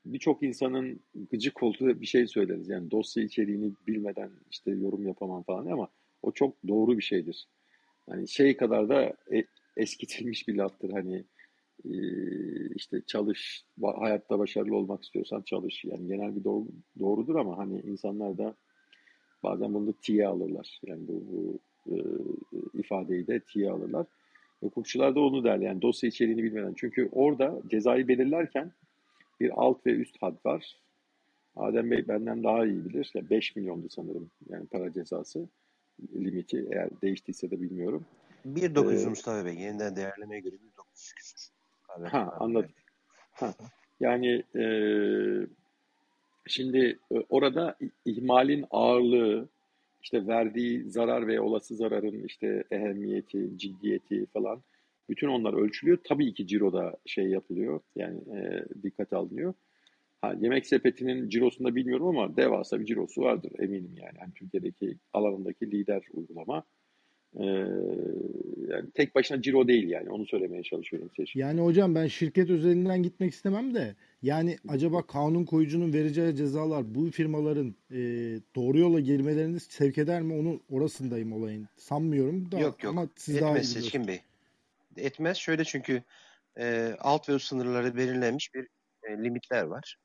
birçok 0.05 0.43
insanın 0.43 0.99
gıcık 1.31 1.63
olduğu 1.63 2.01
bir 2.01 2.05
şey 2.05 2.27
söyleriz. 2.27 2.69
Yani 2.69 2.91
dosya 2.91 3.23
içeriğini 3.23 3.71
bilmeden 3.87 4.29
işte 4.51 4.71
yorum 4.71 5.07
yapamam 5.07 5.43
falan 5.43 5.65
ama 5.65 5.87
o 6.21 6.31
çok 6.31 6.55
doğru 6.67 6.97
bir 6.97 7.03
şeydir. 7.03 7.47
Hani 8.09 8.27
şey 8.27 8.57
kadar 8.57 8.89
da 8.89 9.03
e, 9.33 9.43
eskitilmiş 9.77 10.47
bir 10.47 10.55
laftır. 10.55 10.89
Hani 10.89 11.23
e, 11.85 11.93
işte 12.75 13.01
çalış, 13.07 13.65
hayatta 13.99 14.39
başarılı 14.39 14.75
olmak 14.75 15.03
istiyorsan 15.03 15.41
çalış. 15.41 15.85
Yani 15.85 16.07
genel 16.07 16.35
bir 16.35 16.43
doğru, 16.43 16.67
doğrudur 16.99 17.35
ama 17.35 17.57
hani 17.57 17.81
insanlar 17.81 18.37
da 18.37 18.55
Bazen 19.45 19.73
bunu 19.73 19.87
da 19.87 19.93
tiye 20.01 20.27
alırlar. 20.27 20.79
Yani 20.85 21.07
bu, 21.07 21.23
bu 21.27 21.59
e, 21.87 21.95
ifadeyi 22.79 23.27
de 23.27 23.39
tiye 23.39 23.71
alırlar. 23.71 24.05
Hukukçular 24.59 25.15
da 25.15 25.19
onu 25.19 25.43
der 25.43 25.57
yani 25.57 25.81
dosya 25.81 26.09
içeriğini 26.09 26.43
bilmeden. 26.43 26.73
Çünkü 26.77 27.09
orada 27.11 27.61
cezayı 27.69 28.07
belirlerken 28.07 28.71
bir 29.39 29.51
alt 29.55 29.85
ve 29.85 29.91
üst 29.91 30.21
had 30.21 30.45
var. 30.45 30.77
Adem 31.55 31.91
Bey 31.91 32.07
benden 32.07 32.43
daha 32.43 32.65
iyi 32.65 32.85
bilir. 32.85 33.11
Yani 33.13 33.29
5 33.29 33.55
milyondu 33.55 33.89
sanırım 33.89 34.31
yani 34.49 34.67
para 34.67 34.93
cezası 34.93 35.49
limiti 36.15 36.67
eğer 36.71 36.89
değiştiyse 37.01 37.51
de 37.51 37.61
bilmiyorum. 37.61 38.05
1.900 38.45 39.05
ee, 39.05 39.09
Mustafa 39.09 39.45
Bey 39.45 39.55
yeniden 39.55 39.95
değerlemeye 39.95 40.41
göre 40.41 40.55
1.900 40.55 41.15
küsür. 41.15 41.49
Ha 41.87 42.37
anladım. 42.39 42.71
Ha, 43.31 43.53
yani 43.99 44.43
e, 44.55 44.65
şimdi 46.47 46.99
e, 47.11 47.15
orada 47.29 47.77
ihmalin 48.05 48.65
ağırlığı 48.71 49.49
işte 50.01 50.27
verdiği 50.27 50.89
zarar 50.89 51.27
ve 51.27 51.39
olası 51.39 51.75
zararın 51.75 52.23
işte 52.23 52.63
ehemmiyeti, 52.71 53.57
ciddiyeti 53.57 54.25
falan 54.25 54.61
bütün 55.09 55.27
onlar 55.27 55.53
ölçülüyor. 55.53 55.97
Tabii 56.03 56.33
ki 56.33 56.47
ciroda 56.47 56.97
şey 57.05 57.27
yapılıyor. 57.27 57.79
Yani 57.95 58.19
e, 58.35 58.65
dikkat 58.83 59.13
alınıyor. 59.13 59.53
Ha, 60.25 60.35
yemek 60.41 60.67
sepetinin 60.67 61.29
cirosunda 61.29 61.75
bilmiyorum 61.75 62.07
ama 62.07 62.37
devasa 62.37 62.79
bir 62.79 62.85
cirosu 62.85 63.21
vardır 63.21 63.51
eminim 63.59 63.95
yani. 63.97 64.17
yani 64.19 64.33
Türkiye'deki 64.35 64.97
alanındaki 65.13 65.71
lider 65.71 66.03
uygulama. 66.13 66.63
Ee, 67.39 67.45
yani 68.69 68.91
tek 68.93 69.15
başına 69.15 69.41
ciro 69.41 69.67
değil 69.67 69.89
yani 69.89 70.09
onu 70.09 70.25
söylemeye 70.25 70.63
çalışıyorum 70.63 71.09
size. 71.15 71.39
Yani 71.39 71.61
hocam 71.61 71.95
ben 71.95 72.07
şirket 72.07 72.49
özelinden 72.49 73.03
gitmek 73.03 73.33
istemem 73.33 73.73
de 73.73 73.95
yani 74.21 74.57
acaba 74.67 75.07
kanun 75.07 75.45
koyucunun 75.45 75.93
vereceği 75.93 76.35
cezalar 76.35 76.95
bu 76.95 77.11
firmaların 77.11 77.75
e, 77.91 77.99
doğru 78.55 78.77
yola 78.77 78.99
girmelerini 78.99 79.59
sevk 79.59 79.97
eder 79.97 80.21
mi? 80.21 80.33
Onu 80.33 80.59
orasındayım 80.69 81.33
olayın. 81.33 81.67
Sanmıyorum 81.77 82.51
da 82.51 82.59
yok, 82.59 82.83
yok. 82.83 82.93
ama 82.93 83.09
siz 83.15 83.35
Etmez 83.35 83.49
daha 83.49 83.59
iyi 83.59 83.63
Seçkin 83.63 84.07
Bey. 84.07 84.19
Etmez 84.97 85.37
şöyle 85.37 85.63
çünkü 85.63 86.03
e, 86.59 86.95
alt 86.99 87.29
ve 87.29 87.33
üst 87.33 87.47
sınırları 87.47 87.97
belirlenmiş 87.97 88.53
bir 88.53 88.67
e, 89.03 89.23
limitler 89.23 89.63
var. 89.63 89.97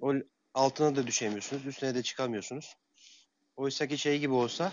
O 0.00 0.14
altına 0.54 0.96
da 0.96 1.06
düşemiyorsunuz, 1.06 1.66
üstüne 1.66 1.94
de 1.94 2.02
çıkamıyorsunuz. 2.02 2.74
Oysa 3.56 3.86
ki 3.86 3.98
şey 3.98 4.18
gibi 4.18 4.32
olsa 4.32 4.72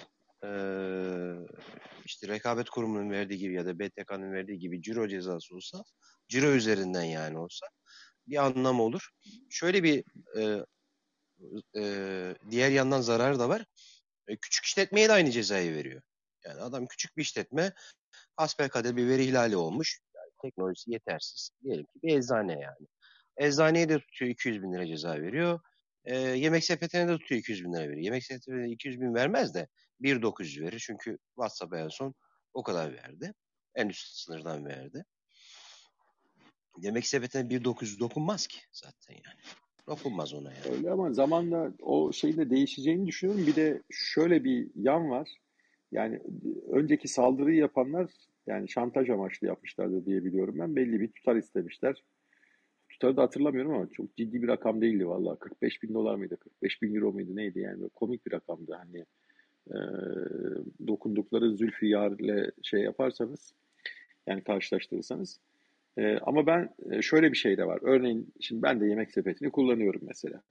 işte 2.05 2.28
rekabet 2.28 2.69
kurumunun 2.69 3.11
verdiği 3.11 3.38
gibi 3.38 3.53
ya 3.53 3.65
da 3.65 3.80
BTK'nın 3.80 4.34
verdiği 4.34 4.59
gibi 4.59 4.82
ciro 4.82 5.07
cezası 5.07 5.55
olsa 5.55 5.84
ciro 6.30 6.51
üzerinden 6.51 7.03
yani 7.03 7.38
olsa 7.38 7.67
bir 8.28 8.45
anlam 8.45 8.80
olur. 8.80 9.09
Şöyle 9.49 9.84
bir 9.84 10.03
e, 10.38 10.65
e, 11.80 12.36
diğer 12.51 12.71
yandan 12.71 13.01
zararı 13.01 13.39
da 13.39 13.49
var. 13.49 13.65
E, 14.28 14.38
küçük 14.38 14.65
işletmeye 14.65 15.09
de 15.09 15.13
aynı 15.13 15.32
cezayı 15.32 15.73
veriyor. 15.73 16.01
Yani 16.45 16.61
adam 16.61 16.88
küçük 16.88 17.17
bir 17.17 17.21
işletme 17.21 17.73
hasbelkader 18.36 18.97
bir 18.97 19.07
veri 19.07 19.23
ihlali 19.23 19.57
olmuş. 19.57 19.99
Yani 20.15 20.32
teknolojisi 20.41 20.91
yetersiz. 20.91 21.49
Diyelim 21.63 21.86
ki 21.86 21.99
bir 22.03 22.17
eczane 22.17 22.53
yani. 22.53 22.88
Eczaneye 23.38 23.89
de 23.89 23.99
tutuyor 23.99 24.31
200 24.31 24.63
bin 24.63 24.73
lira 24.73 24.88
ceza 24.88 25.21
veriyor. 25.21 25.59
E, 26.05 26.17
yemek 26.17 26.63
sepetine 26.63 27.07
de 27.07 27.17
tutuyor 27.17 27.39
200 27.39 27.65
bin 27.65 27.73
lira 27.73 27.83
veriyor. 27.83 27.97
Yemek 27.97 28.23
sepetine 28.23 28.69
200 28.69 29.01
bin 29.01 29.13
vermez 29.13 29.53
de 29.53 29.67
1.900 30.01 30.61
verir. 30.61 30.83
Çünkü 30.88 31.17
WhatsApp'a 31.36 31.79
en 31.79 31.88
son 31.88 32.13
o 32.53 32.63
kadar 32.63 32.93
verdi. 32.93 33.33
En 33.75 33.89
üst 33.89 34.15
sınırdan 34.15 34.65
verdi. 34.65 35.05
Yemek 36.77 37.07
sepetine 37.07 37.41
1.900 37.41 37.99
dokunmaz 37.99 38.47
ki 38.47 38.57
zaten 38.71 39.13
yani. 39.13 39.39
Dokunmaz 39.88 40.33
ona 40.33 40.53
yani. 40.53 40.75
Öyle 40.75 40.91
ama 40.91 41.13
zamanla 41.13 41.71
o 41.81 42.13
şeyin 42.13 42.38
de 42.38 42.49
değişeceğini 42.49 43.07
düşünüyorum. 43.07 43.47
Bir 43.47 43.55
de 43.55 43.83
şöyle 43.91 44.43
bir 44.43 44.67
yan 44.75 45.09
var. 45.09 45.29
Yani 45.91 46.21
önceki 46.71 47.07
saldırıyı 47.07 47.57
yapanlar 47.57 48.11
yani 48.47 48.69
şantaj 48.69 49.09
amaçlı 49.09 49.47
yapmışlardı 49.47 50.05
diye 50.05 50.25
biliyorum 50.25 50.55
ben. 50.59 50.75
Belli 50.75 50.99
bir 50.99 51.11
tutar 51.11 51.36
istemişler. 51.36 52.03
Tutarı 52.95 53.17
da 53.17 53.21
hatırlamıyorum 53.21 53.73
ama 53.73 53.87
çok 53.93 54.15
ciddi 54.15 54.43
bir 54.43 54.47
rakam 54.47 54.81
değildi 54.81 55.07
valla. 55.07 55.35
45 55.35 55.83
bin 55.83 55.93
dolar 55.93 56.15
mıydı? 56.15 56.37
45 56.37 56.81
bin 56.81 56.95
euro 56.95 57.11
muydu? 57.11 57.35
Neydi 57.35 57.59
yani? 57.59 57.79
Böyle 57.79 57.89
komik 57.89 58.25
bir 58.25 58.31
rakamdı. 58.31 58.73
Hani 58.73 59.05
e, 59.69 59.77
dokundukları 60.87 61.55
zülfiyarle 61.55 62.51
şey 62.63 62.81
yaparsanız 62.81 63.53
yani 64.27 64.43
karşılaştırırsanız. 64.43 65.39
E, 65.97 66.17
ama 66.17 66.47
ben 66.47 66.69
şöyle 67.01 67.31
bir 67.31 67.37
şey 67.37 67.57
de 67.57 67.67
var. 67.67 67.79
Örneğin 67.81 68.33
şimdi 68.39 68.61
ben 68.61 68.81
de 68.81 68.85
yemek 68.85 69.11
sepetini 69.11 69.51
kullanıyorum 69.51 70.01
mesela. 70.07 70.41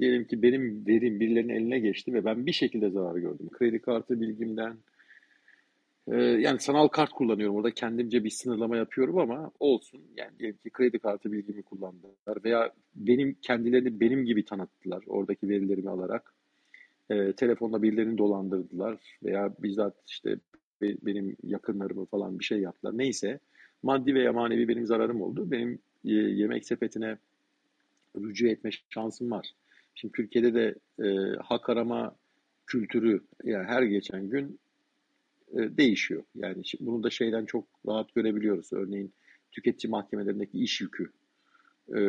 Diyelim 0.00 0.24
ki 0.24 0.42
benim 0.42 0.86
verim 0.86 1.20
birilerinin 1.20 1.54
eline 1.54 1.78
geçti 1.78 2.14
ve 2.14 2.24
ben 2.24 2.46
bir 2.46 2.52
şekilde 2.52 2.90
zarar 2.90 3.16
gördüm. 3.16 3.48
Kredi 3.52 3.78
kartı 3.78 4.20
bilgimden, 4.20 4.76
ee, 6.12 6.16
yani 6.16 6.60
sanal 6.60 6.88
kart 6.88 7.10
kullanıyorum. 7.10 7.56
Orada 7.56 7.70
kendimce 7.70 8.24
bir 8.24 8.30
sınırlama 8.30 8.76
yapıyorum 8.76 9.18
ama 9.18 9.50
olsun. 9.60 10.00
Yani 10.16 10.38
diyelim 10.38 10.56
ki 10.56 10.70
kredi 10.70 10.98
kartı 10.98 11.32
bilgimi 11.32 11.62
kullandılar 11.62 12.44
veya 12.44 12.72
benim 12.94 13.36
kendilerini 13.42 14.00
benim 14.00 14.24
gibi 14.24 14.44
tanıttılar 14.44 15.04
oradaki 15.06 15.48
verilerimi 15.48 15.90
alarak. 15.90 16.34
E, 17.10 17.32
telefonla 17.32 17.82
birilerini 17.82 18.18
dolandırdılar 18.18 19.18
veya 19.24 19.54
bizzat 19.58 19.94
işte 20.06 20.36
benim 20.82 21.36
yakınlarımı 21.42 22.06
falan 22.06 22.38
bir 22.38 22.44
şey 22.44 22.60
yaptılar. 22.60 22.98
Neyse 22.98 23.38
maddi 23.82 24.14
veya 24.14 24.32
manevi 24.32 24.68
benim 24.68 24.86
zararım 24.86 25.22
oldu. 25.22 25.50
Benim 25.50 25.78
e, 26.04 26.12
yemek 26.12 26.66
sepetine 26.66 27.18
rücu 28.16 28.46
etme 28.46 28.70
şansım 28.90 29.30
var. 29.30 29.52
Şimdi 29.94 30.12
Türkiye'de 30.12 30.54
de 30.54 30.74
e, 31.04 31.36
hak 31.42 31.68
arama 31.70 32.16
kültürü 32.66 33.24
yani 33.44 33.66
her 33.66 33.82
geçen 33.82 34.30
gün 34.30 34.58
değişiyor. 35.52 36.22
Yani 36.34 36.62
bunu 36.80 37.02
da 37.02 37.10
şeyden 37.10 37.44
çok 37.44 37.64
rahat 37.88 38.14
görebiliyoruz. 38.14 38.72
Örneğin 38.72 39.12
tüketici 39.52 39.90
mahkemelerindeki 39.90 40.58
iş 40.58 40.80
yükü. 40.80 41.12
E, 41.94 42.00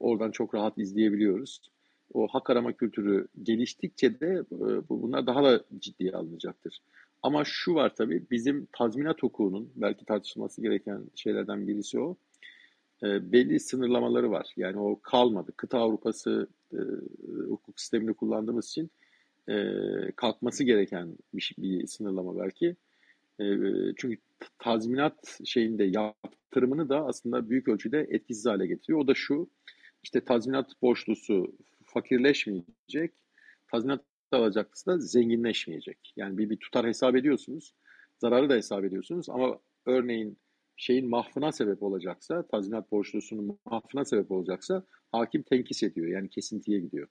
oradan 0.00 0.30
çok 0.30 0.54
rahat 0.54 0.78
izleyebiliyoruz. 0.78 1.60
O 2.14 2.28
hak 2.28 2.50
arama 2.50 2.72
kültürü 2.72 3.28
geliştikçe 3.42 4.20
de 4.20 4.42
e, 4.52 4.88
bunlar 4.88 5.26
daha 5.26 5.44
da 5.44 5.64
ciddiye 5.78 6.12
alınacaktır. 6.12 6.78
Ama 7.22 7.42
şu 7.44 7.74
var 7.74 7.94
tabii 7.96 8.26
bizim 8.30 8.68
tazminat 8.72 9.22
hukukunun 9.22 9.70
belki 9.76 10.04
tartışılması 10.04 10.62
gereken 10.62 11.04
şeylerden 11.14 11.68
birisi 11.68 12.00
o. 12.00 12.16
belli 13.02 13.60
sınırlamaları 13.60 14.30
var. 14.30 14.52
Yani 14.56 14.78
o 14.78 15.00
kalmadı. 15.00 15.52
Kıta 15.56 15.78
Avrupası 15.78 16.48
hukuk 17.48 17.80
sistemini 17.80 18.14
kullandığımız 18.14 18.68
için 18.68 18.90
kalkması 20.16 20.64
gereken 20.64 21.16
bir, 21.34 21.54
bir 21.58 21.86
sınırlama 21.86 22.38
belki. 22.38 22.76
çünkü 23.96 24.16
tazminat 24.58 25.40
şeyinde 25.44 25.84
yaptırımını 25.84 26.88
da 26.88 27.06
aslında 27.06 27.50
büyük 27.50 27.68
ölçüde 27.68 28.06
etkisiz 28.10 28.46
hale 28.46 28.66
getiriyor. 28.66 28.98
O 28.98 29.08
da 29.08 29.14
şu, 29.14 29.50
işte 30.02 30.24
tazminat 30.24 30.82
borçlusu 30.82 31.56
fakirleşmeyecek, 31.84 33.12
tazminat 33.72 34.04
alacaklısı 34.32 34.86
da 34.86 34.98
zenginleşmeyecek. 34.98 36.12
Yani 36.16 36.38
bir, 36.38 36.50
bir 36.50 36.56
tutar 36.56 36.86
hesap 36.86 37.16
ediyorsunuz, 37.16 37.74
zararı 38.18 38.50
da 38.50 38.54
hesap 38.54 38.84
ediyorsunuz 38.84 39.28
ama 39.28 39.58
örneğin 39.86 40.38
şeyin 40.76 41.10
mahfına 41.10 41.52
sebep 41.52 41.82
olacaksa, 41.82 42.46
tazminat 42.46 42.92
borçlusunun 42.92 43.58
mahfına 43.64 44.04
sebep 44.04 44.30
olacaksa 44.30 44.84
hakim 45.12 45.42
tenkis 45.42 45.82
ediyor. 45.82 46.06
Yani 46.06 46.28
kesintiye 46.28 46.80
gidiyor. 46.80 47.08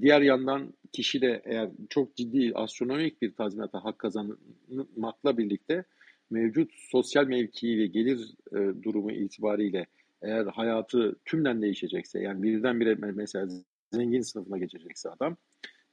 Diğer 0.00 0.20
yandan 0.20 0.72
kişi 0.92 1.20
de 1.20 1.42
eğer 1.44 1.70
çok 1.90 2.16
ciddi 2.16 2.52
astronomik 2.54 3.22
bir 3.22 3.34
tazminata 3.34 3.84
hak 3.84 3.98
kazanmakla 3.98 5.38
birlikte 5.38 5.84
mevcut 6.30 6.70
sosyal 6.74 7.26
mevkii 7.26 7.78
ve 7.78 7.86
gelir 7.86 8.34
e, 8.52 8.82
durumu 8.82 9.12
itibariyle 9.12 9.86
eğer 10.22 10.46
hayatı 10.46 11.16
tümden 11.24 11.62
değişecekse 11.62 12.20
yani 12.20 12.42
birdenbire 12.42 12.94
mesela 12.94 13.48
zengin 13.92 14.20
sınıfına 14.20 14.58
geçecekse 14.58 15.10
adam 15.10 15.36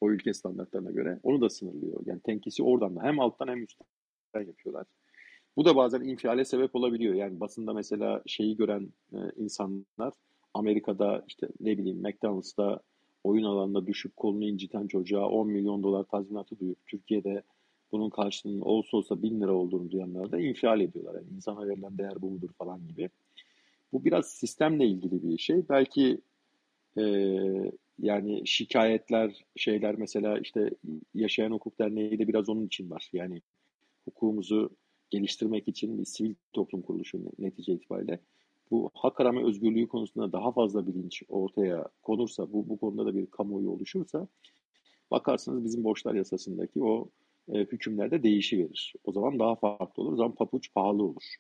o 0.02 0.12
ülke 0.12 0.34
standartlarına 0.34 0.92
göre 0.92 1.20
onu 1.24 1.42
da 1.42 1.50
sınırlıyor. 1.50 2.02
Yani 2.06 2.22
tenkisi 2.22 2.64
oradan 2.64 2.96
da 2.96 3.04
hem 3.04 3.20
alttan 3.20 3.48
hem 3.48 3.64
üstten 3.64 4.48
yapıyorlar. 4.48 4.86
Bu 5.58 5.66
da 5.66 5.76
bazen 5.76 6.02
infiale 6.02 6.46
sebep 6.46 6.76
olabiliyor. 6.76 7.14
Yani 7.14 7.40
basında 7.40 7.74
mesela 7.74 8.22
şeyi 8.26 8.58
gören 8.58 8.94
e, 9.14 9.18
insanlar 9.36 10.14
Amerika'da 10.54 11.24
işte 11.28 11.48
ne 11.60 11.78
bileyim 11.78 11.98
McDonald's'ta 11.98 12.80
oyun 13.28 13.44
alanında 13.44 13.88
düşüp 13.88 14.18
kolunu 14.18 14.46
inciten 14.46 14.88
çocuğa 14.88 15.30
10 15.30 15.48
milyon 15.48 15.84
dolar 15.84 16.04
tazminatı 16.04 16.60
duyup 16.60 16.78
Türkiye'de 16.88 17.44
bunun 17.92 18.10
karşılığının 18.10 18.62
olsa 18.62 18.98
olsa 18.98 19.22
1000 19.22 19.42
lira 19.42 19.54
olduğunu 19.54 19.92
duyanlar 19.92 20.32
da 20.32 20.40
infial 20.40 20.82
ediyorlar. 20.82 21.16
Yani 21.16 21.36
insana 21.36 21.68
verilen 21.68 21.98
değer 21.98 22.22
bu 22.22 22.32
mudur 22.32 22.50
falan 22.58 22.88
gibi. 22.88 23.10
Bu 23.94 24.06
biraz 24.06 24.28
sistemle 24.28 24.86
ilgili 24.86 25.24
bir 25.24 25.38
şey. 25.38 25.70
Belki 25.70 26.22
e, 26.98 27.04
yani 28.00 28.48
şikayetler, 28.48 29.46
şeyler 29.56 29.96
mesela 29.96 30.40
işte 30.40 30.72
Yaşayan 31.14 31.52
Hukuk 31.52 31.80
Derneği 31.80 32.20
de 32.20 32.28
biraz 32.28 32.50
onun 32.50 32.66
için 32.66 32.90
var. 32.90 33.10
Yani 33.14 33.42
hukukumuzu 34.06 34.70
geliştirmek 35.10 35.68
için 35.68 35.98
bir 35.98 36.06
sivil 36.06 36.36
toplum 36.54 36.82
kuruluşu 36.82 37.20
netice 37.40 37.74
itibariyle 37.74 38.20
bu 38.72 38.92
hak 38.94 39.20
arama 39.20 39.48
özgürlüğü 39.48 39.88
konusunda 39.88 40.32
daha 40.32 40.52
fazla 40.52 40.88
bilinç 40.88 41.24
ortaya 41.30 41.88
konursa, 42.04 42.54
bu, 42.54 42.70
bu 42.70 42.78
konuda 42.78 43.06
da 43.06 43.16
bir 43.16 43.26
kamuoyu 43.26 43.70
oluşursa 43.70 44.28
bakarsınız 45.12 45.64
bizim 45.64 45.84
borçlar 45.84 46.14
yasasındaki 46.14 46.84
o 46.84 47.10
e, 47.54 47.60
hükümlerde 47.60 48.24
değişiverir. 48.24 48.94
O 49.04 49.12
zaman 49.12 49.40
daha 49.40 49.56
farklı 49.56 50.04
olur. 50.04 50.14
O 50.14 50.16
zaman 50.16 50.36
papuç 50.36 50.74
pahalı 50.74 51.04
olur. 51.04 51.36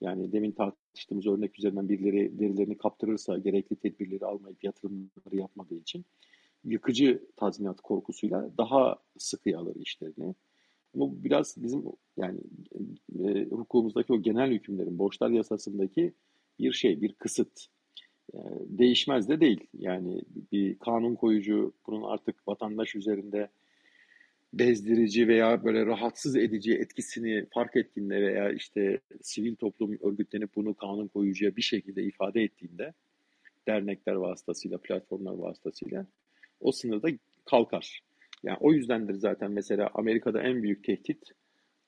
Yani 0.00 0.32
demin 0.32 0.52
tartıştığımız 0.52 1.26
örnek 1.26 1.58
üzerinden 1.58 1.88
birileri 1.88 2.40
verilerini 2.40 2.78
kaptırırsa 2.78 3.38
gerekli 3.38 3.76
tedbirleri 3.76 4.26
almayıp 4.26 4.64
yatırımları 4.64 5.36
yapmadığı 5.36 5.74
için 5.74 6.04
yıkıcı 6.64 7.26
tazminat 7.36 7.80
korkusuyla 7.80 8.50
daha 8.58 8.96
sıkı 9.18 9.58
alır 9.58 9.76
işlerini. 9.76 10.34
Bu 10.94 11.24
biraz 11.24 11.54
bizim 11.62 11.84
yani 12.16 12.40
e, 13.18 13.44
hukukumuzdaki 13.44 14.12
o 14.12 14.22
genel 14.22 14.50
hükümlerin 14.50 14.98
borçlar 14.98 15.30
yasasındaki 15.30 16.12
bir 16.58 16.72
şey, 16.72 17.00
bir 17.00 17.12
kısıt. 17.12 17.66
E, 18.34 18.38
değişmez 18.66 19.28
de 19.28 19.40
değil. 19.40 19.66
Yani 19.78 20.22
bir 20.52 20.78
kanun 20.78 21.14
koyucu 21.14 21.72
bunun 21.86 22.02
artık 22.02 22.48
vatandaş 22.48 22.94
üzerinde 22.94 23.48
bezdirici 24.52 25.28
veya 25.28 25.64
böyle 25.64 25.86
rahatsız 25.86 26.36
edici 26.36 26.74
etkisini 26.74 27.46
fark 27.54 27.76
ettiğinde 27.76 28.20
veya 28.20 28.52
işte 28.52 29.00
sivil 29.22 29.56
toplum 29.56 29.98
örgütlenip 30.02 30.56
bunu 30.56 30.74
kanun 30.74 31.08
koyucuya 31.08 31.56
bir 31.56 31.62
şekilde 31.62 32.02
ifade 32.02 32.42
ettiğinde 32.42 32.92
dernekler 33.68 34.14
vasıtasıyla, 34.14 34.78
platformlar 34.78 35.34
vasıtasıyla 35.34 36.06
o 36.60 36.72
sınırda 36.72 37.08
kalkar. 37.44 38.00
Yani 38.42 38.56
o 38.60 38.72
yüzdendir 38.72 39.14
zaten 39.14 39.50
mesela 39.50 39.90
Amerika'da 39.94 40.42
en 40.42 40.62
büyük 40.62 40.84
tehdit 40.84 41.22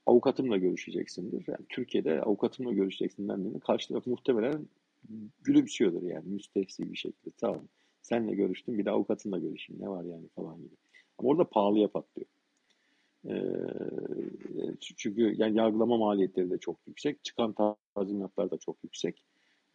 avukatımla 0.08 0.56
görüşeceksindir. 0.56 1.44
Yani 1.48 1.66
Türkiye'de 1.68 2.22
avukatımla 2.22 2.72
görüşeceksin 2.72 3.28
dendiğinde 3.28 3.58
karşı 3.58 3.88
taraf 3.88 4.06
muhtemelen 4.06 4.68
gülümsüyordur 5.44 6.02
yani 6.02 6.28
müstehsi 6.28 6.92
bir 6.92 6.96
şekilde. 6.96 7.30
Tamam 7.40 7.68
senle 8.02 8.34
görüştüm 8.34 8.78
bir 8.78 8.84
de 8.84 8.90
avukatınla 8.90 9.38
görüşeyim 9.38 9.82
ne 9.82 9.88
var 9.88 10.04
yani 10.04 10.28
falan 10.28 10.56
gibi. 10.56 10.76
Ama 11.18 11.28
orada 11.28 11.44
pahalıya 11.44 11.88
patlıyor. 11.88 12.28
Ee, 13.28 13.34
çünkü 14.96 15.34
yani 15.38 15.58
yargılama 15.58 15.96
maliyetleri 15.96 16.50
de 16.50 16.58
çok 16.58 16.76
yüksek. 16.86 17.24
Çıkan 17.24 17.54
tazminatlar 17.94 18.50
da 18.50 18.58
çok 18.58 18.76
yüksek. 18.84 19.24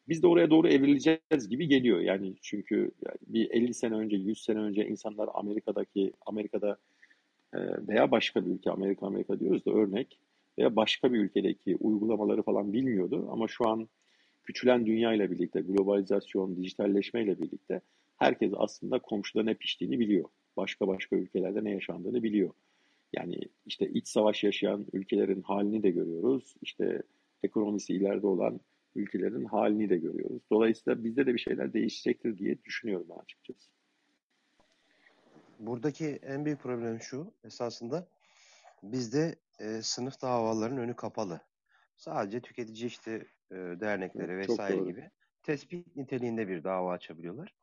Biz 0.07 0.23
de 0.23 0.27
oraya 0.27 0.49
doğru 0.49 0.67
evrileceğiz 0.67 1.49
gibi 1.49 1.67
geliyor. 1.67 1.99
Yani 1.99 2.35
çünkü 2.41 2.91
bir 3.27 3.51
50 3.51 3.73
sene 3.73 3.95
önce, 3.95 4.15
100 4.15 4.43
sene 4.43 4.59
önce 4.59 4.87
insanlar 4.87 5.29
Amerika'daki, 5.33 6.13
Amerika'da 6.25 6.77
veya 7.87 8.11
başka 8.11 8.45
bir 8.45 8.51
ülke, 8.51 8.71
Amerika 8.71 9.07
Amerika 9.07 9.39
diyoruz 9.39 9.65
da 9.65 9.71
örnek 9.71 10.19
veya 10.57 10.75
başka 10.75 11.13
bir 11.13 11.19
ülkedeki 11.19 11.75
uygulamaları 11.75 12.43
falan 12.43 12.73
bilmiyordu. 12.73 13.27
Ama 13.31 13.47
şu 13.47 13.67
an 13.69 13.89
küçülen 14.43 14.85
dünya 14.85 15.13
ile 15.13 15.31
birlikte, 15.31 15.61
globalizasyon, 15.61 16.55
dijitalleşme 16.55 17.23
ile 17.23 17.39
birlikte 17.39 17.81
herkes 18.17 18.51
aslında 18.57 18.99
komşuda 18.99 19.43
ne 19.43 19.53
piştiğini 19.53 19.99
biliyor. 19.99 20.25
Başka 20.57 20.87
başka 20.87 21.15
ülkelerde 21.15 21.63
ne 21.63 21.71
yaşandığını 21.71 22.23
biliyor. 22.23 22.53
Yani 23.13 23.39
işte 23.65 23.89
iç 23.89 24.07
savaş 24.07 24.43
yaşayan 24.43 24.85
ülkelerin 24.93 25.41
halini 25.41 25.83
de 25.83 25.89
görüyoruz. 25.91 26.55
İşte 26.61 27.01
ekonomisi 27.43 27.93
ileride 27.93 28.27
olan 28.27 28.59
ülkelerin 28.95 29.45
halini 29.45 29.89
de 29.89 29.97
görüyoruz. 29.97 30.41
Dolayısıyla 30.51 31.03
bizde 31.03 31.25
de 31.25 31.33
bir 31.33 31.39
şeyler 31.39 31.73
değişecektir 31.73 32.37
diye 32.37 32.63
düşünüyorum 32.63 33.07
ben 33.09 33.15
açıkçası. 33.15 33.69
Buradaki 35.67 36.19
en 36.23 36.45
büyük 36.45 36.59
problem 36.59 37.01
şu 37.01 37.33
esasında 37.43 38.07
bizde 38.83 39.35
e, 39.59 39.81
sınıf 39.81 40.21
davalarının 40.21 40.81
önü 40.81 40.95
kapalı. 40.95 41.41
Sadece 41.97 42.41
tüketici 42.41 42.85
işte 42.85 43.11
e, 43.51 43.55
dernekleri 43.55 44.37
vesaire 44.37 44.85
gibi 44.85 45.11
tespit 45.43 45.95
niteliğinde 45.95 46.47
bir 46.47 46.63
dava 46.63 46.91
açabiliyorlar. 46.91 47.55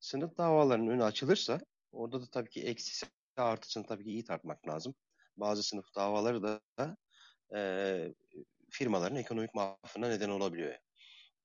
Sınıf 0.00 0.38
davalarının 0.38 0.90
önü 0.90 1.04
açılırsa 1.04 1.60
orada 1.92 2.22
da 2.22 2.26
tabii 2.26 2.50
ki 2.50 2.62
eksisi 2.62 3.06
artısını 3.36 3.86
tabii 3.86 4.04
ki 4.04 4.10
iyi 4.10 4.24
tartmak 4.24 4.68
lazım. 4.68 4.94
Bazı 5.36 5.62
sınıf 5.62 5.94
davaları 5.96 6.42
da 6.42 6.60
e, 7.56 8.14
firmaların 8.70 9.16
ekonomik 9.16 9.54
mahfına 9.54 10.08
neden 10.08 10.30
olabiliyor. 10.30 10.74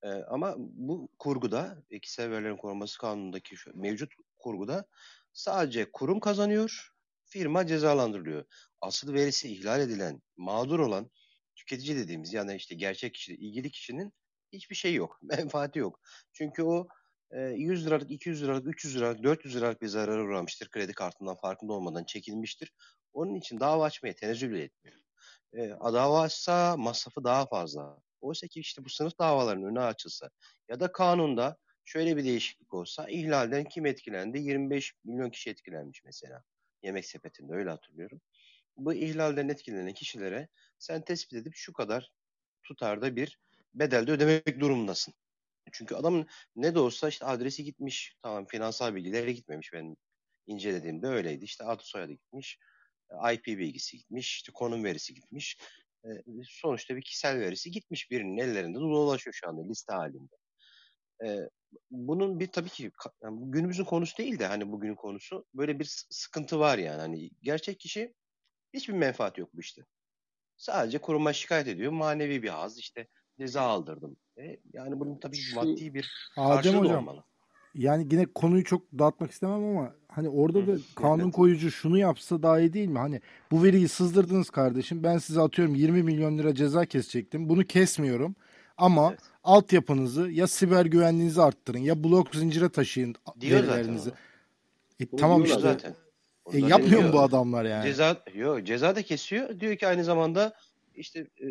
E, 0.04 0.10
ama 0.10 0.56
bu 0.58 1.10
kurguda, 1.20 1.84
kişisel 2.02 2.32
verilerin 2.32 2.58
korunması 2.58 2.98
kanunundaki 2.98 3.58
şu, 3.58 3.80
mevcut 3.80 4.14
kurguda 4.40 4.86
sadece 5.34 5.92
kurum 5.92 6.20
kazanıyor, 6.20 6.90
firma 7.26 7.68
cezalandırılıyor. 7.68 8.46
Asıl 8.82 9.14
verisi 9.14 9.54
ihlal 9.54 9.82
edilen, 9.82 10.22
mağdur 10.38 10.80
olan 10.80 11.12
tüketici 11.56 11.98
dediğimiz 11.98 12.34
yani 12.34 12.56
işte 12.56 12.76
gerçek 12.76 13.14
kişi, 13.14 13.36
ilgili 13.36 13.72
kişinin 13.72 14.14
hiçbir 14.54 14.76
şey 14.76 14.94
yok. 14.94 15.20
Menfaati 15.22 15.80
yok. 15.80 16.00
Çünkü 16.34 16.64
o 16.64 16.88
100 17.32 17.86
liralık, 17.86 18.12
200 18.12 18.44
liralık, 18.44 18.68
300 18.68 18.96
liralık, 18.96 19.24
400 19.24 19.56
liralık 19.56 19.82
bir 19.82 19.88
zarara 19.88 20.24
uğramıştır. 20.24 20.70
Kredi 20.70 20.94
kartından 20.94 21.36
farkında 21.36 21.74
olmadan 21.74 22.04
çekilmiştir. 22.04 22.74
Onun 23.14 23.36
için 23.36 23.60
dava 23.60 23.84
açmaya 23.84 24.16
tenezzül 24.16 24.50
bile 24.50 24.64
etmiyor. 24.64 24.98
E, 25.54 25.70
dava 25.94 26.22
açsa 26.22 26.78
masrafı 26.78 27.24
daha 27.24 27.46
fazla. 27.46 27.98
Oysa 28.22 28.48
ki 28.48 28.60
işte 28.60 28.86
bu 28.86 28.90
sınıf 28.90 29.20
davalarının 29.20 29.68
önü 29.68 29.82
açılsa 29.82 30.30
ya 30.70 30.80
da 30.80 30.92
kanunda 30.92 31.58
şöyle 31.90 32.18
bir 32.18 32.24
değişiklik 32.24 32.74
olsa 32.74 33.10
ihlalden 33.10 33.64
kim 33.64 33.86
etkilendi? 33.86 34.40
25 34.40 34.94
milyon 35.04 35.30
kişi 35.30 35.50
etkilenmiş 35.50 36.04
mesela. 36.04 36.44
Yemek 36.84 37.06
sepetinde 37.06 37.54
öyle 37.54 37.70
hatırlıyorum. 37.70 38.22
Bu 38.78 38.94
ihlalden 38.94 39.50
etkilenen 39.50 39.94
kişilere 39.94 40.48
sen 40.80 41.02
tespit 41.02 41.34
edip 41.34 41.54
şu 41.56 41.74
kadar 41.74 42.12
tutarda 42.64 43.16
bir 43.16 43.40
bedelde 43.74 44.12
ödemek 44.12 44.60
durumundasın. 44.60 45.14
Çünkü 45.72 45.96
adamın 45.96 46.28
ne 46.56 46.76
de 46.76 46.80
olsa 46.80 47.10
işte 47.10 47.26
adresi 47.26 47.64
gitmiş. 47.64 48.16
Tamam 48.22 48.46
finansal 48.46 48.96
bilgileri 48.96 49.36
gitmemiş 49.36 49.74
benim 49.74 49.98
incelediğimde 50.48 51.08
öyleydi. 51.08 51.46
İşte 51.46 51.64
adı 51.64 51.84
soyadı 51.84 52.12
gitmiş. 52.12 52.60
IP 53.34 53.46
bilgisi 53.48 53.98
gitmiş. 53.98 54.36
işte 54.36 54.52
konum 54.52 54.84
verisi 54.84 55.14
gitmiş. 55.14 55.58
E, 56.06 56.10
sonuçta 56.44 56.96
bir 56.96 57.02
kişisel 57.02 57.40
verisi 57.40 57.72
gitmiş 57.72 58.12
birinin 58.12 58.38
ellerinde 58.38 58.80
dolaşıyor 58.80 59.34
şu 59.34 59.50
anda 59.50 59.68
liste 59.68 59.94
halinde. 59.94 60.36
Bunun 61.92 62.40
bir 62.40 62.48
tabii 62.48 62.70
ki 62.70 62.92
yani 63.24 63.52
günümüzün 63.52 63.84
konusu 63.84 64.18
değil 64.18 64.40
de 64.40 64.46
hani 64.46 64.72
bugünün 64.72 64.96
konusu 64.96 65.46
böyle 65.54 65.80
bir 65.80 66.06
sıkıntı 66.10 66.60
var 66.60 66.78
yani. 66.78 67.00
Hani 67.00 67.30
gerçek 67.42 67.80
kişi 67.80 68.14
hiçbir 68.74 68.94
menfaat 68.94 69.38
yok 69.38 69.50
bu 69.54 69.60
işte. 69.60 69.82
Sadece 70.58 70.98
kuruma 70.98 71.34
şikayet 71.34 71.68
ediyor. 71.68 71.92
Manevi 71.92 72.44
bir 72.44 72.50
haz 72.50 72.78
işte 72.78 73.08
ceza 73.40 73.62
aldırdım. 73.62 74.18
E, 74.38 74.60
yani 74.74 75.00
bunun 75.00 75.20
tabii 75.20 75.38
Şu, 75.38 75.56
maddi 75.56 75.94
bir 75.94 76.32
Adem 76.38 76.78
hocam, 76.78 76.98
olmalı. 76.98 77.24
Yani 77.74 78.08
yine 78.12 78.26
konuyu 78.26 78.64
çok 78.64 78.92
dağıtmak 79.00 79.32
istemem 79.32 79.64
ama 79.64 79.96
hani 80.08 80.30
orada 80.30 80.68
da 80.68 80.78
kanun 80.96 81.24
evet. 81.24 81.34
koyucu 81.34 81.72
şunu 81.72 81.98
yapsa 81.98 82.44
daha 82.44 82.60
iyi 82.60 82.74
değil 82.74 82.90
mi? 82.90 83.00
Hani 83.00 83.22
bu 83.52 83.64
veriyi 83.64 83.88
sızdırdınız 83.88 84.50
kardeşim. 84.50 85.04
Ben 85.04 85.18
size 85.18 85.42
atıyorum 85.42 85.76
20 85.76 86.04
milyon 86.04 86.38
lira 86.38 86.56
ceza 86.56 86.86
kesecektim. 86.86 87.50
Bunu 87.50 87.66
kesmiyorum. 87.66 88.36
Ama 88.80 89.10
evet. 89.10 89.20
altyapınızı 89.44 90.30
ya 90.32 90.48
siber 90.48 90.86
güvenliğinizi 90.86 91.42
arttırın 91.42 91.80
ya 91.80 92.04
blok 92.04 92.36
zincire 92.36 92.70
taşıyın 92.70 93.16
Diyor 93.40 93.64
verilerinizi. 93.64 94.12
E, 95.00 95.18
tamam 95.18 95.44
işte. 95.44 95.60
Zaten. 95.60 95.96
E, 96.54 96.60
yapmıyor 96.60 97.04
mu 97.04 97.14
bu 97.14 97.20
adamlar 97.20 97.66
yani? 97.66 97.84
Ceza 97.84 98.24
yok 98.34 98.66
ceza 98.66 98.96
da 98.96 99.02
kesiyor. 99.02 99.60
Diyor 99.60 99.76
ki 99.76 99.88
aynı 99.88 100.04
zamanda 100.04 100.54
işte 100.96 101.20
e, 101.20 101.46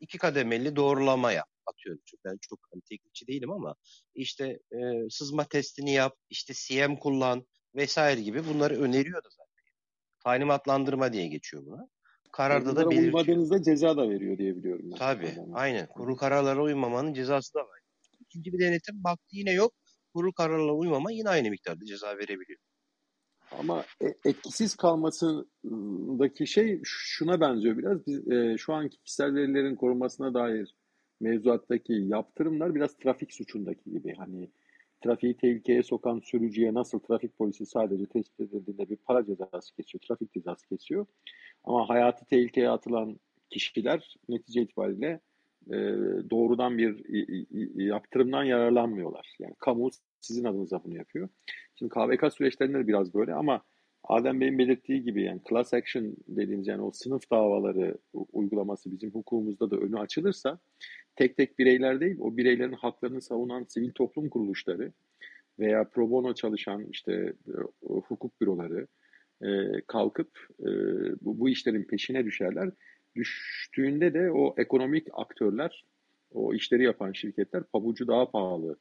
iki 0.00 0.18
kademeli 0.18 0.76
doğrulamaya 0.76 1.44
atıyorum. 1.66 2.02
Çünkü 2.04 2.22
ben 2.24 2.38
çok 2.40 2.58
hani, 2.72 2.82
teknikçi 2.82 3.26
değilim 3.26 3.50
ama 3.50 3.74
işte 4.14 4.58
e, 4.72 5.10
sızma 5.10 5.44
testini 5.44 5.92
yap, 5.92 6.16
işte 6.30 6.52
CM 6.54 6.96
kullan 6.96 7.46
vesaire 7.74 8.20
gibi 8.20 8.46
bunları 8.46 8.80
öneriyordu 8.80 9.28
zaten. 9.30 9.48
Talimatlandırma 10.24 11.12
diye 11.12 11.28
geçiyor 11.28 11.66
buna. 11.66 11.88
Kararda 12.32 12.76
da 12.76 12.90
belirtiyor. 12.90 13.02
uymadığınızda 13.02 13.62
ceza 13.62 13.96
da 13.96 14.10
veriyor 14.10 14.38
diye 14.38 14.56
biliyorum. 14.56 14.84
Ben. 14.90 14.96
Tabii. 14.96 15.34
Aynen. 15.54 15.86
Kurul 15.86 16.16
kararlara 16.16 16.62
uymamanın 16.62 17.14
cezası 17.14 17.54
da 17.54 17.60
var. 17.60 17.80
İkinci 18.20 18.52
bir 18.52 18.58
denetim 18.58 19.04
baktı 19.04 19.28
yine 19.30 19.52
yok. 19.52 19.72
Kurul 20.14 20.32
kararlara 20.32 20.72
uymama 20.72 21.12
yine 21.12 21.28
aynı 21.28 21.50
miktarda 21.50 21.84
ceza 21.84 22.18
verebiliyor. 22.18 22.60
Ama 23.58 23.84
e, 24.04 24.06
etkisiz 24.24 24.76
kalmasındaki 24.76 26.46
şey 26.46 26.80
şuna 26.84 27.40
benziyor 27.40 27.78
biraz. 27.78 28.06
Biz 28.06 28.32
e, 28.32 28.58
şu 28.58 28.74
anki 28.74 28.98
kişisel 28.98 29.34
verilerin 29.34 29.76
korunmasına 29.76 30.34
dair 30.34 30.74
mevzuattaki 31.20 31.92
yaptırımlar 31.92 32.74
biraz 32.74 32.96
trafik 32.96 33.34
suçundaki 33.34 33.90
gibi. 33.90 34.14
Hani 34.14 34.50
trafiği 35.00 35.36
tehlikeye 35.36 35.82
sokan 35.82 36.18
sürücüye 36.18 36.74
nasıl 36.74 36.98
trafik 36.98 37.38
polisi 37.38 37.66
sadece 37.66 38.06
tespit 38.06 38.40
edildiğinde 38.40 38.90
bir 38.90 38.96
para 38.96 39.26
cezası 39.26 39.74
kesiyor, 39.76 40.02
trafik 40.08 40.32
cezası 40.32 40.68
kesiyor. 40.68 41.06
Ama 41.64 41.88
hayatı 41.88 42.24
tehlikeye 42.24 42.70
atılan 42.70 43.20
kişiler 43.50 44.16
netice 44.28 44.62
itibariyle 44.62 45.20
e, 45.66 45.76
doğrudan 46.30 46.78
bir 46.78 47.04
yaptırımdan 47.84 48.44
yararlanmıyorlar. 48.44 49.36
Yani 49.38 49.54
kamu 49.58 49.90
sizin 50.20 50.44
adınıza 50.44 50.84
bunu 50.84 50.96
yapıyor. 50.96 51.28
Şimdi 51.74 51.90
KVK 51.90 52.32
süreçlerinde 52.32 52.78
de 52.78 52.86
biraz 52.86 53.14
böyle 53.14 53.34
ama 53.34 53.62
Adem 54.08 54.40
Bey'in 54.40 54.58
belirttiği 54.58 55.02
gibi 55.02 55.22
yani 55.22 55.40
class 55.48 55.74
action 55.74 56.16
dediğimiz 56.28 56.66
yani 56.66 56.82
o 56.82 56.90
sınıf 56.90 57.30
davaları 57.30 57.98
uygulaması 58.32 58.92
bizim 58.92 59.10
hukukumuzda 59.10 59.70
da 59.70 59.76
önü 59.76 59.98
açılırsa 59.98 60.58
tek 61.16 61.36
tek 61.36 61.58
bireyler 61.58 62.00
değil 62.00 62.16
o 62.20 62.36
bireylerin 62.36 62.72
haklarını 62.72 63.22
savunan 63.22 63.64
sivil 63.68 63.92
toplum 63.92 64.28
kuruluşları 64.28 64.92
veya 65.58 65.84
pro 65.84 66.10
bono 66.10 66.34
çalışan 66.34 66.86
işte 66.90 67.12
e, 67.48 67.52
hukuk 67.88 68.40
büroları 68.40 68.86
e, 69.42 69.80
kalkıp 69.86 70.30
e, 70.60 70.66
bu, 71.20 71.40
bu 71.40 71.48
işlerin 71.48 71.82
peşine 71.82 72.24
düşerler. 72.24 72.70
Düştüğünde 73.16 74.14
de 74.14 74.30
o 74.30 74.54
ekonomik 74.58 75.08
aktörler 75.12 75.84
o 76.30 76.54
işleri 76.54 76.82
yapan 76.82 77.12
şirketler 77.12 77.62
pabucu 77.62 78.08
daha 78.08 78.30
pahalı 78.30 78.76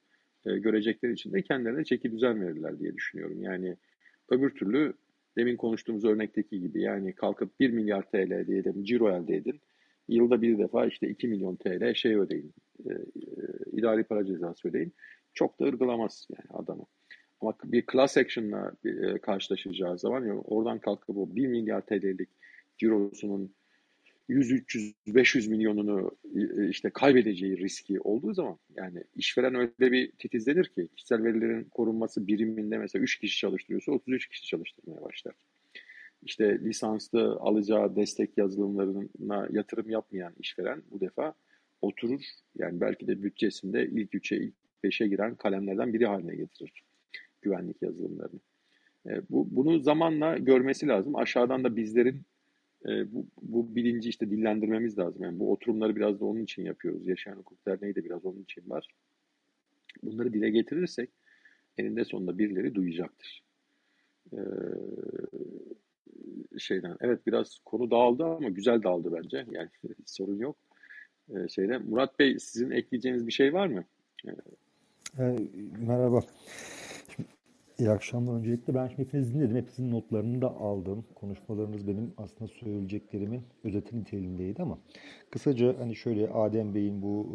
e, 0.45 0.57
görecekleri 0.57 1.13
için 1.13 1.33
de 1.33 1.41
kendilerine 1.41 1.83
çeki 1.83 2.11
düzen 2.11 2.41
verirler 2.41 2.79
diye 2.79 2.93
düşünüyorum. 2.95 3.43
Yani 3.43 3.77
öbür 4.29 4.49
türlü 4.49 4.93
demin 5.37 5.57
konuştuğumuz 5.57 6.05
örnekteki 6.05 6.59
gibi 6.59 6.81
yani 6.81 7.13
kalkıp 7.13 7.59
1 7.59 7.69
milyar 7.69 8.03
TL 8.11 8.47
diyelim 8.47 8.83
ciro 8.83 9.09
elde 9.09 9.35
edin. 9.35 9.61
Yılda 10.07 10.41
bir 10.41 10.57
defa 10.57 10.85
işte 10.85 11.09
2 11.09 11.27
milyon 11.27 11.55
TL 11.55 11.93
şey 11.93 12.15
ödeyin. 12.15 12.53
E, 12.85 12.93
e, 12.93 12.97
idari 13.71 14.03
para 14.03 14.25
cezası 14.25 14.67
ödeyin. 14.69 14.93
Çok 15.33 15.59
da 15.59 15.65
ırgılamaz 15.65 16.27
yani 16.37 16.63
adamı. 16.63 16.85
Ama 17.41 17.53
bir 17.63 17.85
class 17.91 18.17
action'la 18.17 18.71
e, 18.85 19.17
karşılaşacağı 19.17 19.99
zaman 19.99 20.25
yani 20.25 20.39
oradan 20.39 20.79
kalkıp 20.79 21.17
o 21.17 21.35
1 21.35 21.47
milyar 21.47 21.81
TL'lik 21.81 22.29
cirosunun 22.77 23.55
100, 24.27 24.51
300, 24.51 24.93
500 25.07 25.47
milyonunu 25.47 26.11
e, 26.35 26.69
işte 26.69 26.89
kaybedeceği 26.89 27.57
riski 27.57 27.99
olduğu 27.99 28.33
zaman 28.33 28.57
yani 28.75 29.03
işveren 29.15 29.55
öyle 29.55 29.91
bir 29.91 30.11
titizlenir 30.11 30.65
ki 30.65 30.87
kişisel 30.95 31.23
verilerin 31.23 31.63
korunması 31.63 32.27
biriminde 32.27 32.77
mesela 32.77 33.03
3 33.03 33.19
kişi 33.19 33.37
çalıştırıyorsa 33.37 33.91
33 33.91 34.27
kişi 34.27 34.45
çalıştırmaya 34.45 35.01
başlar. 35.01 35.35
İşte 36.23 36.59
lisanslı 36.59 37.37
alacağı 37.39 37.95
destek 37.95 38.37
yazılımlarına 38.37 39.47
yatırım 39.51 39.89
yapmayan 39.89 40.33
işveren 40.39 40.83
bu 40.91 41.01
defa 41.01 41.33
oturur 41.81 42.21
yani 42.57 42.81
belki 42.81 43.07
de 43.07 43.23
bütçesinde 43.23 43.87
ilk 43.87 44.13
3'e 44.13 44.37
ilk 44.37 44.53
5'e 44.83 45.07
giren 45.07 45.35
kalemlerden 45.35 45.93
biri 45.93 46.05
haline 46.05 46.35
getirir 46.35 46.83
güvenlik 47.41 47.81
yazılımlarını. 47.81 48.39
E, 49.05 49.21
bu, 49.29 49.55
bunu 49.55 49.79
zamanla 49.79 50.37
görmesi 50.37 50.87
lazım. 50.87 51.15
Aşağıdan 51.15 51.63
da 51.63 51.75
bizlerin 51.75 52.21
e, 52.85 53.13
bu, 53.13 53.25
bu 53.41 53.75
bilinci 53.75 54.09
işte 54.09 54.29
dillendirmemiz 54.29 54.97
lazım. 54.97 55.23
Yani 55.23 55.39
bu 55.39 55.51
oturumları 55.51 55.95
biraz 55.95 56.19
da 56.19 56.25
onun 56.25 56.43
için 56.43 56.65
yapıyoruz. 56.65 57.07
Yaşayan 57.07 57.35
Hukuk 57.35 57.65
Derneği 57.65 57.95
de 57.95 58.05
biraz 58.05 58.25
onun 58.25 58.43
için 58.43 58.69
var. 58.69 58.87
Bunları 60.03 60.33
dile 60.33 60.49
getirirsek 60.49 61.09
eninde 61.77 62.05
sonunda 62.05 62.37
birileri 62.37 62.75
duyacaktır. 62.75 63.43
Ee, 64.33 64.37
şeyden 66.57 66.97
evet 67.01 67.27
biraz 67.27 67.59
konu 67.65 67.91
dağıldı 67.91 68.23
ama 68.23 68.49
güzel 68.49 68.83
dağıldı 68.83 69.13
bence. 69.13 69.45
Yani 69.51 69.69
sorun 70.05 70.37
yok. 70.37 70.57
Ee, 71.29 71.47
şeyden 71.49 71.85
Murat 71.89 72.19
Bey 72.19 72.39
sizin 72.39 72.71
ekleyeceğiniz 72.71 73.27
bir 73.27 73.31
şey 73.31 73.53
var 73.53 73.67
mı? 73.67 73.83
Ee, 75.19 75.35
merhaba. 75.87 76.21
İyi 77.79 77.89
akşamlar 77.89 78.33
öncelikle. 78.33 78.75
Ben 78.75 78.87
şimdi 78.87 79.01
hepinizi 79.01 79.33
dinledim. 79.33 79.55
Hepinizin 79.55 79.91
notlarını 79.91 80.41
da 80.41 80.47
aldım. 80.47 81.05
Konuşmalarınız 81.15 81.87
benim 81.87 82.13
aslında 82.17 82.47
söyleyeceklerimin 82.47 83.43
özeti 83.63 83.99
niteliğindeydi 83.99 84.61
ama 84.61 84.77
kısaca 85.31 85.79
hani 85.79 85.95
şöyle 85.95 86.29
Adem 86.29 86.75
Bey'in 86.75 87.01
bu 87.01 87.27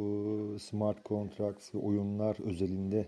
e, 0.56 0.58
smart 0.58 1.04
contracts 1.04 1.74
ve 1.74 1.78
oyunlar 1.78 2.36
özelinde 2.44 3.06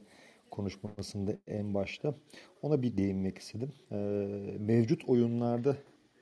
konuşmasında 0.50 1.32
en 1.48 1.74
başta 1.74 2.14
ona 2.62 2.82
bir 2.82 2.96
değinmek 2.96 3.38
istedim. 3.38 3.72
E, 3.92 3.96
mevcut 4.58 5.08
oyunlarda 5.08 5.76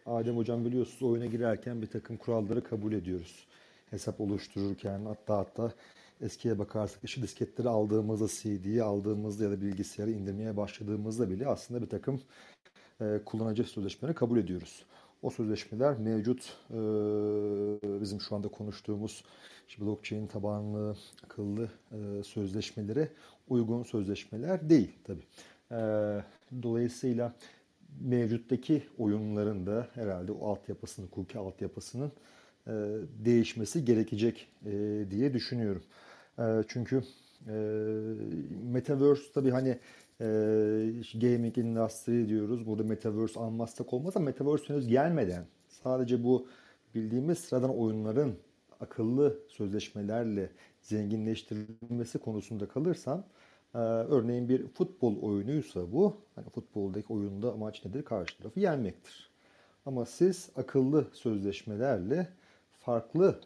Adem 0.07 0.37
Hocam 0.37 0.65
biliyorsunuz 0.65 1.03
oyuna 1.03 1.27
girerken 1.27 1.83
bir 1.83 1.87
takım 1.87 2.17
kuralları 2.17 2.65
kabul 2.65 2.93
ediyoruz. 2.93 3.47
Hesap 3.91 4.21
oluştururken 4.21 5.05
hatta 5.05 5.39
hatta 5.39 5.73
Eskiye 6.23 6.59
bakarsak 6.59 7.05
işte 7.05 7.23
disketleri 7.23 7.69
aldığımızda, 7.69 8.27
CD'yi 8.29 8.83
aldığımızda 8.83 9.45
ya 9.45 9.51
da 9.51 9.61
bilgisayarı 9.61 10.11
indirmeye 10.11 10.57
başladığımızda 10.57 11.31
bile 11.31 11.47
aslında 11.47 11.83
bir 11.83 11.89
takım 11.89 12.21
e, 13.01 13.21
kullanıcı 13.25 13.65
sözleşmeleri 13.65 14.17
kabul 14.17 14.39
ediyoruz. 14.39 14.85
O 15.23 15.31
sözleşmeler 15.31 15.99
mevcut 15.99 16.57
e, 16.71 16.77
bizim 18.01 18.21
şu 18.21 18.37
anda 18.37 18.49
konuştuğumuz 18.49 19.25
işte 19.69 19.85
blockchain 19.85 20.27
tabanlı 20.27 20.97
akıllı 21.25 21.69
e, 21.93 22.23
sözleşmelere 22.23 23.09
uygun 23.49 23.83
sözleşmeler 23.83 24.71
değil 24.71 24.93
tabi. 25.05 25.21
E, 25.71 25.77
dolayısıyla 26.63 27.35
mevcuttaki 28.01 28.83
oyunların 28.99 29.67
da 29.67 29.89
herhalde 29.95 30.33
o 30.33 30.49
altyapısının, 30.49 31.07
hukuki 31.07 31.39
altyapısının 31.39 32.13
e, 32.67 32.73
değişmesi 33.25 33.85
gerekecek 33.85 34.49
e, 34.67 34.71
diye 35.11 35.35
düşünüyorum. 35.35 35.83
E, 36.39 36.65
çünkü 36.69 37.03
e, 37.49 37.53
Metaverse 38.73 39.33
tabii 39.35 39.51
hani 39.51 39.79
e, 40.21 40.25
gaming 41.15 41.59
industry 41.59 42.29
diyoruz. 42.29 42.67
Burada 42.67 42.83
Metaverse 42.83 43.41
almazsak 43.41 43.93
olmaz 43.93 44.17
ama 44.17 44.25
Metaverse 44.25 44.69
henüz 44.69 44.89
gelmeden 44.89 45.47
sadece 45.69 46.25
bu 46.25 46.47
bildiğimiz 46.95 47.39
sıradan 47.39 47.79
oyunların 47.79 48.35
akıllı 48.81 49.39
sözleşmelerle 49.49 50.51
zenginleştirilmesi 50.83 52.19
konusunda 52.19 52.69
kalırsam 52.69 53.25
e, 53.75 53.79
örneğin 53.79 54.49
bir 54.49 54.69
futbol 54.69 55.23
oyunuysa 55.23 55.93
bu 55.93 56.17
hani 56.35 56.51
futboldaki 56.51 57.13
oyunda 57.13 57.53
amaç 57.53 57.85
nedir? 57.85 58.05
Karşı 58.05 58.39
tarafı 58.39 58.61
yenmektir. 58.61 59.31
Ama 59.87 60.07
siz 60.07 60.51
akıllı 60.57 61.07
sözleşmelerle 61.13 62.29
farklı 62.79 63.41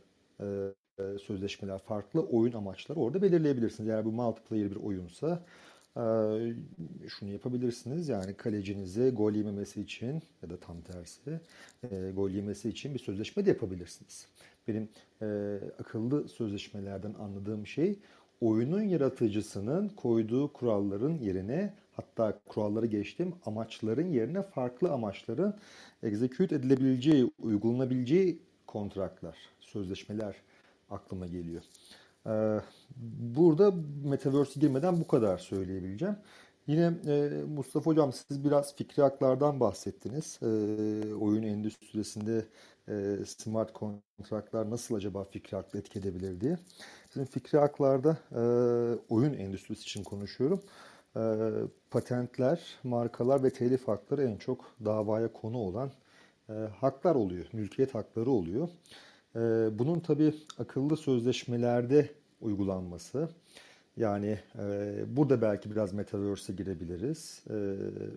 sözleşmeler, 1.27 1.79
farklı 1.79 2.21
oyun 2.21 2.53
amaçları 2.53 3.01
orada 3.01 3.23
belirleyebilirsiniz. 3.23 3.89
Eğer 3.89 4.05
bu 4.05 4.13
multiplayer 4.13 4.71
bir 4.71 4.77
oyunsa 4.77 5.43
e, 5.97 6.03
şunu 7.09 7.31
yapabilirsiniz. 7.31 8.09
Yani 8.09 8.35
kalecinize 8.35 9.11
gol 9.11 9.33
yememesi 9.33 9.81
için 9.81 10.23
ya 10.43 10.51
da 10.51 10.57
tam 10.57 10.81
tersi 10.81 11.41
e, 11.91 12.11
gol 12.11 12.31
yemesi 12.31 12.69
için 12.69 12.95
bir 12.95 12.99
sözleşme 12.99 13.47
de 13.47 13.51
yapabilirsiniz. 13.51 14.27
Benim 14.69 14.89
akıllı 15.79 16.29
sözleşmelerden 16.29 17.15
anladığım 17.15 17.67
şey 17.67 17.99
oyunun 18.41 18.83
yaratıcısının 18.83 19.89
koyduğu 19.89 20.53
kuralların 20.53 21.19
yerine 21.19 21.75
hatta 21.93 22.39
kuralları 22.47 22.87
geçtim 22.87 23.35
amaçların 23.47 24.07
yerine 24.07 24.43
farklı 24.43 24.93
amaçların 24.93 25.55
execute 26.03 26.55
edilebileceği, 26.55 27.31
uygulanabileceği 27.39 28.39
kontratlar, 28.67 29.37
sözleşmeler 29.61 30.37
aklıma 30.91 31.26
geliyor. 31.26 31.62
Ee, 32.26 32.61
burada 33.37 33.72
Metaverse'e 34.05 34.61
girmeden 34.61 35.01
bu 35.01 35.07
kadar 35.07 35.39
söyleyebileceğim. 35.39 36.16
Yine 36.66 36.93
e, 37.07 37.30
Mustafa 37.55 37.91
Hocam 37.91 38.12
siz 38.12 38.45
biraz 38.45 38.76
fikri 38.76 39.03
haklardan 39.03 39.61
bahsettiniz. 39.61 40.39
E, 40.43 40.47
oyun 41.14 41.43
endüstrisinde 41.43 42.45
e, 42.89 43.16
smart 43.26 43.72
kontratlar 43.72 44.70
nasıl 44.70 44.95
acaba 44.95 45.24
fikri 45.24 45.57
haklı 45.57 45.78
etki 45.78 45.99
edebilir 45.99 46.41
diye. 46.41 46.59
Sizin 47.11 47.26
fikri 47.26 47.59
haklarda 47.59 48.18
e, 48.32 48.41
oyun 49.09 49.32
endüstrisi 49.32 49.82
için 49.82 50.03
konuşuyorum. 50.05 50.61
Patentler, 51.91 52.61
markalar 52.84 53.43
ve 53.43 53.51
telif 53.51 53.89
hakları 53.89 54.22
en 54.22 54.37
çok 54.37 54.64
davaya 54.84 55.32
konu 55.32 55.59
olan 55.59 55.91
haklar 56.80 57.14
oluyor. 57.14 57.47
Mülkiyet 57.53 57.95
hakları 57.95 58.30
oluyor. 58.30 58.68
Ee, 59.37 59.78
bunun 59.78 60.01
tabi 60.01 60.34
akıllı 60.59 60.97
sözleşmelerde 60.97 62.11
uygulanması. 62.41 63.28
Yani 63.97 64.39
e, 64.59 65.16
burada 65.16 65.43
belki 65.43 65.70
biraz 65.70 65.93
Metaverse'e 65.93 66.57
girebiliriz. 66.57 67.43
E, 67.51 67.53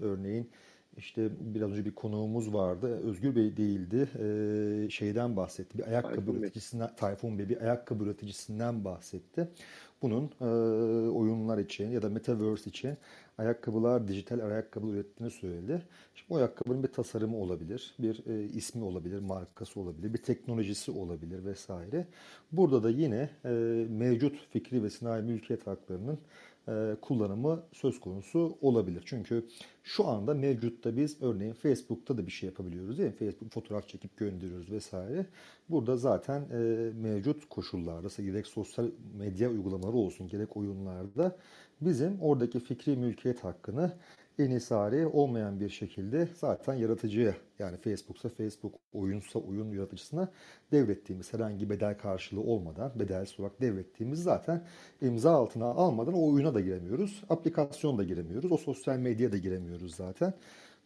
örneğin 0.05 0.49
işte 0.97 1.29
biraz 1.39 1.71
önce 1.71 1.85
bir 1.85 1.95
konuğumuz 1.95 2.53
vardı. 2.53 2.99
Özgür 3.03 3.35
Bey 3.35 3.57
değildi. 3.57 4.09
E, 4.19 4.89
şeyden 4.89 5.35
bahsetti. 5.35 5.77
Bir 5.77 5.87
ayakkabı 5.87 6.15
Tayfun 6.15 6.35
üreticisinden, 6.35 6.95
Tayfun 6.95 7.39
Bey 7.39 7.49
bir 7.49 7.61
ayakkabı 7.61 8.03
üreticisinden 8.03 8.85
bahsetti. 8.85 9.47
Bunun 10.01 10.31
e, 10.41 10.45
oyunlar 11.09 11.57
için 11.57 11.91
ya 11.91 12.01
da 12.01 12.09
Metaverse 12.09 12.69
için 12.69 12.97
ayakkabılar, 13.37 14.07
dijital 14.07 14.39
ayakkabı 14.39 14.87
ürettiğini 14.87 15.31
söyledi. 15.31 15.81
Şimdi 16.15 16.33
o 16.33 16.37
ayakkabının 16.37 16.83
bir 16.83 16.87
tasarımı 16.87 17.37
olabilir, 17.37 17.95
bir 17.99 18.23
e, 18.27 18.43
ismi 18.43 18.83
olabilir, 18.83 19.19
markası 19.19 19.79
olabilir, 19.79 20.13
bir 20.13 20.23
teknolojisi 20.23 20.91
olabilir 20.91 21.45
vesaire. 21.45 22.07
Burada 22.51 22.83
da 22.83 22.89
yine 22.89 23.29
e, 23.45 23.49
mevcut 23.89 24.37
fikri 24.51 24.83
ve 24.83 24.89
sinayi 24.89 25.23
mülkiyet 25.23 25.67
haklarının 25.67 26.19
kullanımı 27.01 27.63
söz 27.73 27.99
konusu 27.99 28.57
olabilir. 28.61 29.03
Çünkü 29.05 29.47
şu 29.83 30.07
anda 30.07 30.33
mevcutta 30.33 30.97
biz 30.97 31.21
örneğin 31.21 31.53
Facebook'ta 31.53 32.17
da 32.17 32.25
bir 32.25 32.31
şey 32.31 32.49
yapabiliyoruz 32.49 32.97
değil 32.97 33.09
mi? 33.09 33.15
Facebook 33.15 33.51
fotoğraf 33.51 33.87
çekip 33.87 34.17
gönderiyoruz 34.17 34.71
vesaire. 34.71 35.25
Burada 35.69 35.97
zaten 35.97 36.41
e, 36.41 36.91
mevcut 37.01 37.49
koşullarda 37.49 38.23
gerek 38.23 38.47
sosyal 38.47 38.85
medya 39.17 39.49
uygulamaları 39.49 39.97
olsun 39.97 40.27
gerek 40.27 40.57
oyunlarda 40.57 41.37
bizim 41.81 42.21
oradaki 42.21 42.59
fikri 42.59 42.95
mülkiyet 42.95 43.43
hakkını 43.43 43.91
enisari 44.39 45.07
olmayan 45.07 45.59
bir 45.59 45.69
şekilde 45.69 46.27
zaten 46.35 46.73
yaratıcıya 46.73 47.35
yani 47.59 47.77
Facebook'sa 47.77 48.29
Facebook, 48.29 48.73
oyunsa 48.93 49.39
oyun 49.39 49.71
yaratıcısına 49.71 50.31
devrettiğimiz 50.71 51.33
herhangi 51.33 51.69
bedel 51.69 51.97
karşılığı 51.97 52.41
olmadan 52.41 52.91
bedelsiz 52.95 53.39
olarak 53.39 53.61
devrettiğimiz 53.61 54.23
zaten 54.23 54.63
imza 55.01 55.31
altına 55.31 55.65
almadan 55.65 56.13
o 56.13 56.33
oyuna 56.33 56.53
da 56.53 56.61
giremiyoruz. 56.61 57.23
Aplikasyon 57.29 57.97
da 57.97 58.03
giremiyoruz. 58.03 58.51
O 58.51 58.57
sosyal 58.57 58.97
medya 58.97 59.31
da 59.31 59.37
giremiyoruz 59.37 59.95
zaten. 59.95 60.33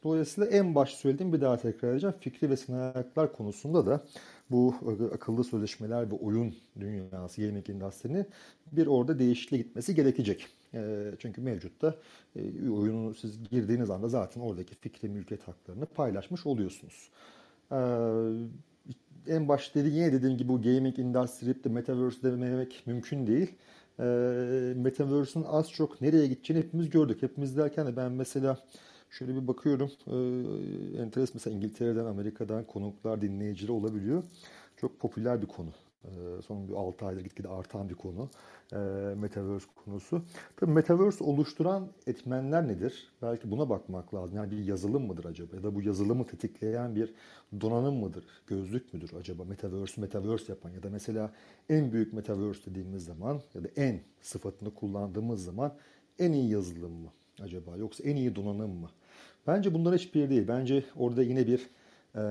Dolayısıyla 0.04 0.50
en 0.50 0.76
baş 0.76 0.94
söylediğim 0.94 1.34
bir 1.34 1.42
daha 1.42 1.58
tekrar 1.58 1.92
edeceğim. 1.92 2.16
Fikri 2.20 2.50
ve 2.50 2.58
sınavlar 2.58 3.34
konusunda 3.34 3.86
da 3.86 4.04
bu 4.52 4.76
akıllı 5.14 5.44
sözleşmeler 5.44 6.12
ve 6.12 6.16
oyun 6.16 6.56
dünyası, 6.80 7.42
gaming 7.42 7.70
industry'nin 7.70 8.26
bir 8.72 8.88
orada 8.88 9.20
değişikliğe 9.20 9.62
gitmesi 9.62 9.96
gerekecek. 9.96 10.48
E, 10.74 11.12
çünkü 11.20 11.42
mevcutta 11.42 11.96
e, 12.36 12.70
oyunu 12.70 13.14
siz 13.14 13.50
girdiğiniz 13.50 13.90
anda 13.90 14.08
zaten 14.08 14.42
oradaki 14.42 14.76
fikri 14.76 15.10
mülkiyet 15.10 15.48
haklarını 15.48 15.86
paylaşmış 15.86 16.46
oluyorsunuz. 16.46 17.10
E, 17.72 17.78
en 19.28 19.48
başta 19.48 19.80
dedi, 19.80 19.90
yine 19.90 20.14
dediğim 20.14 20.38
gibi 20.38 20.50
bu 20.50 20.62
gaming 20.62 21.00
industry 21.00 21.64
de 21.64 21.70
metaverse 21.70 22.24
dememek 22.24 22.84
mümkün 22.86 23.28
değil. 23.28 23.56
E, 24.00 24.04
Metaverse'ün 24.76 25.44
az 25.44 25.72
çok 25.72 26.02
nereye 26.02 26.28
gideceğini 26.28 26.64
hepimiz 26.64 26.90
gördük. 26.90 27.22
Hepimiz 27.22 27.58
derken 27.58 27.88
de 27.88 27.96
ben 27.96 28.12
mesela 28.12 28.58
şöyle 29.10 29.36
bir 29.36 29.48
bakıyorum. 29.48 29.92
E, 30.08 30.16
enteres 31.02 31.34
mesela 31.34 31.56
İngiltere'den, 31.56 32.06
Amerika'dan 32.06 32.64
konuklar, 32.64 33.22
dinleyiciler 33.22 33.70
olabiliyor. 33.70 34.24
Çok 34.78 35.00
popüler 35.00 35.42
bir 35.42 35.48
konu. 35.48 35.70
E, 36.06 36.42
son 36.42 36.68
bir 36.68 36.74
6 36.74 37.06
ayda 37.06 37.22
gitgide 37.22 37.48
artan 37.48 37.90
bir 37.90 37.96
konu. 37.96 38.30
E, 38.74 38.78
Metaverse 39.16 39.66
konusu. 39.86 40.22
Tabii 40.58 40.72
Metaverse 40.72 41.24
oluşturan 41.24 41.88
etmenler 42.08 42.68
nedir? 42.68 43.12
Belki 43.22 43.52
buna 43.52 43.70
bakmak 43.70 44.14
lazım. 44.14 44.38
Yani 44.38 44.52
bir 44.52 44.58
yazılım 44.66 45.08
mıdır 45.08 45.26
acaba? 45.26 45.56
Ya 45.56 45.64
da 45.64 45.76
bu 45.76 45.82
yazılımı 45.82 46.28
tetikleyen 46.28 46.96
bir 46.96 47.14
donanım 47.62 47.96
mıdır? 47.96 48.26
Gözlük 48.48 48.94
müdür 48.94 49.14
acaba? 49.20 49.44
Metaverse, 49.44 50.02
Metaverse 50.02 50.46
yapan 50.54 50.70
ya 50.70 50.84
da 50.84 50.90
mesela 50.90 51.34
en 51.70 51.92
büyük 51.92 52.14
Metaverse 52.14 52.72
dediğimiz 52.72 53.06
zaman 53.06 53.42
ya 53.54 53.64
da 53.64 53.68
en 53.76 54.00
sıfatını 54.22 54.74
kullandığımız 54.74 55.44
zaman 55.44 55.74
en 56.20 56.32
iyi 56.32 56.50
yazılım 56.50 56.92
mı 56.92 57.10
acaba? 57.42 57.78
Yoksa 57.78 58.04
en 58.04 58.16
iyi 58.16 58.36
donanım 58.36 58.72
mı? 58.72 58.90
Bence 59.48 59.74
bunlar 59.74 59.96
hiçbir 59.96 60.30
değil. 60.30 60.48
Bence 60.48 60.84
orada 60.96 61.24
yine 61.24 61.48
bir 61.48 61.70
e, 62.16 62.22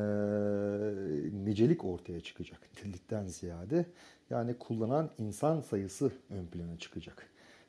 nicelik 1.45 1.85
ortaya 1.85 2.20
çıkacak. 2.20 2.61
Nitelikten 2.70 3.26
ziyade. 3.26 3.87
Yani 4.30 4.55
kullanan 4.55 5.11
insan 5.18 5.61
sayısı 5.61 6.12
ön 6.30 6.47
plana 6.47 6.78
çıkacak. 6.78 7.26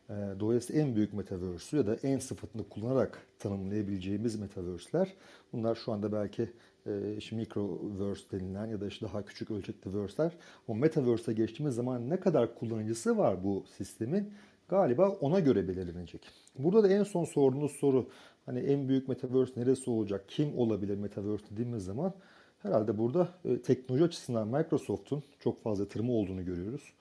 E, 0.10 0.14
dolayısıyla 0.40 0.82
en 0.82 0.96
büyük 0.96 1.14
metaverse'ü 1.14 1.78
ya 1.78 1.88
da 1.88 1.96
en 1.96 2.20
sıfatını 2.20 2.70
kullanarak 2.70 3.22
tanımlayabileceğimiz 3.40 4.40
metaverse'ler 4.40 5.14
bunlar 5.54 5.76
şu 5.76 5.92
anda 5.92 6.12
belki 6.12 6.50
e, 6.86 7.16
işte 7.18 7.36
microverse 7.36 8.24
denilen 8.32 8.66
ya 8.66 8.82
da 8.82 8.88
işte 8.88 9.06
daha 9.06 9.26
küçük 9.26 9.52
ölçekli 9.52 10.02
verse'ler. 10.02 10.32
O 10.68 10.76
metaverse'e 10.76 11.34
geçtiğimiz 11.34 11.76
zaman 11.76 12.10
ne 12.10 12.20
kadar 12.20 12.56
kullanıcısı 12.56 13.18
var 13.18 13.44
bu 13.44 13.66
sistemin 13.78 14.34
galiba 14.74 15.10
ona 15.10 15.40
göre 15.40 15.68
belirlenecek. 15.68 16.22
Burada 16.60 16.84
da 16.84 16.88
en 16.88 17.04
son 17.04 17.26
sorduğunuz 17.26 17.72
soru 17.72 18.10
hani 18.46 18.60
en 18.60 18.88
büyük 18.88 19.08
metaverse 19.08 19.62
neresi 19.62 19.90
olacak, 19.90 20.26
kim 20.28 20.58
olabilir 20.58 20.98
metaverse 20.98 21.46
dediğimiz 21.52 21.84
zaman 21.86 22.14
herhalde 22.60 22.98
burada 22.98 23.28
e, 23.46 23.62
teknoloji 23.62 24.04
açısından 24.04 24.48
Microsoft'un 24.48 25.24
çok 25.40 25.64
fazla 25.64 25.84
yatırımı 25.84 26.12
olduğunu 26.12 26.46
görüyoruz. 26.46 26.94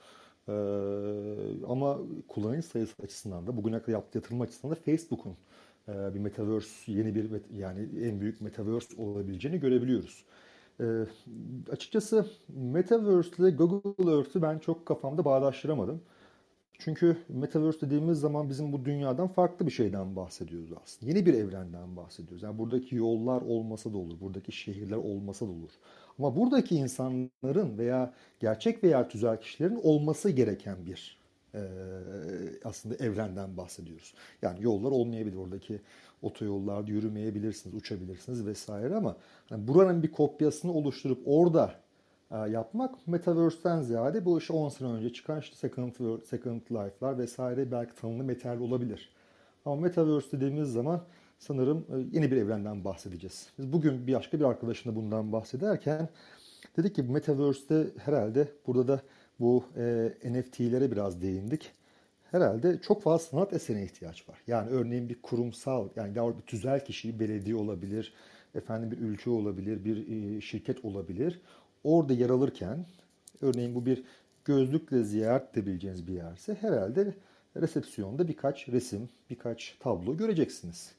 E, 0.49 0.55
ama 1.69 1.99
kullanıcı 2.29 2.63
sayısı 2.63 3.03
açısından 3.03 3.47
da 3.47 3.57
bugüne 3.57 3.79
kadar 3.81 3.93
yaptığı 3.93 4.19
yatırım 4.19 4.41
açısından 4.41 4.77
da 4.77 4.81
Facebook'un 4.81 5.37
e, 5.89 6.15
bir 6.15 6.21
metaverse 6.21 6.93
yeni 6.93 7.15
bir 7.15 7.31
yani 7.57 7.89
en 8.03 8.21
büyük 8.21 8.41
metaverse 8.41 9.03
olabileceğini 9.03 9.61
görebiliyoruz. 9.61 10.25
E, 10.81 10.85
açıkçası 11.71 12.27
Metaverse 12.49 13.31
ile 13.39 13.51
Google 13.51 14.13
Earth'ü 14.17 14.43
ben 14.43 14.59
çok 14.59 14.87
kafamda 14.87 15.25
bağdaştıramadım. 15.25 16.01
Çünkü 16.85 17.17
Metaverse 17.29 17.81
dediğimiz 17.81 18.21
zaman 18.21 18.49
bizim 18.51 18.73
bu 18.73 18.85
dünyadan 18.85 19.29
farklı 19.29 19.67
bir 19.67 19.71
şeyden 19.71 20.17
bahsediyoruz 20.17 20.71
aslında. 20.83 21.13
Yeni 21.13 21.27
bir 21.27 21.35
evrenden 21.35 21.97
bahsediyoruz. 21.97 22.43
Yani 22.43 22.59
buradaki 22.59 22.97
yollar 22.97 23.43
olmasa 23.43 23.93
da 23.93 23.99
olur, 23.99 24.21
buradaki 24.21 24.53
şehirler 24.53 24.97
olmasa 24.97 25.47
da 25.47 25.51
olur. 25.51 25.71
Ama 26.19 26.37
buradaki 26.37 26.77
insanların 26.77 27.79
veya 27.79 28.15
gerçek 28.41 28.85
veya 28.85 29.09
tüzel 29.09 29.41
kişilerin 29.41 29.81
olması 29.83 30.31
gereken 30.31 30.87
bir 30.87 31.19
e, 31.55 31.61
aslında 32.65 32.95
evrenden 33.05 33.57
bahsediyoruz. 33.57 34.15
Yani 34.43 34.63
yollar 34.63 34.91
olmayabilir. 34.91 35.37
Oradaki 35.37 35.81
otoyollarda 36.23 36.91
yürümeyebilirsiniz, 36.91 37.75
uçabilirsiniz 37.77 38.47
vesaire 38.47 38.95
ama 38.95 39.17
hani 39.49 39.69
buranın 39.69 40.03
bir 40.03 40.13
kopyasını 40.13 40.73
oluşturup 40.73 41.23
orada 41.27 41.75
yapmak 42.37 43.09
Metaverse'den 43.09 43.83
ziyade 43.83 44.25
bu 44.25 44.39
işte 44.39 44.53
10 44.53 44.69
sene 44.69 44.89
önce 44.89 45.13
çıkan 45.13 45.41
işte 45.41 45.57
Second, 45.57 45.93
Second 46.25 46.61
Life'lar 46.61 47.19
vesaire 47.19 47.73
belki 47.73 47.95
tanımlı 47.95 48.25
metal 48.25 48.61
olabilir. 48.61 49.13
Ama 49.65 49.77
Metaverse 49.77 50.37
dediğimiz 50.37 50.73
zaman 50.73 51.01
sanırım 51.39 51.79
e, 51.79 52.17
yeni 52.17 52.31
bir 52.31 52.37
evrenden 52.37 52.85
bahsedeceğiz. 52.85 53.49
Biz 53.59 53.73
bugün 53.73 54.07
bir 54.07 54.15
başka 54.15 54.41
bir 54.41 54.45
arkadaşımla 54.45 54.97
bundan 54.97 55.33
bahsederken 55.33 56.09
dedik 56.77 56.95
ki 56.95 57.03
Metaverse'de 57.03 57.87
herhalde 57.99 58.49
burada 58.67 58.89
da 58.89 59.03
bu 59.41 59.65
e, 59.77 60.13
NFT'lere 60.25 60.91
biraz 60.91 61.23
değindik. 61.23 61.73
Herhalde 62.31 62.81
çok 62.81 63.03
fazla 63.03 63.27
sanat 63.27 63.53
eserine 63.53 63.85
ihtiyaç 63.85 64.29
var. 64.29 64.39
Yani 64.47 64.71
örneğin 64.71 65.09
bir 65.09 65.23
kurumsal, 65.23 65.89
yani 65.97 66.15
bir 66.15 66.43
tüzel 66.47 66.85
kişi, 66.85 67.21
belediye 67.21 67.57
olabilir, 67.57 68.13
efendim 68.55 68.91
bir 68.91 68.99
ülke 68.99 69.31
olabilir, 69.31 69.85
bir 69.85 70.09
e, 70.09 70.41
şirket 70.41 70.85
olabilir 70.85 71.41
orada 71.85 72.13
yer 72.13 72.31
alırken 72.31 72.87
örneğin 73.41 73.75
bu 73.75 73.87
bir 73.87 74.05
gözlükle 74.45 75.03
ziyaret 75.05 75.57
edebileceğiniz 75.57 76.07
bir 76.07 76.13
yerse 76.13 76.55
herhalde 76.55 77.15
resepsiyonda 77.57 78.29
birkaç 78.29 78.69
resim, 78.69 79.09
birkaç 79.31 79.77
tablo 79.81 80.17
göreceksiniz. 80.17 80.93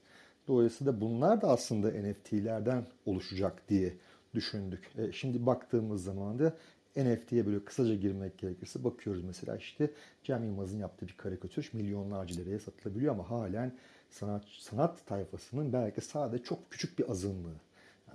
Dolayısıyla 0.48 1.02
bunlar 1.02 1.42
da 1.42 1.48
aslında 1.48 1.88
NFT'lerden 1.92 2.86
oluşacak 3.06 3.70
diye 3.70 3.94
düşündük. 4.34 4.92
E, 4.98 5.12
şimdi 5.12 5.46
baktığımız 5.46 6.04
zaman 6.04 6.40
da 6.40 6.54
NFT'ye 6.96 7.46
böyle 7.46 7.66
kısaca 7.66 7.96
girmek 7.96 8.38
gerekirse 8.38 8.84
bakıyoruz 8.84 9.24
mesela 9.24 9.58
işte 9.58 9.92
Cem 10.24 10.44
Yılmaz'ın 10.44 10.78
yaptığı 10.78 11.08
bir 11.08 11.18
karikatür 11.18 11.70
milyonlarca 11.74 12.36
liraya 12.36 12.60
satılabiliyor 12.60 13.14
ama 13.14 13.30
halen 13.30 13.74
sanat, 14.10 14.44
sanat 14.48 15.06
tayfasının 15.06 15.74
belki 15.74 16.02
sadece 16.02 16.44
çok 16.44 16.72
küçük 16.72 17.00
bir 17.00 17.10
azınlığı 17.10 17.56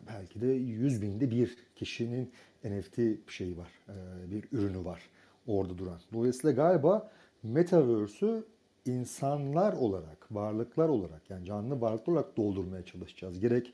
belki 0.08 0.40
de 0.40 0.46
100 0.46 1.02
binde 1.02 1.30
bir 1.30 1.56
kişinin 1.76 2.32
NFT 2.64 2.98
şeyi 3.28 3.58
var, 3.58 3.68
e, 3.88 4.30
bir 4.30 4.44
ürünü 4.52 4.84
var 4.84 5.02
orada 5.46 5.78
duran. 5.78 6.00
Dolayısıyla 6.12 6.52
galiba 6.56 7.10
Metaverse'ü 7.42 8.44
insanlar 8.86 9.72
olarak, 9.72 10.26
varlıklar 10.30 10.88
olarak 10.88 11.30
yani 11.30 11.44
canlı 11.44 11.80
varlıklar 11.80 12.12
olarak 12.12 12.36
doldurmaya 12.36 12.84
çalışacağız. 12.84 13.40
Gerek 13.40 13.72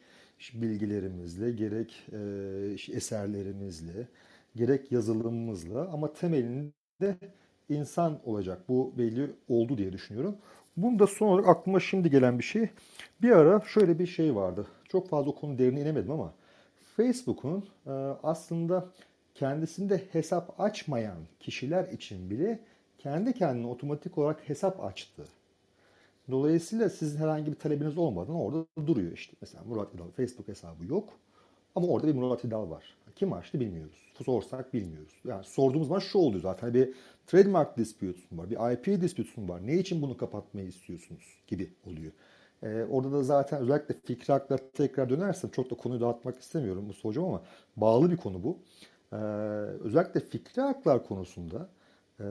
bilgilerimizle, 0.55 1.51
gerek 1.51 2.07
e, 2.13 2.97
eserlerimizle, 2.97 4.09
gerek 4.57 4.93
yazılımımızla 4.93 5.89
ama 5.93 6.13
temelinde 6.13 7.17
insan 7.69 8.21
olacak. 8.25 8.69
Bu 8.69 8.95
belli 8.99 9.31
oldu 9.49 9.79
diye 9.79 9.93
düşünüyorum. 9.93 10.37
Bunda 10.77 11.07
son 11.07 11.29
olarak 11.29 11.49
aklıma 11.49 11.81
şimdi 11.81 12.11
gelen 12.11 12.39
bir 12.39 12.45
şey. 12.45 12.69
Bir 13.23 13.31
ara 13.31 13.61
şöyle 13.61 13.99
bir 13.99 14.07
şey 14.07 14.35
vardı. 14.35 14.67
Çok 14.89 15.09
fazla 15.09 15.33
konu 15.35 15.59
derine 15.59 15.81
inemedim 15.81 16.11
ama 16.11 16.35
Facebook'un 16.97 17.69
e, 17.87 17.91
aslında 18.23 18.89
kendisinde 19.35 20.03
hesap 20.13 20.61
açmayan 20.61 21.19
kişiler 21.41 21.89
için 21.89 22.31
bile 22.31 22.59
kendi 22.99 23.33
kendine 23.33 23.67
otomatik 23.67 24.19
olarak 24.19 24.49
hesap 24.49 24.85
açtı. 24.85 25.25
Dolayısıyla 26.31 26.89
sizin 26.89 27.19
herhangi 27.19 27.53
bir 27.53 27.57
talebiniz 27.57 27.99
olmadan 27.99 28.35
orada 28.35 28.67
duruyor 28.87 29.13
işte. 29.13 29.37
Mesela 29.41 29.65
Murat 29.65 29.95
İdal 29.95 30.11
Facebook 30.11 30.49
hesabı 30.49 30.85
yok 30.85 31.09
ama 31.75 31.87
orada 31.87 32.07
bir 32.07 32.15
Murat 32.15 32.45
İdal 32.45 32.71
var. 32.71 32.97
Kim 33.17 33.33
açtı 33.33 33.61
bilmiyoruz. 33.61 34.13
Sorsak 34.25 34.75
bilmiyoruz. 34.75 35.13
Yani 35.25 35.45
sorduğumuz 35.45 35.89
zaman 35.89 36.01
şu 36.01 36.19
oluyor 36.19 36.43
zaten. 36.43 36.75
Bir 36.75 36.95
trademark 37.27 37.79
dispute'un 37.79 38.39
var, 38.39 38.51
bir 38.51 38.73
IP 38.73 39.03
dispute'un 39.03 39.49
var. 39.49 39.67
Ne 39.67 39.75
için 39.75 40.03
bunu 40.03 40.17
kapatmayı 40.17 40.67
istiyorsunuz 40.69 41.39
gibi 41.47 41.71
oluyor. 41.87 42.13
Ee, 42.65 42.85
orada 42.91 43.13
da 43.13 43.23
zaten 43.23 43.63
özellikle 43.63 43.95
fikri 43.95 44.33
haklara 44.33 44.61
tekrar 44.75 45.11
dönersem 45.11 45.51
çok 45.51 45.71
da 45.71 45.75
konuyu 45.75 46.01
dağıtmak 46.01 46.41
istemiyorum 46.41 46.89
bu 46.89 47.09
hocam 47.09 47.25
ama 47.25 47.43
bağlı 47.77 48.11
bir 48.11 48.17
konu 48.17 48.43
bu. 48.43 48.59
Ee, 49.13 49.17
özellikle 49.85 50.21
fikri 50.21 50.63
haklar 50.63 51.07
konusunda 51.07 51.69
e, 52.21 52.25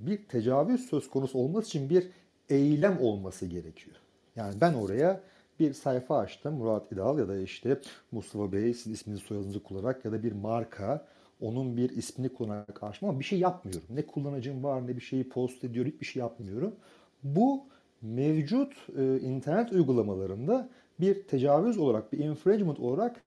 bir 0.00 0.28
tecavüz 0.28 0.86
söz 0.86 1.10
konusu 1.10 1.38
olması 1.38 1.68
için 1.68 1.90
bir 1.90 2.08
eylem 2.48 3.00
olması 3.00 3.46
gerekiyor. 3.46 3.96
Yani 4.36 4.60
ben 4.60 4.74
oraya 4.74 5.20
bir 5.60 5.72
sayfa 5.72 6.18
açtım. 6.18 6.54
Murat 6.54 6.92
İdal 6.92 7.18
ya 7.18 7.28
da 7.28 7.38
işte 7.38 7.80
Mustafa 8.12 8.52
Bey 8.52 8.74
siz 8.74 8.92
isminizi 8.92 9.24
soyadınızı 9.24 9.62
kullanarak 9.62 10.04
ya 10.04 10.12
da 10.12 10.22
bir 10.22 10.32
marka 10.32 11.06
onun 11.40 11.76
bir 11.76 11.90
ismini 11.90 12.28
kullanarak 12.28 12.82
açtım 12.82 13.08
ama 13.08 13.20
bir 13.20 13.24
şey 13.24 13.38
yapmıyorum. 13.38 13.84
Ne 13.90 14.06
kullanıcım 14.06 14.64
var 14.64 14.86
ne 14.86 14.96
bir 14.96 15.00
şeyi 15.00 15.28
post 15.28 15.64
ediyor 15.64 15.86
hiçbir 15.86 16.06
şey 16.06 16.20
yapmıyorum. 16.20 16.74
Bu 17.22 17.64
mevcut 18.02 18.72
e, 18.98 19.20
internet 19.20 19.72
uygulamalarında 19.72 20.68
bir 21.00 21.22
tecavüz 21.22 21.78
olarak, 21.78 22.12
bir 22.12 22.18
infringement 22.18 22.80
olarak 22.80 23.22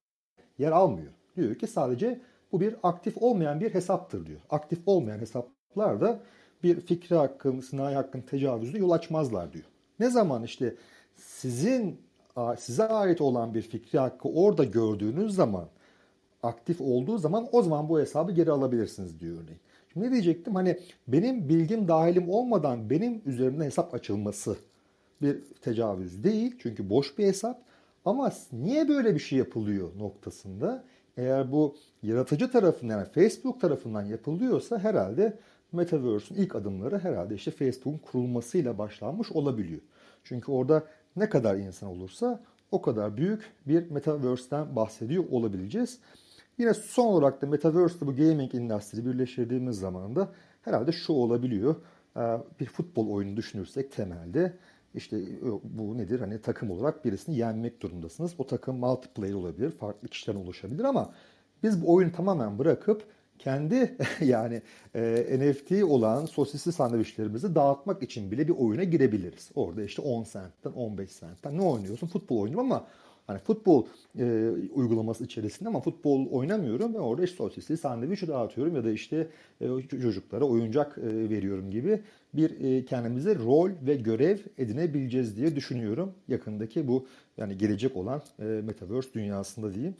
yer 0.58 0.72
almıyor. 0.72 1.12
Diyor 1.36 1.56
ki 1.56 1.68
sadece 1.68 2.22
bu 2.52 2.62
bir 2.62 2.76
aktif 2.84 3.18
olmayan 3.18 3.60
bir 3.60 3.74
hesaptır 3.74 4.26
diyor. 4.26 4.40
Aktif 4.50 4.80
olmayan 4.86 5.20
hesaplar 5.20 6.02
da 6.02 6.20
bir 6.64 6.80
fikri 6.80 7.16
hakkın, 7.16 7.60
sınai 7.60 7.96
hakkın 7.96 8.22
tecavüzüne 8.22 8.80
yol 8.80 8.92
açmazlar 8.92 9.54
diyor. 9.54 9.66
Ne 10.00 10.10
zaman 10.10 10.44
işte 10.44 10.76
sizin 11.16 12.02
size 12.58 12.84
ait 12.84 13.22
olan 13.22 13.54
bir 13.54 13.62
fikri 13.62 14.00
hakkı 14.00 14.30
orada 14.30 14.64
gördüğünüz 14.64 15.36
zaman 15.36 15.66
aktif 16.44 16.82
olduğu 16.82 17.18
zaman 17.18 17.48
o 17.52 17.62
zaman 17.62 17.90
bu 17.90 18.00
hesabı 18.00 18.32
geri 18.32 18.52
alabilirsiniz 18.52 19.20
diyor 19.20 19.36
örneğin. 19.44 19.60
Ne 19.96 20.12
diyecektim? 20.12 20.56
Hani 20.56 20.80
benim 21.08 21.50
bilgim 21.50 21.88
dahilim 21.88 22.30
olmadan 22.30 22.90
benim 22.90 23.22
üzerinde 23.26 23.66
hesap 23.66 23.94
açılması 23.94 24.58
bir 25.22 25.42
tecavüz 25.62 26.24
değil. 26.24 26.56
Çünkü 26.60 26.90
boş 26.90 27.18
bir 27.18 27.26
hesap. 27.26 27.62
Ama 28.06 28.32
niye 28.52 28.90
böyle 28.90 29.14
bir 29.14 29.20
şey 29.20 29.40
yapılıyor 29.40 29.90
noktasında 29.98 30.84
eğer 31.18 31.52
bu 31.52 31.76
yaratıcı 32.04 32.52
tarafından 32.52 32.98
yani 32.98 33.08
Facebook 33.10 33.62
tarafından 33.62 34.04
yapılıyorsa 34.04 34.80
herhalde 34.80 35.40
Metaverse'ün 35.72 36.38
ilk 36.38 36.56
adımları 36.56 37.00
herhalde 37.00 37.36
işte 37.36 37.52
Facebook'un 37.52 37.98
kurulmasıyla 37.98 38.78
başlanmış 38.78 39.32
olabiliyor. 39.32 39.82
Çünkü 40.24 40.52
orada 40.52 40.84
ne 41.16 41.30
kadar 41.30 41.56
insan 41.56 41.90
olursa 41.90 42.44
o 42.72 42.82
kadar 42.82 43.18
büyük 43.18 43.54
bir 43.66 43.92
Metaverse'den 43.92 44.76
bahsediyor 44.76 45.24
olabileceğiz. 45.32 46.00
Yine 46.58 46.74
son 46.74 47.06
olarak 47.06 47.42
da 47.42 47.48
Metaverse'de 47.48 48.08
bu 48.08 48.16
gaming 48.16 48.56
endüstri 48.56 49.06
birleştirdiğimiz 49.06 49.80
zaman 49.80 50.16
da 50.16 50.32
herhalde 50.62 50.92
şu 50.92 51.14
olabiliyor. 51.14 51.76
Ee, 52.18 52.38
bir 52.60 52.66
futbol 52.66 53.10
oyunu 53.10 53.38
düşünürsek 53.38 53.92
temelde 53.92 54.54
işte 54.96 55.22
bu 55.64 55.98
nedir? 55.98 56.20
Hani 56.20 56.42
takım 56.42 56.72
olarak 56.72 57.06
birisini 57.06 57.38
yenmek 57.38 57.82
durumundasınız. 57.82 58.34
O 58.38 58.48
takım 58.48 58.78
multiplayer 58.78 59.34
olabilir, 59.34 59.72
farklı 59.72 60.08
kişilerden 60.08 60.42
oluşabilir 60.42 60.84
ama 60.84 61.14
biz 61.64 61.82
bu 61.82 61.94
oyunu 61.94 62.12
tamamen 62.12 62.60
bırakıp 62.60 63.04
kendi 63.40 63.98
yani 64.22 64.62
e, 64.96 65.40
NFT 65.40 65.84
olan 65.84 66.26
sosisli 66.26 66.72
sandviçlerimizi 66.72 67.56
dağıtmak 67.56 68.04
için 68.04 68.32
bile 68.32 68.48
bir 68.48 68.54
oyuna 68.54 68.84
girebiliriz. 68.84 69.52
Orada 69.56 69.84
işte 69.84 70.02
10 70.02 70.24
centten 70.24 70.72
15 70.72 71.20
centten 71.20 71.58
ne 71.58 71.62
oynuyorsun? 71.62 72.08
Futbol 72.08 72.40
oynuyorum 72.40 72.72
ama 72.72 72.88
hani 73.28 73.40
futbol 73.40 73.86
e, 74.20 74.50
uygulaması 74.74 75.24
içerisinde 75.24 75.70
ama 75.70 75.82
futbol 75.82 76.30
oynamıyorum 76.32 76.94
ve 76.94 77.00
orada 77.00 77.24
işte 77.24 77.38
sosisli 77.38 77.78
sandviç 77.78 78.28
dağıtıyorum 78.28 78.76
ya 78.76 78.84
da 78.84 78.92
işte 78.92 79.28
e, 79.62 79.68
çocuklara 80.02 80.46
oyuncak 80.46 80.98
e, 80.98 81.30
veriyorum 81.30 81.72
gibi 81.72 82.02
bir 82.34 82.60
e, 82.60 82.86
kendimize 82.86 83.36
rol 83.36 83.72
ve 83.82 83.96
görev 83.96 84.38
edinebileceğiz 84.58 85.38
diye 85.38 85.56
düşünüyorum. 85.56 86.14
Yakındaki 86.28 86.88
bu 86.88 87.08
yani 87.38 87.58
gelecek 87.58 87.98
olan 87.98 88.22
e, 88.40 88.44
Metaverse 88.44 89.14
dünyasında 89.14 89.74
diyeyim. 89.74 89.96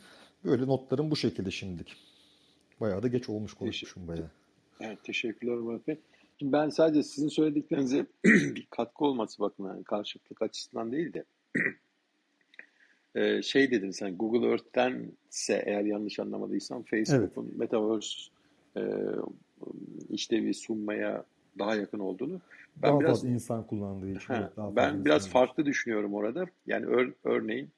Böyle 0.46 0.68
notlarım 0.68 1.12
bu 1.12 1.16
şekilde 1.16 1.52
şimdilik. 1.52 1.96
Bayağı 2.82 3.04
da 3.04 3.08
geç 3.08 3.30
olmuş 3.30 3.54
konuşmuşum 3.54 4.08
bayağı. 4.08 4.32
Evet 4.80 5.04
teşekkürler 5.04 5.56
Murat 5.56 5.88
Bey. 5.88 5.98
Şimdi 6.40 6.52
ben 6.52 6.70
sadece 6.70 7.04
sizin 7.04 7.28
söylediklerinize 7.28 8.06
bir 8.26 8.68
katkı 8.70 9.06
olması 9.06 9.40
bakımından 9.40 9.76
yani 9.76 9.84
karşılıklık 9.84 10.42
açısından 10.42 10.92
değil 10.92 11.14
de 11.14 11.24
e, 13.16 13.42
şey 13.42 13.72
dedin 13.72 13.92
sen 13.92 14.18
Google 14.18 14.48
Earth'tense 14.48 15.64
eğer 15.66 15.82
yanlış 15.82 16.20
anlamadıysam 16.20 16.84
Facebook'un 16.84 17.46
evet. 17.46 17.58
Metaverse 17.58 18.32
e, 18.78 18.84
işlevi 20.10 20.54
sunmaya 20.54 21.26
daha 21.60 21.76
yakın 21.76 22.00
olduğunu. 22.00 22.42
Ben 22.76 22.92
daha 22.92 23.00
biraz 23.00 23.12
fazla 23.12 23.30
insan 23.30 23.68
kullandığı 23.68 24.12
için. 24.12 24.34
He, 24.34 24.50
daha 24.58 24.76
ben 24.76 25.06
biraz 25.06 25.30
farklı 25.30 25.66
düşünüyorum 25.66 26.14
orada. 26.14 26.46
Yani 26.68 26.86
ör, 26.86 27.14
örneğin 27.24 27.70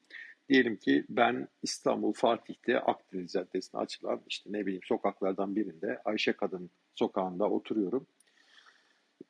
diyelim 0.50 0.78
ki 0.78 1.06
ben 1.10 1.48
İstanbul 1.64 2.14
Fatih'te 2.14 2.80
Akdeniz 2.80 3.32
Caddesi'ne 3.32 3.82
açılan 3.82 4.22
işte 4.28 4.50
ne 4.54 4.66
bileyim 4.66 4.84
sokaklardan 4.86 5.56
birinde 5.56 6.02
Ayşe 6.06 6.34
Kadın 6.34 6.70
sokağında 6.96 7.50
oturuyorum. 7.50 8.08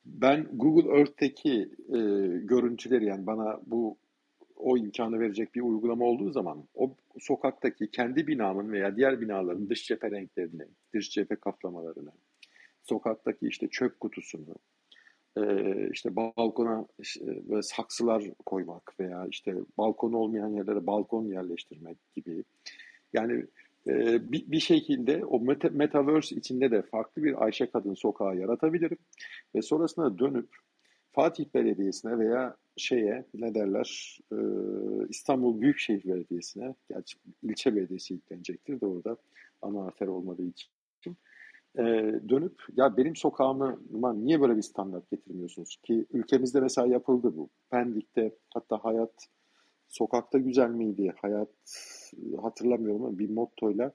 Ben 0.04 0.48
Google 0.52 0.98
Earth'teki 0.98 1.70
e, 1.88 1.98
görüntüleri 2.42 3.04
yani 3.04 3.26
bana 3.26 3.60
bu 3.66 3.96
o 4.58 4.76
imkanı 4.76 5.20
verecek 5.20 5.54
bir 5.54 5.60
uygulama 5.60 6.04
olduğu 6.04 6.30
zaman 6.30 6.68
o 6.74 6.96
sokaktaki 7.18 7.90
kendi 7.90 8.26
binamın 8.26 8.72
veya 8.72 8.96
diğer 8.96 9.20
binaların 9.20 9.70
dış 9.70 9.86
cephe 9.86 10.10
renklerini, 10.10 10.64
dış 10.94 11.10
cephe 11.10 11.36
kaplamalarını, 11.36 12.12
sokaktaki 12.82 13.48
işte 13.48 13.68
çöp 13.68 14.00
kutusunu, 14.00 14.54
e, 15.36 15.42
işte 15.92 16.16
balkona 16.16 16.86
işte 16.98 17.48
böyle 17.48 17.62
saksılar 17.62 18.24
koymak 18.46 19.00
veya 19.00 19.26
işte 19.30 19.54
balkon 19.78 20.12
olmayan 20.12 20.48
yerlere 20.48 20.86
balkon 20.86 21.24
yerleştirmek 21.24 21.98
gibi. 22.16 22.44
Yani 23.12 23.44
e, 23.86 24.18
bir, 24.32 24.60
şekilde 24.60 25.24
o 25.24 25.40
meta, 25.40 25.68
metaverse 25.68 26.36
içinde 26.36 26.70
de 26.70 26.82
farklı 26.82 27.24
bir 27.24 27.44
Ayşe 27.44 27.70
Kadın 27.70 27.94
sokağı 27.94 28.36
yaratabilirim 28.36 28.98
ve 29.54 29.62
sonrasında 29.62 30.18
dönüp 30.18 30.48
Fatih 31.12 31.44
Belediyesi'ne 31.54 32.18
veya 32.18 32.56
şeye 32.78 33.24
ne 33.34 33.54
derler 33.54 34.18
e, 34.32 34.36
İstanbul 35.08 35.60
Büyükşehir 35.60 36.04
Belediyesi'ne 36.04 36.74
gerçi 36.88 37.18
ilçe 37.42 37.76
belediyesi 37.76 38.14
yüklenecektir 38.14 38.80
de 38.80 38.86
orada 38.86 39.16
ana 39.62 39.84
arter 39.84 40.06
olmadığı 40.06 40.42
için 40.42 40.70
e, 41.78 41.82
dönüp 42.28 42.62
ya 42.76 42.96
benim 42.96 43.16
sokağıma 43.16 43.78
niye 44.14 44.40
böyle 44.40 44.56
bir 44.56 44.62
standart 44.62 45.10
getirmiyorsunuz 45.10 45.76
ki 45.82 46.06
ülkemizde 46.12 46.60
mesela 46.60 46.86
yapıldı 46.86 47.36
bu. 47.36 47.48
Pendik'te 47.70 48.34
hatta 48.54 48.84
hayat 48.84 49.28
sokakta 49.88 50.38
güzel 50.38 50.70
miydi? 50.70 51.12
Hayat 51.22 51.48
hatırlamıyorum 52.42 53.04
ama 53.04 53.18
bir 53.18 53.30
mottoyla 53.30 53.92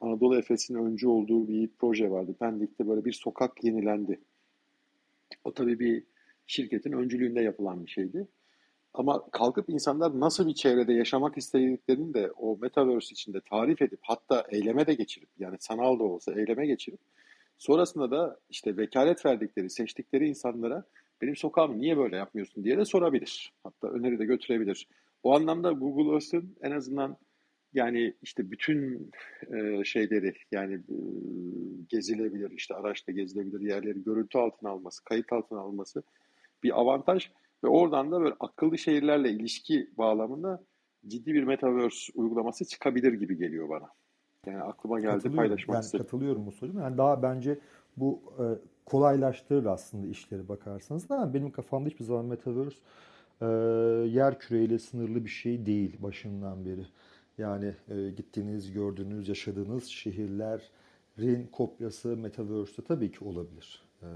Anadolu 0.00 0.38
Efes'in 0.38 0.74
öncü 0.74 1.08
olduğu 1.08 1.48
bir 1.48 1.70
proje 1.78 2.10
vardı. 2.10 2.34
Pendik'te 2.38 2.88
böyle 2.88 3.04
bir 3.04 3.12
sokak 3.12 3.64
yenilendi. 3.64 4.20
O 5.44 5.54
tabii 5.54 5.78
bir 5.78 6.04
şirketin 6.50 6.92
öncülüğünde 6.92 7.42
yapılan 7.42 7.86
bir 7.86 7.90
şeydi. 7.90 8.28
Ama 8.94 9.30
kalkıp 9.30 9.68
insanlar 9.68 10.20
nasıl 10.20 10.48
bir 10.48 10.54
çevrede 10.54 10.92
yaşamak 10.92 11.38
istediklerini 11.38 12.14
de 12.14 12.30
o 12.30 12.58
metaverse 12.60 13.12
içinde 13.12 13.40
tarif 13.40 13.82
edip 13.82 13.98
hatta 14.02 14.44
eyleme 14.50 14.86
de 14.86 14.94
geçirip 14.94 15.28
yani 15.38 15.56
sanal 15.60 15.98
da 15.98 16.02
olsa 16.02 16.32
eyleme 16.32 16.66
geçirip 16.66 17.00
sonrasında 17.58 18.10
da 18.10 18.38
işte 18.50 18.76
vekalet 18.76 19.26
verdikleri, 19.26 19.70
seçtikleri 19.70 20.28
insanlara 20.28 20.84
benim 21.22 21.36
sokağımı 21.36 21.78
niye 21.78 21.96
böyle 21.96 22.16
yapmıyorsun 22.16 22.64
diye 22.64 22.78
de 22.78 22.84
sorabilir. 22.84 23.52
Hatta 23.64 23.88
öneri 23.88 24.18
de 24.18 24.24
götürebilir. 24.24 24.88
O 25.22 25.34
anlamda 25.34 25.72
Google 25.72 26.12
Earth'ın 26.14 26.56
en 26.62 26.70
azından 26.70 27.16
yani 27.74 28.14
işte 28.22 28.50
bütün 28.50 29.10
e, 29.52 29.84
şeyleri 29.84 30.32
yani 30.52 30.74
e, 30.74 30.96
gezilebilir, 31.88 32.50
işte 32.50 32.74
araçta 32.74 33.12
gezilebilir 33.12 33.60
yerleri 33.60 34.04
görüntü 34.04 34.38
altına 34.38 34.70
alması, 34.70 35.04
kayıt 35.04 35.32
altına 35.32 35.60
alması 35.60 36.02
bir 36.62 36.80
avantaj. 36.80 37.30
Ve 37.64 37.68
oradan 37.68 38.12
da 38.12 38.20
böyle 38.20 38.34
akıllı 38.40 38.78
şehirlerle 38.78 39.30
ilişki 39.30 39.90
bağlamında 39.98 40.64
ciddi 41.06 41.34
bir 41.34 41.42
metaverse 41.42 42.12
uygulaması 42.14 42.64
çıkabilir 42.64 43.12
gibi 43.12 43.36
geliyor 43.36 43.68
bana. 43.68 43.88
Yani 44.46 44.62
aklıma 44.62 45.00
geldi 45.00 45.36
paylaşmak 45.36 45.74
yani 45.74 45.84
istedim. 45.84 46.04
Katılıyorum 46.04 46.46
bu 46.46 46.52
soruya. 46.52 46.82
Yani 46.82 46.98
daha 46.98 47.22
bence 47.22 47.58
bu 47.96 48.22
e, 48.38 48.44
kolaylaştırır 48.86 49.64
aslında 49.64 50.06
işleri 50.06 50.48
bakarsanız 50.48 51.08
da 51.08 51.34
benim 51.34 51.50
kafamda 51.50 51.88
hiçbir 51.88 52.04
zaman 52.04 52.24
metaverse 52.24 52.78
e, 53.40 53.46
yer 54.08 54.38
küreyle 54.38 54.78
sınırlı 54.78 55.24
bir 55.24 55.30
şey 55.30 55.66
değil 55.66 55.96
başından 55.98 56.64
beri. 56.64 56.86
Yani 57.38 57.74
e, 57.88 58.10
gittiğiniz, 58.10 58.72
gördüğünüz, 58.72 59.28
yaşadığınız 59.28 59.84
şehirlerin 59.84 61.46
kopyası 61.52 62.16
metaverse'te 62.16 62.82
tabii 62.82 63.12
ki 63.12 63.24
olabilir. 63.24 63.82
E, 64.02 64.08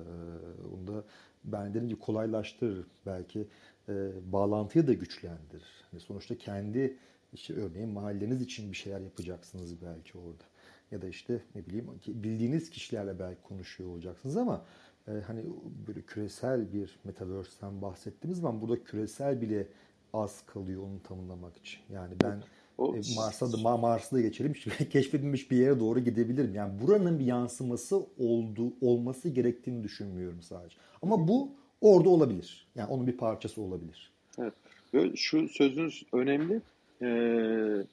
onda 0.74 1.05
ben 1.45 1.75
dedim 1.75 1.89
ki 1.89 1.99
kolaylaştırır 1.99 2.87
belki 3.07 3.47
e, 3.89 4.11
bağlantıyı 4.33 4.87
da 4.87 4.93
güçlendirir. 4.93 5.85
Yani 5.93 6.01
sonuçta 6.01 6.39
kendi 6.39 6.97
işte 7.33 7.55
örneğin 7.55 7.89
mahalleniz 7.89 8.43
için 8.43 8.73
bir 8.73 8.77
şeyler 8.77 9.01
yapacaksınız 9.01 9.83
belki 9.83 10.19
orada. 10.19 10.45
Ya 10.91 11.03
da 11.03 11.09
işte 11.09 11.41
ne 11.55 11.66
bileyim 11.66 11.87
bildiğiniz 12.07 12.71
kişilerle 12.71 13.19
belki 13.19 13.43
konuşuyor 13.43 13.91
olacaksınız 13.91 14.37
ama 14.37 14.65
e, 15.09 15.12
hani 15.27 15.45
böyle 15.87 16.03
küresel 16.03 16.73
bir 16.73 16.99
metaverse'ten 17.05 17.83
bahsettiğimiz 17.83 18.39
zaman 18.39 18.61
burada 18.61 18.85
küresel 18.85 19.41
bile 19.41 19.66
az 20.12 20.47
kalıyor 20.47 20.83
onu 20.83 21.03
tanımlamak 21.03 21.57
için. 21.57 21.81
Yani 21.93 22.15
ben 22.23 22.43
o, 22.78 22.96
e, 22.96 23.01
Mars'a 23.16 23.52
da 23.52 23.76
Mars'ta 23.76 24.20
geçelim 24.20 24.52
keşfedilmiş 24.90 25.51
bir 25.51 25.56
yere 25.56 25.80
doğru 25.80 26.01
gidebilirim. 26.01 26.55
Yani 26.55 26.72
buranın 26.80 27.18
bir 27.18 27.24
yansıması 27.24 27.96
oldu 28.18 28.72
olması 28.80 29.28
gerektiğini 29.28 29.84
düşünmüyorum 29.84 30.42
sadece. 30.42 30.76
Ama 31.02 31.28
bu 31.28 31.51
orada 31.80 32.09
olabilir. 32.09 32.66
Yani 32.74 32.88
onun 32.88 33.06
bir 33.06 33.16
parçası 33.16 33.62
olabilir. 33.62 34.12
Evet. 34.38 34.55
Böyle 34.92 35.16
şu 35.16 35.48
sözünüz 35.48 36.06
önemli. 36.12 36.60
Ee, 37.02 37.84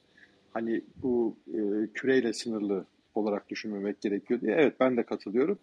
hani 0.52 0.80
bu 1.02 1.36
e, 1.48 1.58
küreyle 1.94 2.32
sınırlı 2.32 2.84
olarak 3.14 3.50
düşünmemek 3.50 4.00
gerekiyor 4.00 4.40
diye. 4.40 4.54
Evet 4.54 4.74
ben 4.80 4.96
de 4.96 5.02
katılıyorum. 5.02 5.58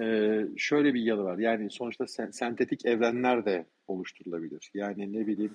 Ee, 0.00 0.46
şöyle 0.56 0.94
bir 0.94 1.02
yanı 1.02 1.24
var. 1.24 1.38
Yani 1.38 1.70
sonuçta 1.70 2.06
sen, 2.06 2.30
sentetik 2.30 2.86
evrenler 2.86 3.44
de 3.44 3.64
oluşturulabilir. 3.88 4.70
Yani 4.74 5.12
ne 5.12 5.26
bileyim 5.26 5.52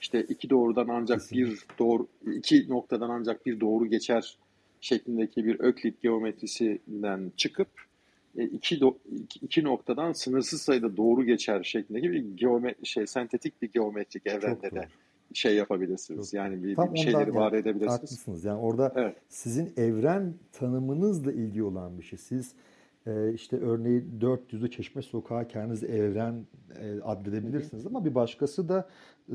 işte 0.00 0.22
iki 0.22 0.50
doğrudan 0.50 0.88
ancak 0.88 1.20
Kesinlikle. 1.20 1.50
bir 1.52 1.64
doğru 1.78 2.06
iki 2.32 2.68
noktadan 2.68 3.10
ancak 3.10 3.46
bir 3.46 3.60
doğru 3.60 3.86
geçer 3.86 4.38
şeklindeki 4.80 5.44
bir 5.44 5.60
Öklit 5.60 6.02
geometrisinden 6.02 7.32
çıkıp 7.36 7.68
e, 8.38 8.44
iki, 8.44 8.80
do, 8.80 8.96
iki, 9.22 9.38
iki 9.44 9.64
noktadan 9.64 10.12
sınırsız 10.12 10.62
sayıda 10.62 10.96
doğru 10.96 11.24
geçer 11.24 11.62
şeklindeki 11.62 12.12
bir 12.12 12.36
geometri 12.36 12.86
şey 12.86 13.06
sentetik 13.06 13.62
bir 13.62 13.72
geometrik 13.72 14.26
evrende 14.26 14.70
de 14.70 14.88
şey 15.34 15.54
yapabilirsiniz. 15.56 16.32
Yok. 16.32 16.34
Yani 16.34 16.64
bir, 16.64 16.76
Tam 16.76 16.94
bir 16.94 16.98
şeyleri 16.98 17.30
ondan 17.30 17.34
var 17.34 17.52
yani 17.52 17.60
edebilirsiniz. 17.60 17.92
haklısınız. 17.92 18.44
Yani 18.44 18.60
orada 18.60 18.92
Evet. 18.96 19.16
sizin 19.28 19.72
evren 19.76 20.34
tanımınızla 20.52 21.32
ilgili 21.32 21.62
olan 21.62 21.98
bir 21.98 22.02
şey. 22.02 22.18
Siz 22.18 22.52
e, 23.08 23.32
işte 23.34 23.56
örneğin 23.56 24.20
400'lü 24.20 24.70
Çeşme 24.70 25.02
Sokağı 25.02 25.48
kendiniz 25.48 25.84
evren 25.84 26.46
e, 26.80 27.00
addedebilirsiniz 27.00 27.86
ama 27.86 28.04
bir 28.04 28.14
başkası 28.14 28.68
da 28.68 28.88
e, 29.32 29.34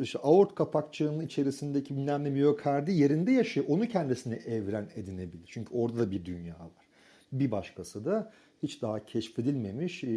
işte 0.00 0.18
aort 0.18 0.54
kapakçığının 0.54 1.20
içerisindeki 1.20 1.96
bilmem 1.96 2.24
ne 2.24 2.30
miyokardi 2.30 2.92
yerinde 2.92 3.32
yaşıyor. 3.32 3.66
Onu 3.68 3.88
kendisine 3.88 4.34
evren 4.34 4.88
edinebilir. 4.96 5.46
Çünkü 5.46 5.74
orada 5.74 5.98
da 5.98 6.10
bir 6.10 6.24
dünya 6.24 6.54
var. 6.54 6.86
Bir 7.32 7.50
başkası 7.50 8.04
da 8.04 8.32
hiç 8.62 8.82
daha 8.82 9.04
keşfedilmemiş 9.04 10.04
e, 10.04 10.08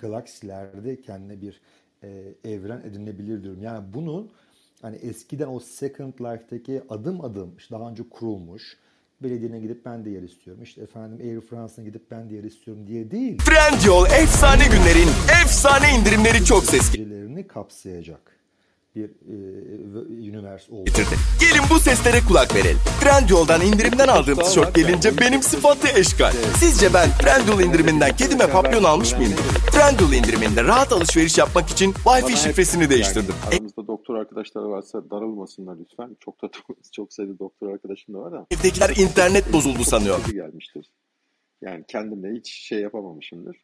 galaksilerde 0.00 1.00
kendine 1.00 1.40
bir 1.40 1.60
e, 2.02 2.34
evren 2.44 2.80
edinebilir 2.80 3.42
diyorum. 3.42 3.62
Yani 3.62 3.92
bunun 3.94 4.30
hani 4.82 4.96
eskiden 4.96 5.48
o 5.48 5.60
Second 5.60 6.12
Life'daki 6.20 6.82
adım 6.88 7.24
adım 7.24 7.54
işte 7.56 7.74
daha 7.74 7.90
önce 7.90 8.08
kurulmuş 8.08 8.78
belediyene 9.24 9.60
gidip 9.60 9.84
ben 9.84 10.04
de 10.04 10.10
yer 10.10 10.22
istiyorum. 10.22 10.62
İşte 10.62 10.82
efendim 10.82 11.18
Air 11.26 11.40
France'ına 11.40 11.84
gidip 11.86 12.10
ben 12.10 12.30
de 12.30 12.34
yer 12.34 12.44
istiyorum 12.44 12.86
diye 12.86 13.10
değil. 13.10 13.38
Trendyol 13.38 14.06
efsane 14.06 14.64
günlerin 14.64 15.08
efsane 15.44 15.94
indirimleri 16.00 16.44
çok 16.44 16.64
ses 16.64 16.92
Gecelerini 16.92 17.46
kapsayacak 17.46 18.34
bir 18.96 19.04
e, 19.04 20.28
üniversite 20.28 20.74
oldu. 20.74 20.84
getirdi. 20.84 21.14
Gelin 21.40 21.62
bu 21.70 21.80
seslere 21.80 22.20
kulak 22.28 22.54
verelim. 22.54 22.78
Trendyol'dan 23.00 23.60
indirimden 23.60 24.08
aldığım 24.08 24.38
tişört 24.38 24.74
gelince 24.74 25.18
benim 25.18 25.42
sıfatı 25.42 25.88
eşkal. 25.98 26.32
Sizce 26.58 26.94
ben 26.94 27.08
Trendyol 27.22 27.60
indiriminden 27.60 28.16
kedime 28.16 28.46
papyon 28.46 28.84
almış 28.84 29.12
mıyım? 29.16 29.32
Trendyol 29.72 30.12
indiriminde 30.12 30.64
rahat 30.64 30.92
alışveriş 30.92 31.38
yapmak 31.38 31.70
için 31.70 31.92
Wi-Fi 31.92 32.36
şifresini 32.36 32.90
değiştirdim. 32.90 33.34
Yani 33.44 33.54
aramızda 33.54 33.63
doktor 34.04 34.14
arkadaşlar 34.14 34.62
varsa 34.62 35.10
darılmasınlar 35.10 35.76
lütfen. 35.80 36.16
Çok 36.20 36.42
da 36.42 36.50
çok 36.92 37.12
sayıda 37.12 37.38
doktor 37.38 37.72
arkadaşım 37.72 38.14
da 38.14 38.18
var 38.18 38.32
da. 38.32 38.46
Evdekiler 38.50 38.90
internet 38.96 39.52
bozuldu 39.52 39.84
sanıyor. 39.84 40.18
gelmiştir. 40.32 40.90
Yani 41.62 41.84
kendimle 41.88 42.32
hiç 42.32 42.52
şey 42.52 42.80
yapamamışımdır. 42.80 43.56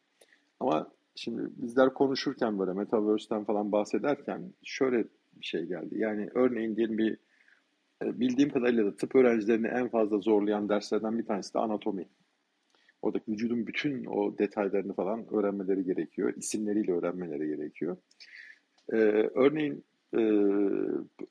Ama 0.59 0.91
şimdi 1.15 1.41
bizler 1.57 1.93
konuşurken 1.93 2.59
böyle 2.59 2.73
Metaverse'ten 2.73 3.43
falan 3.43 3.71
bahsederken 3.71 4.53
şöyle 4.63 4.97
bir 5.33 5.45
şey 5.45 5.65
geldi. 5.65 5.97
Yani 5.97 6.29
örneğin 6.33 6.75
diyelim 6.75 6.97
bir 6.97 7.17
e, 8.03 8.19
bildiğim 8.19 8.49
kadarıyla 8.49 8.85
da 8.85 8.95
tıp 8.95 9.15
öğrencilerini 9.15 9.67
en 9.67 9.89
fazla 9.89 10.19
zorlayan 10.19 10.69
derslerden 10.69 11.19
bir 11.19 11.25
tanesi 11.25 11.53
de 11.53 11.59
anatomi. 11.59 12.05
Oradaki 13.01 13.31
vücudun 13.31 13.67
bütün 13.67 14.05
o 14.05 14.37
detaylarını 14.37 14.93
falan 14.93 15.33
öğrenmeleri 15.33 15.83
gerekiyor. 15.83 16.33
İsimleriyle 16.37 16.91
öğrenmeleri 16.93 17.47
gerekiyor. 17.47 17.97
Ee, 18.93 18.95
örneğin 19.35 19.83
e, 20.13 20.21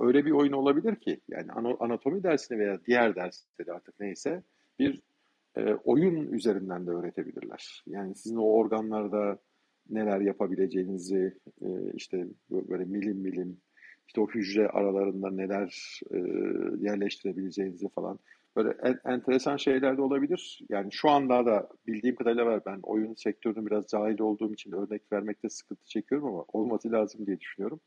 öyle 0.00 0.24
bir 0.24 0.30
oyun 0.30 0.52
olabilir 0.52 0.96
ki 0.96 1.20
yani 1.28 1.52
anatomi 1.80 2.22
dersini 2.22 2.58
veya 2.58 2.78
diğer 2.86 3.16
dersleri 3.16 3.72
artık 3.72 4.00
neyse 4.00 4.42
bir 4.78 5.02
e, 5.56 5.74
oyun 5.74 6.32
üzerinden 6.32 6.86
de 6.86 6.90
öğretebilirler. 6.90 7.82
Yani 7.86 8.14
sizin 8.14 8.36
o 8.36 8.44
organlarda 8.44 9.38
neler 9.90 10.20
yapabileceğinizi 10.20 11.34
e, 11.62 11.68
işte 11.94 12.26
böyle 12.50 12.84
milim 12.84 13.16
milim 13.16 13.60
işte 14.08 14.20
o 14.20 14.26
hücre 14.28 14.68
aralarında 14.68 15.30
neler 15.30 16.00
e, 16.10 16.18
yerleştirebileceğinizi 16.80 17.88
falan 17.88 18.18
böyle 18.56 18.76
en, 18.82 19.12
enteresan 19.12 19.56
şeyler 19.56 19.96
de 19.96 20.02
olabilir. 20.02 20.60
Yani 20.68 20.92
şu 20.92 21.10
anda 21.10 21.46
da 21.46 21.68
bildiğim 21.86 22.16
kadarıyla 22.16 22.46
var. 22.46 22.62
Ben 22.66 22.78
oyun 22.82 23.14
sektörünün 23.14 23.66
biraz 23.66 23.86
cahil 23.86 24.20
olduğum 24.20 24.52
için 24.52 24.72
örnek 24.72 25.12
vermekte 25.12 25.48
sıkıntı 25.48 25.86
çekiyorum 25.86 26.28
ama 26.28 26.44
olması 26.52 26.92
lazım 26.92 27.26
diye 27.26 27.40
düşünüyorum. 27.40 27.80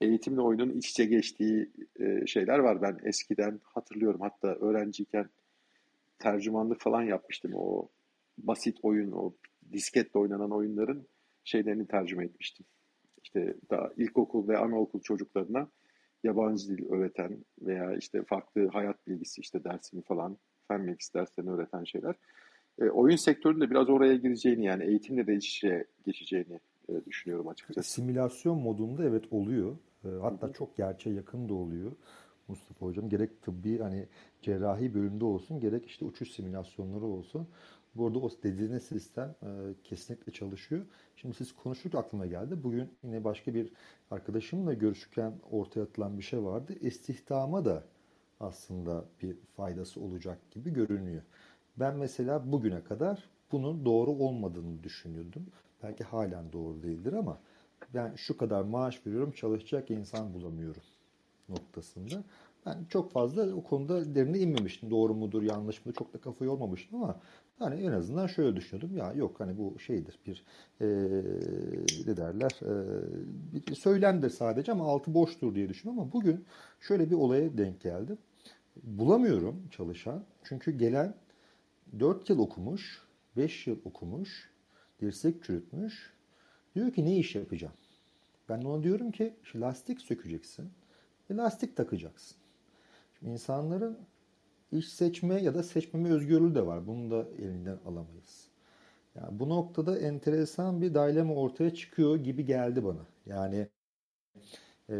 Eğitimle 0.00 0.40
oyunun 0.40 0.70
iç 0.70 0.90
içe 0.90 1.04
geçtiği 1.04 1.70
e, 2.00 2.26
şeyler 2.26 2.58
var. 2.58 2.82
Ben 2.82 2.98
eskiden 3.04 3.60
hatırlıyorum 3.64 4.20
hatta 4.20 4.48
öğrenciyken 4.48 5.28
tercümanlık 6.18 6.80
falan 6.80 7.02
yapmıştım. 7.02 7.52
O 7.54 7.88
basit 8.38 8.78
oyun, 8.82 9.12
o 9.12 9.34
disketle 9.72 10.20
oynanan 10.20 10.50
oyunların 10.50 11.06
şeylerini 11.44 11.86
tercüme 11.86 12.24
etmiştim. 12.24 12.66
İşte 13.22 13.54
daha 13.70 13.90
ilkokul 13.96 14.48
ve 14.48 14.58
anaokul 14.58 15.00
çocuklarına 15.00 15.68
yabancı 16.24 16.68
dil 16.68 16.92
öğreten 16.92 17.44
veya 17.60 17.96
işte 17.96 18.22
farklı 18.22 18.68
hayat 18.68 19.06
bilgisi 19.08 19.40
işte 19.40 19.64
dersini 19.64 20.02
falan, 20.02 20.38
fen 20.68 20.86
bilgisi 20.86 21.14
derslerini 21.14 21.50
öğreten 21.50 21.84
şeyler. 21.84 22.14
E, 22.80 22.84
oyun 22.84 23.16
sektöründe 23.16 23.70
biraz 23.70 23.90
oraya 23.90 24.16
gireceğini 24.16 24.64
yani 24.64 24.84
eğitimle 24.84 25.26
de 25.26 25.36
iç 25.36 25.48
içe 25.48 25.84
geçeceğini 26.06 26.60
e, 26.88 27.04
düşünüyorum 27.04 27.48
açıkçası. 27.48 27.90
Simülasyon 27.90 28.58
modunda 28.58 29.04
evet 29.04 29.24
oluyor. 29.32 29.76
E, 30.04 30.08
Hatta 30.08 30.52
çok 30.52 30.76
gerçeğe 30.76 31.16
yakın 31.16 31.48
da 31.48 31.54
oluyor. 31.54 31.92
Mustafa 32.48 32.86
Hocam 32.86 33.08
gerek 33.08 33.42
tıbbi 33.42 33.78
hani 33.78 34.08
cerrahi 34.42 34.94
bölümde 34.94 35.24
olsun 35.24 35.60
gerek 35.60 35.86
işte 35.86 36.04
uçuş 36.04 36.30
simülasyonları 36.30 37.04
olsun. 37.04 37.48
Burada 37.94 38.18
o 38.18 38.30
dediğiniz 38.42 38.82
sistem 38.82 39.34
e, 39.42 39.48
kesinlikle 39.84 40.32
çalışıyor. 40.32 40.86
Şimdi 41.16 41.34
siz 41.34 41.52
konuşurken 41.56 41.98
aklıma 41.98 42.26
geldi. 42.26 42.62
Bugün 42.62 42.88
yine 43.04 43.24
başka 43.24 43.54
bir 43.54 43.72
arkadaşımla 44.10 44.72
görüşürken 44.74 45.32
ortaya 45.50 45.82
atılan 45.82 46.18
bir 46.18 46.22
şey 46.22 46.42
vardı. 46.44 46.74
İstihdama 46.80 47.64
da 47.64 47.84
aslında 48.40 49.04
bir 49.22 49.36
faydası 49.56 50.00
olacak 50.00 50.50
gibi 50.50 50.70
görünüyor. 50.72 51.22
Ben 51.76 51.96
mesela 51.96 52.52
bugüne 52.52 52.84
kadar 52.84 53.28
bunun 53.52 53.84
doğru 53.84 54.10
olmadığını 54.10 54.82
düşünüyordum. 54.82 55.46
Belki 55.82 56.04
halen 56.04 56.52
doğru 56.52 56.82
değildir 56.82 57.12
ama 57.12 57.38
ben 57.94 58.14
şu 58.16 58.36
kadar 58.36 58.62
maaş 58.62 59.06
veriyorum 59.06 59.32
çalışacak 59.32 59.90
insan 59.90 60.34
bulamıyorum 60.34 60.82
noktasında. 61.48 62.24
Ben 62.66 62.84
çok 62.88 63.12
fazla 63.12 63.54
o 63.54 63.62
konuda 63.64 64.14
derine 64.14 64.38
inmemiştim. 64.38 64.90
Doğru 64.90 65.14
mudur, 65.14 65.42
yanlış 65.42 65.86
mıdır 65.86 65.98
çok 65.98 66.14
da 66.14 66.18
kafayı 66.20 66.50
yormamıştım 66.50 67.02
ama 67.02 67.20
hani 67.58 67.80
en 67.82 67.92
azından 67.92 68.26
şöyle 68.26 68.56
düşünüyordum. 68.56 68.96
Ya 68.96 69.12
yok 69.12 69.40
hani 69.40 69.58
bu 69.58 69.78
şeydir 69.78 70.18
bir 70.26 70.44
eee 70.80 70.88
ne 72.06 72.16
derler 72.16 72.60
eee, 72.62 73.02
bir 73.68 73.74
söylemdir 73.74 74.30
sadece 74.30 74.72
ama 74.72 74.84
altı 74.84 75.14
boştur 75.14 75.54
diye 75.54 75.68
düşünüyorum 75.68 76.02
ama 76.02 76.12
bugün 76.12 76.44
şöyle 76.80 77.10
bir 77.10 77.14
olaya 77.16 77.58
denk 77.58 77.80
geldim. 77.80 78.18
Bulamıyorum 78.82 79.68
çalışan. 79.70 80.24
Çünkü 80.44 80.70
gelen 80.70 81.14
4 82.00 82.30
yıl 82.30 82.38
okumuş, 82.38 83.02
5 83.36 83.66
yıl 83.66 83.76
okumuş, 83.84 84.51
dirsek 85.02 85.44
çürütmüş. 85.44 86.12
Diyor 86.74 86.92
ki 86.92 87.04
ne 87.04 87.16
iş 87.16 87.34
yapacağım? 87.34 87.74
Ben 88.48 88.62
ona 88.62 88.82
diyorum 88.82 89.10
ki 89.10 89.34
işte 89.42 89.60
lastik 89.60 90.00
sökeceksin 90.00 90.70
ve 91.30 91.36
lastik 91.36 91.76
takacaksın. 91.76 92.36
Şimdi 93.18 93.32
insanların 93.32 93.98
iş 94.72 94.88
seçme 94.88 95.42
ya 95.42 95.54
da 95.54 95.62
seçmeme 95.62 96.08
özgürlüğü 96.10 96.54
de 96.54 96.66
var. 96.66 96.86
Bunu 96.86 97.10
da 97.10 97.26
elinden 97.38 97.78
alamayız. 97.86 98.48
Yani 99.14 99.38
bu 99.38 99.48
noktada 99.48 99.98
enteresan 99.98 100.82
bir 100.82 100.90
dilema 100.94 101.34
ortaya 101.34 101.74
çıkıyor 101.74 102.16
gibi 102.16 102.44
geldi 102.44 102.84
bana. 102.84 103.06
Yani 103.26 103.68
e, 104.88 104.94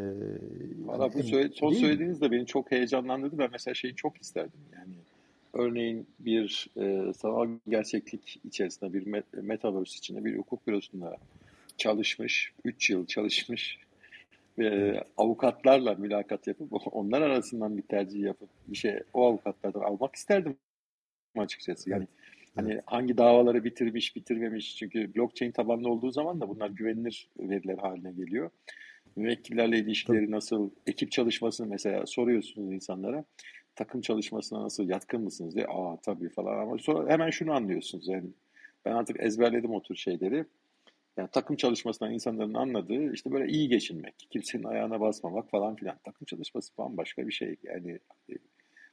Valla 0.79 1.15
bu 1.15 1.23
söyle- 1.23 1.53
son 1.55 1.73
söylediğiniz 1.73 2.21
de 2.21 2.31
beni 2.31 2.47
çok 2.47 2.71
heyecanlandırdı. 2.71 3.39
Ben 3.39 3.49
mesela 3.53 3.75
şeyi 3.75 3.95
çok 3.97 4.17
isterdim 4.23 4.61
yani. 4.73 4.95
Örneğin 5.55 6.07
bir 6.19 6.69
e, 6.77 7.13
sanal 7.13 7.49
gerçeklik 7.69 8.41
içerisinde 8.45 8.93
bir 8.93 9.07
met- 9.07 9.43
metaverse 9.43 9.97
içinde 9.97 10.25
bir 10.25 10.39
hukuk 10.39 10.67
bürosunda 10.67 11.17
çalışmış, 11.77 12.53
3 12.65 12.91
yıl 12.91 13.07
çalışmış 13.07 13.79
ve 14.59 15.05
avukatlarla 15.17 15.95
mülakat 15.95 16.47
yapıp 16.47 16.69
onlar 16.97 17.23
arasından 17.23 17.77
bir 17.77 17.83
tercih 17.83 18.21
yapıp 18.21 18.49
bir 18.69 18.77
şey 18.77 18.99
o 19.13 19.27
avukatlardan 19.27 19.81
almak 19.81 20.15
isterdim 20.15 20.57
açıkçası. 21.37 21.91
Yani 21.91 22.07
hani 22.55 22.81
hangi 22.87 23.19
davaları 23.19 23.65
bitirmiş, 23.65 24.17
bitirmemiş. 24.17 24.77
Çünkü 24.77 25.15
blockchain 25.15 25.53
tabanlı 25.53 25.89
olduğu 25.89 26.11
zaman 26.11 26.41
da 26.41 26.49
bunlar 26.49 26.71
güvenilir 26.71 27.29
veriler 27.39 27.79
haline 27.79 28.13
geliyor. 28.13 28.51
Müvekkillerle 29.17 29.79
ilişkileri 29.79 30.31
nasıl, 30.31 30.71
ekip 30.87 31.13
çalışmasını 31.13 31.67
mesela 31.67 32.07
soruyorsunuz 32.07 32.73
insanlara. 32.73 33.25
Takım 33.75 34.01
çalışmasına 34.01 34.63
nasıl 34.63 34.89
yatkın 34.89 35.21
mısınız 35.21 35.55
diye. 35.55 35.67
Aa 35.67 35.97
tabii 35.97 36.29
falan 36.29 36.59
ama 36.59 36.79
sonra 36.79 37.11
hemen 37.11 37.31
şunu 37.31 37.53
anlıyorsunuz 37.53 38.09
yani. 38.09 38.31
Ben 38.85 38.93
artık 38.93 39.21
ezberledim 39.21 39.71
o 39.71 39.83
tür 39.83 39.97
şeyleri. 39.97 40.45
Yani 41.17 41.29
takım 41.33 41.57
çalışmasından 41.57 42.13
insanların 42.13 42.55
anladığı 42.55 43.13
işte 43.13 43.33
böyle 43.33 43.53
iyi 43.53 43.69
geçinmek, 43.69 44.15
kimsenin 44.31 44.65
ayağına 44.65 45.01
basmamak 45.01 45.51
falan 45.51 45.77
filan. 45.77 45.97
Takım 46.05 46.25
çalışması 46.25 46.79
bambaşka 46.79 47.27
bir 47.27 47.33
şey. 47.33 47.57
Yani 47.63 47.99
e, 48.31 48.35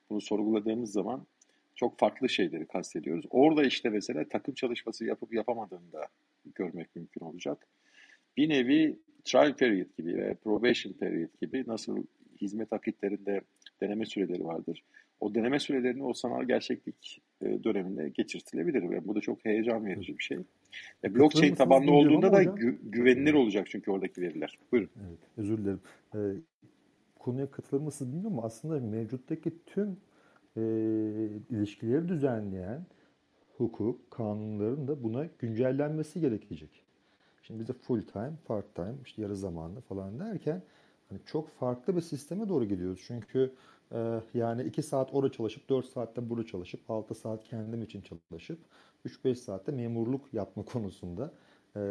bunu 0.10 0.22
sorguladığımız 0.22 0.92
zaman 0.92 1.26
çok 1.76 2.00
farklı 2.00 2.30
şeyleri 2.30 2.68
kastediyoruz. 2.68 3.26
Orada 3.30 3.64
işte 3.64 3.90
mesela 3.90 4.30
takım 4.30 4.54
çalışması 4.54 5.06
yapıp 5.06 5.34
yapamadığını 5.34 5.92
da 5.92 6.08
görmek 6.56 6.96
mümkün 6.96 7.22
olacak. 7.26 7.68
Bir 8.38 8.50
nevi 8.50 9.00
trial 9.24 9.54
period 9.54 9.88
gibi 9.98 10.18
ve 10.18 10.34
probation 10.36 10.94
period 10.94 11.30
gibi 11.42 11.64
nasıl 11.68 12.04
hizmet 12.42 12.74
akitlerinde 12.74 13.42
deneme 13.82 14.06
süreleri 14.06 14.46
vardır. 14.46 14.84
o 15.20 15.36
deneme 15.36 15.60
sürelerini 15.60 16.04
o 16.04 16.14
sanal 16.14 16.44
gerçeklik 16.44 17.22
e, 17.42 17.64
döneminde 17.64 18.10
geçirtilebilir 18.10 18.90
ve 18.90 19.08
bu 19.08 19.16
da 19.16 19.22
çok 19.22 19.46
heyecan 19.46 19.86
verici 19.86 20.18
bir 20.18 20.24
şey. 20.24 20.38
E, 21.04 21.16
blockchain 21.16 21.56
tabanlı 21.56 21.92
olduğunda 21.92 22.32
da 22.32 22.44
gü- 22.44 22.78
güvenilir 22.82 23.34
olacak 23.34 23.68
çünkü 23.70 23.92
oradaki 23.92 24.22
veriler. 24.22 24.60
Buyurun. 24.72 24.90
Evet, 25.08 25.20
özür 25.38 25.58
dilerim. 25.58 25.82
Ee, 26.16 26.18
konuya 27.20 27.52
katılır 27.52 27.82
mısınız 27.82 28.12
bilmiyorum 28.14 28.38
ama 28.38 28.48
aslında 28.48 28.80
mevcuttaki 28.80 29.52
tüm 29.66 29.98
e, 30.58 30.62
ilişkileri 31.50 32.10
düzenleyen 32.10 32.86
hukuk, 33.58 34.12
kanunların 34.12 34.88
da 34.88 35.04
buna 35.04 35.28
güncellenmesi 35.40 36.20
gerekecek. 36.22 36.70
Şimdi 37.42 37.60
bize 37.60 37.74
full 37.74 38.02
time, 38.02 38.34
part 38.46 38.76
time, 38.76 38.96
işte 39.06 39.22
yarı 39.22 39.36
zamanlı 39.36 39.82
falan 39.82 40.20
derken 40.20 40.62
hani 41.10 41.20
çok 41.26 41.50
farklı 41.50 41.96
bir 41.96 42.02
sisteme 42.02 42.50
doğru 42.50 42.66
gidiyoruz. 42.66 43.04
Çünkü 43.08 43.54
e, 43.92 44.22
yani 44.34 44.64
2 44.64 44.84
saat 44.84 45.10
orada 45.14 45.32
çalışıp 45.32 45.70
4 45.70 45.86
saatte 45.86 46.30
burada 46.30 46.46
çalışıp 46.46 46.90
6 46.90 47.16
saat 47.16 47.44
kendim 47.44 47.84
için 47.84 48.02
çalışıp 48.02 48.60
3-5 49.06 49.36
saatte 49.36 49.72
memurluk 49.72 50.34
yapma 50.34 50.64
konusunda 50.74 51.32
e, 51.76 51.82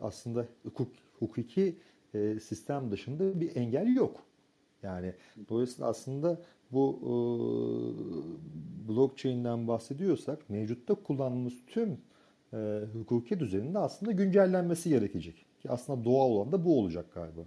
aslında 0.00 0.46
hukuk, 0.62 0.88
hukuki 1.18 1.76
e, 2.14 2.40
sistem 2.40 2.90
dışında 2.90 3.40
bir 3.40 3.56
engel 3.56 3.96
yok. 3.96 4.22
Yani 4.82 5.14
dolayısıyla 5.48 5.90
aslında 5.90 6.40
bu 6.72 6.98
e, 7.02 7.10
blockchain'den 8.88 9.68
bahsediyorsak 9.68 10.50
mevcutta 10.50 10.94
kullandığımız 10.94 11.54
tüm 11.66 11.98
e, 12.52 12.80
hukuki 12.92 13.40
düzeninde 13.40 13.78
aslında 13.78 14.12
güncellenmesi 14.12 14.88
gerekecek. 14.88 15.46
Ki 15.62 15.70
aslında 15.70 16.04
doğal 16.04 16.30
olan 16.30 16.52
da 16.52 16.64
bu 16.64 16.78
olacak 16.80 17.14
galiba. 17.14 17.40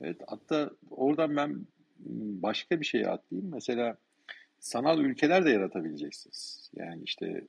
Evet, 0.00 0.20
hatta 0.26 0.70
oradan 0.90 1.36
ben 1.36 1.66
başka 2.42 2.80
bir 2.80 2.84
şeye 2.84 3.08
atlayayım. 3.08 3.52
Mesela 3.54 3.96
sanal 4.58 4.98
ülkeler 4.98 5.44
de 5.44 5.50
yaratabileceksiniz. 5.50 6.70
Yani 6.76 7.02
işte 7.04 7.40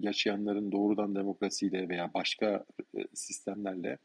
yaşayanların 0.00 0.72
doğrudan 0.72 1.14
demokrasiyle 1.14 1.88
veya 1.88 2.10
başka 2.14 2.64
e, 2.98 3.00
sistemlerle 3.14 3.98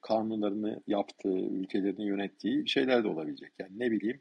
kanunlarını 0.00 0.80
yaptığı, 0.86 1.38
ülkelerini 1.38 2.06
yönettiği 2.06 2.68
şeyler 2.68 3.04
de 3.04 3.08
olabilecek. 3.08 3.52
Yani 3.58 3.78
ne 3.78 3.90
bileyim 3.90 4.20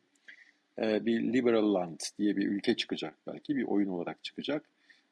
e, 0.81 1.05
bir 1.05 1.33
liberal 1.33 1.73
land 1.73 1.99
diye 2.19 2.37
bir 2.37 2.47
ülke 2.47 2.75
çıkacak 2.75 3.15
belki 3.27 3.55
bir 3.55 3.63
oyun 3.63 3.89
olarak 3.89 4.23
çıkacak 4.23 4.69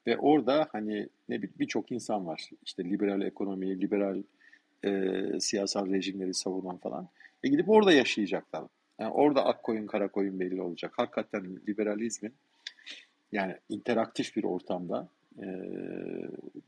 ve 0.08 0.18
orada 0.18 0.68
hani 0.72 1.10
ne 1.30 1.42
birçok 1.42 1.92
insan 1.92 2.26
var 2.26 2.50
işte 2.64 2.84
liberal 2.86 3.22
ekonomi, 3.22 3.82
liberal 3.82 4.24
e, 4.86 5.22
siyasal 5.40 5.90
rejimleri 5.90 6.34
savunan 6.34 6.78
falan 6.78 7.10
ve 7.44 7.50
gidip 7.50 7.70
orada 7.70 7.92
yaşayacaklar. 7.92 8.64
Yani 9.00 9.12
orada 9.12 9.46
ak 9.46 9.64
koyun 9.64 9.88
kara 9.88 10.08
koyun 10.08 10.40
belli 10.40 10.62
olacak. 10.62 10.94
Hakikaten 10.98 11.60
liberalizmin 11.68 12.34
yani 13.32 13.56
interaktif 13.70 14.36
bir 14.36 14.44
ortamda 14.44 15.10
e, 15.40 15.46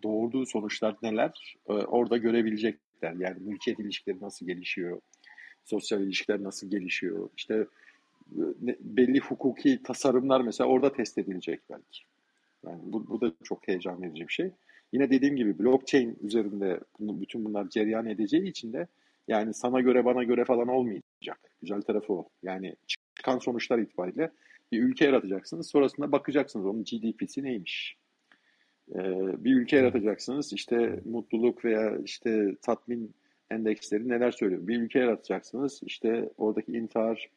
doğurduğu 0.03 0.45
sonuçlar 0.45 0.95
neler 1.01 1.57
e, 1.69 1.73
orada 1.73 2.17
görebilecekler. 2.17 3.13
Yani 3.13 3.37
mülkiyet 3.39 3.79
ilişkileri 3.79 4.21
nasıl 4.21 4.45
gelişiyor, 4.45 5.01
sosyal 5.65 6.01
ilişkiler 6.01 6.43
nasıl 6.43 6.69
gelişiyor, 6.69 7.29
işte 7.37 7.55
e, 8.31 8.41
belli 8.79 9.19
hukuki 9.19 9.83
tasarımlar 9.83 10.41
mesela 10.41 10.69
orada 10.69 10.93
test 10.93 11.17
edilecek 11.17 11.61
belki. 11.69 12.03
Yani 12.65 12.79
bu, 12.83 13.07
bu 13.07 13.21
da 13.21 13.31
çok 13.43 13.67
heyecan 13.67 14.01
verici 14.01 14.27
bir 14.27 14.33
şey. 14.33 14.51
Yine 14.93 15.09
dediğim 15.09 15.35
gibi 15.35 15.59
blockchain 15.59 16.17
üzerinde 16.21 16.79
bütün 16.99 17.45
bunlar 17.45 17.69
cereyan 17.69 18.05
edeceği 18.05 18.49
için 18.49 18.73
de 18.73 18.87
yani 19.27 19.53
sana 19.53 19.81
göre 19.81 20.05
bana 20.05 20.23
göre 20.23 20.45
falan 20.45 20.67
olmayacak. 20.67 21.39
Güzel 21.61 21.81
tarafı 21.81 22.13
o. 22.13 22.29
Yani 22.43 22.75
çıkan 22.87 23.39
sonuçlar 23.39 23.79
itibariyle 23.79 24.31
bir 24.71 24.83
ülke 24.83 25.05
yaratacaksınız. 25.05 25.67
Sonrasında 25.67 26.11
bakacaksınız 26.11 26.65
onun 26.65 26.83
GDP'si 26.83 27.43
neymiş. 27.43 27.97
Ee, 28.95 29.43
bir 29.43 29.55
ülke 29.55 29.77
yaratacaksınız. 29.77 30.53
İşte 30.53 31.01
mutluluk 31.05 31.65
veya 31.65 31.97
işte 31.97 32.55
tatmin 32.61 33.15
endeksleri 33.51 34.09
neler 34.09 34.31
söylüyor. 34.31 34.67
Bir 34.67 34.81
ülke 34.81 34.99
yaratacaksınız. 34.99 35.79
İşte 35.83 36.29
oradaki 36.37 36.71
intihar 36.71 37.29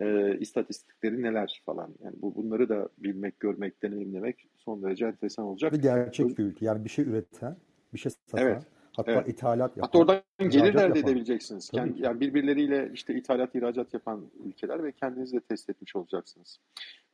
e, 0.00 0.38
istatistikleri 0.38 1.22
neler 1.22 1.62
falan. 1.66 1.94
Yani 2.04 2.14
bu 2.22 2.34
bunları 2.34 2.68
da 2.68 2.88
bilmek, 2.98 3.40
görmek, 3.40 3.82
deneyimlemek 3.82 4.48
son 4.56 4.82
derece 4.82 5.06
enteresan 5.06 5.44
olacak. 5.44 5.72
Ve 5.72 5.76
gerçek 5.76 6.38
bir 6.38 6.44
ülke. 6.44 6.64
Yani 6.64 6.84
bir 6.84 6.90
şey 6.90 7.04
üreten, 7.04 7.56
bir 7.94 7.98
şey 7.98 8.12
satan, 8.12 8.46
evet. 8.46 8.62
Hatta 8.96 9.12
evet. 9.12 9.28
ithalat 9.28 9.76
yapan. 9.76 9.82
Hatta 9.82 9.98
oradan 9.98 10.22
gelir 10.50 10.74
elde 10.74 10.98
edebileceksiniz. 10.98 11.70
Yani, 11.72 11.92
yani 11.96 12.20
birbirleriyle 12.20 12.90
işte 12.94 13.14
ithalat, 13.14 13.54
ihracat 13.54 13.94
yapan 13.94 14.30
ülkeler 14.44 14.84
ve 14.84 14.92
kendinizi 14.92 15.36
de 15.36 15.40
test 15.40 15.70
etmiş 15.70 15.96
olacaksınız. 15.96 16.60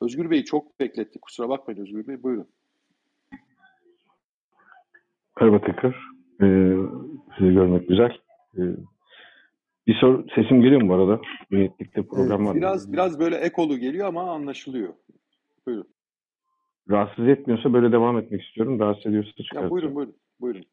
Özgür 0.01 0.31
Bey 0.31 0.45
çok 0.45 0.81
bekletti. 0.81 1.19
Kusura 1.21 1.49
bakmayın 1.49 1.81
Özgür 1.81 2.07
Bey. 2.07 2.23
Buyurun. 2.23 2.49
Merhaba 5.41 5.61
tekrar. 5.61 5.95
Ee, 6.43 6.77
sizi 7.39 7.53
görmek 7.53 7.89
güzel. 7.89 8.19
Ee, 8.59 8.63
bir 9.87 9.95
soru 9.95 10.27
sesim 10.35 10.63
geliyor 10.63 10.83
mu 10.83 10.89
bu 10.89 10.95
arada? 10.95 11.21
Yönetlikte 11.51 12.03
program 12.03 12.47
var. 12.47 12.55
Biraz 12.55 12.93
biraz 12.93 13.21
böyle 13.21 13.37
ekolu 13.37 13.79
geliyor 13.79 14.09
ama 14.09 14.31
anlaşılıyor. 14.31 14.95
Buyurun. 15.67 15.89
Rahatsız 16.91 17.29
etmiyorsa 17.29 17.73
böyle 17.73 17.93
devam 17.93 18.19
etmek 18.19 18.43
istiyorum. 18.43 18.81
Rahatsız 18.81 19.07
ediyorsa 19.07 19.31
çıkartacağım. 19.31 19.65
Ya 19.65 19.71
buyurun 19.71 19.95
buyurun. 19.95 20.15
Buyurun. 20.41 20.65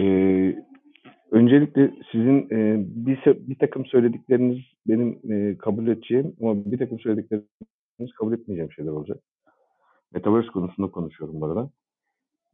Ee, 0.00 0.56
öncelikle 1.30 1.94
sizin 2.12 2.50
e, 2.50 2.84
bir, 3.06 3.18
bir 3.26 3.58
takım 3.58 3.86
söyledikleriniz 3.86 4.58
benim 4.88 5.20
e, 5.32 5.58
kabul 5.58 5.86
edeceğim 5.86 6.36
ama 6.40 6.64
bir 6.64 6.78
takım 6.78 7.00
söyledikleriniz 7.00 8.12
kabul 8.18 8.32
etmeyeceğim 8.32 8.72
şeyler 8.72 8.90
olacak. 8.90 9.18
Metaverse 10.14 10.48
konusunda 10.48 10.90
konuşuyorum 10.90 11.40
bu 11.40 11.46
arada. 11.46 11.70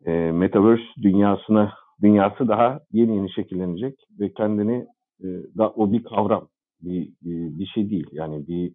E, 0.06 0.32
Metaverse 0.32 0.82
dünyasına 1.02 1.72
dünyası 2.02 2.48
daha 2.48 2.80
yeni 2.92 3.16
yeni 3.16 3.32
şekillenecek 3.32 4.06
ve 4.20 4.32
kendini 4.32 4.86
e, 5.20 5.26
da 5.58 5.70
o 5.70 5.92
bir 5.92 6.04
kavram, 6.04 6.48
bir 6.82 7.12
bir, 7.22 7.58
bir 7.58 7.66
şey 7.66 7.90
değil. 7.90 8.06
Yani 8.12 8.46
bir 8.48 8.72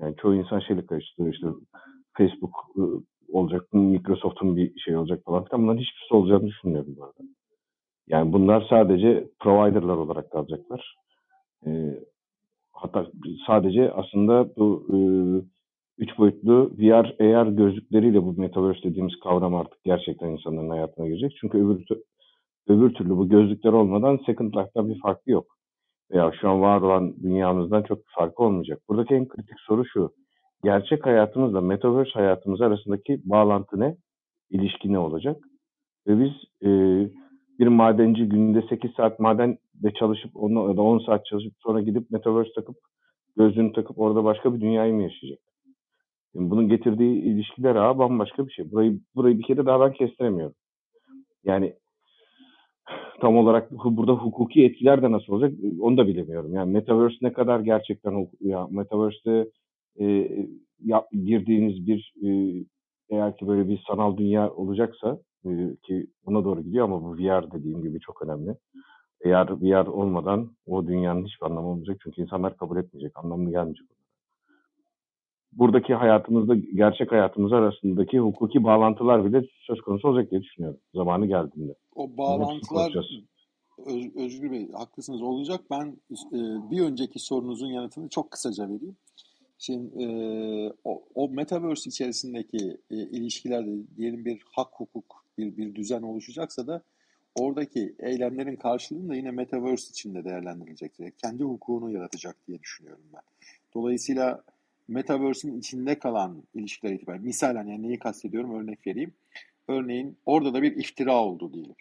yani 0.00 0.16
çoğu 0.16 0.34
insan 0.34 0.60
şeyle 0.60 0.86
karıştırıyor 0.86 1.34
işte 1.34 1.46
Facebook 2.16 2.54
e, 2.76 2.82
olacak, 3.32 3.72
Microsoft'un 3.72 4.56
bir 4.56 4.78
şey 4.80 4.96
olacak 4.96 5.22
falan 5.24 5.44
filan. 5.44 5.62
Bunların 5.62 5.80
hiçbirisi 5.80 6.14
olacağını 6.14 6.46
düşünmüyorum 6.46 6.94
bu 6.96 7.04
arada. 7.04 7.22
Yani 8.08 8.32
bunlar 8.32 8.66
sadece 8.70 9.28
providerlar 9.40 9.96
olarak 9.96 10.30
kalacaklar. 10.30 10.94
E, 11.66 11.70
hatta 12.72 13.06
sadece 13.46 13.92
aslında 13.92 14.56
bu 14.56 14.86
e, 14.92 14.96
üç 15.98 16.18
boyutlu 16.18 16.70
VR, 16.78 17.34
AR 17.34 17.46
gözlükleriyle 17.46 18.22
bu 18.22 18.32
Metaverse 18.32 18.82
dediğimiz 18.82 19.20
kavram 19.20 19.54
artık 19.54 19.84
gerçekten 19.84 20.28
insanların 20.28 20.70
hayatına 20.70 21.06
girecek. 21.06 21.36
Çünkü 21.40 21.58
öbür, 21.58 21.86
öbür 22.68 22.94
türlü 22.94 23.16
bu 23.16 23.28
gözlükler 23.28 23.72
olmadan 23.72 24.20
Second 24.26 24.54
Life'da 24.54 24.88
bir 24.88 25.00
farkı 25.00 25.30
yok. 25.30 25.46
Veya 26.10 26.32
şu 26.40 26.50
an 26.50 26.60
var 26.60 26.80
olan 26.80 27.22
dünyamızdan 27.22 27.82
çok 27.82 27.98
bir 27.98 28.12
farkı 28.14 28.42
olmayacak. 28.42 28.80
Buradaki 28.88 29.14
en 29.14 29.28
kritik 29.28 29.60
soru 29.60 29.84
şu. 29.86 30.12
Gerçek 30.64 31.06
hayatımızla 31.06 31.60
Metaverse 31.60 32.12
hayatımız 32.12 32.60
arasındaki 32.60 33.20
bağlantı 33.24 33.80
ne? 33.80 33.96
İlişki 34.50 34.92
ne 34.92 34.98
olacak? 34.98 35.36
Ve 36.06 36.20
biz 36.20 36.32
e, 36.68 36.70
bir 37.62 37.66
madenci 37.66 38.28
günde 38.28 38.62
8 38.68 38.90
saat 38.96 39.18
madende 39.18 39.92
çalışıp 39.98 40.36
onu 40.36 40.68
ya 40.68 40.76
da 40.76 40.82
10 40.82 40.98
saat 40.98 41.26
çalışıp 41.26 41.52
sonra 41.58 41.80
gidip 41.80 42.10
Metaverse 42.10 42.52
takıp 42.52 42.76
gözlüğünü 43.36 43.72
takıp 43.72 43.98
orada 43.98 44.24
başka 44.24 44.54
bir 44.54 44.60
dünyayı 44.60 44.94
mı 44.94 45.02
yaşayacak? 45.02 45.38
Yani 46.34 46.50
bunun 46.50 46.68
getirdiği 46.68 47.22
ilişkiler 47.22 47.76
ağı 47.76 47.98
bambaşka 47.98 48.46
bir 48.46 48.52
şey. 48.52 48.72
Burayı 48.72 49.00
burayı 49.14 49.38
bir 49.38 49.42
kere 49.42 49.66
daha 49.66 49.80
ben 49.80 49.92
kestiremiyorum. 49.92 50.54
Yani 51.44 51.74
tam 53.20 53.36
olarak 53.36 53.70
burada 53.70 54.12
hukuki 54.12 54.64
etkiler 54.64 55.02
de 55.02 55.12
nasıl 55.12 55.32
olacak 55.32 55.52
onu 55.80 55.96
da 55.96 56.06
bilemiyorum. 56.06 56.54
Yani 56.54 56.72
Metaverse 56.72 57.16
ne 57.22 57.32
kadar 57.32 57.60
gerçekten 57.60 58.28
ya 58.40 58.66
Metaverse'de 58.70 59.50
e, 60.00 60.28
ya, 60.84 61.06
girdiğiniz 61.12 61.86
bir 61.86 62.14
e, 62.22 62.28
eğer 63.10 63.36
ki 63.36 63.46
böyle 63.46 63.68
bir 63.68 63.84
sanal 63.88 64.16
dünya 64.16 64.50
olacaksa 64.50 65.18
e, 65.18 65.31
ki 65.82 66.06
buna 66.26 66.44
doğru 66.44 66.62
gidiyor 66.62 66.84
ama 66.84 67.02
bu 67.02 67.16
VR 67.16 67.52
dediğim 67.52 67.82
gibi 67.82 68.00
çok 68.00 68.22
önemli. 68.22 68.56
Eğer 69.24 69.60
VR 69.62 69.86
olmadan 69.86 70.50
o 70.66 70.86
dünyanın 70.86 71.24
hiçbir 71.24 71.46
anlamı 71.46 71.68
olmayacak 71.68 71.96
çünkü 72.04 72.22
insanlar 72.22 72.56
kabul 72.56 72.76
etmeyecek, 72.76 73.18
anlamlı 73.18 73.50
gelmeyecek. 73.50 73.86
Buradaki 75.52 75.94
hayatımızda, 75.94 76.54
gerçek 76.54 77.12
hayatımız 77.12 77.52
arasındaki 77.52 78.18
hukuki 78.18 78.64
bağlantılar 78.64 79.24
bile 79.24 79.46
söz 79.66 79.80
konusu 79.80 80.08
olacak 80.08 80.30
diye 80.30 80.42
düşünüyorum 80.42 80.80
zamanı 80.94 81.26
geldiğinde. 81.26 81.74
O 81.94 82.16
bağlantılar 82.16 82.94
Öz, 83.86 84.16
Özgür 84.16 84.50
Bey 84.50 84.72
haklısınız 84.72 85.22
olacak. 85.22 85.60
Ben 85.70 85.96
e, 86.10 86.38
bir 86.70 86.80
önceki 86.80 87.18
sorunuzun 87.18 87.66
yanıtını 87.66 88.08
çok 88.08 88.30
kısaca 88.30 88.64
vereyim. 88.64 88.96
Şimdi 89.58 90.02
e, 90.02 90.06
o, 90.84 91.02
o 91.14 91.28
metaverse 91.28 91.90
içerisindeki 91.90 92.76
e, 92.90 92.96
ilişkilerde 92.96 93.96
diyelim 93.96 94.24
bir 94.24 94.42
hak 94.56 94.68
hukuk 94.72 95.21
bir, 95.38 95.56
bir 95.56 95.74
düzen 95.74 96.02
oluşacaksa 96.02 96.66
da 96.66 96.82
oradaki 97.34 97.94
eylemlerin 97.98 98.56
karşılığını 98.56 99.08
da 99.08 99.14
yine 99.14 99.30
metaverse 99.30 99.90
içinde 99.90 100.24
değerlendirilecek. 100.24 100.92
Kendi 101.18 101.44
hukukunu 101.44 101.90
yaratacak 101.90 102.36
diye 102.46 102.60
düşünüyorum 102.60 103.04
ben. 103.12 103.22
Dolayısıyla 103.74 104.44
Metaverse'in 104.88 105.58
içinde 105.58 105.98
kalan 105.98 106.42
ilişkiler 106.54 106.92
itibariyle. 106.92 107.24
Misalen 107.24 107.66
yani 107.66 107.82
neyi 107.82 107.98
kastediyorum 107.98 108.54
örnek 108.54 108.86
vereyim. 108.86 109.12
Örneğin 109.68 110.16
orada 110.26 110.54
da 110.54 110.62
bir 110.62 110.76
iftira 110.76 111.22
oldu 111.22 111.52
diyelim. 111.52 111.74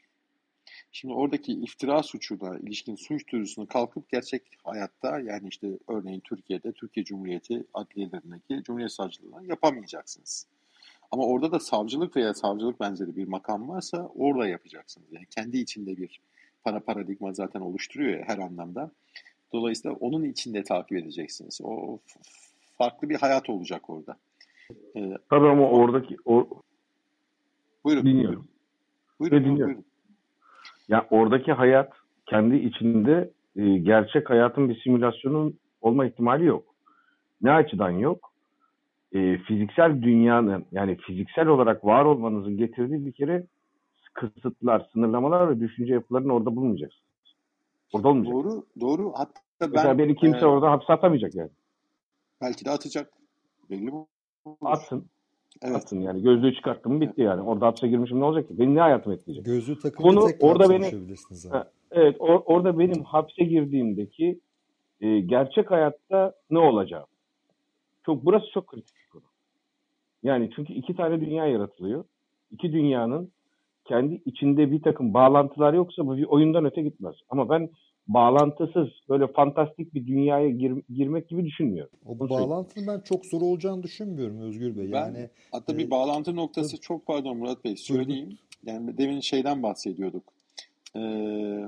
Şimdi 0.91 1.13
oradaki 1.13 1.53
iftira 1.53 2.03
suçuna 2.03 2.57
ilişkin 2.57 2.95
suç 2.95 3.27
duyurusunu 3.27 3.67
kalkıp 3.67 4.09
gerçek 4.09 4.41
hayatta 4.63 5.19
yani 5.19 5.47
işte 5.47 5.67
örneğin 5.87 6.19
Türkiye'de 6.19 6.71
Türkiye 6.71 7.03
Cumhuriyeti 7.03 7.63
adliyelerindeki 7.73 8.63
Cumhuriyet 8.63 8.91
Savcılığı'na 8.91 9.43
yapamayacaksınız. 9.45 10.47
Ama 11.11 11.23
orada 11.25 11.51
da 11.51 11.59
savcılık 11.59 12.15
veya 12.15 12.33
savcılık 12.33 12.79
benzeri 12.79 13.15
bir 13.15 13.27
makam 13.27 13.69
varsa 13.69 14.11
orada 14.15 14.47
yapacaksınız. 14.47 15.07
Yani 15.11 15.25
kendi 15.25 15.57
içinde 15.57 15.97
bir 15.97 16.21
para 16.63 16.79
paradigma 16.79 17.33
zaten 17.33 17.61
oluşturuyor 17.61 18.19
ya 18.19 18.23
her 18.27 18.37
anlamda. 18.37 18.91
Dolayısıyla 19.53 19.97
onun 19.99 20.23
içinde 20.23 20.63
takip 20.63 20.97
edeceksiniz. 20.97 21.59
O 21.63 21.97
farklı 22.77 23.09
bir 23.09 23.15
hayat 23.15 23.49
olacak 23.49 23.89
orada. 23.89 24.17
Ee, 24.95 25.17
Tabii 25.29 25.47
ama 25.47 25.69
oradaki 25.69 26.17
o 26.25 26.47
buyurun. 27.83 28.05
Dinliyorum. 28.05 28.47
Buyurun. 29.19 29.31
Buyurun, 29.31 29.45
dinliyorum. 29.45 29.73
buyurun. 29.75 29.85
Ya 30.87 31.07
oradaki 31.09 31.51
hayat 31.51 31.93
kendi 32.25 32.55
içinde 32.55 33.31
e, 33.55 33.77
gerçek 33.77 34.29
hayatın 34.29 34.69
bir 34.69 34.81
simülasyonun 34.81 35.59
olma 35.81 36.05
ihtimali 36.05 36.45
yok. 36.45 36.75
Ne 37.41 37.51
açıdan 37.51 37.89
yok? 37.89 38.30
E, 39.13 39.37
fiziksel 39.37 40.01
dünyanın 40.01 40.65
yani 40.71 40.97
fiziksel 40.97 41.47
olarak 41.47 41.85
var 41.85 42.05
olmanızın 42.05 42.57
getirdiği 42.57 43.05
bir 43.05 43.11
kere 43.11 43.47
kısıtlar, 44.13 44.89
sınırlamalar 44.93 45.49
ve 45.49 45.59
düşünce 45.59 45.93
yapılarını 45.93 46.33
orada 46.33 46.55
bulmayacaksınız. 46.55 47.11
Orada 47.93 48.07
olmayacak. 48.09 48.33
Doğru, 48.33 48.65
doğru. 48.81 49.13
Hatta 49.15 49.41
ben... 49.61 49.69
Mesela 49.71 49.97
beni 49.97 50.15
kimse 50.15 50.39
e, 50.39 50.45
orada 50.45 50.71
hapse 50.71 50.93
atamayacak 50.93 51.35
yani. 51.35 51.49
Belki 52.41 52.65
de 52.65 52.69
atacak. 52.69 53.13
Belli 53.69 53.91
mi? 53.91 54.05
Atsın. 54.61 55.05
Evet. 55.61 55.75
Atsın 55.75 55.99
yani. 55.99 56.21
Gözlüğü 56.21 56.55
çıkarttım 56.55 57.01
bitti 57.01 57.21
yani. 57.21 57.41
Orada 57.41 57.67
hapse 57.67 57.87
girmişim 57.87 58.19
ne 58.19 58.23
olacak 58.23 58.47
ki? 58.47 58.59
Benim 58.59 58.75
ne 58.75 58.79
hayatım 58.79 59.13
etkileyecek? 59.13 59.45
Gözlüğü 59.45 59.79
takınca 59.79 60.03
Konu, 60.03 60.29
orada 60.39 60.69
beni, 60.69 60.91
ha, 61.51 61.71
Evet. 61.91 62.15
Or, 62.19 62.41
orada 62.45 62.79
benim 62.79 63.03
hapse 63.03 63.43
girdiğimdeki 63.43 64.39
e, 65.01 65.19
gerçek 65.19 65.71
hayatta 65.71 66.33
ne 66.49 66.59
olacak? 66.59 67.05
Çok, 68.05 68.25
burası 68.25 68.45
çok 68.53 68.67
kritik. 68.67 68.95
Yani 70.23 70.49
çünkü 70.55 70.73
iki 70.73 70.95
tane 70.95 71.21
dünya 71.21 71.47
yaratılıyor. 71.47 72.03
İki 72.51 72.73
dünyanın 72.73 73.31
kendi 73.85 74.21
içinde 74.25 74.71
bir 74.71 74.81
takım 74.81 75.13
bağlantılar 75.13 75.73
yoksa 75.73 76.07
bu 76.07 76.17
bir 76.17 76.23
oyundan 76.25 76.65
öte 76.65 76.81
gitmez. 76.81 77.15
Ama 77.29 77.49
ben 77.49 77.69
bağlantısız 78.07 78.89
böyle 79.09 79.27
fantastik 79.27 79.93
bir 79.93 80.07
dünyaya 80.07 80.49
gir, 80.49 80.73
girmek 80.89 81.29
gibi 81.29 81.45
düşünmüyorum. 81.45 81.97
O 82.05 82.11
Onu 82.11 82.29
bağlantının 82.29 82.87
ben 82.87 82.99
çok 82.99 83.25
zor 83.25 83.41
olacağını 83.41 83.83
düşünmüyorum 83.83 84.39
Özgür 84.41 84.77
Bey. 84.77 84.85
Yani 84.85 85.17
ben, 85.17 85.29
hatta 85.51 85.73
e, 85.73 85.77
bir 85.77 85.91
bağlantı 85.91 86.35
noktası 86.35 86.71
tabii. 86.71 86.81
çok 86.81 87.05
pardon 87.05 87.37
Murat 87.37 87.63
Bey 87.63 87.75
söyleyeyim. 87.75 88.37
Yani 88.65 88.97
demin 88.97 89.19
şeyden 89.19 89.63
bahsediyorduk. 89.63 90.23
Ee, 90.95 91.67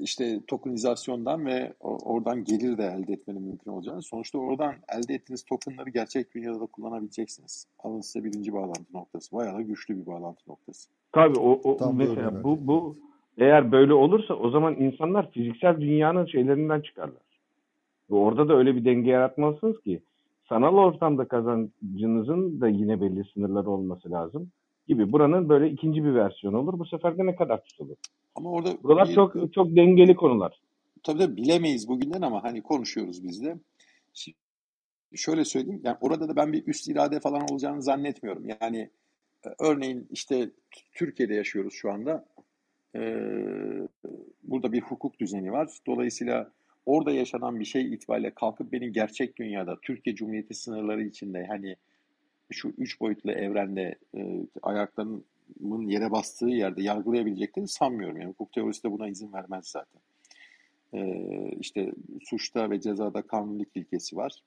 işte 0.00 0.40
tokenizasyondan 0.46 1.46
ve 1.46 1.72
oradan 1.80 2.44
gelir 2.44 2.78
de 2.78 2.84
elde 2.84 3.12
etmenin 3.12 3.42
mümkün 3.42 3.70
olacağını. 3.70 4.02
Sonuçta 4.02 4.38
oradan 4.38 4.74
elde 4.88 5.14
ettiğiniz 5.14 5.44
tokenları 5.44 5.90
gerçek 5.90 6.34
dünyada 6.34 6.60
da 6.60 6.66
kullanabileceksiniz. 6.66 7.66
Alın 7.78 8.00
size 8.00 8.24
birinci 8.24 8.52
bağlantı 8.52 8.92
noktası. 8.94 9.36
Bayağı 9.36 9.56
da 9.56 9.62
güçlü 9.62 10.00
bir 10.00 10.06
bağlantı 10.06 10.50
noktası. 10.50 10.90
Tabii 11.12 11.38
o, 11.38 11.60
o 11.64 11.76
Tam 11.76 11.96
mesela 11.96 12.44
bu, 12.44 12.66
bu 12.66 12.94
eğer 13.38 13.72
böyle 13.72 13.94
olursa 13.94 14.34
o 14.34 14.50
zaman 14.50 14.74
insanlar 14.74 15.30
fiziksel 15.30 15.80
dünyanın 15.80 16.26
şeylerinden 16.26 16.80
çıkarlar. 16.80 17.22
Ve 18.10 18.14
orada 18.14 18.48
da 18.48 18.56
öyle 18.56 18.76
bir 18.76 18.84
denge 18.84 19.10
yaratmalısınız 19.10 19.80
ki 19.80 20.02
sanal 20.48 20.76
ortamda 20.76 21.28
kazancınızın 21.28 22.60
da 22.60 22.68
yine 22.68 23.00
belli 23.00 23.24
sınırları 23.34 23.70
olması 23.70 24.10
lazım 24.10 24.50
gibi. 24.88 25.12
Buranın 25.12 25.48
böyle 25.48 25.70
ikinci 25.70 26.04
bir 26.04 26.14
versiyonu 26.14 26.58
olur. 26.58 26.78
Bu 26.78 26.86
sefer 26.86 27.18
de 27.18 27.26
ne 27.26 27.36
kadar 27.36 27.64
tutulur? 27.64 27.96
Ama 28.34 28.50
orada 28.50 28.82
Buralar 28.82 29.08
bir, 29.08 29.14
çok 29.14 29.52
çok 29.52 29.76
dengeli 29.76 30.16
konular. 30.16 30.60
Tabii 31.02 31.18
de 31.18 31.36
bilemeyiz 31.36 31.88
bugünden 31.88 32.22
ama 32.22 32.44
hani 32.44 32.62
konuşuyoruz 32.62 33.24
biz 33.24 33.44
de. 33.44 33.56
Şimdi 34.14 34.36
şöyle 35.14 35.44
söyleyeyim. 35.44 35.80
Yani 35.84 35.96
orada 36.00 36.28
da 36.28 36.36
ben 36.36 36.52
bir 36.52 36.66
üst 36.66 36.88
irade 36.88 37.20
falan 37.20 37.42
olacağını 37.50 37.82
zannetmiyorum. 37.82 38.44
Yani 38.62 38.90
e, 39.46 39.48
örneğin 39.58 40.08
işte 40.10 40.50
Türkiye'de 40.92 41.34
yaşıyoruz 41.34 41.74
şu 41.74 41.92
anda. 41.92 42.24
Ee, 42.96 43.88
burada 44.42 44.72
bir 44.72 44.80
hukuk 44.80 45.20
düzeni 45.20 45.52
var. 45.52 45.68
Dolayısıyla 45.86 46.52
orada 46.86 47.12
yaşanan 47.12 47.60
bir 47.60 47.64
şey 47.64 47.94
itibariyle 47.94 48.30
kalkıp 48.30 48.72
benim 48.72 48.92
gerçek 48.92 49.36
dünyada 49.36 49.78
Türkiye 49.82 50.16
Cumhuriyeti 50.16 50.54
sınırları 50.54 51.02
içinde 51.02 51.46
hani 51.48 51.76
şu 52.50 52.72
üç 52.78 53.00
boyutlu 53.00 53.32
evrende 53.32 53.94
e, 54.16 54.46
ayaklarımın 54.62 55.88
yere 55.88 56.10
bastığı 56.10 56.48
yerde 56.48 56.82
yargılayabileceklerini 56.82 57.68
sanmıyorum. 57.68 58.16
Yani 58.16 58.30
hukuk 58.30 58.52
teorisi 58.52 58.84
de 58.84 58.92
buna 58.92 59.08
izin 59.08 59.32
vermez 59.32 59.66
zaten. 59.66 60.00
E, 60.94 61.50
işte 61.60 61.92
suçta 62.24 62.70
ve 62.70 62.80
cezada 62.80 63.22
kanunluk 63.22 63.68
ilkesi 63.76 64.16
var. 64.16 64.42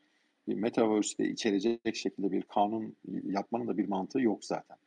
Metaverse'de 0.47 1.29
içerecek 1.29 1.95
şekilde 1.95 2.31
bir 2.31 2.41
kanun 2.41 2.95
yapmanın 3.23 3.67
da 3.67 3.77
bir 3.77 3.87
mantığı 3.87 4.21
yok 4.21 4.45
zaten. 4.45 4.77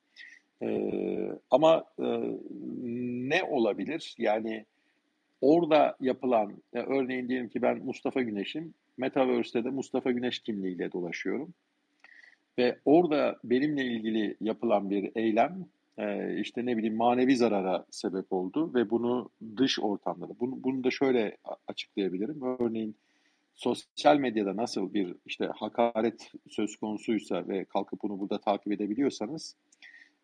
Ee, 0.63 1.33
ama 1.51 1.85
e, 1.99 2.05
ne 3.29 3.43
olabilir? 3.43 4.15
Yani 4.19 4.65
orada 5.41 5.97
yapılan, 6.01 6.53
ya 6.75 6.87
örneğin 6.87 7.29
diyelim 7.29 7.49
ki 7.49 7.63
ben 7.63 7.79
Mustafa 7.85 8.23
Güneş'im, 8.23 8.75
Metaverse'de 8.97 9.65
de 9.65 9.71
Mustafa 9.71 10.11
Güneş 10.11 10.39
kimliğiyle 10.39 10.93
dolaşıyorum. 10.93 11.55
Ve 12.59 12.79
orada 12.85 13.39
benimle 13.45 13.85
ilgili 13.85 14.37
yapılan 14.41 14.91
bir 14.91 15.11
eylem, 15.15 15.67
e, 15.99 16.37
işte 16.41 16.67
ne 16.67 16.77
bileyim 16.77 16.97
manevi 16.97 17.37
zarara 17.37 17.85
sebep 17.91 18.33
oldu 18.33 18.75
ve 18.75 18.91
bunu 18.91 19.31
dış 19.57 19.81
ortamda 19.81 20.29
da, 20.29 20.33
bunu, 20.41 20.65
bunu 20.65 20.85
da 20.85 20.91
şöyle 20.91 21.37
açıklayabilirim. 21.69 22.43
Örneğin 22.61 22.97
sosyal 23.55 24.17
medyada 24.17 24.57
nasıl 24.57 24.95
bir 24.95 25.15
işte 25.27 25.51
hakaret 25.57 26.33
söz 26.49 26.77
konusuysa 26.77 27.49
ve 27.49 27.65
kalkıp 27.65 28.03
bunu 28.03 28.21
burada 28.21 28.39
takip 28.39 28.73
edebiliyorsanız, 28.73 29.57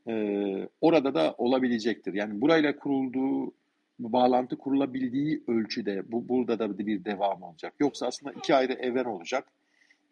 e, 0.09 0.69
orada 0.81 1.15
da 1.15 1.35
olabilecektir. 1.39 2.15
Yani 2.15 2.41
burayla 2.41 2.77
kurulduğu 2.77 3.53
bağlantı 3.99 4.59
kurulabildiği 4.59 5.43
ölçüde 5.49 6.13
bu 6.13 6.29
burada 6.29 6.59
da 6.59 6.79
bir 6.79 7.05
devam 7.05 7.43
olacak. 7.43 7.75
Yoksa 7.81 8.07
aslında 8.07 8.33
iki 8.33 8.55
ayrı 8.55 8.73
evren 8.73 9.05
olacak 9.05 9.49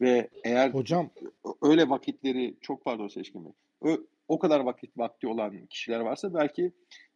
ve 0.01 0.29
eğer 0.45 0.71
hocam 0.71 1.11
öyle 1.63 1.89
vakitleri 1.89 2.55
çok 2.61 2.85
pardon 2.85 3.09
Seçkin 3.09 3.45
Bey, 3.45 3.97
o 4.29 4.39
kadar 4.39 4.61
vakit 4.61 4.99
vakti 4.99 5.27
olan 5.27 5.67
kişiler 5.67 6.01
varsa 6.01 6.35
belki 6.35 6.73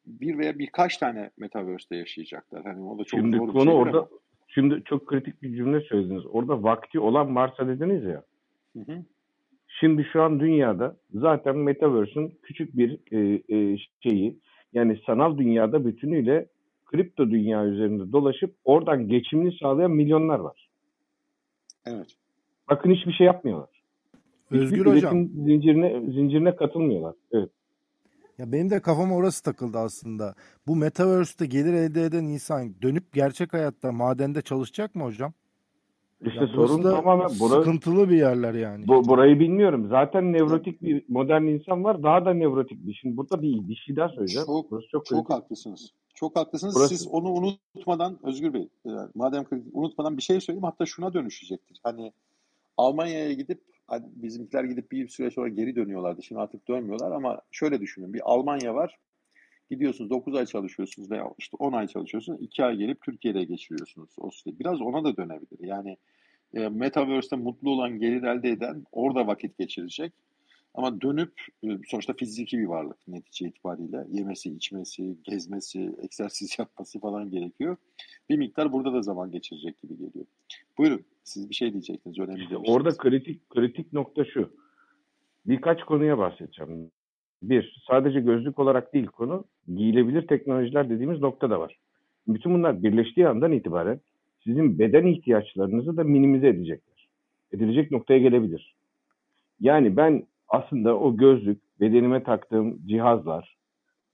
bir 0.07 0.39
veya 0.39 0.59
birkaç 0.59 0.97
tane 0.97 1.31
metaverse'de 1.39 1.97
yaşayacaklar. 1.97 2.65
Hani 2.65 2.83
o 2.83 2.99
da 2.99 3.05
çok 3.05 3.21
şimdi 3.21 3.37
zor 3.37 3.53
konu 3.53 3.73
orada 3.73 3.99
ama. 3.99 4.09
şimdi 4.49 4.83
çok 4.85 5.07
kritik 5.07 5.43
bir 5.43 5.57
cümle 5.57 5.81
söylediniz. 5.81 6.27
Orada 6.27 6.63
vakti 6.63 7.01
olan 7.01 7.37
varsa 7.37 7.69
dediniz 7.69 8.05
ya. 8.05 8.23
Hı 8.77 8.93
hı. 8.93 9.05
Şimdi 9.81 10.09
şu 10.13 10.23
an 10.23 10.41
dünyada 10.41 10.97
zaten 11.15 11.57
Metaverse'ün 11.57 12.39
küçük 12.43 12.77
bir 12.77 12.99
e, 13.13 13.43
e, 13.57 13.79
şeyi 14.01 14.39
yani 14.73 15.01
sanal 15.07 15.39
dünyada 15.39 15.87
bütünüyle 15.87 16.47
kripto 16.87 17.31
dünya 17.31 17.65
üzerinde 17.65 18.13
dolaşıp 18.13 18.55
oradan 18.65 19.09
geçimini 19.09 19.59
sağlayan 19.59 19.91
milyonlar 19.91 20.39
var. 20.39 20.69
Evet. 21.87 22.17
Bakın 22.71 22.91
hiçbir 22.91 23.13
şey 23.13 23.27
yapmıyorlar. 23.27 23.69
Özgür 24.51 24.77
Hiçbir 24.77 24.91
hocam. 24.91 25.29
zincirine 25.29 26.01
zincirine 26.13 26.57
katılmıyorlar. 26.57 27.15
Evet. 27.33 27.51
Ya 28.39 28.53
benim 28.53 28.71
de 28.71 28.81
kafama 28.81 29.15
orası 29.15 29.45
takıldı 29.45 29.79
aslında. 29.79 30.35
Bu 30.67 30.77
Metaverse'de 30.77 31.47
gelir 31.47 31.73
elde 31.73 32.03
eden 32.03 32.25
insan 32.25 32.83
dönüp 32.83 33.13
gerçek 33.13 33.53
hayatta 33.53 33.93
madende 33.93 34.43
çalışacak 34.43 34.95
mı 34.95 35.05
hocam? 35.05 35.33
İşte 36.27 36.41
ya 36.41 36.47
sorun 36.47 36.83
tamamen 36.83 37.29
burası, 37.41 37.55
sıkıntılı 37.55 38.09
bir 38.09 38.17
yerler 38.17 38.55
yani. 38.55 38.89
Bu, 38.89 39.09
burayı 39.09 39.41
bilmiyorum. 39.41 39.87
Zaten 39.91 40.33
nevrotik 40.33 40.83
bir 40.83 41.05
modern 41.09 41.43
insan 41.43 41.85
var. 41.85 42.03
Daha 42.03 42.25
da 42.25 42.35
nevrotik 42.35 42.87
bir. 42.87 42.95
Şimdi 42.95 43.17
burada 43.17 43.43
bir, 43.43 43.69
bir 43.69 43.75
şey 43.75 43.97
daha 43.97 44.09
söyleyeceğim. 44.09 44.47
Çok, 44.47 44.71
burası 44.71 44.89
çok, 44.89 45.07
çok 45.07 45.31
haklısınız. 45.31 45.93
Çok 46.15 46.37
haklısınız. 46.37 46.75
Burası... 46.77 46.97
Siz 46.97 47.09
onu 47.09 47.29
unutmadan 47.29 48.19
Özgür 48.23 48.55
Bey, 48.55 48.69
yani 48.85 49.09
e, 49.09 49.11
madem 49.15 49.45
unutmadan 49.73 50.17
bir 50.17 50.23
şey 50.23 50.41
söyleyeyim. 50.41 50.65
Hatta 50.65 50.87
şuna 50.87 51.15
dönüşecektir. 51.15 51.81
Hani 51.83 52.13
Almanya'ya 52.79 53.33
gidip 53.33 53.61
hani 53.87 54.07
bizimkiler 54.15 54.65
gidip 54.65 54.93
bir 54.93 55.09
süre 55.09 55.31
sonra 55.31 55.49
geri 55.49 55.77
dönüyorlardı. 55.77 56.23
Şimdi 56.23 56.41
artık 56.41 56.69
dönmüyorlar 56.69 57.11
ama 57.11 57.41
şöyle 57.51 57.81
düşünün. 57.81 58.15
Bir 58.15 58.21
Almanya 58.25 58.75
var. 58.75 58.99
Gidiyorsunuz 59.71 60.11
9 60.11 60.35
ay 60.35 60.47
çalışıyorsunuz 60.47 61.11
veya 61.11 61.31
işte 61.39 61.57
10 61.61 61.73
ay 61.73 61.87
çalışıyorsunuz. 61.87 62.41
2 62.43 62.65
ay 62.65 62.77
gelip 62.77 63.03
Türkiye'de 63.03 63.45
geçiriyorsunuz 63.45 64.11
o 64.19 64.31
süre. 64.31 64.59
Biraz 64.59 64.81
ona 64.81 65.05
da 65.05 65.17
dönebilir. 65.17 65.69
Yani 65.69 65.97
e, 66.55 66.69
Metaverse'de 66.69 67.37
mutlu 67.37 67.71
olan 67.71 67.99
gelir 67.99 68.23
elde 68.23 68.51
eden 68.51 68.85
orada 68.93 69.27
vakit 69.27 69.59
geçirecek. 69.59 70.13
Ama 70.75 71.01
dönüp 71.01 71.33
e, 71.65 71.69
sonuçta 71.87 72.13
fiziki 72.13 72.59
bir 72.59 72.67
varlık 72.67 73.09
netice 73.09 73.47
itibariyle 73.47 74.05
yemesi, 74.11 74.51
içmesi, 74.51 75.17
gezmesi, 75.25 75.93
egzersiz 76.03 76.57
yapması 76.59 77.01
falan 77.01 77.31
gerekiyor. 77.31 77.77
Bir 78.29 78.37
miktar 78.37 78.73
burada 78.73 78.93
da 78.93 79.03
zaman 79.03 79.31
geçirecek 79.31 79.79
gibi 79.83 79.97
geliyor. 79.97 80.27
Buyurun 80.79 81.05
siz 81.29 81.51
bir 81.51 81.55
şey 81.55 81.73
diyecektiniz 81.73 82.19
önemli 82.19 82.43
İşte 82.43 82.57
orada 82.57 82.97
kritik 82.97 83.51
kritik 83.51 83.93
nokta 83.93 84.25
şu. 84.25 84.51
Birkaç 85.47 85.83
konuya 85.83 86.19
bahsedeceğim. 86.19 86.91
Bir, 87.43 87.83
sadece 87.91 88.21
gözlük 88.21 88.59
olarak 88.59 88.95
değil 88.95 89.07
konu, 89.07 89.45
giyilebilir 89.75 90.27
teknolojiler 90.27 90.91
dediğimiz 90.91 91.21
nokta 91.21 91.51
da 91.51 91.61
var. 91.61 91.79
Bütün 92.29 92.55
bunlar 92.55 92.83
birleştiği 92.83 93.29
andan 93.29 93.53
itibaren 93.53 94.01
sizin 94.45 94.79
beden 94.79 95.07
ihtiyaçlarınızı 95.07 95.97
da 95.97 96.05
minimize 96.05 96.49
edecekler. 96.49 97.09
Edilecek 97.53 97.91
noktaya 97.91 98.19
gelebilir. 98.19 98.75
Yani 99.61 99.97
ben 99.97 100.27
aslında 100.49 100.99
o 100.99 101.17
gözlük, 101.17 101.81
bedenime 101.81 102.23
taktığım 102.23 102.87
cihazlar 102.87 103.57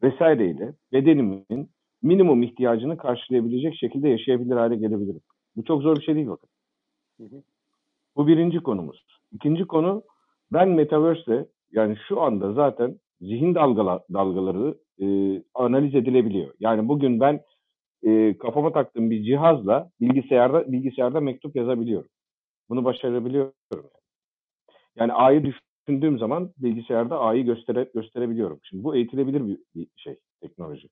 vesaireyle 0.02 0.74
bedenimin 0.92 1.70
minimum 2.02 2.42
ihtiyacını 2.42 2.96
karşılayabilecek 2.96 3.74
şekilde 3.74 4.08
yaşayabilir 4.08 4.56
hale 4.56 4.76
gelebilirim. 4.76 5.20
Bu 5.56 5.64
çok 5.64 5.82
zor 5.82 5.96
bir 5.96 6.02
şey 6.02 6.14
değil 6.14 6.28
bakın. 6.28 6.48
Bu 8.16 8.26
birinci 8.26 8.60
konumuz. 8.60 9.06
İkinci 9.32 9.64
konu 9.64 10.02
ben 10.52 10.68
Metaverse'de 10.68 11.48
yani 11.72 11.96
şu 12.08 12.20
anda 12.20 12.52
zaten 12.52 12.98
zihin 13.20 13.54
dalgala, 13.54 14.04
dalgaları 14.12 14.78
e, 15.02 15.06
analiz 15.54 15.94
edilebiliyor. 15.94 16.54
Yani 16.60 16.88
bugün 16.88 17.20
ben 17.20 17.40
e, 18.02 18.38
kafama 18.38 18.72
taktığım 18.72 19.10
bir 19.10 19.24
cihazla 19.24 19.90
bilgisayarda 20.00 20.72
bilgisayarda 20.72 21.20
mektup 21.20 21.56
yazabiliyorum. 21.56 22.08
Bunu 22.68 22.84
başarabiliyorum. 22.84 23.52
Yani 24.96 25.12
A'yı 25.12 25.44
düşündüğüm 25.44 26.18
zaman 26.18 26.52
bilgisayarda 26.58 27.20
A'yı 27.20 27.44
göstere, 27.44 27.90
gösterebiliyorum. 27.94 28.60
Şimdi 28.62 28.84
bu 28.84 28.96
eğitilebilir 28.96 29.46
bir, 29.46 29.58
bir 29.74 29.88
şey, 29.96 30.16
teknoloji. 30.40 30.88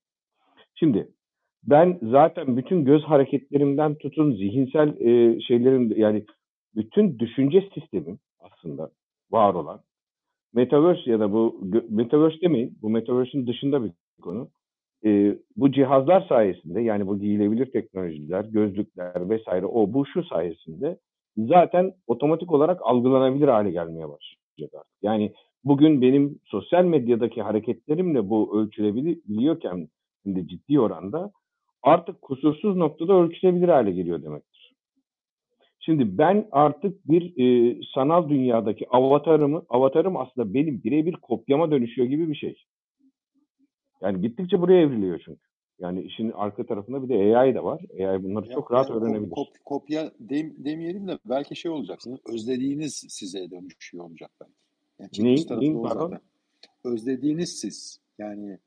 Şimdi 0.75 1.07
ben 1.63 1.99
zaten 2.01 2.57
bütün 2.57 2.85
göz 2.85 3.03
hareketlerimden 3.03 3.95
tutun 3.95 4.31
zihinsel 4.35 5.01
e, 5.01 5.41
şeylerin 5.41 5.93
yani 5.97 6.25
bütün 6.75 7.19
düşünce 7.19 7.69
sistemim 7.73 8.19
aslında 8.39 8.89
var 9.31 9.53
olan 9.53 9.81
Metaverse 10.53 11.11
ya 11.11 11.19
da 11.19 11.33
bu 11.33 11.61
Metaverse 11.89 12.41
demeyin, 12.41 12.77
bu 12.81 12.89
Metaverse'in 12.89 13.47
dışında 13.47 13.83
bir 13.83 13.91
konu. 14.21 14.49
E, 15.05 15.37
bu 15.55 15.71
cihazlar 15.71 16.25
sayesinde 16.29 16.81
yani 16.81 17.07
bu 17.07 17.19
giyilebilir 17.19 17.71
teknolojiler, 17.71 18.45
gözlükler 18.45 19.29
vesaire 19.29 19.65
o 19.65 19.93
bu 19.93 20.05
şu 20.05 20.23
sayesinde 20.23 20.97
zaten 21.37 21.93
otomatik 22.07 22.51
olarak 22.51 22.79
algılanabilir 22.83 23.47
hale 23.47 23.71
gelmeye 23.71 24.09
başlayacak 24.09 24.73
artık. 24.73 25.03
Yani 25.03 25.33
bugün 25.63 26.01
benim 26.01 26.39
sosyal 26.45 26.83
medyadaki 26.83 27.41
hareketlerimle 27.41 28.29
bu 28.29 28.59
ölçülebiliyorken 28.59 29.87
şimdi 30.23 30.47
ciddi 30.47 30.79
oranda 30.79 31.31
artık 31.83 32.21
kusursuz 32.21 32.75
noktada 32.75 33.13
ölçülebilir 33.13 33.67
hale 33.67 33.91
geliyor 33.91 34.23
demektir. 34.23 34.73
Şimdi 35.79 36.17
ben 36.17 36.47
artık 36.51 37.09
bir 37.09 37.33
e, 37.37 37.79
sanal 37.95 38.29
dünyadaki 38.29 38.89
avatarımı, 38.89 39.65
avatarım 39.69 40.17
aslında 40.17 40.53
benim 40.53 40.83
birebir 40.83 41.13
kopyama 41.13 41.71
dönüşüyor 41.71 42.07
gibi 42.07 42.29
bir 42.29 42.35
şey. 42.35 42.63
Yani 44.01 44.21
gittikçe 44.21 44.61
buraya 44.61 44.81
evriliyor 44.81 45.21
çünkü. 45.25 45.41
Yani 45.79 46.01
işin 46.01 46.31
arka 46.31 46.65
tarafında 46.65 47.03
bir 47.03 47.09
de 47.09 47.37
AI 47.37 47.55
da 47.55 47.63
var. 47.63 47.81
AI 47.99 48.23
bunları 48.23 48.47
Ya, 48.47 48.53
çok 48.53 48.71
rahat 48.71 48.89
yani 48.89 48.99
öğrenebilir. 48.99 49.31
kop- 49.31 49.63
kopya 49.65 50.11
dem- 50.19 50.65
demeyelim 50.65 51.07
de 51.07 51.19
belki 51.25 51.55
şey 51.55 51.71
olacaksınız. 51.71 52.19
Özlediğiniz 52.33 53.05
size 53.09 53.51
dönüşüyor 53.51 54.03
olacak 54.03 54.31
belki. 54.41 54.53
Yani 54.99 55.09
Neyin, 55.29 55.47
neyin 55.59 55.83
pardon? 55.83 56.09
zaten. 56.09 56.19
Özlediğiniz 56.83 57.49
siz. 57.59 57.99
Yani 58.19 58.57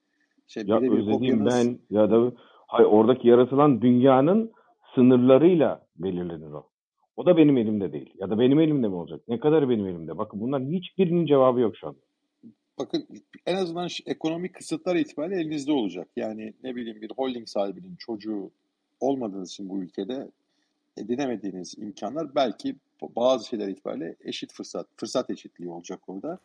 şey 0.46 0.64
Ya 0.66 0.76
özlediğim 0.76 1.06
kopyanız 1.10 1.46
ben 1.46 1.78
ya 1.90 2.10
da 2.10 2.32
hay 2.66 2.86
oradaki 2.86 3.28
yaratılan 3.28 3.82
dünyanın 3.82 4.52
sınırlarıyla 4.94 5.86
belirlenir 5.96 6.52
o. 6.52 6.66
O 7.16 7.26
da 7.26 7.36
benim 7.36 7.56
elimde 7.56 7.92
değil. 7.92 8.14
Ya 8.18 8.30
da 8.30 8.38
benim 8.38 8.60
elimde 8.60 8.88
mi 8.88 8.94
olacak? 8.94 9.20
Ne 9.28 9.40
kadar 9.40 9.68
benim 9.68 9.86
elimde? 9.86 10.18
Bakın 10.18 10.40
bunların 10.40 10.70
hiçbirinin 10.72 11.26
cevabı 11.26 11.60
yok 11.60 11.76
şu 11.76 11.88
anda. 11.88 11.98
bakın 12.78 13.06
en 13.46 13.56
azından 13.56 13.88
ekonomik 14.06 14.54
kısıtlar 14.54 14.96
itibariyle 14.96 15.40
elinizde 15.40 15.72
olacak. 15.72 16.08
Yani 16.16 16.54
ne 16.64 16.76
bileyim 16.76 17.00
bir 17.00 17.10
holding 17.16 17.48
sahibinin 17.48 17.96
çocuğu 17.96 18.50
olmadığınız 19.00 19.50
için 19.50 19.68
bu 19.68 19.78
ülkede 19.78 20.30
edinemediğiniz 20.96 21.78
imkanlar 21.78 22.34
belki 22.34 22.76
bazı 23.16 23.48
şeyler 23.48 23.68
itibariyle 23.68 24.16
eşit 24.20 24.52
fırsat, 24.52 24.86
fırsat 24.96 25.30
eşitliği 25.30 25.70
olacak 25.70 26.00
orada. 26.06 26.38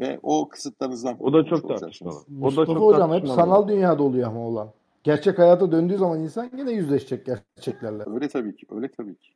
Ve 0.00 0.18
o 0.22 0.48
kısıtlarınızdan 0.48 1.16
O 1.20 1.32
da 1.32 1.44
çok 1.44 1.68
tartışmalı. 1.68 2.14
O 2.14 2.20
da 2.20 2.24
Mustafa 2.28 2.66
çok 2.66 2.82
Hocam 2.82 3.12
hep 3.12 3.28
sanal 3.28 3.68
dünyada 3.68 4.02
oluyor 4.02 4.28
ama 4.28 4.40
olan. 4.40 4.70
Gerçek 5.04 5.38
hayata 5.38 5.72
döndüğü 5.72 5.96
zaman 5.96 6.20
insan 6.20 6.50
yine 6.58 6.72
yüzleşecek 6.72 7.26
gerçeklerle. 7.26 8.02
Öyle 8.06 8.28
tabii 8.28 8.56
ki, 8.56 8.66
öyle 8.70 8.88
tabii 8.90 9.16
ki. 9.16 9.32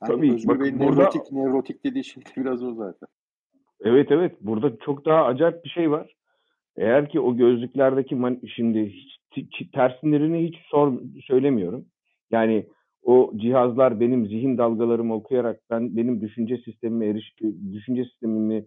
Hani 0.00 0.12
Tabii 0.16 0.32
Özgür 0.34 0.48
bakın 0.48 0.62
Bey'in 0.62 0.78
burada 0.78 1.00
nevrotik, 1.02 1.32
nevrotik 1.32 1.84
dediği 1.84 2.04
şey 2.04 2.24
de 2.24 2.28
biraz 2.36 2.62
o 2.62 2.74
zaten. 2.74 3.08
Evet 3.80 4.10
evet 4.10 4.36
burada 4.40 4.76
çok 4.76 5.04
daha 5.04 5.24
acayip 5.24 5.64
bir 5.64 5.68
şey 5.70 5.90
var. 5.90 6.16
Eğer 6.76 7.08
ki 7.08 7.20
o 7.20 7.36
gözlüklerdeki 7.36 8.14
man- 8.14 8.40
şimdi 8.56 8.86
hiç 8.86 9.18
t- 9.34 9.70
terslerini 9.70 10.46
hiç 10.48 10.56
sor 10.70 11.00
söylemiyorum. 11.26 11.84
Yani 12.30 12.66
o 13.02 13.32
cihazlar 13.36 14.00
benim 14.00 14.26
zihin 14.26 14.58
dalgalarımı 14.58 15.14
okuyarak 15.14 15.60
ben 15.70 15.96
benim 15.96 16.20
düşünce 16.20 16.56
sistemime 16.64 17.06
eriş 17.06 17.34
düşünce 17.72 18.04
sistemimi 18.04 18.64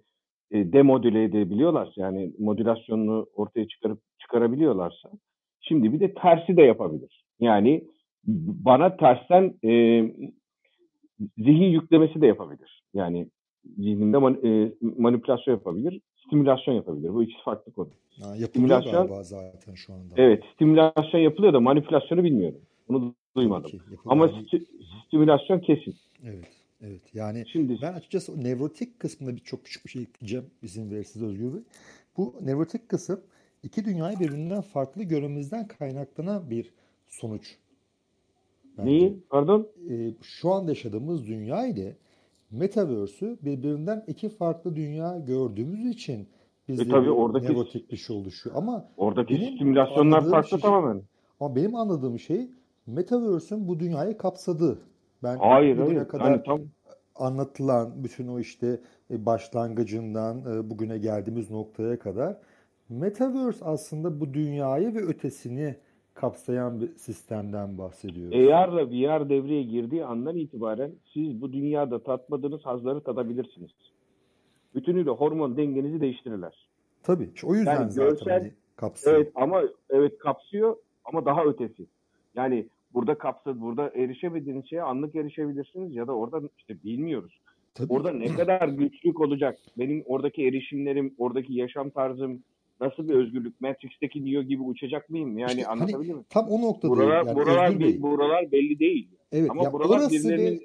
e, 0.52 0.74
demodüle 0.74 1.24
edebiliyorlar. 1.24 1.94
Yani 1.96 2.34
modülasyonunu 2.40 3.28
ortaya 3.36 3.68
çıkarıp 3.68 4.00
çıkarabiliyorlarsa 4.20 5.10
şimdi 5.61 5.94
bir 5.94 5.99
de 5.99 6.14
tersi 6.14 6.57
de 6.57 6.61
yapabilir. 6.61 7.23
Yani 7.40 7.84
bana 8.65 8.98
tersten 8.98 9.53
e, 9.64 9.69
zihin 11.38 11.72
yüklemesi 11.72 12.22
de 12.22 12.26
yapabilir. 12.27 12.84
Yani 12.94 13.27
zihnimde 13.77 14.18
man- 14.18 14.40
e, 14.45 14.72
manipülasyon 14.98 15.53
yapabilir, 15.53 16.02
stimülasyon 16.26 16.73
yapabilir. 16.76 17.14
Bu 17.14 17.23
ikisi 17.23 17.44
farklı 17.44 17.72
konu. 17.73 17.90
Ha, 18.22 18.26
yapılıyor 18.36 18.49
Stimülasyon, 18.81 19.22
zaten 19.23 19.73
şu 19.73 19.94
anda. 19.94 20.14
evet 20.18 20.44
stimülasyon 20.56 21.19
yapılıyor 21.19 21.53
da 21.53 21.60
manipülasyonu 21.60 22.23
bilmiyorum. 22.23 22.61
Bunu 22.88 23.14
duymadım. 23.36 23.72
Tabii 23.72 23.95
ki 23.95 24.02
Ama 24.06 24.26
sti- 24.27 24.65
stimülasyon 25.07 25.60
kesin. 25.60 25.95
Evet. 26.26 26.48
Evet. 26.81 27.02
Yani 27.15 27.44
Şimdi 27.52 27.77
ben 27.81 27.94
açıkçası 27.94 28.34
o 28.34 28.44
nevrotik 28.44 28.99
kısmında 28.99 29.36
bir 29.36 29.41
çok 29.41 29.65
küçük 29.65 29.86
bir 29.86 29.90
şey 29.90 30.02
ekleyeceğim 30.02 30.45
izin 30.64 30.91
verirseniz 30.91 31.27
Özgür 31.27 31.53
Bey. 31.53 31.61
Bu 32.18 32.34
nevrotik 32.41 32.90
kısım 32.90 33.22
iki 33.64 33.86
dünyayı 33.86 34.19
birbirinden 34.19 34.61
farklı 34.61 35.03
görmemizden 35.03 35.68
kaynaklanan 35.68 36.49
bir 36.49 36.73
sonuç 37.07 37.57
bence. 38.77 38.91
neyi? 38.91 39.23
Pardon? 39.30 39.68
Ee, 39.90 40.14
şu 40.22 40.52
anda 40.52 40.72
yaşadığımız 40.72 41.27
dünya 41.27 41.68
ile 41.68 41.95
Metaverse'ü 42.52 43.38
birbirinden 43.41 44.03
iki 44.07 44.30
farklı 44.30 44.76
dünya 44.76 45.18
gördüğümüz 45.18 45.86
için 45.86 46.19
E 46.22 46.27
bizde 46.68 46.88
tabii 46.88 47.06
bir 47.06 47.11
oradaki 47.11 47.45
nevrotik 47.45 47.91
bir 47.91 47.98
şey 47.98 48.15
oluşuyor. 48.15 48.56
Ama 48.56 48.86
oradaki 48.98 49.57
anladığım 49.95 50.31
farklı 50.31 50.49
şey, 50.49 50.60
tamamen. 50.60 51.02
ama 51.40 51.56
benim 51.56 51.76
anladığım 51.76 52.19
şey 52.19 52.49
Metaverse'ün 52.88 53.68
bu 53.68 53.80
dünyayı 53.80 54.18
kapsadığı. 54.18 54.80
Ben 55.23 55.38
Hayır 55.38 55.77
hayır. 55.77 56.07
kadar 56.07 56.31
Yani 56.31 56.44
tam 56.44 56.61
anlatılan 57.15 58.03
bütün 58.03 58.27
o 58.27 58.40
işte 58.40 58.80
e, 59.11 59.26
başlangıcından 59.26 60.40
e, 60.40 60.69
bugüne 60.69 60.98
geldiğimiz 60.98 61.52
noktaya 61.52 61.99
kadar 61.99 62.38
Metaverse 62.90 63.66
aslında 63.66 64.20
bu 64.20 64.34
dünyayı 64.34 64.95
ve 64.95 64.99
ötesini 64.99 65.76
kapsayan 66.14 66.82
bir 66.82 66.95
sistemden 66.95 67.78
bahsediyoruz. 67.78 68.52
AR'la 68.52 68.90
VR 68.90 69.30
devreye 69.30 69.64
girdiği 69.64 70.06
andan 70.06 70.36
itibaren 70.36 70.91
siz 71.14 71.41
bu 71.41 71.53
dünyada 71.53 72.03
tatmadığınız 72.03 72.66
hazları 72.66 73.03
tadabilirsiniz. 73.03 73.72
Bütünüyle 74.76 75.10
hormon 75.10 75.57
dengenizi 75.57 76.02
değiştirirler. 76.02 76.70
Tabii. 77.03 77.30
O 77.44 77.56
yüzden 77.56 77.76
Yani 77.76 77.91
zaten 77.91 78.10
görsel 78.10 78.34
hani 78.34 78.53
kapsıyor. 78.76 79.16
Evet 79.16 79.32
ama 79.36 79.64
evet 79.90 80.18
kapsıyor 80.20 80.76
ama 81.06 81.26
daha 81.26 81.44
ötesi. 81.44 81.86
Yani 82.36 82.68
burada 82.94 83.18
kapsa 83.18 83.61
burada 83.61 83.90
erişemediğiniz 83.90 84.70
şeye 84.70 84.82
anlık 84.82 85.16
erişebilirsiniz 85.16 85.95
ya 85.95 86.07
da 86.07 86.16
orada 86.16 86.41
işte 86.57 86.84
bilmiyoruz. 86.84 87.40
Tabii 87.74 87.94
Orada 87.94 88.11
ne 88.11 88.36
kadar 88.36 88.68
güçlük 88.68 89.20
olacak? 89.20 89.60
Benim 89.78 90.03
oradaki 90.06 90.48
erişimlerim, 90.48 91.16
oradaki 91.18 91.53
yaşam 91.53 91.90
tarzım 91.90 92.44
nasıl 92.81 93.07
bir 93.10 93.14
özgürlük? 93.14 93.61
Matrix'teki 93.61 94.26
Neo 94.26 94.41
gibi 94.43 94.64
uçacak 94.64 95.10
mıyım? 95.10 95.38
Yani 95.38 95.51
İşte 95.51 95.64
hani 95.64 95.81
anlatabilir 95.81 96.14
miyim? 96.14 96.26
tam 96.30 96.47
o 96.49 96.61
noktadayım. 96.61 96.97
Buralar 96.97 97.26
Yani 97.26 97.35
buralar 97.35 97.80
bir- 97.80 98.01
buralar 98.01 98.51
belli 98.51 98.80
değil. 98.80 99.07
Evet 99.31 99.51
Ama 99.51 99.64
ya 99.64 99.73
buralar 99.73 99.95
orası 99.95 100.11
birilerinin 100.11 100.51
ve 100.60 100.64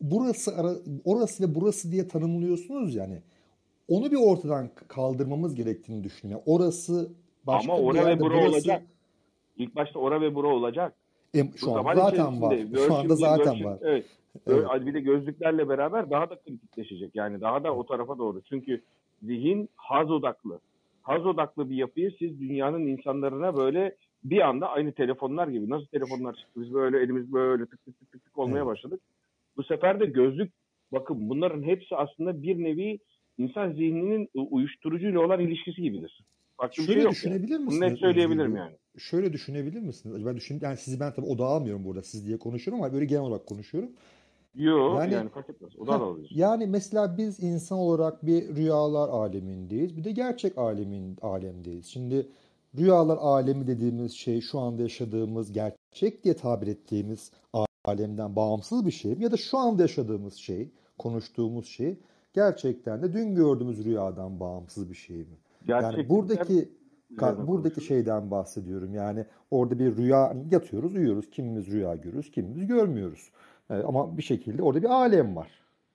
burası 0.00 0.56
ara, 0.56 0.70
orası 1.04 1.44
ve 1.48 1.54
burası 1.54 1.92
diye 1.92 2.08
tanımlıyorsunuz 2.08 2.94
yani. 2.94 3.22
Onu 3.88 4.10
bir 4.10 4.16
ortadan 4.16 4.70
kaldırmamız 4.88 5.54
gerektiğini 5.54 6.04
düşünüyorum. 6.04 6.44
Yani 6.46 6.56
orası 6.58 7.12
başka 7.46 7.72
ama 7.72 7.82
ora 7.82 8.06
ve 8.06 8.20
bura 8.20 8.34
burası 8.34 8.48
olacak. 8.50 8.82
İlk 9.56 9.76
başta 9.76 9.98
ora 9.98 10.20
ve 10.20 10.34
bura 10.34 10.48
olacak. 10.48 10.94
E, 11.34 11.52
Bu 11.52 11.58
şu 11.58 11.72
an 11.78 11.94
zaten 11.94 12.42
var. 12.42 12.52
içerisinde 12.52 12.76
Şu 12.86 12.94
anda 12.94 13.02
version 13.02 13.16
zaten 13.16 13.46
version 13.54 13.64
var. 13.72 13.78
evet. 13.82 14.06
Evet. 14.46 14.66
Bir 14.86 14.94
de 14.94 15.00
gözlüklerle 15.00 15.68
beraber 15.68 16.10
daha 16.10 16.30
da 16.30 16.36
kritikleşecek. 16.36 17.10
Yani 17.14 17.40
daha 17.40 17.64
da 17.64 17.74
o 17.76 17.86
tarafa 17.86 18.18
doğru. 18.18 18.42
Çünkü 18.48 18.82
zihin 19.22 19.68
haz 19.76 20.10
odaklı. 20.10 20.58
Haz 21.04 21.26
odaklı 21.26 21.70
bir 21.70 21.76
yapıyı 21.76 22.14
siz 22.18 22.40
dünyanın 22.40 22.86
insanlarına 22.86 23.56
böyle 23.56 23.96
bir 24.24 24.48
anda 24.48 24.68
aynı 24.68 24.92
telefonlar 24.92 25.48
gibi 25.48 25.70
nasıl 25.70 25.86
telefonlar 25.86 26.34
çıktı 26.34 26.62
biz 26.62 26.74
böyle 26.74 26.98
elimiz 26.98 27.32
böyle 27.32 27.66
tık 27.66 27.84
tık 27.84 27.98
tık 27.98 28.12
tık, 28.12 28.24
tık 28.24 28.38
olmaya 28.38 28.66
başladık. 28.66 29.00
Bu 29.56 29.62
sefer 29.62 30.00
de 30.00 30.06
gözlük 30.06 30.52
bakın 30.92 31.28
bunların 31.28 31.62
hepsi 31.62 31.96
aslında 31.96 32.42
bir 32.42 32.64
nevi 32.64 32.98
insan 33.38 33.72
zihninin 33.72 34.28
uyuşturucuyla 34.34 35.20
olan 35.20 35.40
ilişkisi 35.40 35.82
gibidir. 35.82 36.24
Farklı 36.56 36.82
bir 36.82 36.86
Şöyle 36.86 37.00
şey 37.00 37.02
yok 37.02 37.24
yani. 37.24 37.34
düşünebilir 37.34 37.56
Bunu 37.58 37.64
misiniz? 37.64 37.80
net 37.90 37.98
söyleyebilirim 37.98 38.56
yani. 38.56 38.76
Şöyle 38.98 39.32
düşünebilir 39.32 39.80
misiniz? 39.80 40.26
Ben 40.26 40.36
düşün, 40.36 40.58
yani 40.62 40.76
sizi 40.76 41.00
ben 41.00 41.12
tabii 41.12 41.26
odağa 41.26 41.46
almıyorum 41.46 41.84
burada 41.84 42.02
siz 42.02 42.26
diye 42.26 42.38
konuşuyorum 42.38 42.82
ama 42.84 42.92
böyle 42.92 43.04
genel 43.04 43.22
olarak 43.22 43.46
konuşuyorum. 43.46 43.90
Yo 44.54 44.94
Yani- 44.98 45.14
yani, 45.14 45.28
fark 45.28 45.50
etmez. 45.50 45.78
O 45.78 45.86
da 45.86 45.92
alabilir. 45.94 46.30
yani 46.34 46.66
mesela 46.66 47.16
biz 47.18 47.40
insan 47.42 47.78
olarak 47.78 48.26
bir 48.26 48.56
rüyalar 48.56 49.08
alemindeyiz. 49.08 49.96
Bir 49.96 50.04
de 50.04 50.12
gerçek 50.12 50.58
alemin 50.58 51.16
alemdeyiz. 51.22 51.86
Şimdi 51.86 52.28
rüyalar 52.78 53.16
alemi 53.20 53.66
dediğimiz 53.66 54.12
şey 54.12 54.40
şu 54.40 54.58
anda 54.58 54.82
yaşadığımız 54.82 55.52
gerçek 55.52 56.24
diye 56.24 56.34
tabir 56.36 56.66
ettiğimiz 56.66 57.30
alemden 57.84 58.36
bağımsız 58.36 58.86
bir 58.86 58.90
şey 58.90 59.14
mi? 59.14 59.24
Ya 59.24 59.32
da 59.32 59.36
şu 59.36 59.58
anda 59.58 59.82
yaşadığımız 59.82 60.34
şey, 60.34 60.70
konuştuğumuz 60.98 61.66
şey 61.66 61.98
gerçekten 62.34 63.02
de 63.02 63.12
dün 63.12 63.34
gördüğümüz 63.34 63.84
rüyadan 63.84 64.40
bağımsız 64.40 64.90
bir 64.90 64.94
şey 64.96 65.16
mi? 65.16 65.24
Yani 65.68 65.80
Gerçeklikler 65.80 66.08
buradaki 66.16 66.68
buradaki 67.18 67.46
konuşuruz. 67.46 67.88
şeyden 67.88 68.30
bahsediyorum. 68.30 68.94
Yani 68.94 69.24
orada 69.50 69.78
bir 69.78 69.96
rüya 69.96 70.36
yatıyoruz, 70.50 70.94
uyuyoruz. 70.94 71.30
Kimimiz 71.30 71.66
rüya 71.66 71.94
görürüz, 71.94 72.30
kimimiz 72.30 72.66
görmüyoruz. 72.66 73.30
Ee, 73.70 73.74
ama 73.74 74.16
bir 74.18 74.22
şekilde 74.22 74.62
orada 74.62 74.82
bir 74.82 74.88
alem 74.88 75.36
var. 75.36 75.50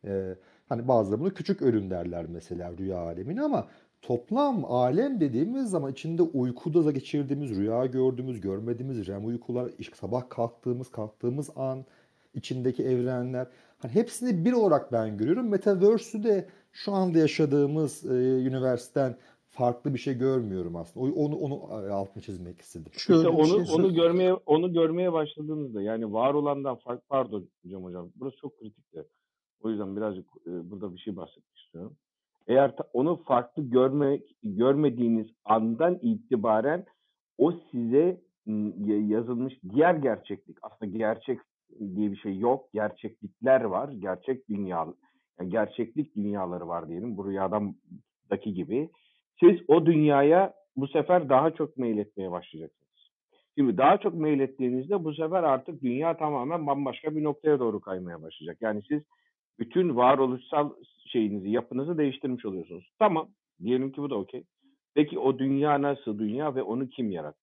Ee, 0.05 0.35
hani 0.69 0.87
bazıları 0.87 1.19
bunu 1.19 1.33
küçük 1.33 1.61
ölüm 1.61 1.89
derler 1.89 2.25
mesela 2.29 2.71
rüya 2.77 2.97
alemini 2.97 3.41
ama 3.41 3.67
toplam 4.01 4.65
alem 4.65 5.19
dediğimiz 5.19 5.69
zaman 5.69 5.91
içinde 5.91 6.21
uykuda 6.21 6.85
da 6.85 6.91
geçirdiğimiz, 6.91 7.55
rüya 7.55 7.85
gördüğümüz, 7.85 8.41
görmediğimiz 8.41 9.07
REM 9.07 9.25
uykular, 9.25 9.71
sabah 9.95 10.29
kalktığımız, 10.29 10.91
kalktığımız 10.91 11.49
an 11.55 11.85
içindeki 12.33 12.83
evrenler 12.83 13.47
hani 13.77 13.93
hepsini 13.93 14.45
bir 14.45 14.53
olarak 14.53 14.91
ben 14.91 15.17
görüyorum. 15.17 15.49
Metaverse'ü 15.49 16.23
de 16.23 16.47
şu 16.71 16.93
anda 16.93 17.19
yaşadığımız 17.19 18.05
e, 18.05 18.09
üniversiteden 18.45 19.15
farklı 19.60 19.94
bir 19.94 19.99
şey 19.99 20.18
görmüyorum 20.18 20.76
aslında. 20.76 21.06
O- 21.06 21.26
Onu 21.26 21.36
onu 21.36 21.86
e, 21.86 21.90
altını 21.90 22.23
çizmek 22.23 22.61
istedim. 22.61 22.91
İşte 22.95 23.14
Şöyle 23.14 23.27
onu 23.30 23.65
şey 23.65 23.76
onu 23.76 23.94
görmeye 23.94 24.34
onu 24.34 24.73
görmeye 24.73 25.14
başladığınızda 25.14 25.81
yani 25.81 26.14
var 26.14 26.34
olandan 26.34 26.76
fark 26.76 27.10
pardon 27.10 27.49
hocam 27.64 27.84
hocam 27.84 28.10
burası 28.15 28.38
çok 28.38 28.60
kritikti. 28.60 29.06
O 29.64 29.69
yüzden 29.69 29.95
birazcık 29.95 30.26
e, 30.48 30.72
burada 30.72 30.94
bir 30.94 30.99
şey 30.99 31.15
bahsetmek 31.15 31.57
istiyorum. 31.57 31.95
Eğer 32.48 32.76
ta- 32.77 32.90
onu 32.94 33.23
farklı 33.23 33.64
görmek 33.64 34.36
görmediğiniz 34.44 35.27
andan 35.45 35.99
itibaren 36.02 36.86
o 37.38 37.52
size 37.72 38.22
yazılmış 39.07 39.53
diğer 39.73 39.95
gerçeklik 39.95 40.57
aslında 40.61 40.98
gerçek 40.98 41.40
diye 41.95 42.11
bir 42.11 42.18
şey 42.18 42.38
yok. 42.38 42.69
Gerçeklikler 42.73 43.61
var. 43.61 43.90
Gerçek 43.91 44.49
dünya 44.49 44.88
yani 45.40 45.49
gerçeklik 45.52 46.15
dünyaları 46.15 46.68
var 46.68 46.90
diyelim. 46.90 47.18
Bu 47.18 47.27
rüyadaki 47.27 48.53
gibi. 48.53 48.90
Siz 49.39 49.59
o 49.67 49.85
dünyaya 49.85 50.53
bu 50.75 50.87
sefer 50.87 51.29
daha 51.29 51.51
çok 51.51 51.77
meyletmeye 51.77 52.31
başlayacaksınız. 52.31 52.89
Şimdi 53.57 53.77
daha 53.77 53.97
çok 53.97 54.13
meylettiğinizde 54.13 55.03
bu 55.03 55.13
sefer 55.13 55.43
artık 55.43 55.81
dünya 55.81 56.17
tamamen 56.17 56.67
bambaşka 56.67 57.15
bir 57.15 57.23
noktaya 57.23 57.59
doğru 57.59 57.81
kaymaya 57.81 58.21
başlayacak. 58.21 58.57
Yani 58.61 58.81
siz 58.87 59.01
bütün 59.59 59.95
varoluşsal 59.95 60.71
şeyinizi, 61.07 61.49
yapınızı 61.49 61.97
değiştirmiş 61.97 62.45
oluyorsunuz. 62.45 62.91
Tamam, 62.99 63.29
diyelim 63.63 63.91
ki 63.91 64.01
bu 64.01 64.09
da 64.09 64.15
okey. 64.15 64.43
Peki 64.95 65.19
o 65.19 65.39
dünya 65.39 65.81
nasıl 65.81 66.19
dünya 66.19 66.55
ve 66.55 66.63
onu 66.63 66.89
kim 66.89 67.11
yarattı? 67.11 67.39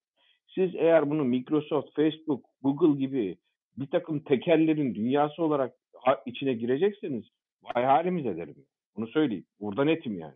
Siz 0.54 0.74
eğer 0.74 1.10
bunu 1.10 1.24
Microsoft, 1.24 1.94
Facebook, 1.96 2.44
Google 2.62 2.98
gibi 2.98 3.36
bir 3.76 3.86
takım 3.86 4.20
tekellerin 4.20 4.94
dünyası 4.94 5.42
olarak 5.42 5.74
içine 6.26 6.54
girecekseniz 6.54 7.24
vay 7.62 7.84
halimize 7.84 8.36
derim. 8.36 8.54
Bunu 8.96 9.06
söyleyeyim. 9.06 9.44
Burada 9.60 9.84
netim 9.84 10.18
yani. 10.18 10.34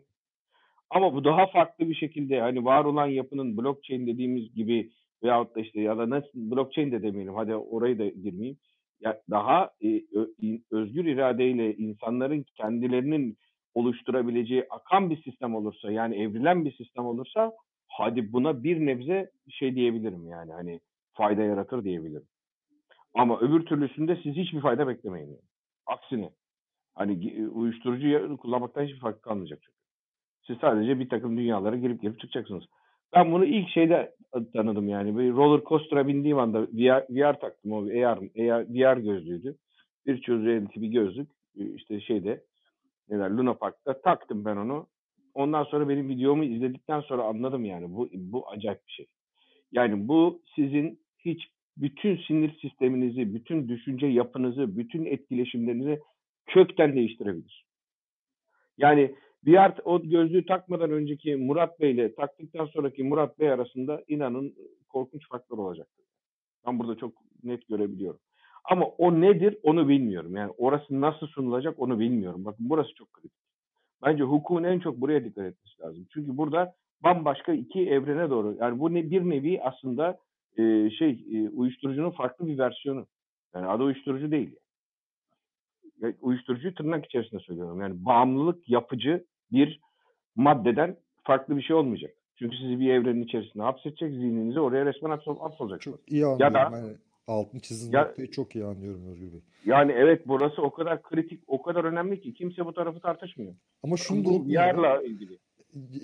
Ama 0.90 1.14
bu 1.14 1.24
daha 1.24 1.46
farklı 1.46 1.88
bir 1.88 1.94
şekilde 1.94 2.40
hani 2.40 2.64
var 2.64 2.84
olan 2.84 3.06
yapının 3.06 3.56
blockchain 3.56 4.06
dediğimiz 4.06 4.54
gibi 4.54 4.90
veyahut 5.22 5.56
da 5.56 5.60
işte 5.60 5.80
ya 5.80 5.98
da 5.98 6.10
nasıl 6.10 6.28
blockchain 6.34 6.92
de 6.92 7.02
demeyelim 7.02 7.34
hadi 7.34 7.54
orayı 7.54 7.98
da 7.98 8.08
girmeyeyim. 8.08 8.58
Ya 9.00 9.20
daha 9.30 9.70
e, 9.84 10.02
özgür 10.70 11.04
iradeyle 11.04 11.76
insanların 11.76 12.44
kendilerinin 12.56 13.36
oluşturabileceği 13.74 14.66
akan 14.70 15.10
bir 15.10 15.22
sistem 15.22 15.54
olursa 15.54 15.92
yani 15.92 16.16
evrilen 16.22 16.64
bir 16.64 16.72
sistem 16.72 17.06
olursa 17.06 17.52
hadi 17.88 18.32
buna 18.32 18.62
bir 18.62 18.86
nebze 18.86 19.30
şey 19.48 19.74
diyebilirim 19.74 20.28
yani 20.28 20.52
hani 20.52 20.80
fayda 21.12 21.42
yaratır 21.42 21.84
diyebilirim. 21.84 22.26
Ama 23.14 23.40
öbür 23.40 23.66
türlüsünde 23.66 24.20
siz 24.22 24.34
hiçbir 24.36 24.60
fayda 24.60 24.88
beklemeyin. 24.88 25.38
Aksine 25.86 26.30
hani 26.94 27.12
gi- 27.12 27.48
uyuşturucu 27.48 28.36
kullanmaktan 28.36 28.84
hiçbir 28.84 29.00
fark 29.00 29.22
kalmayacak 29.22 29.58
çünkü. 29.62 29.79
Siz 30.46 30.56
sadece 30.60 31.00
bir 31.00 31.08
takım 31.08 31.36
dünyalara 31.36 31.76
girip 31.76 32.02
girip 32.02 32.20
çıkacaksınız. 32.20 32.64
Ben 33.14 33.32
bunu 33.32 33.44
ilk 33.44 33.68
şeyde 33.68 34.14
tanıdım 34.52 34.88
yani. 34.88 35.18
Bir 35.18 35.32
roller 35.32 35.64
coaster'a 35.64 36.08
bindiğim 36.08 36.38
anda 36.38 36.62
VR, 36.62 37.04
VR 37.10 37.40
taktım. 37.40 37.72
O 37.72 37.86
bir 37.86 38.02
AR, 38.02 38.18
AR, 38.18 38.64
VR 38.68 38.96
gözlüğüydü. 38.96 39.56
Virtual 40.06 40.44
reality 40.44 40.80
bir 40.80 40.88
gözlük. 40.88 41.30
Ee, 41.58 41.74
İşte 41.74 42.00
şeyde 42.00 42.44
neler 43.08 43.30
Luna 43.30 43.54
Park'ta 43.54 44.00
taktım 44.00 44.44
ben 44.44 44.56
onu. 44.56 44.86
Ondan 45.34 45.64
sonra 45.64 45.88
benim 45.88 46.08
videomu 46.08 46.44
izledikten 46.44 47.00
sonra 47.00 47.22
anladım 47.22 47.64
yani. 47.64 47.94
Bu, 47.94 48.08
bu 48.12 48.48
acayip 48.48 48.86
bir 48.86 48.92
şey. 48.92 49.06
Yani 49.72 50.08
bu 50.08 50.42
sizin 50.56 51.00
hiç 51.18 51.48
bütün 51.76 52.16
sinir 52.16 52.58
sisteminizi, 52.60 53.34
bütün 53.34 53.68
düşünce 53.68 54.06
yapınızı, 54.06 54.76
bütün 54.76 55.04
etkileşimlerinizi 55.04 56.00
kökten 56.46 56.96
değiştirebilir. 56.96 57.66
Yani 58.78 59.14
VR 59.46 59.74
o 59.84 60.02
gözlüğü 60.02 60.46
takmadan 60.46 60.90
önceki 60.90 61.36
Murat 61.36 61.80
Bey 61.80 61.90
ile 61.90 62.14
taktıktan 62.14 62.66
sonraki 62.66 63.02
Murat 63.02 63.38
Bey 63.38 63.50
arasında 63.50 64.02
inanın 64.08 64.54
korkunç 64.88 65.28
farklar 65.28 65.58
olacaktır. 65.58 66.06
Ben 66.66 66.78
burada 66.78 66.96
çok 66.96 67.12
net 67.44 67.68
görebiliyorum. 67.68 68.20
Ama 68.64 68.86
o 68.86 69.20
nedir 69.20 69.58
onu 69.62 69.88
bilmiyorum. 69.88 70.36
Yani 70.36 70.52
orası 70.58 71.00
nasıl 71.00 71.26
sunulacak 71.26 71.78
onu 71.78 71.98
bilmiyorum. 71.98 72.44
Bakın 72.44 72.70
burası 72.70 72.94
çok 72.94 73.12
kritik. 73.12 73.40
Bence 74.02 74.22
hukukun 74.22 74.64
en 74.64 74.78
çok 74.78 75.00
buraya 75.00 75.24
dikkat 75.24 75.44
etmesi 75.44 75.82
lazım. 75.82 76.06
Çünkü 76.14 76.36
burada 76.36 76.74
bambaşka 77.04 77.52
iki 77.52 77.88
evrene 77.88 78.30
doğru. 78.30 78.56
Yani 78.60 78.78
bu 78.78 78.94
ne 78.94 79.10
bir 79.10 79.30
nevi 79.30 79.62
aslında 79.62 80.18
e, 80.58 80.90
şey 80.90 81.24
e, 81.32 81.48
uyuşturucunun 81.48 82.10
farklı 82.10 82.46
bir 82.46 82.58
versiyonu. 82.58 83.06
Yani 83.54 83.66
adı 83.66 83.82
uyuşturucu 83.82 84.30
değil. 84.30 84.56
Yani 86.02 86.14
uyuşturucuyu 86.20 86.74
tırnak 86.74 87.06
içerisinde 87.06 87.40
söylüyorum. 87.40 87.80
Yani 87.80 88.04
bağımlılık 88.04 88.68
yapıcı 88.68 89.24
bir 89.52 89.80
maddeden 90.36 90.96
farklı 91.22 91.56
bir 91.56 91.62
şey 91.62 91.76
olmayacak. 91.76 92.14
Çünkü 92.36 92.56
sizi 92.56 92.80
bir 92.80 92.90
evrenin 92.90 93.22
içerisinde 93.22 93.62
hapsedecek, 93.62 94.12
zihninizi 94.12 94.60
oraya 94.60 94.86
resmen 94.86 95.10
hapsol, 95.10 95.38
hapsolacak. 95.38 95.80
Çok 95.80 96.12
iyi 96.12 96.20
Ya 96.20 96.28
anlıyorum. 96.28 96.54
da 96.54 96.76
Yani 96.78 96.96
altını 97.26 97.60
çizdiğiniz 97.60 97.94
ya, 97.94 98.02
noktayı 98.04 98.30
çok 98.30 98.54
iyi 98.54 98.64
anlıyorum 98.64 99.06
Özgür 99.08 99.32
Bey. 99.32 99.40
yani 99.64 99.92
evet 99.92 100.22
burası 100.26 100.62
o 100.62 100.70
kadar 100.70 101.02
kritik, 101.02 101.42
o 101.46 101.62
kadar 101.62 101.84
önemli 101.84 102.20
ki 102.20 102.34
kimse 102.34 102.66
bu 102.66 102.74
tarafı 102.74 103.00
tartışmıyor. 103.00 103.54
Ama 103.82 103.96
şunu 103.96 104.24
da 104.24 104.28
unutmayalım. 104.28 104.82
VR'la 104.82 105.02
ilgili. 105.02 105.38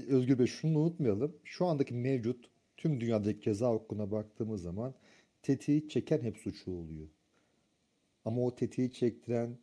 Özgür 0.09 0.39
Bey 0.39 0.47
şunu 0.47 0.79
unutmayalım. 0.79 1.37
Şu 1.45 1.67
andaki 1.67 1.95
mevcut 1.95 2.45
tüm 2.77 3.01
dünyadaki 3.01 3.41
ceza 3.41 3.73
hukukuna 3.73 4.11
baktığımız 4.11 4.63
zaman 4.63 4.95
tetiği 5.43 5.89
çeken 5.89 6.23
hep 6.23 6.37
suçlu 6.37 6.73
oluyor. 6.73 7.09
Ama 8.25 8.41
o 8.45 8.55
tetiği 8.55 8.93
çektiren 8.93 9.57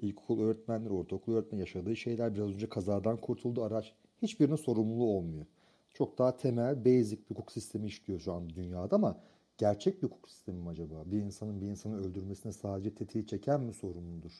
ilkokul 0.00 0.40
öğretmenleri, 0.40 0.92
ortaokul 0.92 1.34
öğretmen 1.34 1.58
yaşadığı 1.58 1.96
şeyler 1.96 2.34
biraz 2.34 2.48
önce 2.54 2.68
kazadan 2.68 3.16
kurtuldu 3.16 3.62
araç. 3.62 3.92
Hiçbirinin 4.22 4.56
sorumluluğu 4.56 5.10
olmuyor. 5.16 5.46
Çok 5.94 6.18
daha 6.18 6.36
temel, 6.36 6.84
basic 6.84 7.18
bir 7.30 7.34
hukuk 7.36 7.52
sistemi 7.52 7.86
işliyor 7.86 8.20
şu 8.20 8.32
an 8.32 8.50
dünyada 8.50 8.96
ama 8.96 9.20
gerçek 9.58 10.02
bir 10.02 10.06
hukuk 10.08 10.28
sistemi 10.28 10.58
mi 10.58 10.68
acaba? 10.68 10.94
Bir 11.06 11.18
insanın 11.18 11.60
bir 11.60 11.66
insanı 11.66 12.00
öldürmesine 12.00 12.52
sadece 12.52 12.94
tetiği 12.94 13.26
çeken 13.26 13.60
mi 13.60 13.72
sorumludur? 13.72 14.32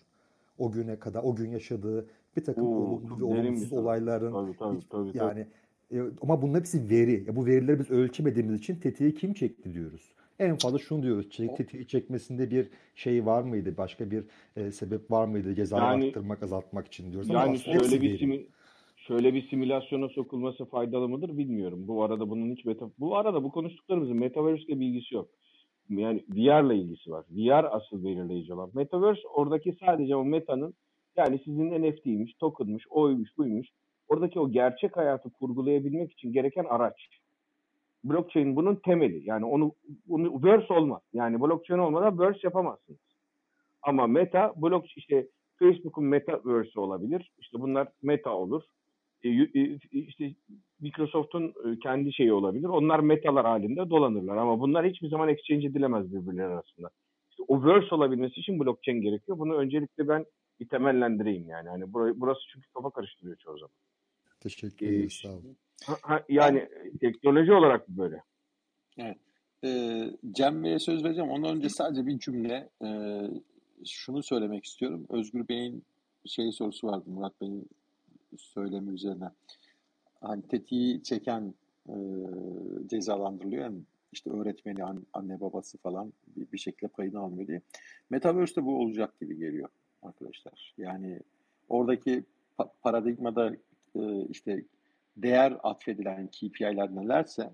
O 0.58 0.72
güne 0.72 0.98
kadar, 0.98 1.22
o 1.22 1.34
gün 1.34 1.50
yaşadığı 1.50 2.06
bir 2.36 2.44
takım 2.44 2.66
Oo, 2.66 2.70
olumlu 2.70 3.20
ve 3.20 3.24
olumsuz 3.24 3.72
olayların 3.72 4.32
Tabii 4.32 4.56
tabii 4.58 4.76
hiç, 4.76 4.84
tabii. 4.90 5.12
tabii. 5.12 5.18
yani 5.18 5.46
e, 5.92 6.10
ama 6.22 6.42
bunun 6.42 6.54
hepsi 6.54 6.90
veri. 6.90 7.24
Ya 7.26 7.36
bu 7.36 7.46
verileri 7.46 7.78
biz 7.78 7.90
ölçemediğimiz 7.90 8.58
için 8.58 8.76
tetiği 8.76 9.14
kim 9.14 9.34
çekti 9.34 9.74
diyoruz. 9.74 10.12
En 10.38 10.56
fazla 10.56 10.78
şunu 10.78 11.02
diyoruz. 11.02 11.30
Çek, 11.30 11.56
tetiği 11.56 11.86
çekmesinde 11.86 12.50
bir 12.50 12.68
şey 12.94 13.26
var 13.26 13.42
mıydı? 13.42 13.74
Başka 13.76 14.10
bir 14.10 14.24
e, 14.56 14.70
sebep 14.70 15.10
var 15.10 15.26
mıydı? 15.26 15.54
Cezayı 15.54 15.82
Yani 15.82 16.06
arttırmak, 16.06 16.42
azaltmak 16.42 16.86
için 16.86 17.12
diyoruz. 17.12 17.30
Ama 17.30 17.40
yani 17.40 17.58
şöyle 17.58 18.00
bir 18.00 18.18
simi, 18.18 18.46
şöyle 18.96 19.34
bir 19.34 19.48
simülasyona 19.48 20.08
sokulması 20.08 20.64
faydalı 20.64 21.08
mıdır 21.08 21.38
bilmiyorum. 21.38 21.88
Bu 21.88 22.04
arada 22.04 22.30
bunun 22.30 22.54
hiç 22.54 22.64
meta, 22.64 22.90
bu 22.98 23.16
arada 23.16 23.44
bu 23.44 23.50
konuştuklarımızın 23.50 24.16
metaverse 24.16 24.62
ile 24.62 24.80
bir 24.80 24.86
ilgisi 24.86 25.14
yok. 25.14 25.28
Yani 25.88 26.24
VR 26.28 26.66
ile 26.66 26.76
ilgisi 26.82 27.10
var. 27.10 27.24
VR 27.30 27.76
asıl 27.76 28.04
belirleyici 28.04 28.54
olan. 28.54 28.70
Metaverse 28.74 29.28
oradaki 29.34 29.76
sadece 29.80 30.16
o 30.16 30.24
metanın 30.24 30.74
yani 31.16 31.40
sizin 31.44 31.70
NFT'ymiş, 31.70 32.34
token'mış, 32.34 32.84
oymuş, 32.90 33.38
buymuş. 33.38 33.68
oradaki 34.08 34.40
o 34.40 34.50
gerçek 34.50 34.96
hayatı 34.96 35.30
kurgulayabilmek 35.30 36.12
için 36.12 36.32
gereken 36.32 36.64
araç. 36.64 37.08
Blockchain 38.04 38.56
bunun 38.56 38.74
temeli. 38.76 39.22
Yani 39.24 39.44
onu, 39.44 39.72
onu 40.08 40.42
verse 40.42 40.74
olmaz. 40.74 41.02
Yani 41.12 41.40
blockchain 41.40 41.78
olmadan 41.78 42.18
verse 42.18 42.40
yapamazsınız. 42.42 43.00
Ama 43.82 44.06
meta 44.06 44.52
blok 44.56 44.96
işte 44.96 45.28
Facebook'un 45.58 46.04
metaverse 46.04 46.80
olabilir. 46.80 47.30
İşte 47.38 47.60
bunlar 47.60 47.88
meta 48.02 48.30
olur. 48.30 48.62
E, 49.22 49.28
e, 49.28 49.78
işte 49.92 50.34
Microsoft'un 50.80 51.44
e, 51.48 51.78
kendi 51.82 52.12
şeyi 52.12 52.32
olabilir. 52.32 52.68
Onlar 52.68 53.00
metalar 53.00 53.46
halinde 53.46 53.90
dolanırlar 53.90 54.36
ama 54.36 54.60
bunlar 54.60 54.86
hiçbir 54.86 55.08
zaman 55.08 55.28
exchange 55.28 55.66
edilemez 55.66 56.12
birbirleri 56.12 56.46
arasında. 56.46 56.90
İşte 57.30 57.42
o 57.48 57.64
verse 57.64 57.94
olabilmesi 57.94 58.40
için 58.40 58.60
blockchain 58.60 59.00
gerekiyor. 59.00 59.38
Bunu 59.38 59.54
öncelikle 59.54 60.08
ben 60.08 60.24
bir 60.60 60.68
temellendireyim 60.68 61.48
yani. 61.48 61.68
Hani 61.68 61.92
burası 61.92 62.40
çünkü 62.52 62.68
kafa 62.70 62.90
karıştırıyor 62.90 63.36
çoğu 63.36 63.58
zaman. 63.58 63.74
Teşekkür 64.40 64.86
ederim. 64.86 65.04
Ee, 65.04 65.08
sağ 65.08 65.28
olun. 65.28 65.56
Ha, 65.84 66.24
yani 66.28 66.68
ben, 66.84 66.98
teknoloji 66.98 67.52
olarak 67.52 67.88
böyle. 67.88 68.22
Evet. 68.98 69.16
Ee, 69.64 70.10
Cem 70.32 70.64
Bey'e 70.64 70.78
söz 70.78 71.04
vereceğim. 71.04 71.30
Ondan 71.30 71.56
önce 71.56 71.68
sadece 71.68 72.06
bir 72.06 72.18
cümle 72.18 72.68
e, 72.84 73.20
şunu 73.86 74.22
söylemek 74.22 74.64
istiyorum. 74.64 75.06
Özgür 75.08 75.48
Bey'in 75.48 75.84
şey 76.24 76.52
sorusu 76.52 76.86
vardı 76.86 77.04
Murat 77.06 77.40
Bey'in 77.40 77.68
söylemi 78.38 78.94
üzerine. 78.94 79.30
Hani 80.20 80.42
tetiği 80.42 81.02
çeken 81.02 81.54
e, 81.88 81.94
cezalandırılıyor. 82.86 83.64
Yani 83.64 83.78
işte 84.12 84.30
öğretmeni, 84.30 84.84
anne 85.12 85.40
babası 85.40 85.78
falan 85.78 86.12
bir, 86.36 86.52
bir 86.52 86.58
şekilde 86.58 86.88
payını 86.88 87.18
almıyor 87.18 87.48
diye. 87.48 87.60
Metaverse'de 88.10 88.64
bu 88.64 88.80
olacak 88.80 89.20
gibi 89.20 89.38
geliyor 89.38 89.68
arkadaşlar. 90.02 90.74
Yani 90.78 91.20
oradaki 91.68 92.24
pa- 92.58 92.70
paradigmada 92.82 93.56
e, 93.94 94.22
işte 94.30 94.64
değer 95.16 95.56
atfedilen 95.62 96.26
KPI'ler 96.26 96.96
nelerse 96.96 97.50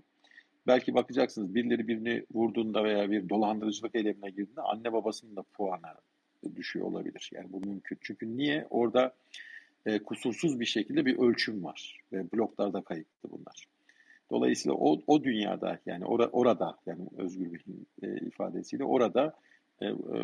belki 0.66 0.94
bakacaksınız 0.94 1.55
birileri 1.55 1.89
birini 1.89 2.24
vurduğunda 2.32 2.84
veya 2.84 3.10
bir 3.10 3.28
dolandırıcılık 3.28 3.94
eylemine 3.94 4.30
girdiğinde 4.30 4.60
anne 4.60 4.93
babasının 4.93 5.36
da 5.36 5.43
puanı 5.43 5.94
düşüyor 6.56 6.86
olabilir. 6.86 7.30
Yani 7.34 7.52
bu 7.52 7.60
mümkün. 7.60 7.98
Çünkü 8.01 8.36
niye? 8.36 8.66
Orada 8.70 9.14
e, 9.86 9.98
kusursuz 9.98 10.60
bir 10.60 10.64
şekilde 10.64 11.06
bir 11.06 11.18
ölçüm 11.18 11.64
var 11.64 11.98
ve 12.12 12.32
bloklarda 12.32 12.82
kayıtlı 12.82 13.30
bunlar. 13.30 13.66
Dolayısıyla 14.30 14.76
o, 14.76 15.02
o 15.06 15.24
dünyada 15.24 15.78
yani 15.86 16.05
or, 16.05 16.28
orada 16.32 16.78
yani 16.86 17.09
Özgür 17.16 17.52
Bey'in 17.52 17.86
e, 18.02 18.26
ifadesiyle 18.26 18.84
orada 18.84 19.34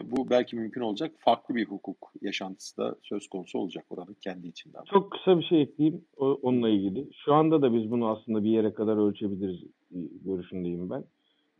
bu 0.04 0.30
belki 0.30 0.56
mümkün 0.56 0.80
olacak 0.80 1.12
farklı 1.18 1.54
bir 1.54 1.66
hukuk 1.66 2.12
yaşantısı 2.20 2.76
da 2.76 2.94
söz 3.02 3.28
konusu 3.28 3.58
olacak 3.58 3.84
oranın 3.90 4.16
kendi 4.20 4.46
içinden. 4.48 4.80
Çok 4.84 5.10
kısa 5.10 5.38
bir 5.38 5.44
şey 5.44 5.62
ekleyeyim 5.62 6.04
onunla 6.16 6.68
ilgili. 6.68 7.08
Şu 7.24 7.34
anda 7.34 7.62
da 7.62 7.74
biz 7.74 7.90
bunu 7.90 8.08
aslında 8.08 8.44
bir 8.44 8.50
yere 8.50 8.74
kadar 8.74 8.96
ölçebiliriz 8.96 9.62
e, 9.64 9.98
görüşündeyim 10.24 10.90
ben. 10.90 11.04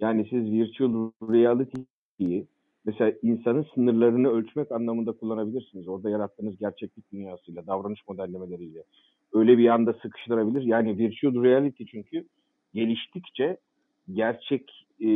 Yani 0.01 0.27
siz 0.31 0.51
virtual 0.51 1.11
reality'yi 1.23 2.47
mesela 2.85 3.13
insanın 3.23 3.67
sınırlarını 3.75 4.29
ölçmek 4.29 4.73
anlamında 4.73 5.13
kullanabilirsiniz. 5.13 5.89
Orada 5.89 6.11
yarattığınız 6.11 6.59
gerçeklik 6.59 7.13
dünyasıyla, 7.13 7.67
davranış 7.67 8.01
modellemeleriyle 8.09 8.85
öyle 9.33 9.59
bir 9.59 9.69
anda 9.69 9.93
sıkıştırabilir. 9.93 10.63
Yani 10.63 10.99
virtual 10.99 11.45
reality 11.45 11.85
çünkü 11.85 12.27
geliştikçe 12.75 13.57
gerçek 14.13 14.87
e, 15.01 15.09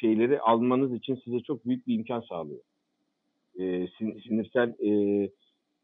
şeyleri 0.00 0.40
almanız 0.40 0.94
için 0.94 1.20
size 1.24 1.40
çok 1.40 1.66
büyük 1.66 1.86
bir 1.86 1.94
imkan 1.94 2.20
sağlıyor. 2.20 2.60
E, 3.58 3.88
sin, 3.98 4.20
sinirsel 4.20 4.74
e, 4.84 5.30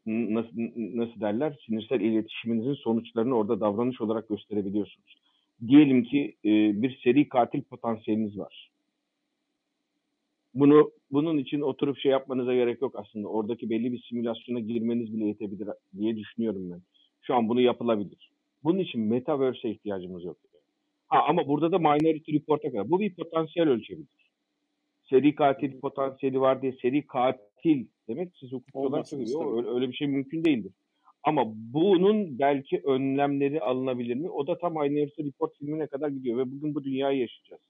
nasıl, 0.06 0.50
nasıl 0.76 1.20
derler? 1.20 1.58
Sinirsel 1.66 2.00
iletişiminizin 2.00 2.74
sonuçlarını 2.74 3.36
orada 3.36 3.60
davranış 3.60 4.00
olarak 4.00 4.28
gösterebiliyorsunuz. 4.28 5.16
Diyelim 5.68 6.04
ki 6.04 6.36
e, 6.44 6.82
bir 6.82 7.00
seri 7.04 7.28
katil 7.28 7.62
potansiyeliniz 7.62 8.38
var 8.38 8.70
bunu 10.56 10.90
bunun 11.10 11.38
için 11.38 11.60
oturup 11.60 11.98
şey 11.98 12.12
yapmanıza 12.12 12.54
gerek 12.54 12.82
yok 12.82 12.94
aslında. 12.98 13.28
Oradaki 13.28 13.70
belli 13.70 13.92
bir 13.92 14.02
simülasyona 14.08 14.60
girmeniz 14.60 15.14
bile 15.14 15.24
yetebilir 15.24 15.68
diye 15.98 16.16
düşünüyorum 16.16 16.70
ben. 16.70 16.80
Şu 17.22 17.34
an 17.34 17.48
bunu 17.48 17.60
yapılabilir. 17.60 18.30
Bunun 18.64 18.78
için 18.78 19.00
metaverse'e 19.00 19.70
ihtiyacımız 19.70 20.24
yok. 20.24 20.36
Ha, 21.08 21.24
ama 21.28 21.48
burada 21.48 21.72
da 21.72 21.78
Minority 21.78 22.32
Report'a 22.32 22.70
kadar. 22.70 22.90
Bu 22.90 23.00
bir 23.00 23.14
potansiyel 23.14 23.68
ölçebilir. 23.68 24.08
Seri 25.10 25.34
katil 25.34 25.80
potansiyeli 25.80 26.40
var 26.40 26.62
diye 26.62 26.72
seri 26.82 27.06
katil 27.06 27.86
demek 28.08 28.32
siz 28.40 28.52
hukukçu 28.52 28.78
olarak. 28.78 29.12
Öyle, 29.12 29.68
öyle 29.68 29.88
bir 29.88 29.96
şey 29.96 30.08
mümkün 30.08 30.44
değildir. 30.44 30.72
Ama 31.22 31.52
bunun 31.54 32.38
belki 32.38 32.82
önlemleri 32.84 33.60
alınabilir 33.60 34.14
mi? 34.14 34.30
O 34.30 34.46
da 34.46 34.58
tam 34.58 34.72
Minority 34.72 35.22
Report 35.22 35.58
filmine 35.58 35.86
kadar 35.86 36.08
gidiyor 36.08 36.38
ve 36.38 36.52
bugün 36.52 36.74
bu 36.74 36.84
dünyayı 36.84 37.20
yaşayacağız. 37.20 37.62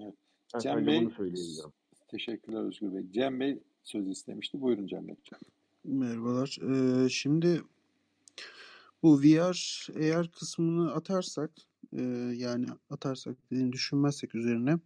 Evet. 0.00 0.14
Cem 0.60 0.86
Bey, 0.86 1.00
bunu 1.00 1.10
söyleyeceğim. 1.10 1.72
Teşekkürler 2.08 2.60
Özgür 2.60 2.94
Bey. 2.94 3.02
Cem 3.10 3.40
Bey 3.40 3.58
söz 3.82 4.08
istemişti. 4.08 4.60
Buyurun 4.60 4.86
Cem 4.86 5.08
Bey. 5.08 5.16
Merhabalar. 5.84 6.58
Ee, 6.62 7.08
şimdi 7.08 7.62
bu 9.02 9.20
VR 9.20 9.88
eğer 10.00 10.28
kısmını 10.28 10.92
atarsak 10.92 11.50
e, 11.96 12.02
yani 12.36 12.66
atarsak 12.90 13.36
dediğini 13.50 13.72
düşünmezsek 13.72 14.34
üzerine 14.34 14.78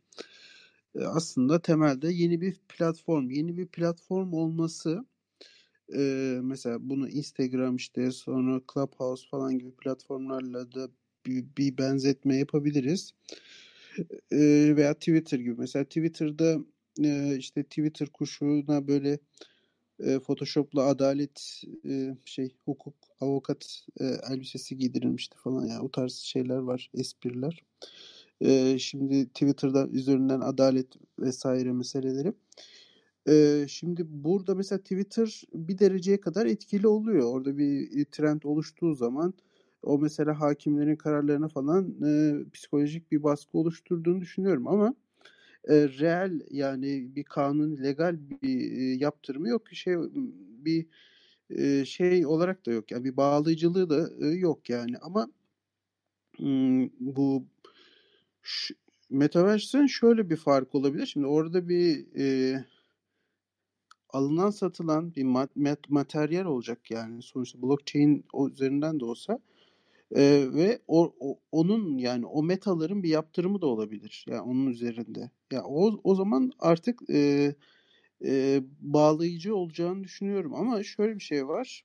e, 0.94 1.04
aslında 1.04 1.62
temelde 1.62 2.12
yeni 2.12 2.40
bir 2.40 2.56
platform. 2.68 3.30
Yeni 3.30 3.56
bir 3.56 3.66
platform 3.66 4.32
olması 4.32 5.04
e, 5.94 6.00
mesela 6.42 6.78
bunu 6.80 7.08
Instagram 7.08 7.76
işte 7.76 8.10
sonra 8.10 8.60
Clubhouse 8.74 9.28
falan 9.28 9.58
gibi 9.58 9.70
platformlarla 9.70 10.72
da 10.72 10.88
bir, 11.26 11.44
bir 11.58 11.78
benzetme 11.78 12.36
yapabiliriz. 12.36 13.14
E, 14.32 14.38
veya 14.76 14.94
Twitter 14.94 15.38
gibi. 15.38 15.54
Mesela 15.58 15.84
Twitter'da 15.84 16.58
e, 17.04 17.36
işte 17.36 17.62
Twitter 17.62 18.08
kuşuna 18.08 18.88
böyle 18.88 19.18
e, 20.00 20.18
Photoshop'la 20.18 20.82
adalet 20.82 21.62
e, 21.88 22.16
şey 22.24 22.50
hukuk 22.64 22.94
avukat 23.20 23.82
e, 24.00 24.04
elbisesi 24.04 24.76
giydirilmişti 24.76 25.36
falan 25.38 25.66
yani 25.66 25.80
o 25.80 25.90
tarz 25.90 26.12
şeyler 26.12 26.58
var 26.58 26.90
espriler. 26.94 27.62
E, 28.40 28.78
şimdi 28.78 29.28
Twitter'da 29.28 29.88
üzerinden 29.88 30.40
adalet 30.40 30.86
vesaire 31.18 31.72
meseleleri. 31.72 32.32
E, 33.28 33.66
şimdi 33.68 34.02
burada 34.08 34.54
mesela 34.54 34.78
Twitter 34.78 35.42
bir 35.54 35.78
dereceye 35.78 36.20
kadar 36.20 36.46
etkili 36.46 36.86
oluyor. 36.88 37.34
Orada 37.34 37.58
bir 37.58 38.04
trend 38.04 38.42
oluştuğu 38.42 38.94
zaman 38.94 39.34
o 39.82 39.98
mesela 39.98 40.40
hakimlerin 40.40 40.96
kararlarına 40.96 41.48
falan 41.48 41.94
e, 42.04 42.34
psikolojik 42.52 43.12
bir 43.12 43.22
baskı 43.22 43.58
oluşturduğunu 43.58 44.20
düşünüyorum 44.20 44.68
ama 44.68 44.94
e, 45.66 45.74
reel 45.74 46.40
yani 46.50 47.16
bir 47.16 47.24
kanun 47.24 47.82
legal 47.82 48.16
bir 48.42 48.72
e, 48.72 48.84
yaptırımı 48.84 49.48
yok 49.48 49.68
şey 49.72 49.96
bir 50.64 50.86
e, 51.50 51.84
şey 51.84 52.26
olarak 52.26 52.66
da 52.66 52.70
yok. 52.70 52.90
Yani 52.90 53.04
bir 53.04 53.16
bağlayıcılığı 53.16 53.90
da 53.90 54.26
e, 54.26 54.26
yok 54.26 54.70
yani. 54.70 54.98
Ama 54.98 55.28
m, 56.38 56.90
bu 57.00 57.44
şu, 58.42 58.74
şöyle 59.86 60.30
bir 60.30 60.36
fark 60.36 60.74
olabilir. 60.74 61.06
Şimdi 61.06 61.26
orada 61.26 61.68
bir 61.68 62.06
e, 62.18 62.64
alınan 64.08 64.50
satılan 64.50 65.14
bir 65.14 65.24
mat, 65.24 65.56
mat, 65.56 65.90
materyal 65.90 66.44
olacak 66.44 66.90
yani. 66.90 67.22
Sonuçta 67.22 67.62
blockchain 67.62 68.24
üzerinden 68.52 69.00
de 69.00 69.04
olsa 69.04 69.40
Eee, 70.14 70.54
ve 70.54 70.78
o 70.88 71.14
o 71.20 71.38
onun, 71.52 71.98
yani, 71.98 72.26
o 72.26 72.42
metaların 72.42 73.02
bir 73.02 73.08
yaptırımı 73.08 73.60
da 73.62 73.66
olabilir, 73.66 74.24
yani, 74.28 74.40
onun 74.40 74.66
üzerinde. 74.66 75.30
Ya, 75.52 75.64
o 75.64 76.00
o 76.04 76.14
zaman 76.14 76.52
artık, 76.58 77.00
eee, 77.08 77.54
eee, 78.20 78.62
bağlayıcı 78.80 79.56
olacağını 79.56 80.04
düşünüyorum 80.04 80.54
ama 80.54 80.82
şöyle 80.82 81.14
bir 81.14 81.20
şey 81.20 81.48
var. 81.48 81.84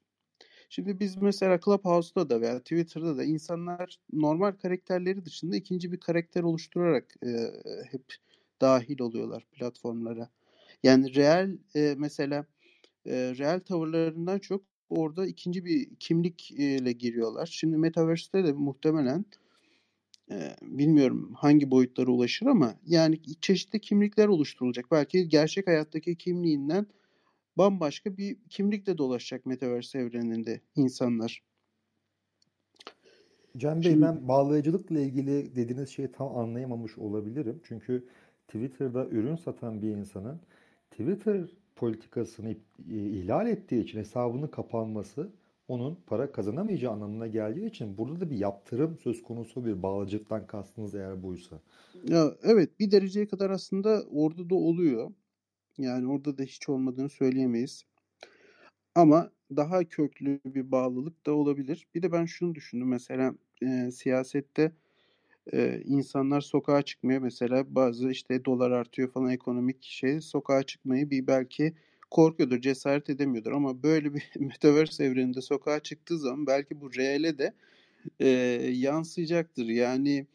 Şimdi 0.69 0.99
biz 0.99 1.17
mesela 1.17 1.59
Clubhouse'da 1.65 2.29
da 2.31 2.41
veya 2.41 2.59
Twitter'da 2.59 3.17
da 3.17 3.23
insanlar 3.25 3.97
normal 4.13 4.51
karakterleri 4.53 5.25
dışında 5.25 5.55
ikinci 5.57 5.91
bir 5.91 5.99
karakter 5.99 6.43
oluşturarak, 6.43 7.15
eee, 7.25 7.51
hep 7.91 8.03
dahil 8.61 9.01
oluyorlar 9.01 9.45
platformlara. 9.53 10.29
Yani 10.83 11.15
reel, 11.15 11.59
eee, 11.75 11.95
mesela, 11.99 12.45
eee, 13.05 13.37
reel 13.39 13.59
tavırlarından 13.61 14.39
çok 14.39 14.63
orada 14.91 15.27
ikinci 15.27 15.65
bir 15.65 15.95
kimlikle 15.99 16.91
giriyorlar. 16.91 17.45
Şimdi 17.45 17.77
Metaverse'te 17.77 18.43
de 18.43 18.51
muhtemelen 18.51 19.25
bilmiyorum 20.61 21.33
hangi 21.37 21.71
boyutlara 21.71 22.11
ulaşır 22.11 22.45
ama 22.45 22.75
yani 22.85 23.19
çeşitli 23.41 23.79
kimlikler 23.79 24.27
oluşturulacak. 24.27 24.91
Belki 24.91 25.29
gerçek 25.29 25.67
hayattaki 25.67 26.15
kimliğinden 26.15 26.85
bambaşka 27.57 28.17
bir 28.17 28.37
kimlikle 28.49 28.97
dolaşacak 28.97 29.45
Metaverse 29.45 29.99
evreninde 29.99 30.61
insanlar. 30.75 31.43
Can 33.57 33.83
Bey 33.83 33.91
Şimdi, 33.91 34.01
ben 34.01 34.27
bağlayıcılıkla 34.27 34.99
ilgili 34.99 35.55
dediğiniz 35.55 35.89
şeyi 35.89 36.11
tam 36.11 36.37
anlayamamış 36.37 36.97
olabilirim. 36.97 37.61
Çünkü 37.63 38.07
Twitter'da 38.47 39.07
ürün 39.07 39.35
satan 39.35 39.81
bir 39.81 39.87
insanın 39.87 40.39
Twitter 40.91 41.49
politikasını 41.81 42.55
ihlal 42.89 43.47
ettiği 43.47 43.83
için 43.83 43.99
hesabının 43.99 44.47
kapanması 44.47 45.29
onun 45.67 45.97
para 46.07 46.31
kazanamayacağı 46.31 46.93
anlamına 46.93 47.27
geldiği 47.27 47.65
için 47.65 47.97
burada 47.97 48.21
da 48.21 48.29
bir 48.29 48.37
yaptırım 48.37 48.97
söz 48.97 49.23
konusu 49.23 49.65
bir 49.65 49.83
bağlacıktan 49.83 50.47
kastınız 50.47 50.95
eğer 50.95 51.23
buysa. 51.23 51.59
Ya 52.07 52.35
evet 52.43 52.79
bir 52.79 52.91
dereceye 52.91 53.27
kadar 53.27 53.49
aslında 53.49 54.03
orada 54.11 54.49
da 54.49 54.55
oluyor. 54.55 55.11
Yani 55.77 56.07
orada 56.07 56.37
da 56.37 56.43
hiç 56.43 56.69
olmadığını 56.69 57.09
söyleyemeyiz. 57.09 57.83
Ama 58.95 59.31
daha 59.55 59.83
köklü 59.83 60.39
bir 60.45 60.71
bağlılık 60.71 61.25
da 61.25 61.33
olabilir. 61.33 61.87
Bir 61.95 62.01
de 62.01 62.11
ben 62.11 62.25
şunu 62.25 62.55
düşündüm 62.55 62.87
mesela 62.87 63.33
e, 63.61 63.91
siyasette 63.91 64.71
e, 65.53 65.81
insanlar 65.85 66.41
sokağa 66.41 66.81
çıkmaya 66.81 67.19
mesela 67.19 67.75
bazı 67.75 68.11
işte 68.11 68.45
dolar 68.45 68.71
artıyor 68.71 69.11
falan 69.11 69.31
ekonomik 69.31 69.83
şey 69.83 70.21
sokağa 70.21 70.63
çıkmayı 70.63 71.09
bir 71.09 71.27
belki 71.27 71.73
korkuyordur, 72.11 72.61
cesaret 72.61 73.09
edemiyordur 73.09 73.51
ama 73.51 73.83
böyle 73.83 74.13
bir 74.13 74.23
metaverse 74.39 75.05
evreninde 75.05 75.41
sokağa 75.41 75.79
çıktığı 75.79 76.19
zaman 76.19 76.47
belki 76.47 76.81
bu 76.81 76.95
reale 76.95 77.37
de 77.37 77.53
e, 78.19 78.27
yansıyacaktır. 78.73 79.65
Yani 79.65 80.27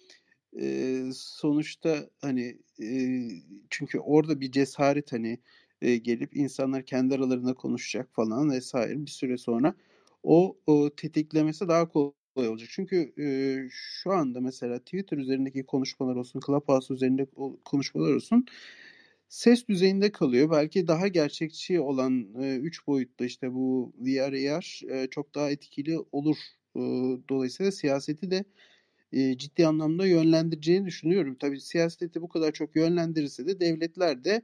e, 0.61 1.03
sonuçta 1.15 2.11
hani 2.21 2.59
e, 2.83 3.21
çünkü 3.71 3.99
orada 3.99 4.41
bir 4.41 4.53
cesaret 4.53 5.13
hani 5.13 5.39
e, 5.83 5.97
gelip 5.97 6.37
insanlar 6.37 6.83
kendi 6.83 7.15
aralarında 7.15 7.55
konuşacak 7.55 8.15
falan 8.15 8.51
vesaire 8.51 9.07
bir 9.07 9.11
süre 9.11 9.39
sonra 9.39 9.75
o, 10.23 10.59
o 10.67 10.91
tetiklemesi 10.97 11.69
daha 11.69 11.89
kolay 11.89 12.13
olacak. 12.45 12.69
Çünkü 12.73 13.13
e, 13.19 13.27
şu 13.71 14.13
anda 14.13 14.41
mesela 14.41 14.79
Twitter 14.79 15.19
üzerindeki 15.19 15.67
konuşmalar 15.67 16.17
olsun, 16.17 16.41
Clubhouse 16.47 16.95
üzerinde 16.95 17.27
konuşmalar 17.65 18.15
olsun 18.15 18.47
ses 19.29 19.69
düzeyinde 19.69 20.13
kalıyor. 20.13 20.51
Belki 20.51 20.89
daha 20.89 21.09
gerçekçi 21.09 21.81
olan 21.81 22.29
e, 22.43 22.57
üç 22.57 22.87
boyutlu 22.87 23.25
işte 23.25 23.55
bu 23.55 23.93
VR, 23.99 24.51
AR 24.57 24.83
e, 24.91 25.09
çok 25.11 25.35
daha 25.35 25.51
etkili 25.51 25.99
olur. 26.13 26.37
E, 26.77 26.81
dolayısıyla 27.29 27.73
siyaseti 27.73 28.31
de 28.31 28.45
e, 29.13 29.39
ciddi 29.39 29.67
anlamda 29.67 30.07
yönlendireceğini 30.07 30.87
düşünüyorum. 30.87 31.37
Tabii 31.41 31.61
siyaseti 31.61 32.23
bu 32.23 32.29
kadar 32.29 32.53
çok 32.53 32.77
yönlendirirse 32.77 33.47
de 33.47 33.61
devletler 33.61 34.25
de 34.25 34.43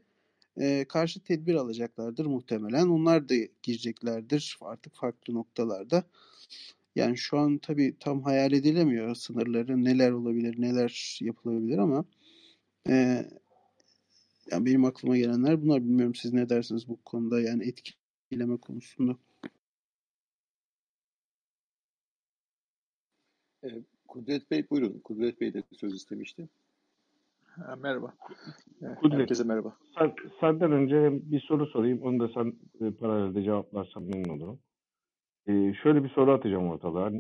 e, 0.61 0.87
karşı 0.89 1.21
tedbir 1.25 1.55
alacaklardır 1.55 2.27
muhtemelen. 2.27 2.89
Onlar 2.89 3.29
da 3.29 3.35
gireceklerdir 3.63 4.59
artık 4.63 4.95
farklı 4.97 5.35
noktalarda. 5.35 6.05
Yani 6.97 7.17
şu 7.17 7.39
an 7.39 7.59
tabii 7.59 7.97
tam 8.01 8.23
hayal 8.23 8.53
edilemiyor 8.53 9.15
sınırları 9.15 9.85
neler 9.85 10.11
olabilir, 10.11 10.55
neler 10.61 11.19
yapılabilir 11.21 11.79
ama 11.79 12.05
e, 12.89 13.27
yani 14.51 14.67
benim 14.67 14.85
aklıma 14.85 15.17
gelenler 15.17 15.63
bunlar. 15.63 15.83
Bilmiyorum 15.85 16.15
siz 16.15 16.33
ne 16.33 16.49
dersiniz 16.49 16.89
bu 16.89 17.03
konuda 17.05 17.41
yani 17.41 17.69
etkileme 17.69 18.57
konusunda. 18.57 19.17
Kudret 24.09 24.51
Bey 24.51 24.71
buyurun. 24.71 25.01
Kudret 25.05 25.41
Bey 25.41 25.55
de 25.55 25.63
söz 25.73 25.95
istemişti. 25.95 26.49
Ha, 27.45 27.77
merhaba. 27.77 28.15
Kudret, 29.01 29.21
Herkese 29.21 29.45
merhaba. 29.45 29.77
sen, 29.99 30.15
senden 30.41 30.73
önce 30.73 31.21
bir 31.33 31.41
soru 31.41 31.67
sorayım. 31.67 32.03
Onu 32.03 32.21
da 32.21 32.29
sen 32.35 32.55
e, 32.81 32.91
paralelde 32.91 33.43
cevaplarsan 33.43 34.03
memnun 34.03 34.29
olurum. 34.39 34.59
E, 35.47 35.75
şöyle 35.83 36.05
bir 36.05 36.09
soru 36.09 36.33
atacağım 36.33 36.69
ortalığa. 36.69 37.11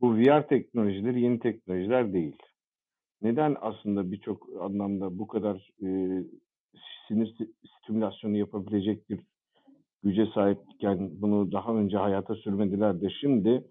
Bu 0.00 0.16
VR 0.16 0.48
teknolojileri 0.48 1.20
yeni 1.20 1.38
teknolojiler 1.38 2.12
değil. 2.12 2.36
Neden 3.22 3.56
aslında 3.60 4.12
birçok 4.12 4.48
anlamda 4.60 5.18
bu 5.18 5.26
kadar 5.26 5.70
e, 5.82 5.88
sinir 7.08 7.36
stimülasyonu 7.78 8.36
yapabilecek 8.36 9.10
bir 9.10 9.20
güce 10.02 10.26
sahipken 10.34 11.10
bunu 11.20 11.52
daha 11.52 11.74
önce 11.74 11.96
hayata 11.96 12.34
sürmediler 12.34 13.00
de 13.00 13.10
şimdi 13.20 13.64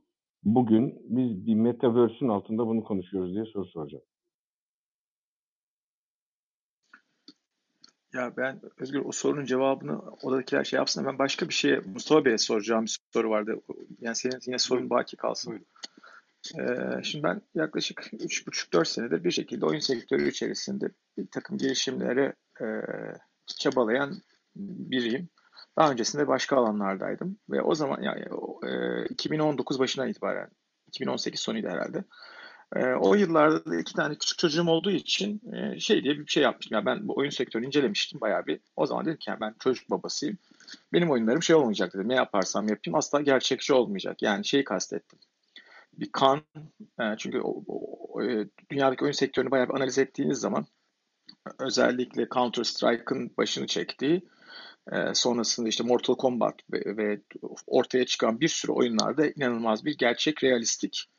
bugün 0.43 0.99
biz 1.09 1.47
bir 1.47 1.55
metaverse'ün 1.55 2.29
altında 2.29 2.67
bunu 2.67 2.83
konuşuyoruz 2.83 3.33
diye 3.33 3.45
soru 3.45 3.65
soracağım. 3.65 4.03
Ya 8.15 8.37
ben 8.37 8.61
Özgür 8.77 9.01
o 9.05 9.11
sorunun 9.11 9.45
cevabını 9.45 9.99
odadakiler 9.99 10.63
şey 10.63 10.77
yapsın. 10.77 11.05
Ben 11.05 11.19
başka 11.19 11.49
bir 11.49 11.53
şeye 11.53 11.79
Mustafa 11.85 12.25
Bey'e 12.25 12.37
soracağım 12.37 12.85
bir 12.85 12.99
soru 13.13 13.29
vardı. 13.29 13.61
Yani 14.01 14.15
senin 14.15 14.39
yine 14.45 14.59
sorun 14.59 14.89
baki 14.89 15.17
kalsın. 15.17 15.65
Ee, 16.59 17.03
şimdi 17.03 17.23
ben 17.23 17.41
yaklaşık 17.55 17.99
3,5-4 18.13 18.85
senedir 18.85 19.23
bir 19.23 19.31
şekilde 19.31 19.65
oyun 19.65 19.79
sektörü 19.79 20.29
içerisinde 20.29 20.89
bir 21.17 21.27
takım 21.27 21.57
girişimlere 21.57 22.33
e, 22.61 22.65
çabalayan 23.45 24.21
biriyim. 24.55 25.29
Daha 25.77 25.91
öncesinde 25.91 26.27
başka 26.27 26.57
alanlardaydım 26.57 27.37
ve 27.49 27.61
o 27.61 27.75
zaman 27.75 28.01
yani 28.01 28.25
e, 28.63 29.05
2019 29.05 29.79
başından 29.79 30.09
itibaren 30.09 30.49
2018 30.87 31.39
sonuydu 31.39 31.67
herhalde. 31.67 32.03
E, 32.75 32.85
o 32.85 33.15
yıllarda 33.15 33.65
da 33.65 33.79
iki 33.79 33.93
tane 33.93 34.15
küçük 34.15 34.37
çocuğum 34.37 34.67
olduğu 34.67 34.91
için 34.91 35.41
e, 35.53 35.79
şey 35.79 36.03
diye 36.03 36.19
bir 36.19 36.27
şey 36.27 36.43
yapmıştım. 36.43 36.75
Yani 36.75 36.85
ben 36.85 37.07
bu 37.07 37.17
oyun 37.17 37.29
sektörünü 37.29 37.67
incelemiştim 37.67 38.21
bayağı 38.21 38.45
bir. 38.45 38.59
O 38.75 38.85
zaman 38.85 39.05
dedim 39.05 39.17
ki 39.17 39.29
yani 39.29 39.41
ben 39.41 39.55
çocuk 39.59 39.89
babasıyım. 39.89 40.37
Benim 40.93 41.11
oyunlarım 41.11 41.43
şey 41.43 41.55
olmayacak 41.55 41.93
dedim. 41.93 42.09
Ne 42.09 42.15
yaparsam 42.15 42.67
yapayım 42.67 42.95
asla 42.95 43.21
gerçekçi 43.21 43.73
olmayacak. 43.73 44.21
Yani 44.21 44.45
şeyi 44.45 44.63
kastettim. 44.63 45.19
Bir 45.93 46.11
kan 46.11 46.41
e, 46.99 47.03
çünkü 47.17 47.37
e, 47.37 48.23
dünyadaki 48.71 49.03
oyun 49.03 49.13
sektörünü 49.13 49.51
bayağı 49.51 49.69
bir 49.69 49.73
analiz 49.73 49.97
ettiğiniz 49.97 50.37
zaman 50.37 50.65
özellikle 51.59 52.27
Counter 52.29 52.63
Strike'ın 52.63 53.31
başını 53.37 53.67
çektiği 53.67 54.21
sonrasında 55.13 55.69
işte 55.69 55.83
Mortal 55.83 56.15
Kombat 56.15 56.55
ve, 56.71 56.97
ve 56.97 57.21
ortaya 57.67 58.05
çıkan 58.05 58.39
bir 58.39 58.47
sürü 58.47 58.71
oyunlarda 58.71 59.27
inanılmaz 59.27 59.85
bir 59.85 59.97
gerçek 59.97 60.43
realistik 60.43 61.09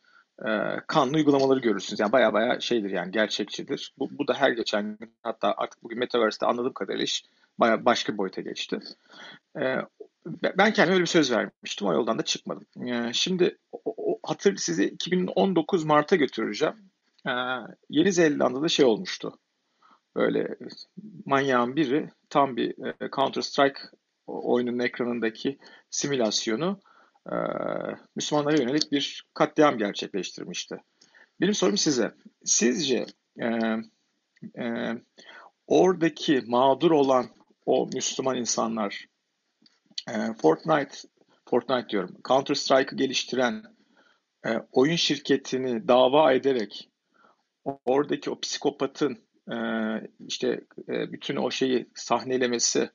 e, 0.44 0.50
kanlı 0.86 1.16
uygulamaları 1.16 1.60
görürsünüz. 1.60 2.00
Yani 2.00 2.12
baya 2.12 2.32
baya 2.32 2.60
şeydir 2.60 2.90
yani 2.90 3.10
gerçekçidir. 3.10 3.94
Bu, 3.98 4.08
bu 4.10 4.28
da 4.28 4.34
her 4.34 4.50
geçen 4.50 4.96
gün 4.96 5.14
hatta 5.22 5.54
artık 5.56 5.82
bugün 5.82 5.98
Metaverse'de 5.98 6.46
anladığım 6.46 6.72
kadarıyla 6.72 7.04
iş 7.04 7.24
baya 7.58 7.84
başka 7.84 8.12
bir 8.12 8.18
boyuta 8.18 8.40
geçti. 8.40 8.80
E, 9.60 9.76
ben 10.58 10.72
kendime 10.72 10.94
öyle 10.94 11.02
bir 11.02 11.08
söz 11.08 11.32
vermiştim. 11.32 11.88
O 11.88 11.92
yoldan 11.92 12.18
da 12.18 12.22
çıkmadım. 12.22 12.86
E, 12.86 13.12
şimdi 13.12 13.58
o, 13.72 13.80
o, 13.96 14.18
hatır 14.22 14.56
sizi 14.56 14.84
2019 14.84 15.84
Mart'a 15.84 16.16
götüreceğim. 16.16 16.74
E, 17.26 17.32
Yeni 17.90 18.12
Zelanda'da 18.12 18.68
şey 18.68 18.86
olmuştu 18.86 19.38
böyle 20.16 20.56
manyağın 21.24 21.76
biri 21.76 22.10
tam 22.30 22.56
bir 22.56 22.84
e, 22.84 23.10
Counter 23.16 23.42
Strike 23.42 23.80
oyunun 24.26 24.78
ekranındaki 24.78 25.58
simülasyonu 25.90 26.80
e, 27.32 27.36
Müslümanlara 28.16 28.56
yönelik 28.56 28.92
bir 28.92 29.26
katliam 29.34 29.78
gerçekleştirmişti. 29.78 30.76
Benim 31.40 31.54
sorum 31.54 31.76
size. 31.76 32.14
Sizce 32.44 33.06
e, 33.40 33.46
e, 34.62 34.94
oradaki 35.66 36.42
mağdur 36.46 36.90
olan 36.90 37.26
o 37.66 37.86
Müslüman 37.94 38.36
insanlar 38.36 39.06
e, 40.08 40.12
Fortnite 40.42 40.96
Fortnite 41.50 41.88
diyorum. 41.88 42.16
Counter 42.28 42.54
Strike'ı 42.54 42.96
geliştiren 42.96 43.62
e, 44.46 44.50
oyun 44.72 44.96
şirketini 44.96 45.88
dava 45.88 46.32
ederek 46.32 46.90
oradaki 47.84 48.30
o 48.30 48.40
psikopatın 48.40 49.18
e, 49.52 49.56
işte 50.26 50.60
e, 50.88 51.12
bütün 51.12 51.36
o 51.36 51.50
şeyi 51.50 51.86
sahnelemesi, 51.94 52.90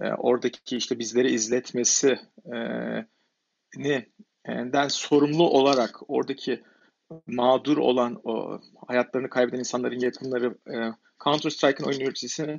e, 0.00 0.08
oradaki 0.12 0.76
işte 0.76 0.98
bizleri 0.98 1.30
izletmesi 1.30 2.18
e, 2.54 2.56
den 4.48 4.88
sorumlu 4.88 5.50
olarak 5.50 6.10
oradaki 6.10 6.62
mağdur 7.26 7.76
olan 7.76 8.20
o 8.24 8.60
hayatlarını 8.86 9.30
kaybeden 9.30 9.58
insanların 9.58 10.00
yakınları 10.00 10.58
e, 10.66 10.76
Counter 11.24 11.50
Strike'ın 11.50 11.88
oyun 11.88 12.00
yöneticisini 12.00 12.58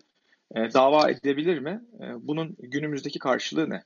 e, 0.55 0.73
dava 0.73 1.09
edebilir 1.09 1.59
mi? 1.59 1.83
E, 1.99 2.27
bunun 2.27 2.55
günümüzdeki 2.59 3.19
karşılığı 3.19 3.69
ne? 3.69 3.83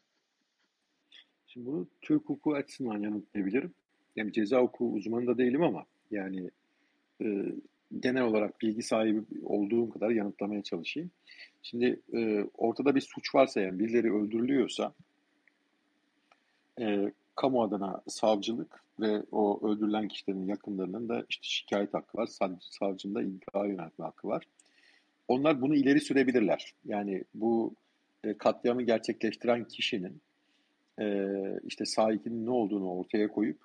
Şimdi 1.47 1.65
bunu 1.65 1.87
Türk 2.01 2.21
hukuku 2.21 2.55
açısından 2.55 2.99
yanıtlayabilirim. 2.99 3.73
Yani 4.15 4.33
ceza 4.33 4.59
hukuku 4.59 4.93
uzmanı 4.93 5.27
da 5.27 5.37
değilim 5.37 5.63
ama 5.63 5.85
yani 6.11 6.51
e, 7.21 7.25
genel 7.99 8.23
olarak 8.23 8.61
bilgi 8.61 8.83
sahibi 8.83 9.21
olduğum 9.43 9.89
kadar 9.89 10.09
yanıtlamaya 10.09 10.63
çalışayım. 10.63 11.11
Şimdi 11.63 12.01
e, 12.13 12.43
ortada 12.53 12.95
bir 12.95 13.01
suç 13.01 13.35
varsa 13.35 13.61
yani 13.61 13.79
birileri 13.79 14.13
öldürülüyorsa 14.13 14.93
e, 16.79 17.11
kamu 17.35 17.63
adına 17.63 18.01
savcılık 18.07 18.83
ve 18.99 19.23
o 19.31 19.69
öldürülen 19.69 20.07
kişilerin 20.07 20.47
yakınlarının 20.47 21.09
da 21.09 21.25
işte 21.29 21.47
şikayet 21.47 21.93
hakkı 21.93 22.17
var. 22.17 22.29
Savcının 22.61 23.15
da 23.15 23.21
iddia 23.21 23.65
yöneltme 23.65 24.05
hakkı 24.05 24.27
var. 24.27 24.43
Onlar 25.27 25.61
bunu 25.61 25.75
ileri 25.75 26.01
sürebilirler. 26.01 26.73
Yani 26.85 27.23
bu 27.33 27.73
e, 28.23 28.33
katliamı 28.33 28.81
gerçekleştiren 28.81 29.63
kişinin 29.63 30.21
e, 30.99 31.27
işte 31.63 31.85
sahibinin 31.85 32.45
ne 32.45 32.51
olduğunu 32.51 32.91
ortaya 32.91 33.27
koyup 33.27 33.59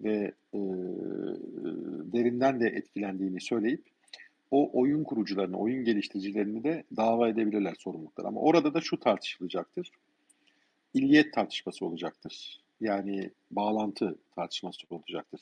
ve 0.00 0.32
e, 0.54 0.60
derinden 2.12 2.60
de 2.60 2.66
etkilendiğini 2.66 3.40
söyleyip 3.40 3.84
o 4.50 4.80
oyun 4.80 5.04
kurucularını, 5.04 5.58
oyun 5.58 5.84
geliştiricilerini 5.84 6.64
de 6.64 6.84
dava 6.96 7.28
edebilirler 7.28 7.74
sorumluluklar. 7.78 8.24
Ama 8.24 8.40
orada 8.40 8.74
da 8.74 8.80
şu 8.80 9.00
tartışılacaktır. 9.00 9.90
İlliyet 10.94 11.32
tartışması 11.32 11.86
olacaktır. 11.86 12.60
yani 12.80 13.30
bağlantı 13.50 14.18
tartışması 14.34 14.86
olacaktır. 14.90 15.40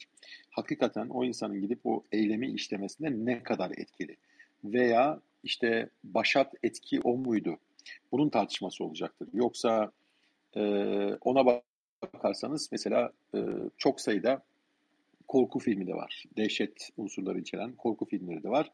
Hakikaten 0.50 1.08
o 1.08 1.24
insanın 1.24 1.60
gidip 1.60 1.80
o 1.84 2.04
eylemi 2.12 2.50
işlemesinde 2.52 3.10
ne 3.10 3.42
kadar 3.42 3.70
etkili 3.70 4.16
veya 4.64 5.20
işte 5.42 5.90
başat 6.04 6.54
etki 6.62 7.00
o 7.00 7.16
muydu? 7.16 7.58
Bunun 8.12 8.28
tartışması 8.28 8.84
olacaktır. 8.84 9.28
Yoksa 9.32 9.92
e, 10.56 10.62
ona 11.20 11.46
bakarsanız 12.02 12.68
mesela 12.72 13.12
e, 13.34 13.38
çok 13.76 14.00
sayıda 14.00 14.42
korku 15.28 15.58
filmi 15.58 15.86
de 15.86 15.94
var. 15.94 16.24
Dehşet 16.36 16.90
unsurları 16.96 17.38
içeren 17.38 17.72
korku 17.72 18.04
filmleri 18.04 18.42
de 18.42 18.48
var. 18.48 18.72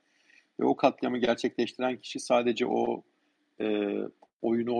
Ve 0.60 0.64
o 0.64 0.76
katliamı 0.76 1.18
gerçekleştiren 1.18 1.96
kişi 1.96 2.20
sadece 2.20 2.66
o 2.66 3.02
e, 3.60 3.96
oyunu 4.42 4.72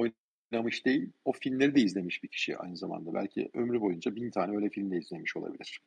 oynamış 0.55 0.85
değil, 0.85 1.10
o 1.24 1.32
filmleri 1.32 1.74
de 1.74 1.81
izlemiş 1.81 2.22
bir 2.22 2.28
kişi 2.28 2.59
aynı 2.59 2.76
zamanda. 2.76 3.14
Belki 3.14 3.48
ömrü 3.55 3.81
boyunca 3.81 4.16
bin 4.16 4.31
tane 4.31 4.56
öyle 4.56 4.68
film 4.68 4.90
de 4.90 4.98
izlemiş 4.98 5.36
olabilir. 5.36 5.81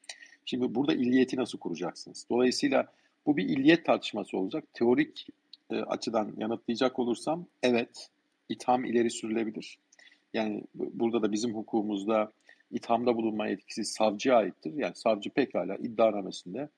Şimdi 0.45 0.75
burada 0.75 0.93
illiyeti 0.93 1.37
nasıl 1.37 1.59
kuracaksınız? 1.59 2.25
Dolayısıyla 2.29 2.87
bu 3.25 3.37
bir 3.37 3.43
illiyet 3.43 3.85
tartışması 3.85 4.37
olacak. 4.37 4.63
Teorik 4.73 5.27
e, 5.71 5.75
açıdan 5.75 6.33
yanıtlayacak 6.37 6.99
olursam 6.99 7.45
evet 7.63 8.09
itham 8.49 8.85
ileri 8.85 9.09
sürülebilir. 9.09 9.77
Yani 10.33 10.63
burada 10.75 11.21
da 11.21 11.31
bizim 11.31 11.55
hukukumuzda 11.55 12.31
ithamda 12.71 13.15
bulunma 13.15 13.47
etkisi 13.47 13.85
savcıya 13.85 14.37
aittir. 14.37 14.73
Yani 14.75 14.95
savcı 14.95 15.29
pekala 15.29 15.75
iddianamesinde 15.75 16.69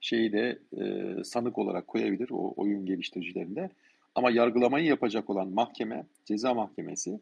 şeyi 0.00 0.32
de 0.32 0.58
e, 0.78 0.84
sanık 1.24 1.58
olarak 1.58 1.86
koyabilir 1.86 2.28
o 2.30 2.54
oyun 2.56 2.86
geliştiricilerinde. 2.86 3.70
Ama 4.18 4.30
yargılamayı 4.30 4.86
yapacak 4.86 5.30
olan 5.30 5.48
mahkeme, 5.48 6.06
ceza 6.24 6.54
mahkemesi 6.54 7.20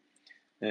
e, 0.63 0.69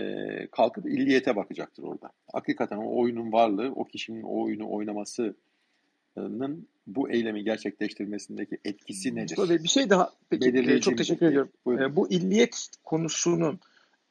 kalkıp 0.51 0.85
illiyete 0.85 1.35
bakacaktır 1.35 1.83
orada. 1.83 2.11
Hakikaten 2.33 2.77
o 2.77 2.99
oyunun 3.01 3.31
varlığı, 3.31 3.71
o 3.75 3.83
kişinin 3.83 4.23
o 4.23 4.43
oyunu 4.43 4.71
oynamasının 4.71 6.67
bu 6.87 7.09
eylemi 7.09 7.43
gerçekleştirmesindeki 7.43 8.57
etkisi 8.65 9.15
nedir? 9.15 9.37
Mustafa 9.37 9.63
bir 9.63 9.69
şey 9.69 9.89
daha 9.89 10.11
peki 10.29 10.81
çok 10.81 10.97
teşekkür 10.97 11.25
ediyorum. 11.25 11.51
Buyurun. 11.65 11.95
Bu 11.95 12.09
illiyet 12.09 12.69
konusunun 12.83 13.59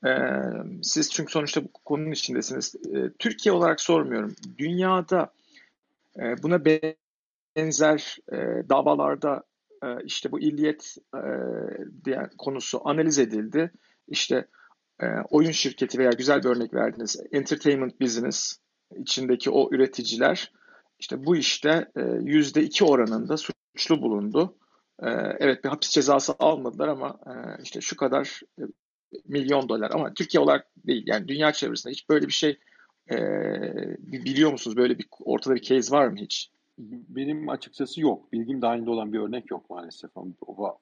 ee, 0.07 0.09
siz 0.83 1.11
çünkü 1.13 1.33
sonuçta 1.33 1.65
bu 1.65 1.69
konunun 1.85 2.13
içindesiniz. 2.13 2.75
Ee, 2.75 3.11
Türkiye 3.19 3.53
olarak 3.53 3.81
sormuyorum. 3.81 4.35
Dünyada 4.59 5.33
e, 6.19 6.43
buna 6.43 6.65
benzer 6.65 8.19
e, 8.33 8.37
davalarda 8.69 9.37
e, 9.37 9.54
işte 10.05 10.33
bu 10.33 10.41
illiyet 10.41 10.97
e, 11.15 11.21
diye 12.05 12.31
konusu 12.39 12.81
analiz 12.89 13.19
edildi. 13.19 13.73
İşte 14.09 14.49
e, 15.03 15.07
oyun 15.31 15.51
şirketi 15.51 15.99
veya 15.99 16.11
güzel 16.11 16.43
bir 16.43 16.49
örnek 16.49 16.75
verdiniz. 16.75 17.21
Entertainment 17.33 18.01
business 18.01 18.59
içindeki 18.97 19.51
o 19.51 19.69
üreticiler 19.73 20.53
işte 20.99 21.25
bu 21.25 21.37
işte 21.37 21.91
e, 21.97 22.03
yüzde 22.21 22.63
iki 22.63 22.85
oranında 22.85 23.37
suçlu 23.37 24.03
bulundu. 24.03 24.57
Evet 25.39 25.65
bir 25.65 25.69
hapis 25.69 25.91
cezası 25.91 26.35
almadılar 26.39 26.89
ama 26.89 27.21
işte 27.63 27.81
şu 27.81 27.97
kadar 27.97 28.41
milyon 29.25 29.69
dolar 29.69 29.91
ama 29.91 30.15
Türkiye 30.15 30.41
olarak 30.41 30.67
değil 30.87 31.05
yani 31.07 31.29
dünya 31.29 31.53
çevresinde 31.53 31.93
hiç 31.93 32.09
böyle 32.09 32.27
bir 32.27 32.33
şey 32.33 32.59
biliyor 33.99 34.53
musunuz? 34.53 34.77
Böyle 34.77 34.99
bir 34.99 35.07
ortada 35.21 35.55
bir 35.55 35.63
case 35.63 35.91
var 35.97 36.09
mı 36.09 36.17
hiç? 36.17 36.51
Benim 36.79 37.49
açıkçası 37.49 38.01
yok. 38.01 38.33
Bilgim 38.33 38.63
dahilinde 38.63 38.91
olan 38.91 39.13
bir 39.13 39.19
örnek 39.19 39.51
yok 39.51 39.71
maalesef. 39.71 40.11
Ama 40.17 40.33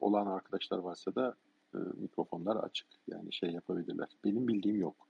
olan 0.01 0.27
arkadaşlar 0.27 0.79
varsa 0.79 1.15
da 1.15 1.37
e, 1.75 1.79
mikrofonlar 1.79 2.57
açık. 2.57 2.87
Yani 3.09 3.33
şey 3.33 3.51
yapabilirler. 3.51 4.09
Benim 4.25 4.49
bildiğim 4.49 4.81
yok. 4.81 5.09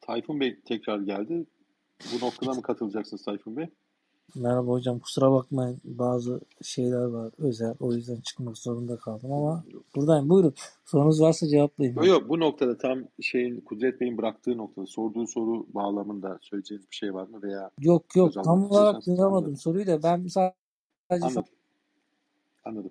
Tayfun 0.00 0.40
Bey 0.40 0.60
tekrar 0.60 1.00
geldi. 1.00 1.46
Bu 2.12 2.26
noktada 2.26 2.52
mı 2.52 2.62
katılacaksınız 2.62 3.24
Tayfun 3.24 3.56
Bey? 3.56 3.68
Merhaba 4.34 4.72
hocam 4.72 4.98
kusura 4.98 5.32
bakmayın. 5.32 5.80
Bazı 5.84 6.40
şeyler 6.62 7.04
var 7.04 7.32
özel. 7.38 7.74
O 7.80 7.92
yüzden 7.92 8.20
çıkmak 8.20 8.58
zorunda 8.58 8.96
kaldım 8.96 9.32
ama 9.32 9.64
buradayım. 9.96 10.28
Buyurun. 10.28 10.54
Sorunuz 10.84 11.20
varsa 11.20 11.46
cevaplayın. 11.46 11.94
Yok 11.94 12.06
yok. 12.06 12.28
Bu 12.28 12.40
noktada 12.40 12.78
tam 12.78 13.04
şeyin 13.20 13.60
Kudret 13.60 14.00
Bey'in 14.00 14.18
bıraktığı 14.18 14.56
noktada 14.56 14.86
sorduğu 14.86 15.26
soru 15.26 15.66
bağlamında 15.74 16.38
söyleyeceğiniz 16.42 16.90
bir 16.90 16.96
şey 16.96 17.14
var 17.14 17.26
mı 17.26 17.42
veya 17.42 17.70
Yok 17.80 18.16
yok. 18.16 18.34
Tam 18.44 18.70
olarak 18.70 19.06
duyamadım 19.06 19.56
soruyu 19.56 19.86
da. 19.86 20.02
Ben 20.02 20.26
sadece 20.26 20.56
Anladım. 21.10 21.44
Anladım. 22.64 22.90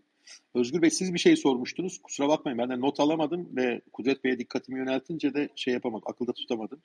Özgür 0.56 0.81
Bey 0.81 0.89
siz 0.89 1.14
bir 1.14 1.19
şey 1.19 1.35
sormuştunuz. 1.35 2.02
Kusura 2.02 2.27
bakmayın 2.27 2.60
ben 2.60 2.69
de 2.69 2.81
not 2.81 2.99
alamadım 2.99 3.49
ve 3.56 3.81
Kudret 3.93 4.23
Bey'e 4.23 4.39
dikkatimi 4.39 4.80
yöneltince 4.80 5.34
de 5.34 5.49
şey 5.56 5.73
yapamadım. 5.73 6.03
Akılda 6.07 6.34
tutamadım. 6.34 6.80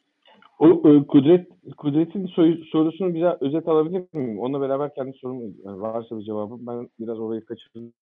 O 0.59 0.69
e, 0.69 1.07
Kudret 1.07 1.49
Kudret'in 1.77 2.27
sorusunu 2.73 3.15
biraz 3.15 3.43
özet 3.43 3.69
alabilir 3.69 4.05
miyim? 4.13 4.39
Onunla 4.39 4.61
beraber 4.61 4.95
kendi 4.95 5.19
sorum 5.19 5.55
yani 5.65 5.81
varsa 5.81 6.19
bir 6.19 6.25
cevabı 6.25 6.57
ben 6.61 6.89
biraz 7.01 7.19
orayı 7.19 7.45
kaçırdım. 7.45 7.93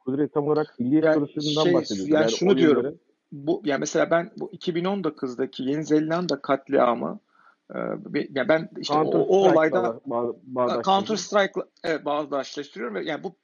Kudret 0.00 0.34
tam 0.34 0.48
olarak 0.48 0.78
milliyet 0.78 1.04
yani 1.04 1.14
sorusundan 1.14 1.64
şey, 1.64 1.74
bahsediyor. 1.74 2.08
Yani, 2.08 2.20
yani 2.20 2.32
şunu 2.32 2.58
diyorum. 2.58 2.84
Yere... 2.84 2.94
Bu 3.32 3.62
yani 3.64 3.80
mesela 3.80 4.10
ben 4.10 4.30
bu 4.36 4.50
2019'daki 4.52 5.62
Yeni 5.62 5.84
Zelanda 5.84 6.42
katliamı 6.42 7.20
e, 7.74 7.78
yani 8.14 8.48
ben 8.48 8.68
işte 8.78 8.94
Counter 8.94 9.18
o, 9.18 9.22
o 9.22 9.50
olayda 9.50 10.00
bağ, 10.06 10.82
Counter 10.82 11.16
Strike 11.16 11.60
evet, 11.84 12.04
bağdaşlaştırıyorum 12.04 12.94
ve 12.94 13.04
yani 13.04 13.22
bu 13.22 13.34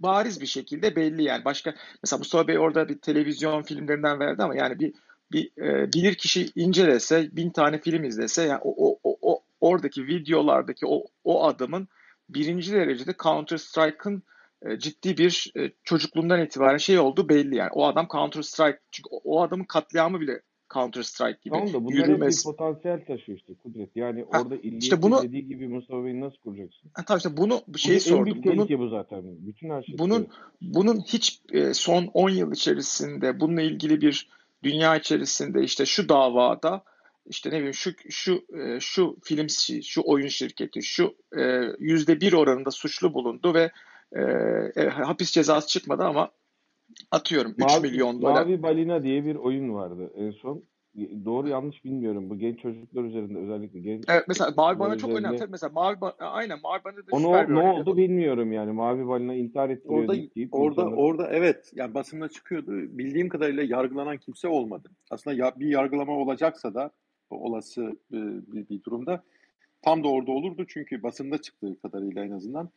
bariz 0.00 0.40
bir 0.40 0.46
şekilde 0.46 0.96
belli 0.96 1.22
yani 1.22 1.44
başka 1.44 1.74
mesela 2.02 2.18
Mustafa 2.18 2.48
Bey 2.48 2.58
orada 2.58 2.88
bir 2.88 2.98
televizyon 2.98 3.62
filmlerinden 3.62 4.20
verdi 4.20 4.42
ama 4.42 4.56
yani 4.56 4.80
bir 4.80 4.92
bir 5.32 5.62
e, 5.62 5.92
bilir 5.92 6.14
kişi 6.14 6.50
incelese, 6.56 7.28
bin 7.36 7.50
tane 7.50 7.80
film 7.80 8.04
izlese, 8.04 8.42
yani 8.42 8.60
o, 8.64 8.98
o, 9.04 9.16
o 9.22 9.42
oradaki 9.60 10.06
videolardaki 10.06 10.86
o, 10.86 11.04
o 11.24 11.44
adamın 11.46 11.88
birinci 12.28 12.72
derecede 12.72 13.14
Counter 13.22 13.56
Strike'ın 13.56 14.22
e, 14.62 14.78
ciddi 14.78 15.16
bir 15.18 15.52
e, 15.56 15.72
çocukluğundan 15.84 16.42
itibaren 16.42 16.76
şey 16.76 16.98
oldu 16.98 17.28
belli 17.28 17.56
yani. 17.56 17.70
O 17.72 17.86
adam 17.86 18.08
Counter 18.12 18.42
Strike 18.42 18.78
çünkü 18.90 19.08
o, 19.10 19.20
o 19.24 19.42
adamın 19.42 19.64
katliamı 19.64 20.20
bile 20.20 20.40
Counter 20.74 21.02
Strike 21.02 21.38
gibi. 21.42 21.54
Tamam 21.54 21.72
da 21.72 21.84
bunlar 21.84 21.94
yürümez. 21.94 22.38
bir 22.38 22.52
potansiyel 22.52 23.04
taşıyor 23.04 23.38
işte 23.38 23.54
Kudret. 23.62 23.96
Yani 23.96 24.24
ha, 24.30 24.40
orada 24.42 24.56
illiyet 24.56 24.82
işte 24.82 25.02
bunu, 25.02 25.22
dediği 25.22 25.46
gibi 25.46 25.68
Mustafa 25.68 26.04
Bey'i 26.04 26.20
nasıl 26.20 26.36
kuracaksın? 26.36 26.90
Ha, 26.94 27.04
tabii 27.04 27.18
işte 27.18 27.36
bunu 27.36 27.62
şey 27.76 28.00
sordum. 28.00 28.26
En 28.26 28.34
büyük 28.34 28.44
tehlike 28.44 28.78
bu 28.78 28.88
zaten. 28.88 29.22
Bütün 29.24 29.70
her 29.70 29.82
şey. 29.82 29.98
Bunun, 29.98 30.28
bunun 30.62 31.00
hiç 31.00 31.42
e, 31.52 31.74
son 31.74 32.10
10 32.14 32.30
yıl 32.30 32.52
içerisinde 32.52 33.40
bununla 33.40 33.62
ilgili 33.62 34.00
bir 34.00 34.28
dünya 34.62 34.96
içerisinde 34.96 35.62
işte 35.62 35.86
şu 35.86 36.08
davada 36.08 36.84
işte 37.26 37.50
ne 37.50 37.54
bileyim 37.54 37.74
şu 37.74 37.90
şu 38.10 38.44
e, 38.58 38.80
şu 38.80 39.16
film 39.22 39.46
şu 39.82 40.02
oyun 40.04 40.28
şirketi 40.28 40.82
şu 40.82 41.14
e, 41.38 41.62
yüzde 41.78 42.20
bir 42.20 42.32
oranında 42.32 42.70
suçlu 42.70 43.14
bulundu 43.14 43.54
ve 43.54 43.70
e, 44.12 44.20
e, 44.76 44.88
hapis 44.88 45.30
cezası 45.30 45.68
çıkmadı 45.68 46.04
ama 46.04 46.30
atıyorum 47.10 47.52
3 47.52 47.58
Mavi, 47.58 47.80
milyon 47.82 48.22
dolar. 48.22 48.44
Mavi 48.44 48.62
Balina 48.62 49.02
diye 49.02 49.24
bir 49.24 49.34
oyun 49.34 49.74
vardı 49.74 50.12
en 50.16 50.30
son. 50.30 50.64
Doğru 51.24 51.48
yanlış 51.48 51.84
bilmiyorum. 51.84 52.30
Bu 52.30 52.38
genç 52.38 52.60
çocuklar 52.60 53.04
üzerinde 53.04 53.38
özellikle 53.38 53.80
genç. 53.80 54.04
Evet 54.08 54.24
mesela 54.28 54.50
Mavi 54.56 54.78
Balina 54.78 54.98
çok 54.98 55.10
önemli. 55.10 55.46
Mesela 55.48 55.72
Mavi 55.72 55.96
aynen 56.18 56.58
Mavi 56.62 56.84
Balina 56.84 56.98
da 56.98 57.04
Onu 57.10 57.54
ne 57.54 57.72
oldu 57.72 57.96
bilmiyorum 57.96 58.52
yani. 58.52 58.72
Mavi 58.72 59.08
Balina 59.08 59.34
intihar 59.34 59.70
ettiriyor 59.70 60.00
orada, 60.00 60.12
deyip 60.12 60.54
orada 60.54 60.82
insanlar... 60.82 60.96
orada 60.96 61.28
evet 61.30 61.72
yani 61.74 61.94
basında 61.94 62.28
çıkıyordu. 62.28 62.72
Bildiğim 62.72 63.28
kadarıyla 63.28 63.62
yargılanan 63.62 64.16
kimse 64.16 64.48
olmadı. 64.48 64.90
Aslında 65.10 65.36
ya, 65.36 65.52
bir 65.56 65.66
yargılama 65.66 66.12
olacaksa 66.12 66.74
da 66.74 66.90
olası 67.30 67.82
e, 68.12 68.16
bir, 68.52 68.68
bir 68.68 68.84
durumda 68.84 69.22
tam 69.82 70.04
da 70.04 70.08
orada 70.08 70.30
olurdu 70.30 70.64
çünkü 70.68 71.02
basında 71.02 71.38
çıktığı 71.38 71.80
kadarıyla 71.80 72.24
en 72.24 72.30
azından 72.30 72.70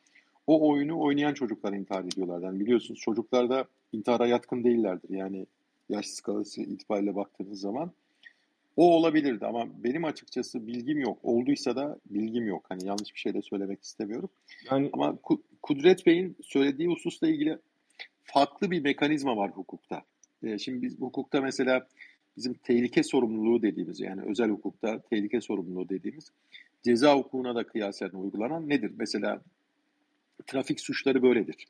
o 0.48 0.70
oyunu 0.70 1.00
oynayan 1.00 1.34
çocuklar 1.34 1.74
intihar 1.74 2.04
ediyorlar. 2.04 2.42
Yani 2.42 2.60
biliyorsunuz 2.60 3.00
çocuklar 3.00 3.50
da 3.50 3.66
intihara 3.94 4.28
yatkın 4.28 4.64
değillerdir. 4.64 5.10
Yani 5.10 5.46
yaş 5.90 6.08
skalası 6.08 6.62
itibariyle 6.62 7.16
baktığınız 7.16 7.60
zaman 7.60 7.92
o 8.78 8.96
olabilirdi 8.96 9.46
ama 9.46 9.68
benim 9.84 10.06
açıkçası 10.06 10.68
bilgim 10.68 11.00
yok. 11.00 11.18
Olduysa 11.24 11.76
da 11.76 12.00
bilgim 12.10 12.48
yok. 12.48 12.66
Hani 12.70 12.86
yanlış 12.86 13.14
bir 13.14 13.20
şey 13.20 13.34
de 13.34 13.42
söylemek 13.42 13.84
istemiyorum. 13.84 14.30
Yani 14.72 14.90
ama 14.94 15.18
Kudret 15.62 16.06
Bey'in 16.06 16.38
söylediği 16.42 16.88
hususla 16.88 17.28
ilgili 17.28 17.58
farklı 18.24 18.72
bir 18.72 18.82
mekanizma 18.82 19.38
var 19.38 19.52
hukukta. 19.52 20.02
Ee, 20.44 20.58
şimdi 20.58 20.82
biz 20.82 21.00
hukukta 21.00 21.42
mesela 21.42 21.88
bizim 22.38 22.54
tehlike 22.54 23.04
sorumluluğu 23.04 23.62
dediğimiz 23.62 24.00
yani 24.00 24.22
özel 24.22 24.50
hukukta 24.50 25.00
tehlike 25.00 25.42
sorumluluğu 25.42 25.90
dediğimiz 25.90 26.32
ceza 26.84 27.16
hukukuna 27.16 27.56
da 27.56 27.64
kıyasen 27.64 28.10
uygulanan 28.10 28.70
nedir? 28.70 28.92
Mesela 28.98 29.42
trafik 30.48 30.80
suçları 30.80 31.24
böyledir. 31.24 31.68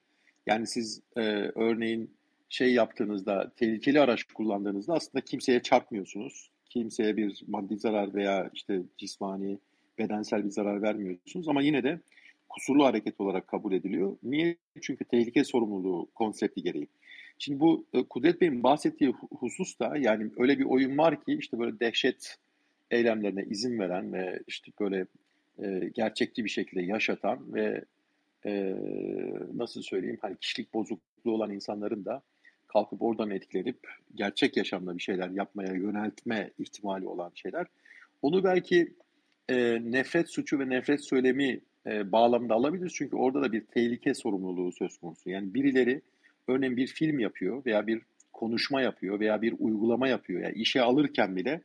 Yani 0.48 0.68
siz 0.68 1.02
e, 1.18 1.22
örneğin 1.56 2.11
şey 2.49 2.73
yaptığınızda, 2.73 3.52
tehlikeli 3.57 3.99
araç 3.99 4.23
kullandığınızda 4.23 4.93
aslında 4.93 5.26
kimseye 5.26 5.61
çarpmıyorsunuz 5.61 6.52
kimseye 6.72 7.18
bir 7.18 7.43
maddi 7.48 7.77
zarar 7.77 8.14
veya 8.14 8.49
işte 8.53 8.81
cismani, 8.98 9.57
bedensel 9.98 10.45
bir 10.45 10.49
zarar 10.49 10.81
vermiyorsunuz 10.81 11.48
ama 11.48 11.61
yine 11.61 11.84
de 11.84 11.99
kusurlu 12.49 12.85
hareket 12.85 13.22
olarak 13.22 13.48
kabul 13.48 13.73
ediliyor. 13.73 14.18
Niye? 14.23 14.56
Çünkü 14.81 15.06
tehlike 15.06 15.43
sorumluluğu 15.43 16.07
konsepti 16.15 16.64
gereği. 16.64 16.88
Şimdi 17.39 17.60
bu 17.60 17.85
e, 17.93 18.03
Kudret 18.03 18.41
Bey'in 18.41 18.64
bahsettiği 18.64 19.14
husus 19.39 19.80
da 19.80 19.98
yani 19.98 20.31
öyle 20.38 20.60
bir 20.60 20.65
oyun 20.65 20.98
var 20.98 21.23
ki 21.23 21.38
işte 21.39 21.60
böyle 21.60 21.80
dehşet 21.80 22.38
eylemlerine 22.91 23.43
izin 23.49 23.80
veren 23.80 24.14
ve 24.14 24.39
işte 24.48 24.72
böyle 24.80 25.06
e, 25.64 25.89
gerçekçi 25.93 26.45
bir 26.45 26.49
şekilde 26.49 26.81
yaşatan 26.81 27.53
ve 27.53 27.85
e, 28.45 28.76
nasıl 29.53 29.81
söyleyeyim 29.81 30.18
hani 30.22 30.38
kişilik 30.38 30.73
bozukluğu 30.73 31.31
olan 31.31 31.51
insanların 31.51 32.05
da 32.05 32.22
kalkıp 32.68 33.01
oradan 33.01 33.30
etkilenip 33.30 33.77
gerçek 34.15 34.57
yaşamda 34.57 34.97
bir 34.97 35.01
şeyler 35.01 35.30
yapmaya 35.30 35.73
yöneltme 35.73 36.51
ihtimali 36.59 37.07
olan 37.07 37.31
şeyler. 37.35 37.68
Onu 38.22 38.43
belki 38.43 38.93
e, 39.49 39.80
nefret 39.91 40.30
suçu 40.30 40.59
ve 40.59 40.69
nefret 40.69 41.05
söylemi 41.05 41.59
e, 41.88 42.11
bağlamında 42.11 42.53
alabiliriz. 42.53 42.93
Çünkü 42.93 43.15
orada 43.15 43.41
da 43.41 43.51
bir 43.51 43.61
tehlike 43.65 44.13
sorumluluğu 44.13 44.72
söz 44.72 44.97
konusu. 44.97 45.30
Yani 45.30 45.53
birileri 45.53 46.01
örneğin 46.47 46.77
bir 46.77 46.88
film 46.88 47.19
yapıyor 47.19 47.65
veya 47.65 47.88
bir 47.88 48.01
konuşma 48.34 48.81
yapıyor 48.81 49.19
veya 49.19 49.41
bir 49.41 49.55
uygulama 49.59 50.07
yapıyor. 50.07 50.41
Yani 50.41 50.55
işe 50.55 50.81
alırken 50.81 51.35
bile 51.35 51.61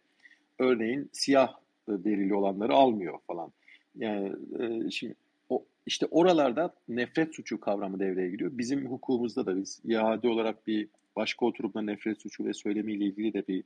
örneğin 0.58 1.10
siyah 1.12 1.54
derili 1.88 2.34
olanları 2.34 2.74
almıyor 2.74 3.18
falan. 3.26 3.52
Yani 3.96 4.32
e, 4.60 4.90
şimdi 4.90 5.14
o, 5.48 5.64
işte 5.86 6.06
oralarda 6.10 6.74
nefret 6.88 7.34
suçu 7.34 7.60
kavramı 7.60 8.00
devreye 8.00 8.30
giriyor. 8.30 8.50
Bizim 8.54 8.86
hukukumuzda 8.86 9.46
da 9.46 9.56
biz 9.56 9.80
iade 9.84 10.28
olarak 10.28 10.66
bir 10.66 10.88
başka 11.16 11.46
oturumda 11.46 11.82
nefret 11.82 12.22
suçu 12.22 12.44
ve 12.44 12.54
söylemiyle 12.54 13.04
ilgili 13.04 13.34
de 13.34 13.46
bir 13.48 13.64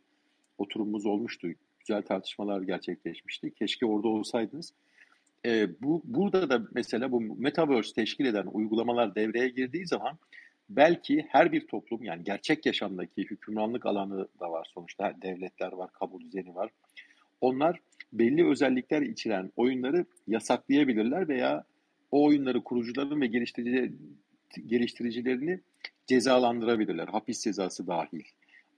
oturumumuz 0.58 1.06
olmuştu. 1.06 1.48
Güzel 1.80 2.02
tartışmalar 2.02 2.62
gerçekleşmişti. 2.62 3.54
Keşke 3.54 3.86
orada 3.86 4.08
olsaydınız. 4.08 4.72
E, 5.46 5.80
bu 5.82 6.02
burada 6.04 6.50
da 6.50 6.62
mesela 6.74 7.12
bu 7.12 7.20
metaverse 7.20 7.94
teşkil 7.94 8.24
eden 8.24 8.46
uygulamalar 8.52 9.14
devreye 9.14 9.48
girdiği 9.48 9.86
zaman 9.86 10.18
belki 10.68 11.26
her 11.28 11.52
bir 11.52 11.66
toplum 11.66 12.04
yani 12.04 12.24
gerçek 12.24 12.66
yaşamdaki 12.66 13.22
hükümranlık 13.22 13.86
alanı 13.86 14.28
da 14.40 14.50
var 14.50 14.68
sonuçta 14.74 15.14
devletler 15.22 15.72
var, 15.72 15.92
kabul 15.92 16.20
düzeni 16.20 16.54
var. 16.54 16.70
Onlar 17.40 17.80
belli 18.12 18.46
özellikler 18.46 19.02
içeren 19.02 19.52
oyunları 19.56 20.04
yasaklayabilirler 20.28 21.28
veya 21.28 21.64
o 22.10 22.24
oyunları 22.24 22.64
kurucuların 22.64 23.20
ve 23.20 23.26
geliştirici, 23.26 23.92
geliştiricilerini 24.66 25.60
cezalandırabilirler. 26.06 27.08
Hapis 27.08 27.44
cezası 27.44 27.86
dahil. 27.86 28.22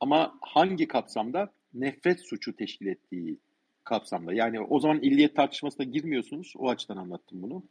Ama 0.00 0.34
hangi 0.40 0.88
kapsamda? 0.88 1.52
Nefret 1.74 2.20
suçu 2.20 2.56
teşkil 2.56 2.86
ettiği 2.86 3.38
kapsamda. 3.84 4.32
Yani 4.32 4.60
o 4.60 4.80
zaman 4.80 5.00
illiyet 5.00 5.36
tartışmasına 5.36 5.86
girmiyorsunuz. 5.86 6.54
O 6.59 6.68
açıdan 6.68 6.96
anlattım 6.96 7.42
bunu. 7.42 7.62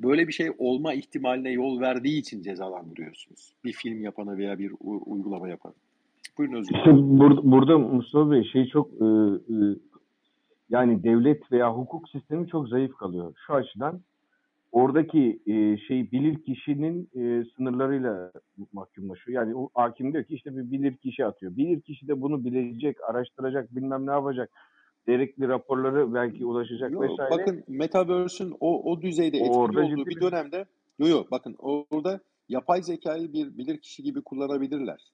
Böyle 0.00 0.28
bir 0.28 0.32
şey 0.32 0.50
olma 0.58 0.94
ihtimaline 0.94 1.50
yol 1.50 1.80
verdiği 1.80 2.18
için 2.18 2.42
cezalandırıyorsunuz. 2.42 3.54
Bir 3.64 3.72
film 3.72 4.02
yapanı 4.02 4.38
veya 4.38 4.58
bir 4.58 4.72
uygulama 4.80 5.48
yapanı. 5.48 5.74
Buyurun 6.38 6.56
Özgür. 6.56 6.78
İşte 6.78 6.90
burada, 6.94 7.50
burada 7.50 7.78
Mustafa 7.78 8.30
Bey 8.30 8.44
şey 8.52 8.66
çok 8.66 8.90
e, 8.92 9.04
e, 9.04 9.56
yani 10.70 11.02
devlet 11.02 11.52
veya 11.52 11.74
hukuk 11.74 12.08
sistemi 12.08 12.48
çok 12.48 12.68
zayıf 12.68 12.96
kalıyor. 12.96 13.34
Şu 13.46 13.54
açıdan 13.54 14.00
oradaki 14.72 15.40
e, 15.46 15.76
şey 15.76 16.12
bilir 16.12 16.42
kişinin 16.44 17.10
e, 17.14 17.44
sınırlarıyla 17.56 18.32
mahkumlaşıyor. 18.72 19.42
Yani 19.42 19.56
o 19.56 19.68
hakim 19.74 20.12
diyor 20.12 20.24
ki 20.24 20.34
işte 20.34 20.56
bir 20.56 20.70
bilir 20.70 20.96
kişi 20.96 21.26
atıyor. 21.26 21.56
Bilir 21.56 21.80
kişi 21.80 22.08
de 22.08 22.20
bunu 22.20 22.44
bilecek, 22.44 22.96
araştıracak, 23.08 23.76
bilmem 23.76 24.06
ne 24.06 24.10
yapacak. 24.10 24.50
Gerekli 25.06 25.48
raporları 25.48 26.14
belki 26.14 26.46
ulaşacak 26.46 26.90
yo, 26.90 27.00
vesaire. 27.00 27.30
Bakın 27.30 27.64
Metaverse'ün 27.68 28.54
o, 28.60 28.92
o 28.92 29.02
düzeyde 29.02 29.36
etkili 29.36 29.52
orada 29.52 29.80
olduğu 29.80 30.06
bir 30.06 30.20
dönemde 30.20 30.64
yok 30.98 31.08
yok 31.08 31.30
bakın 31.30 31.56
orada 31.58 32.20
yapay 32.48 32.82
zekayı 32.82 33.32
bir 33.32 33.58
bilir 33.58 33.78
kişi 33.78 34.02
gibi 34.02 34.22
kullanabilirler. 34.22 35.12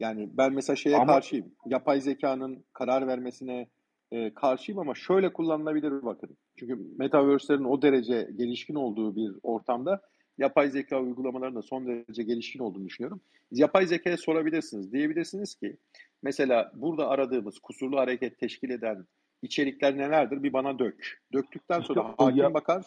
Yani 0.00 0.30
ben 0.32 0.52
mesela 0.52 0.76
şeye 0.76 0.96
Ama, 0.96 1.06
karşıyım. 1.06 1.46
Yapay 1.66 2.00
zekanın 2.00 2.64
karar 2.72 3.06
vermesine 3.06 3.68
e, 4.12 4.34
karşıyım 4.34 4.78
ama 4.78 4.94
şöyle 4.94 5.32
kullanılabilir 5.32 5.90
bakın. 5.90 6.36
Çünkü 6.56 6.78
metaverse'lerin 6.98 7.64
o 7.64 7.82
derece 7.82 8.28
gelişkin 8.36 8.74
olduğu 8.74 9.16
bir 9.16 9.32
ortamda 9.42 10.02
yapay 10.38 10.70
zeka 10.70 11.00
uygulamalarının 11.00 11.56
da 11.56 11.62
son 11.62 11.86
derece 11.86 12.22
gelişkin 12.22 12.58
olduğunu 12.58 12.84
düşünüyorum. 12.84 13.20
Yapay 13.50 13.86
zekaya 13.86 14.16
sorabilirsiniz. 14.16 14.92
Diyebilirsiniz 14.92 15.54
ki 15.54 15.76
mesela 16.22 16.72
burada 16.74 17.08
aradığımız 17.08 17.58
kusurlu 17.58 17.98
hareket 17.98 18.38
teşkil 18.38 18.70
eden 18.70 19.06
içerikler 19.42 19.98
nelerdir? 19.98 20.42
Bir 20.42 20.52
bana 20.52 20.78
dök. 20.78 21.22
Döktükten 21.32 21.80
sonra 21.80 22.00
işte 22.00 22.14
hakim 22.18 22.36
ya, 22.36 22.54
bakar. 22.54 22.84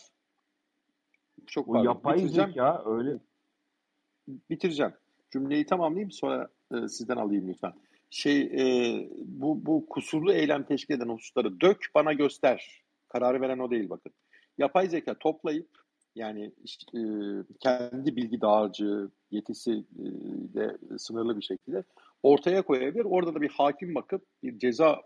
Çok 1.47 1.69
o 1.69 1.83
yapay 1.83 2.15
bitireceğim. 2.15 2.49
zeka 2.49 2.83
öyle. 2.85 3.19
Bitireceğim. 4.49 4.93
Cümleyi 5.31 5.65
tamamlayayım 5.65 6.11
sonra 6.11 6.49
e, 6.73 6.87
sizden 6.87 7.15
alayım 7.15 7.49
lütfen 7.49 7.73
şey 8.09 8.41
e, 8.41 9.09
bu, 9.25 9.65
bu 9.65 9.85
kusurlu 9.89 10.33
eylem 10.33 10.63
teşkil 10.63 10.93
eden 10.93 11.09
hususları 11.09 11.61
dök 11.61 11.91
bana 11.95 12.13
göster. 12.13 12.83
Kararı 13.09 13.41
veren 13.41 13.59
o 13.59 13.71
değil 13.71 13.89
bakın. 13.89 14.11
Yapay 14.57 14.89
zeka 14.89 15.13
toplayıp 15.13 15.69
yani 16.15 16.51
e, 16.95 17.01
kendi 17.59 18.15
bilgi 18.15 18.41
dağarcığı 18.41 19.11
yetisi 19.31 19.71
e, 19.71 20.05
de 20.53 20.77
sınırlı 20.97 21.37
bir 21.37 21.41
şekilde 21.41 21.83
ortaya 22.23 22.61
koyabilir. 22.61 23.05
Orada 23.05 23.35
da 23.35 23.41
bir 23.41 23.49
hakim 23.49 23.95
bakıp 23.95 24.21
bir 24.43 24.59
ceza 24.59 25.01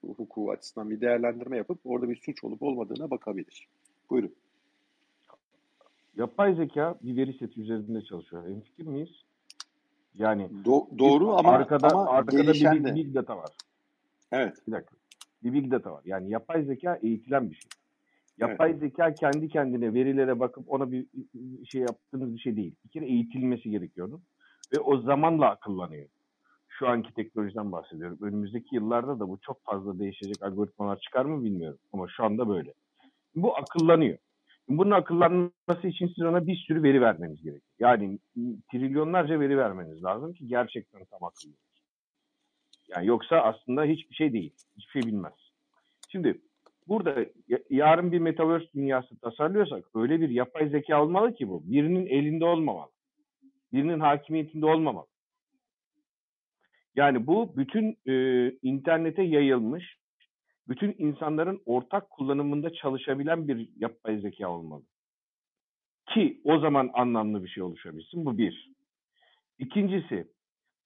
hukuku 0.00 0.50
açısından 0.50 0.90
bir 0.90 1.00
değerlendirme 1.00 1.56
yapıp 1.56 1.78
orada 1.84 2.08
bir 2.08 2.16
suç 2.16 2.44
olup 2.44 2.62
olmadığına 2.62 3.10
bakabilir. 3.10 3.68
Buyurun. 4.10 4.34
Yapay 6.16 6.54
zeka 6.54 6.98
bir 7.02 7.16
veri 7.16 7.32
seti 7.32 7.60
üzerinde 7.60 8.04
çalışıyor. 8.04 8.48
Hemfikir 8.48 8.86
miyiz? 8.86 9.22
Yani 10.18 10.50
Do- 10.64 10.98
doğru 10.98 11.36
ama 11.36 11.50
arkada 11.50 11.88
ama 11.88 12.10
arkada 12.10 12.52
bir 12.52 12.84
big, 12.84 12.94
big 12.94 13.14
data 13.14 13.36
var. 13.36 13.50
Evet. 14.32 14.54
Bir 14.66 14.72
dakika. 14.72 14.96
Bir 15.42 15.52
big 15.52 15.70
data 15.70 15.92
var. 15.92 16.02
Yani 16.04 16.30
yapay 16.30 16.64
zeka 16.64 16.98
eğitilen 17.02 17.50
bir 17.50 17.54
şey. 17.54 17.68
Yapay 18.38 18.70
evet. 18.70 18.80
zeka 18.80 19.14
kendi 19.14 19.48
kendine 19.48 19.94
verilere 19.94 20.40
bakıp 20.40 20.72
ona 20.72 20.92
bir 20.92 21.06
şey 21.64 21.80
yaptığınız 21.80 22.34
bir 22.34 22.40
şey 22.40 22.56
değil. 22.56 22.74
Bir 22.84 22.90
kere 22.90 23.06
eğitilmesi 23.06 23.70
gerekiyordu. 23.70 24.20
Ve 24.76 24.80
o 24.80 25.00
zamanla 25.00 25.50
akıllanıyor. 25.50 26.08
Şu 26.68 26.88
anki 26.88 27.14
teknolojiden 27.14 27.72
bahsediyorum. 27.72 28.18
Önümüzdeki 28.20 28.74
yıllarda 28.74 29.20
da 29.20 29.28
bu 29.28 29.38
çok 29.42 29.64
fazla 29.64 29.98
değişecek 29.98 30.42
algoritmalar 30.42 30.98
çıkar 30.98 31.24
mı 31.24 31.44
bilmiyorum. 31.44 31.78
Ama 31.92 32.06
şu 32.08 32.24
anda 32.24 32.48
böyle. 32.48 32.72
Bu 33.34 33.56
akıllanıyor. 33.56 34.18
Bunun 34.68 34.90
akıllanması 34.90 35.88
için 35.88 36.06
siz 36.06 36.24
ona 36.24 36.46
bir 36.46 36.56
sürü 36.56 36.82
veri 36.82 37.00
vermeniz 37.00 37.42
gerekiyor. 37.42 37.72
Yani 37.78 38.18
trilyonlarca 38.72 39.40
veri 39.40 39.58
vermeniz 39.58 40.04
lazım 40.04 40.34
ki 40.34 40.46
gerçekten 40.46 41.04
tam 41.04 41.24
akıllı. 41.24 41.52
Yani 42.88 43.06
yoksa 43.06 43.36
aslında 43.36 43.84
hiçbir 43.84 44.14
şey 44.14 44.32
değil. 44.32 44.54
Hiçbir 44.76 45.00
şey 45.00 45.12
bilmez. 45.12 45.32
Şimdi 46.08 46.40
burada 46.88 47.26
yarın 47.70 48.12
bir 48.12 48.18
metaverse 48.18 48.66
dünyası 48.74 49.18
tasarlıyorsak 49.20 49.84
öyle 49.94 50.20
bir 50.20 50.28
yapay 50.28 50.68
zeka 50.68 51.02
olmalı 51.02 51.34
ki 51.34 51.48
bu. 51.48 51.62
Birinin 51.70 52.06
elinde 52.06 52.44
olmamalı. 52.44 52.90
Birinin 53.72 54.00
hakimiyetinde 54.00 54.66
olmamalı. 54.66 55.06
Yani 56.96 57.26
bu 57.26 57.56
bütün 57.56 57.98
e, 58.06 58.50
internete 58.62 59.22
yayılmış 59.22 59.96
bütün 60.68 60.94
insanların 60.98 61.62
ortak 61.66 62.10
kullanımında 62.10 62.72
çalışabilen 62.72 63.48
bir 63.48 63.68
yapay 63.76 64.18
zeka 64.18 64.48
olmalı. 64.48 64.82
Ki 66.14 66.40
o 66.44 66.58
zaman 66.58 66.90
anlamlı 66.94 67.44
bir 67.44 67.48
şey 67.48 67.62
oluşabilsin. 67.62 68.24
Bu 68.24 68.38
bir. 68.38 68.70
İkincisi, 69.58 70.28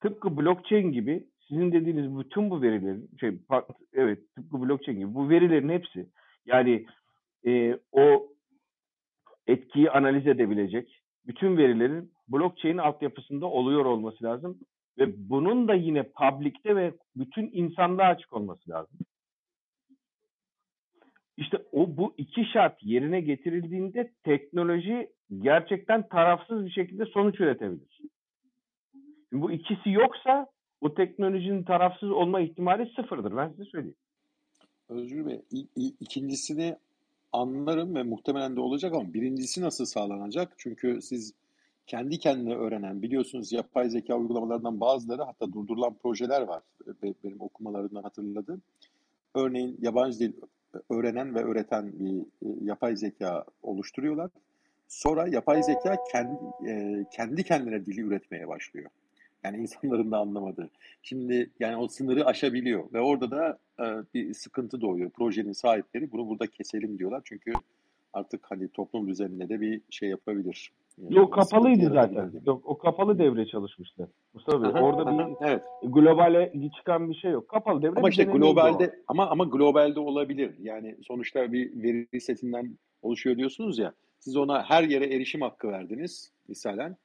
tıpkı 0.00 0.36
blockchain 0.36 0.92
gibi 0.92 1.26
sizin 1.48 1.72
dediğiniz 1.72 2.18
bütün 2.18 2.50
bu 2.50 2.62
verilerin, 2.62 3.10
şey, 3.20 3.38
evet 3.92 4.34
tıpkı 4.36 4.60
blockchain 4.60 4.98
gibi 4.98 5.14
bu 5.14 5.30
verilerin 5.30 5.68
hepsi 5.68 6.06
yani 6.46 6.86
e, 7.46 7.78
o 7.92 8.28
etkiyi 9.46 9.90
analiz 9.90 10.26
edebilecek 10.26 11.02
bütün 11.26 11.56
verilerin 11.56 12.12
blockchain 12.28 12.78
altyapısında 12.78 13.46
oluyor 13.46 13.84
olması 13.84 14.24
lazım 14.24 14.58
ve 14.98 15.28
bunun 15.30 15.68
da 15.68 15.74
yine 15.74 16.02
public'te 16.02 16.76
ve 16.76 16.94
bütün 17.16 17.50
insanlığa 17.52 18.06
açık 18.06 18.32
olması 18.32 18.70
lazım. 18.70 18.98
İşte 21.40 21.58
o 21.72 21.96
bu 21.96 22.14
iki 22.16 22.44
şart 22.52 22.82
yerine 22.82 23.20
getirildiğinde 23.20 24.10
teknoloji 24.24 25.10
gerçekten 25.38 26.08
tarafsız 26.08 26.64
bir 26.64 26.70
şekilde 26.70 27.06
sonuç 27.06 27.40
üretebilir. 27.40 28.00
Şimdi 29.28 29.42
bu 29.42 29.52
ikisi 29.52 29.90
yoksa 29.90 30.46
bu 30.82 30.94
teknolojinin 30.94 31.62
tarafsız 31.62 32.10
olma 32.10 32.40
ihtimali 32.40 32.92
sıfırdır. 32.96 33.36
Ben 33.36 33.48
size 33.48 33.64
söyleyeyim. 33.64 33.96
Özgür 34.88 35.26
Bey, 35.26 35.40
ikincisini 36.00 36.76
anlarım 37.32 37.94
ve 37.94 38.02
muhtemelen 38.02 38.56
de 38.56 38.60
olacak 38.60 38.94
ama 38.94 39.14
birincisi 39.14 39.62
nasıl 39.62 39.84
sağlanacak? 39.84 40.52
Çünkü 40.58 41.02
siz 41.02 41.34
kendi 41.86 42.18
kendine 42.18 42.54
öğrenen, 42.54 43.02
biliyorsunuz 43.02 43.52
yapay 43.52 43.88
zeka 43.88 44.16
uygulamalarından 44.16 44.80
bazıları 44.80 45.22
hatta 45.22 45.52
durdurulan 45.52 45.94
projeler 46.02 46.42
var. 46.42 46.62
Benim 47.24 47.40
okumalarından 47.40 48.02
hatırladığım. 48.02 48.62
Örneğin 49.34 49.78
yabancı 49.80 50.18
dil 50.18 50.32
öğrenen 50.90 51.34
ve 51.34 51.44
öğreten 51.44 51.92
bir 51.92 52.20
e, 52.20 52.64
yapay 52.64 52.96
zeka 52.96 53.44
oluşturuyorlar. 53.62 54.30
Sonra 54.88 55.28
yapay 55.28 55.62
zeka 55.62 55.96
kendi, 56.12 56.38
e, 56.68 57.04
kendi 57.12 57.44
kendine 57.44 57.86
dili 57.86 58.00
üretmeye 58.00 58.48
başlıyor. 58.48 58.90
Yani 59.44 59.56
insanların 59.56 60.10
da 60.10 60.18
anlamadığı. 60.18 60.70
Şimdi 61.02 61.50
yani 61.60 61.76
o 61.76 61.88
sınırı 61.88 62.26
aşabiliyor 62.26 62.92
ve 62.92 63.00
orada 63.00 63.30
da 63.30 63.58
e, 63.80 63.84
bir 64.14 64.34
sıkıntı 64.34 64.80
doğuyor. 64.80 65.10
Projenin 65.10 65.52
sahipleri 65.52 66.12
bunu 66.12 66.28
burada 66.28 66.46
keselim 66.46 66.98
diyorlar. 66.98 67.22
Çünkü 67.24 67.52
artık 68.12 68.50
hani 68.50 68.68
toplum 68.68 69.08
düzenine 69.08 69.48
de 69.48 69.60
bir 69.60 69.80
şey 69.90 70.08
yapabilir. 70.08 70.72
Yani 70.98 71.16
Yok 71.16 71.34
kapalıydı 71.34 71.90
zaten. 71.94 72.32
Yok 72.46 72.62
o 72.64 72.78
kapalı 72.78 73.18
devre 73.18 73.46
çalışmıştı. 73.46 74.08
Mustafa 74.34 74.62
Bey. 74.62 74.82
Orada 74.82 75.18
bir 75.18 75.46
evet. 75.46 75.62
globale 75.82 76.52
çıkan 76.76 77.10
bir 77.10 77.14
şey 77.14 77.30
yok. 77.30 77.48
Kapalı 77.48 77.82
devre. 77.82 77.98
Ama 77.98 78.08
işte 78.08 78.24
globalde 78.24 79.00
ama 79.08 79.30
ama 79.30 79.44
globalde 79.44 80.00
olabilir. 80.00 80.54
Yani 80.62 80.96
sonuçta 81.06 81.52
bir 81.52 81.82
veri 81.82 82.20
setinden 82.20 82.78
oluşuyor 83.02 83.36
diyorsunuz 83.36 83.78
ya. 83.78 83.92
Siz 84.18 84.36
ona 84.36 84.62
her 84.62 84.82
yere 84.82 85.14
erişim 85.14 85.40
hakkı 85.40 85.68
verdiniz 85.68 86.32
misalen 86.48 86.96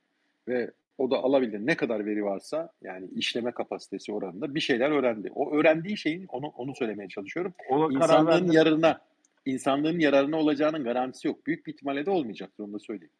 ve 0.47 0.71
o 0.97 1.11
da 1.11 1.17
alabildi. 1.17 1.65
Ne 1.65 1.75
kadar 1.75 2.05
veri 2.05 2.25
varsa 2.25 2.69
yani 2.81 3.07
işleme 3.15 3.51
kapasitesi 3.51 4.13
oranında 4.13 4.55
bir 4.55 4.59
şeyler 4.59 4.91
öğrendi. 4.91 5.31
O 5.35 5.51
öğrendiği 5.51 5.97
şeyin 5.97 6.25
onu 6.29 6.47
onu 6.47 6.75
söylemeye 6.75 7.09
çalışıyorum. 7.09 7.53
Ona 7.69 7.93
İnsanlığın 7.93 8.51
yararına 8.51 9.01
insanlığın 9.45 9.99
yararına 9.99 10.37
olacağının 10.37 10.83
garantisi 10.83 11.27
yok. 11.27 11.47
Büyük 11.47 11.67
bir 11.67 11.73
ihtimalle 11.73 12.05
de 12.05 12.11
olmayacaktır 12.11 12.63
onu 12.63 12.73
da 12.73 12.79
söyleyeyim. 12.79 13.13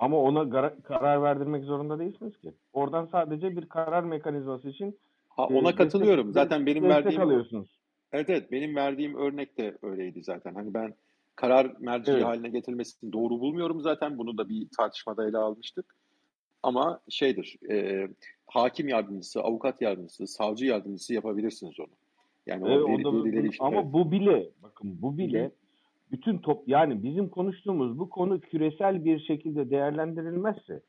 Ama 0.00 0.16
ona 0.16 0.72
karar 0.82 1.22
verdirmek 1.22 1.64
zorunda 1.64 1.98
değilsiniz 1.98 2.38
ki. 2.38 2.52
Oradan 2.72 3.06
sadece 3.06 3.56
bir 3.56 3.66
karar 3.66 4.02
mekanizması 4.02 4.68
için 4.68 4.98
ha, 5.28 5.46
ona 5.46 5.70
e, 5.70 5.74
katılıyorum. 5.74 6.26
Destek, 6.28 6.42
zaten 6.42 6.66
benim 6.66 6.84
verdiğim 6.84 7.20
alıyorsunuz. 7.20 7.80
Evet 8.12 8.30
evet 8.30 8.52
benim 8.52 8.76
verdiğim 8.76 9.14
örnek 9.14 9.58
de 9.58 9.78
öyleydi 9.82 10.22
zaten. 10.22 10.54
Hani 10.54 10.74
ben 10.74 10.94
karar 11.36 11.72
merci 11.78 12.12
evet. 12.12 12.24
haline 12.24 12.48
getirilmesini 12.48 13.12
doğru 13.12 13.40
bulmuyorum 13.40 13.80
zaten. 13.80 14.18
Bunu 14.18 14.38
da 14.38 14.48
bir 14.48 14.68
tartışmada 14.76 15.28
ele 15.28 15.38
almıştık. 15.38 15.96
Ama 16.62 17.00
şeydir, 17.08 17.56
e, 17.70 18.08
hakim 18.46 18.88
yardımcısı, 18.88 19.40
avukat 19.40 19.82
yardımcısı, 19.82 20.26
savcı 20.26 20.66
yardımcısı 20.66 21.14
yapabilirsiniz 21.14 21.80
onu. 21.80 21.88
Yani 22.46 22.68
evet, 22.68 22.84
o 22.84 22.88
deli, 22.88 23.04
da, 23.04 23.12
delileri 23.12 23.48
işte, 23.48 23.64
ama 23.64 23.92
bu 23.92 24.12
bile, 24.12 24.50
bakın 24.62 25.02
bu 25.02 25.18
bile 25.18 25.50
bütün 26.12 26.38
top 26.38 26.68
yani 26.68 27.02
bizim 27.02 27.28
konuştuğumuz 27.28 27.98
bu 27.98 28.10
konu 28.10 28.40
küresel 28.40 29.04
bir 29.04 29.18
şekilde 29.18 29.70
değerlendirilmezse 29.70 30.80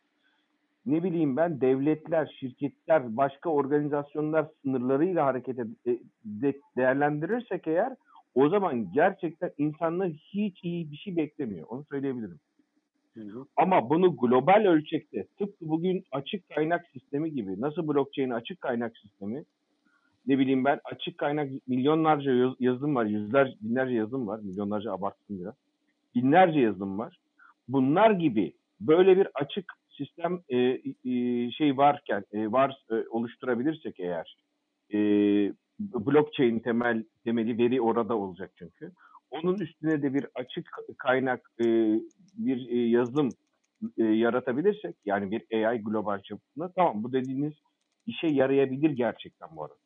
ne 0.86 1.04
bileyim 1.04 1.38
ben 1.38 1.62
devletler, 1.62 2.36
şirketler, 2.40 3.18
başka 3.18 3.50
organizasyonlar 3.50 4.48
sınırlarıyla 4.62 5.26
hareket 5.26 5.60
e, 5.60 5.66
de, 6.26 6.54
değerlendirirsek 6.78 7.68
eğer 7.68 7.96
o 8.36 8.50
zaman 8.50 8.92
gerçekten 8.94 9.52
insanlar 9.58 10.10
hiç 10.10 10.64
iyi 10.64 10.92
bir 10.92 10.98
şey 10.98 11.18
beklemiyor. 11.18 11.68
Onu 11.70 11.84
söyleyebilirim. 11.84 12.40
Ama 13.58 13.90
bunu 13.90 14.18
global 14.18 14.66
ölçekte 14.66 15.28
tıpkı 15.38 15.70
bugün 15.70 16.04
açık 16.12 16.50
kaynak 16.50 16.88
sistemi 16.94 17.32
gibi 17.32 17.62
nasıl 17.62 17.88
blockchain 17.88 18.30
açık 18.30 18.62
kaynak 18.62 18.98
sistemi 18.98 19.44
ne 20.28 20.40
bileyim 20.40 20.66
ben 20.66 20.80
açık 20.84 21.18
kaynak 21.18 21.52
milyonlarca 21.68 22.56
yazılım 22.60 22.96
var, 22.96 23.06
yüzler, 23.06 23.56
binlerce 23.62 23.94
yazılım 23.94 24.28
var, 24.28 24.40
milyonlarca 24.40 24.94
abarttım 24.94 25.40
biraz. 25.40 25.56
Binlerce 26.16 26.60
yazılım 26.60 27.00
var. 27.00 27.20
Bunlar 27.68 28.12
gibi 28.12 28.54
böyle 28.80 29.18
bir 29.18 29.28
açık 29.34 29.74
sistem 29.98 30.42
e, 30.50 30.58
e, 30.58 31.52
şey 31.52 31.78
varken 31.78 32.24
e, 32.34 32.52
var 32.52 32.86
e, 32.92 32.96
oluşturabilirsek 33.10 34.00
eğer 34.00 34.38
e, 34.94 34.98
blockchain 35.80 36.60
temel 36.60 37.04
temeli 37.24 37.58
veri 37.58 37.82
orada 37.82 38.18
olacak 38.18 38.52
çünkü. 38.56 38.92
Onun 39.32 39.56
üstüne 39.56 40.02
de 40.02 40.14
bir 40.14 40.26
açık 40.36 40.70
kaynak 40.98 41.52
e, 41.60 41.66
bir 42.38 42.70
e, 42.70 42.90
yazılım 42.90 43.30
e, 43.98 44.04
yaratabilirsek 44.04 44.96
yani 45.06 45.32
bir 45.32 45.68
AI 45.68 45.84
global 45.84 46.22
çapında 46.22 46.72
tamam 46.76 47.04
bu 47.04 47.14
dediğiniz 47.14 47.54
işe 48.06 48.28
yarayabilir 48.28 48.90
gerçekten 48.90 49.50
bu 49.56 49.64
arada. 49.64 49.81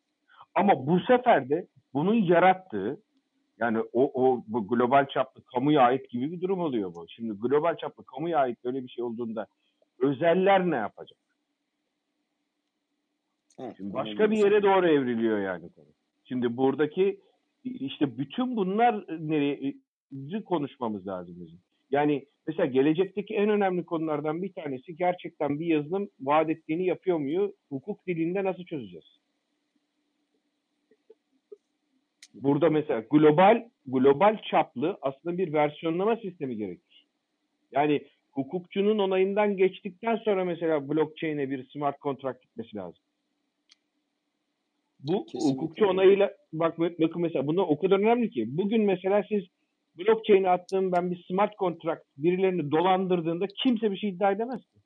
Ama 0.55 0.87
bu 0.87 0.99
sefer 0.99 1.49
de 1.49 1.67
bunun 1.93 2.13
yarattığı 2.13 3.01
yani 3.59 3.79
o, 3.93 4.11
o 4.23 4.43
bu 4.47 4.67
global 4.67 5.07
çaplı 5.07 5.43
kamuya 5.43 5.81
ait 5.81 6.09
gibi 6.09 6.31
bir 6.31 6.41
durum 6.41 6.59
oluyor 6.59 6.93
bu. 6.95 7.05
Şimdi 7.09 7.33
global 7.39 7.77
çaplı 7.77 8.05
kamuya 8.05 8.39
ait 8.39 8.63
böyle 8.63 8.83
bir 8.83 8.89
şey 8.89 9.03
olduğunda 9.03 9.47
özeller 9.99 10.71
ne 10.71 10.75
yapacak? 10.75 11.19
Evet, 13.59 13.77
Şimdi 13.77 13.93
başka 13.93 14.31
bir 14.31 14.37
yere 14.37 14.63
doğru 14.63 14.87
evriliyor 14.87 15.39
yani. 15.39 15.69
Şimdi 16.23 16.57
buradaki 16.57 17.19
işte 17.63 18.17
bütün 18.17 18.55
bunlar 18.55 19.05
nereye 19.19 19.73
konuşmamız 20.45 21.07
lazım 21.07 21.35
bizim. 21.39 21.59
Yani 21.91 22.25
mesela 22.47 22.65
gelecekteki 22.65 23.35
en 23.35 23.49
önemli 23.49 23.85
konulardan 23.85 24.41
bir 24.41 24.53
tanesi 24.53 24.95
gerçekten 24.95 25.59
bir 25.59 25.65
yazılım 25.65 26.09
vaat 26.19 26.49
ettiğini 26.49 26.85
yapıyor 26.85 27.17
muyu? 27.17 27.53
Hukuk 27.69 28.07
dilinde 28.07 28.43
nasıl 28.43 28.63
çözeceğiz? 28.63 29.05
Burada 32.35 32.69
mesela 32.69 33.03
global 33.11 33.63
global 33.85 34.37
çaplı 34.51 34.97
aslında 35.01 35.37
bir 35.37 35.53
versiyonlama 35.53 36.15
sistemi 36.15 36.57
gerekir. 36.57 37.05
Yani 37.71 38.01
hukukçunun 38.31 38.99
onayından 38.99 39.57
geçtikten 39.57 40.15
sonra 40.15 40.45
mesela 40.45 40.89
blockchain'e 40.89 41.49
bir 41.49 41.69
smart 41.69 42.01
contract 42.01 42.41
gitmesi 42.41 42.75
lazım. 42.75 43.03
Bu 44.99 45.25
Kesinlikle. 45.25 45.49
hukukçu 45.49 45.85
onayıyla 45.85 46.33
bak 46.53 46.79
bakın 46.79 47.21
mesela 47.21 47.47
bunlar 47.47 47.63
o 47.67 47.79
kadar 47.79 47.99
önemli 47.99 48.29
ki. 48.29 48.57
Bugün 48.57 48.81
mesela 48.81 49.23
siz 49.29 49.43
blockchain'e 49.97 50.49
attığım 50.49 50.91
ben 50.91 51.11
bir 51.11 51.23
smart 51.23 51.57
contract 51.57 52.03
birilerini 52.17 52.71
dolandırdığında 52.71 53.45
kimse 53.63 53.91
bir 53.91 53.97
şey 53.97 54.09
iddia 54.09 54.31
edemez 54.31 54.61
ki. 54.61 54.79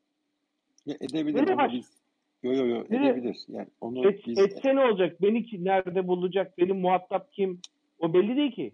Ya 0.86 0.96
edebilir 0.96 1.40
Öyle 1.40 1.54
ama 1.54 1.72
biz 1.72 1.99
Yo 2.44 2.54
yo 2.54 2.66
yo 2.66 2.84
edebilir. 2.84 3.38
Yani 3.48 3.68
onu 3.82 4.10
Et, 4.10 4.28
biz... 4.28 4.40
Etse 4.40 4.76
ne 4.76 4.80
olacak? 4.80 5.22
Beni 5.22 5.46
ki, 5.46 5.66
nerede 5.66 6.08
bulacak? 6.08 6.58
Benim 6.58 6.80
muhatap 6.80 7.34
kim? 7.34 7.62
O 8.00 8.14
belli 8.14 8.36
değil 8.36 8.52
ki. 8.52 8.72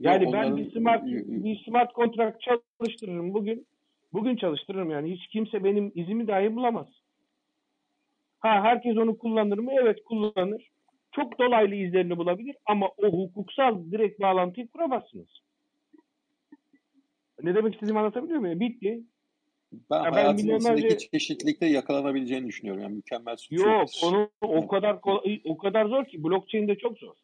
Yani 0.00 0.24
Yo, 0.24 0.32
ben 0.32 0.56
bir 0.56 0.70
smart 0.70 1.06
bir 1.06 1.64
smart 1.64 1.92
kontrat 1.92 2.40
çalıştırırım 2.40 3.34
bugün. 3.34 3.66
Bugün 4.12 4.36
çalıştırırım 4.36 4.90
yani. 4.90 5.12
Hiç 5.12 5.26
kimse 5.26 5.64
benim 5.64 5.92
izimi 5.94 6.28
dahi 6.28 6.56
bulamaz. 6.56 6.86
Ha 8.38 8.62
herkes 8.62 8.96
onu 8.96 9.18
kullanır 9.18 9.58
mı? 9.58 9.70
Evet 9.82 10.04
kullanır. 10.04 10.70
Çok 11.12 11.38
dolaylı 11.38 11.74
izlerini 11.74 12.18
bulabilir 12.18 12.56
ama 12.66 12.88
o 12.96 13.06
hukuksal 13.06 13.90
direkt 13.90 14.20
bağlantıyı 14.20 14.68
kuramazsınız. 14.68 15.28
Ne 17.42 17.54
demek 17.54 17.74
istediğimi 17.74 17.98
anlatabiliyor 17.98 18.40
muyum? 18.40 18.60
Bitti. 18.60 19.00
Ben 19.90 20.04
ya 20.04 20.12
hayatın 20.12 20.48
ben 20.48 20.98
çeşitlilikte 21.12 21.66
yakalanabileceğini 21.66 22.46
düşünüyorum. 22.46 22.82
Yani 22.82 22.94
mükemmel 22.94 23.36
suç 23.36 23.58
Yok, 23.58 23.88
onu 24.04 24.30
o 24.40 24.68
kadar 24.68 25.00
kolay, 25.00 25.40
o 25.44 25.58
kadar 25.58 25.86
zor 25.86 26.04
ki 26.04 26.24
blockchain'de 26.24 26.78
çok 26.78 26.98
zor. 26.98 27.14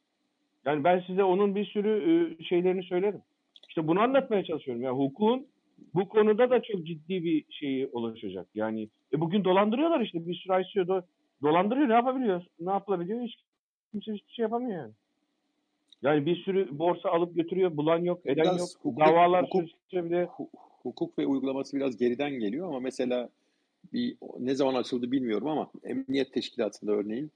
Yani 0.64 0.85
ben 0.85 1.05
size 1.06 1.24
onun 1.24 1.55
bir 1.55 1.64
sürü 1.64 2.36
e, 2.40 2.44
şeylerini 2.44 2.82
söylerim. 2.82 3.23
İşte 3.68 3.89
bunu 3.89 4.01
anlatmaya 4.01 4.44
çalışıyorum. 4.44 4.82
Yani 4.82 4.97
hukukun 4.97 5.47
bu 5.94 6.09
konuda 6.09 6.51
da 6.51 6.62
çok 6.62 6.86
ciddi 6.86 7.24
bir 7.24 7.44
şeyi 7.51 7.86
oluşacak. 7.86 8.47
Yani 8.55 8.89
e 9.12 9.20
bugün 9.20 9.44
dolandırıyorlar 9.44 10.01
işte 10.01 10.27
bir 10.27 10.35
sürü 10.35 10.62
ICO 10.62 10.89
do, 10.89 11.02
dolandırıyor. 11.43 11.89
Ne 11.89 11.94
yapabiliyor? 11.94 12.43
Ne 12.60 12.70
yapılabiliyor? 12.70 13.20
Hiç 13.20 13.35
kimse 13.90 14.12
hiçbir 14.12 14.32
şey 14.32 14.43
yapamıyor 14.43 14.82
yani. 14.82 14.93
Yani 16.02 16.27
bir 16.27 16.36
sürü 16.36 16.78
borsa 16.78 17.09
alıp 17.09 17.36
götürüyor. 17.36 17.77
Bulan 17.77 17.98
yok, 17.98 18.20
eden 18.24 18.44
Biraz 18.44 18.60
yok. 18.60 18.68
Hukuk, 18.82 19.01
Davalar 19.01 19.44
hukuk, 19.44 19.68
sürüyor 19.90 20.28
hukuk 20.86 21.18
ve 21.18 21.26
uygulaması 21.26 21.76
biraz 21.76 21.96
geriden 21.96 22.30
geliyor 22.30 22.68
ama 22.68 22.80
mesela 22.80 23.28
bir 23.92 24.16
ne 24.38 24.54
zaman 24.54 24.74
açıldı 24.74 25.12
bilmiyorum 25.12 25.48
ama 25.48 25.70
Emniyet 25.82 26.32
Teşkilatı'nda 26.32 26.92
örneğin 26.92 27.30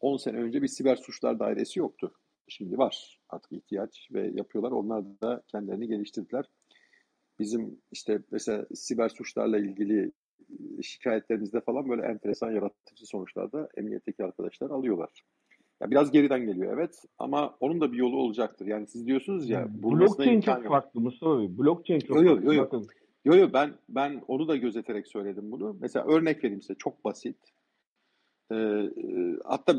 10 0.00 0.16
sene 0.16 0.36
önce 0.36 0.62
bir 0.62 0.68
siber 0.68 0.96
suçlar 0.96 1.38
dairesi 1.38 1.78
yoktu. 1.78 2.14
Şimdi 2.48 2.78
var 2.78 3.20
artık 3.28 3.52
ihtiyaç 3.52 4.08
ve 4.12 4.30
yapıyorlar. 4.34 4.70
Onlar 4.70 5.04
da 5.22 5.42
kendilerini 5.48 5.88
geliştirdiler. 5.88 6.44
Bizim 7.38 7.80
işte 7.92 8.20
mesela 8.30 8.66
siber 8.74 9.08
suçlarla 9.08 9.58
ilgili 9.58 10.12
şikayetlerimizde 10.82 11.60
falan 11.60 11.88
böyle 11.88 12.02
enteresan 12.02 12.52
yaratıcı 12.52 13.06
sonuçlar 13.06 13.52
da 13.52 13.68
emniyetteki 13.76 14.24
arkadaşlar 14.24 14.70
alıyorlar. 14.70 15.24
Ya 15.82 15.90
biraz 15.90 16.10
geriden 16.10 16.46
geliyor 16.46 16.74
evet 16.78 17.04
ama 17.18 17.56
onun 17.60 17.80
da 17.80 17.92
bir 17.92 17.96
yolu 17.96 18.16
olacaktır. 18.16 18.66
Yani 18.66 18.86
siz 18.86 19.06
diyorsunuz 19.06 19.50
ya 19.50 19.64
hmm. 19.64 19.82
blockchain 19.82 20.40
çok 20.40 20.58
yok. 20.58 20.68
farklı 20.68 21.00
Mustafa 21.00 21.38
Bey. 21.38 21.58
Blockchain 21.58 22.00
çok 22.00 22.16
yo, 22.16 22.22
yo, 22.22 22.34
farklı. 22.34 22.54
Yo, 22.54 22.68
yo. 22.72 22.82
Yo 23.24 23.34
yo 23.34 23.52
ben 23.52 23.74
ben 23.88 24.22
onu 24.28 24.48
da 24.48 24.56
gözeterek 24.56 25.06
söyledim 25.06 25.52
bunu. 25.52 25.76
Mesela 25.80 26.06
örnek 26.06 26.44
vereyim 26.44 26.62
size 26.62 26.74
çok 26.74 27.04
basit. 27.04 27.36
Ee, 28.52 28.90
hatta 29.44 29.76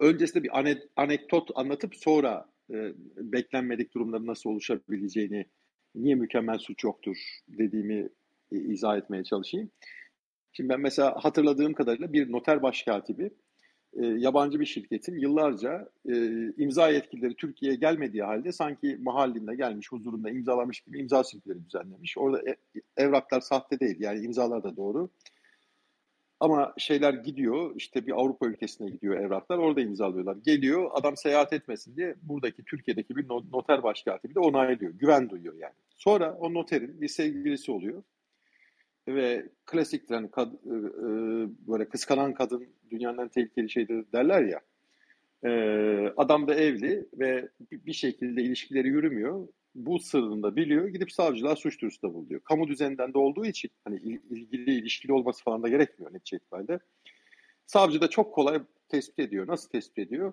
öncesinde 0.00 0.44
bir 0.44 0.58
anet, 0.58 0.88
anekdot 0.96 1.50
anlatıp 1.54 1.96
sonra 1.96 2.46
e, 2.70 2.92
beklenmedik 3.16 3.94
durumların 3.94 4.26
nasıl 4.26 4.50
oluşabileceğini, 4.50 5.46
niye 5.94 6.14
mükemmel 6.14 6.58
suç 6.58 6.84
yoktur 6.84 7.16
dediğimi 7.48 8.08
e, 8.52 8.56
izah 8.56 8.96
etmeye 8.96 9.24
çalışayım. 9.24 9.70
Şimdi 10.52 10.68
ben 10.68 10.80
mesela 10.80 11.14
hatırladığım 11.24 11.72
kadarıyla 11.72 12.12
bir 12.12 12.32
noter 12.32 12.62
başkatibi 12.62 13.30
e, 14.00 14.06
yabancı 14.06 14.60
bir 14.60 14.66
şirketin 14.66 15.18
yıllarca 15.18 15.88
e, 16.08 16.14
imza 16.56 16.88
yetkilileri 16.88 17.34
Türkiye'ye 17.34 17.78
gelmediği 17.78 18.22
halde 18.22 18.52
sanki 18.52 18.98
mahallinde 19.02 19.54
gelmiş, 19.54 19.92
huzurunda 19.92 20.30
imzalamış 20.30 20.80
gibi 20.80 20.98
imza 20.98 21.24
sirküleri 21.24 21.64
düzenlemiş. 21.64 22.18
Orada 22.18 22.50
e, 22.50 22.56
evraklar 22.96 23.40
sahte 23.40 23.80
değil 23.80 23.96
yani 24.00 24.24
imzalar 24.24 24.62
da 24.62 24.76
doğru. 24.76 25.10
Ama 26.40 26.74
şeyler 26.78 27.14
gidiyor 27.14 27.72
işte 27.76 28.06
bir 28.06 28.12
Avrupa 28.20 28.46
ülkesine 28.46 28.90
gidiyor 28.90 29.16
evraklar 29.16 29.58
orada 29.58 29.80
imzalıyorlar. 29.80 30.36
Geliyor 30.36 30.90
adam 30.94 31.16
seyahat 31.16 31.52
etmesin 31.52 31.96
diye 31.96 32.14
buradaki 32.22 32.64
Türkiye'deki 32.64 33.16
bir 33.16 33.28
noter 33.28 33.82
başkatibi 33.82 34.34
de 34.34 34.40
onaylıyor. 34.40 34.92
Güven 34.92 35.30
duyuyor 35.30 35.54
yani. 35.54 35.72
Sonra 35.96 36.34
o 36.34 36.54
noterin 36.54 37.00
bir 37.00 37.08
sevgilisi 37.08 37.72
oluyor. 37.72 38.02
Ve 39.08 39.48
klasiktir 39.66 40.14
hani 40.14 40.30
kad, 40.30 40.52
e, 40.52 40.56
e, 40.56 41.08
böyle 41.68 41.88
kıskanan 41.88 42.34
kadın 42.34 42.66
dünyanın 42.90 43.18
en 43.18 43.28
tehlikeli 43.28 43.70
şeydir 43.70 44.04
derler 44.12 44.42
ya. 44.42 44.60
E, 45.44 45.50
adam 46.16 46.48
da 46.48 46.54
evli 46.54 47.06
ve 47.12 47.48
bir 47.70 47.92
şekilde 47.92 48.42
ilişkileri 48.42 48.88
yürümüyor. 48.88 49.48
Bu 49.74 49.98
sırrını 49.98 50.42
da 50.42 50.56
biliyor. 50.56 50.88
Gidip 50.88 51.12
savcılığa 51.12 51.56
suç 51.56 51.80
duyurusunda 51.80 52.14
buluyor. 52.14 52.40
Kamu 52.40 52.68
düzeninden 52.68 53.14
de 53.14 53.18
olduğu 53.18 53.46
için 53.46 53.70
hani 53.84 53.96
ilgili 54.30 54.74
ilişkili 54.74 55.12
olması 55.12 55.44
falan 55.44 55.62
da 55.62 55.68
gerekmiyor 55.68 56.14
netice 56.14 56.36
itibariyle. 56.36 56.78
Savcı 57.66 58.00
da 58.00 58.10
çok 58.10 58.34
kolay 58.34 58.62
tespit 58.88 59.18
ediyor. 59.18 59.46
Nasıl 59.46 59.68
tespit 59.68 59.98
ediyor? 59.98 60.32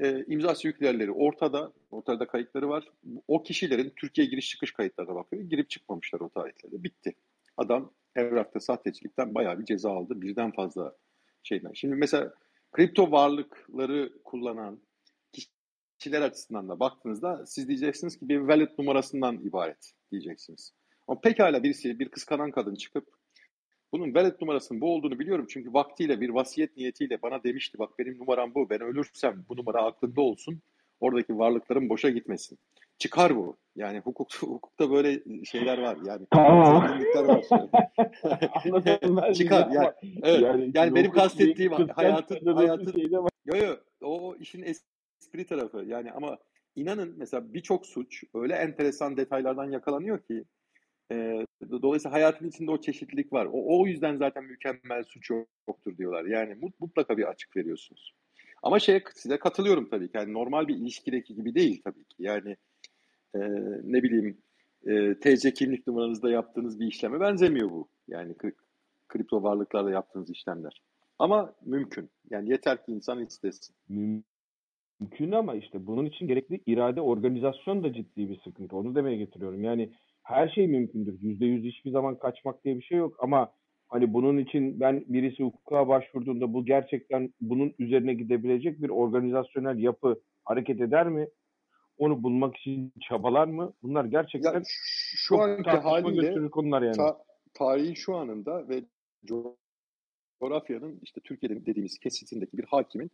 E, 0.00 0.24
imza 0.26 0.54
sürüklerleri 0.54 1.10
ortada. 1.10 1.72
Ortada 1.90 2.26
kayıtları 2.26 2.68
var. 2.68 2.88
O 3.28 3.42
kişilerin 3.42 3.92
Türkiye 3.96 4.26
giriş 4.26 4.50
çıkış 4.50 4.72
kayıtlarına 4.72 5.14
bakıyor. 5.14 5.42
Girip 5.42 5.70
çıkmamışlar 5.70 6.20
o 6.20 6.28
tarihlerde. 6.28 6.84
Bitti. 6.84 7.14
Adam 7.56 7.90
evrakta 8.16 8.60
sahtecilikten 8.60 9.34
bayağı 9.34 9.58
bir 9.58 9.64
ceza 9.64 9.90
aldı. 9.90 10.20
Birden 10.20 10.52
fazla 10.52 10.96
şeyden. 11.42 11.72
Şimdi 11.72 11.94
mesela 11.94 12.34
kripto 12.72 13.10
varlıkları 13.10 14.12
kullanan 14.24 14.80
kişiler 15.98 16.22
açısından 16.22 16.68
da 16.68 16.80
baktığınızda 16.80 17.46
siz 17.46 17.68
diyeceksiniz 17.68 18.18
ki 18.18 18.28
bir 18.28 18.38
wallet 18.38 18.78
numarasından 18.78 19.38
ibaret 19.38 19.92
diyeceksiniz. 20.12 20.72
Ama 21.08 21.20
pekala 21.20 21.62
birisi 21.62 21.98
bir 21.98 22.08
kıskanan 22.08 22.50
kadın 22.50 22.74
çıkıp 22.74 23.08
bunun 23.92 24.06
wallet 24.06 24.40
numarasının 24.40 24.80
bu 24.80 24.94
olduğunu 24.94 25.18
biliyorum 25.18 25.46
çünkü 25.48 25.72
vaktiyle 25.72 26.20
bir 26.20 26.28
vasiyet 26.28 26.76
niyetiyle 26.76 27.22
bana 27.22 27.42
demişti 27.42 27.78
bak 27.78 27.98
benim 27.98 28.18
numaram 28.18 28.54
bu 28.54 28.70
ben 28.70 28.80
ölürsem 28.80 29.44
bu 29.48 29.56
numara 29.56 29.82
aklında 29.82 30.20
olsun 30.20 30.60
oradaki 31.00 31.38
varlıklarım 31.38 31.88
boşa 31.88 32.10
gitmesin. 32.10 32.58
Çıkar 32.98 33.36
bu. 33.36 33.56
Yani 33.76 33.98
hukuk, 33.98 34.34
hukukta 34.34 34.90
böyle 34.90 35.22
şeyler 35.44 35.78
var. 35.78 35.98
Yani 36.06 36.26
tamam. 36.30 36.74
var. 36.74 37.02
Çıkar. 39.34 39.70
Yani, 39.70 39.92
evet. 40.22 40.40
yani, 40.40 40.70
yani 40.74 40.94
benim 40.94 41.12
kastettiğim 41.12 41.72
hayatın 41.72 42.46
hayatın 42.46 42.98
yo 43.44 43.56
yo 43.56 43.76
o 44.00 44.36
işin 44.36 44.62
espri 44.62 45.46
tarafı. 45.46 45.84
Yani 45.86 46.12
ama 46.12 46.38
inanın 46.76 47.14
mesela 47.16 47.54
birçok 47.54 47.86
suç 47.86 48.24
öyle 48.34 48.54
enteresan 48.54 49.16
detaylardan 49.16 49.70
yakalanıyor 49.70 50.18
ki 50.18 50.44
e, 51.12 51.46
dolayısıyla 51.70 52.16
hayatın 52.16 52.48
içinde 52.48 52.70
o 52.70 52.80
çeşitlilik 52.80 53.32
var. 53.32 53.46
O, 53.52 53.80
o 53.80 53.86
yüzden 53.86 54.16
zaten 54.16 54.44
mükemmel 54.44 55.04
suç 55.04 55.30
yoktur 55.68 55.96
diyorlar. 55.98 56.24
Yani 56.24 56.56
mutlaka 56.80 57.16
bir 57.16 57.24
açık 57.24 57.56
veriyorsunuz. 57.56 58.14
Ama 58.62 58.78
şeye 58.78 59.02
size 59.14 59.38
katılıyorum 59.38 59.88
tabii 59.90 60.06
ki. 60.10 60.16
Yani 60.16 60.32
normal 60.32 60.68
bir 60.68 60.76
ilişkideki 60.76 61.34
gibi 61.34 61.54
değil 61.54 61.82
tabii 61.84 62.04
ki. 62.04 62.16
Yani 62.18 62.56
e, 63.34 63.38
ne 63.84 64.02
bileyim 64.02 64.38
e, 64.86 65.14
TC 65.14 65.54
kimlik 65.54 65.86
numaranızda 65.86 66.30
yaptığınız 66.30 66.80
bir 66.80 66.86
işleme 66.86 67.20
benzemiyor 67.20 67.70
bu. 67.70 67.88
Yani 68.08 68.34
kripto 69.08 69.42
varlıklarla 69.42 69.90
yaptığınız 69.90 70.30
işlemler. 70.30 70.82
Ama 71.18 71.54
mümkün. 71.64 72.10
Yani 72.30 72.50
yeter 72.50 72.84
ki 72.86 72.92
insan 72.92 73.26
istesin. 73.26 73.74
Mümkün 75.00 75.32
ama 75.32 75.54
işte 75.54 75.86
bunun 75.86 76.06
için 76.06 76.26
gerekli 76.26 76.60
irade, 76.66 77.00
organizasyon 77.00 77.84
da 77.84 77.92
ciddi 77.92 78.28
bir 78.28 78.40
sıkıntı. 78.40 78.76
Onu 78.76 78.94
demeye 78.94 79.16
getiriyorum. 79.16 79.64
Yani 79.64 79.90
her 80.22 80.48
şey 80.48 80.66
mümkündür. 80.66 81.18
Yüzde 81.20 81.46
yüz 81.46 81.64
hiçbir 81.64 81.90
zaman 81.90 82.18
kaçmak 82.18 82.64
diye 82.64 82.76
bir 82.76 82.82
şey 82.82 82.98
yok 82.98 83.16
ama 83.18 83.52
hani 83.88 84.14
bunun 84.14 84.38
için 84.38 84.80
ben 84.80 85.04
birisi 85.08 85.42
hukuka 85.42 85.88
başvurduğunda 85.88 86.52
bu 86.52 86.64
gerçekten 86.64 87.30
bunun 87.40 87.74
üzerine 87.78 88.14
gidebilecek 88.14 88.82
bir 88.82 88.88
organizasyonel 88.88 89.78
yapı 89.78 90.20
hareket 90.44 90.80
eder 90.80 91.08
mi? 91.08 91.28
Onu 91.98 92.22
bulmak 92.22 92.56
için 92.56 92.92
çabalar 93.08 93.46
mı? 93.46 93.72
Bunlar 93.82 94.04
gerçekten 94.04 94.54
ya 94.54 94.62
şu 95.16 95.40
anki 95.40 95.70
haliyle 95.70 96.50
konular 96.50 96.82
yani. 96.82 96.96
Ta, 96.96 97.24
tarihin 97.54 97.94
şu 97.94 98.16
anında 98.16 98.68
ve 98.68 98.82
coğrafyanın 100.40 101.00
işte 101.02 101.20
Türkiye'de 101.20 101.66
dediğimiz 101.66 101.98
kesitindeki 101.98 102.58
bir 102.58 102.64
hakimin 102.64 103.10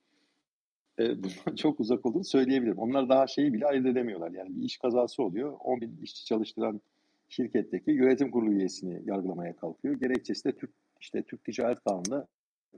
e, 0.99 1.23
bundan 1.23 1.57
çok 1.57 1.81
uzak 1.81 2.07
olduğunu 2.07 2.25
söyleyebilirim. 2.25 2.79
Onlar 2.79 3.09
daha 3.09 3.27
şeyi 3.27 3.53
bile 3.53 3.67
ayırt 3.67 3.87
edemiyorlar. 3.87 4.31
Yani 4.31 4.57
bir 4.57 4.63
iş 4.63 4.77
kazası 4.77 5.23
oluyor. 5.23 5.57
10 5.61 5.81
bin 5.81 5.99
işçi 6.03 6.25
çalıştıran 6.25 6.81
şirketteki 7.29 7.91
yönetim 7.91 8.31
kurulu 8.31 8.53
üyesini 8.53 9.03
yargılamaya 9.05 9.57
kalkıyor. 9.57 9.95
Gerekçesi 9.95 10.45
de 10.45 10.53
Türk 10.53 10.71
işte 11.01 11.23
Türk 11.23 11.45
Ticaret 11.45 11.81
Kanunu'nda 11.85 12.27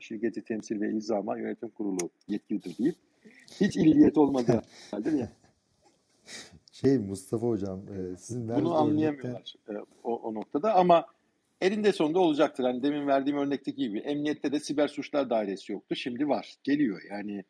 şirketi 0.00 0.44
temsil 0.44 0.80
ve 0.80 0.90
ilzama 0.90 1.38
yönetim 1.38 1.68
kurulu 1.68 2.10
yetkilidir 2.28 2.78
deyip 2.78 2.96
hiç 3.60 3.76
ilgiyet 3.76 4.18
olmadığı 4.18 4.62
halde 4.90 5.10
ya. 5.10 5.28
Şey 6.72 6.98
Mustafa 6.98 7.46
Hocam 7.46 7.80
e, 7.80 8.16
sizin 8.16 8.48
Bunu 8.48 8.74
anlayamıyorlar 8.74 9.54
e, 9.68 9.72
o, 10.04 10.14
o 10.14 10.34
noktada 10.34 10.74
ama 10.74 11.06
elinde 11.60 11.92
sonunda 11.92 12.18
olacaktır. 12.18 12.64
Hani 12.64 12.82
demin 12.82 13.06
verdiğim 13.06 13.38
örnekteki 13.38 13.76
gibi 13.76 13.98
emniyette 13.98 14.52
de 14.52 14.60
siber 14.60 14.88
suçlar 14.88 15.30
dairesi 15.30 15.72
yoktu. 15.72 15.94
Şimdi 15.94 16.28
var. 16.28 16.54
Geliyor 16.64 17.00
yani 17.10 17.44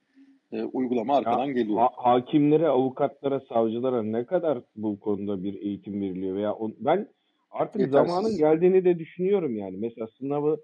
e, 0.53 0.63
uygulama 0.63 1.17
arkadan 1.17 1.47
ya, 1.47 1.53
geliyor. 1.53 1.79
Ha, 1.79 1.89
hakimlere, 1.97 2.69
avukatlara, 2.69 3.41
savcılara 3.41 4.03
ne 4.03 4.27
kadar 4.27 4.59
bu 4.77 5.01
konuda 5.01 5.43
bir 5.43 5.55
eğitim 5.55 6.01
veriliyor 6.01 6.37
veya 6.37 6.53
on, 6.53 6.75
ben 6.79 7.09
artık 7.51 7.81
Yetersiz. 7.81 8.11
zamanın 8.13 8.37
geldiğini 8.37 8.85
de 8.85 8.99
düşünüyorum 8.99 9.57
yani. 9.57 9.77
Mesela 9.77 10.07
sınavı 10.19 10.61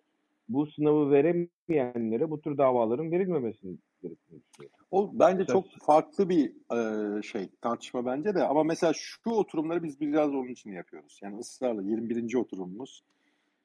bu 0.49 0.67
sınavı 0.67 1.11
veremeyenlere 1.11 2.31
bu 2.31 2.41
tür 2.41 2.59
davaların 2.59 3.11
verilmemesini 3.13 3.77
gerektiğini 4.03 4.43
düşünüyorum. 4.51 4.79
O 4.91 5.11
bence 5.13 5.45
çok 5.45 5.65
farklı 5.83 6.29
bir 6.29 6.53
e, 6.77 7.23
şey 7.23 7.49
tartışma 7.61 8.07
bence 8.07 8.35
de 8.35 8.45
ama 8.47 8.65
mesela 8.65 8.93
şu 8.97 9.31
oturumları 9.31 9.83
biz 9.83 10.01
biraz 10.01 10.31
onun 10.31 10.49
için 10.49 10.73
yapıyoruz. 10.73 11.21
Yani 11.23 11.39
ısrarla 11.39 11.83
21. 11.83 12.35
oturumumuz 12.35 13.03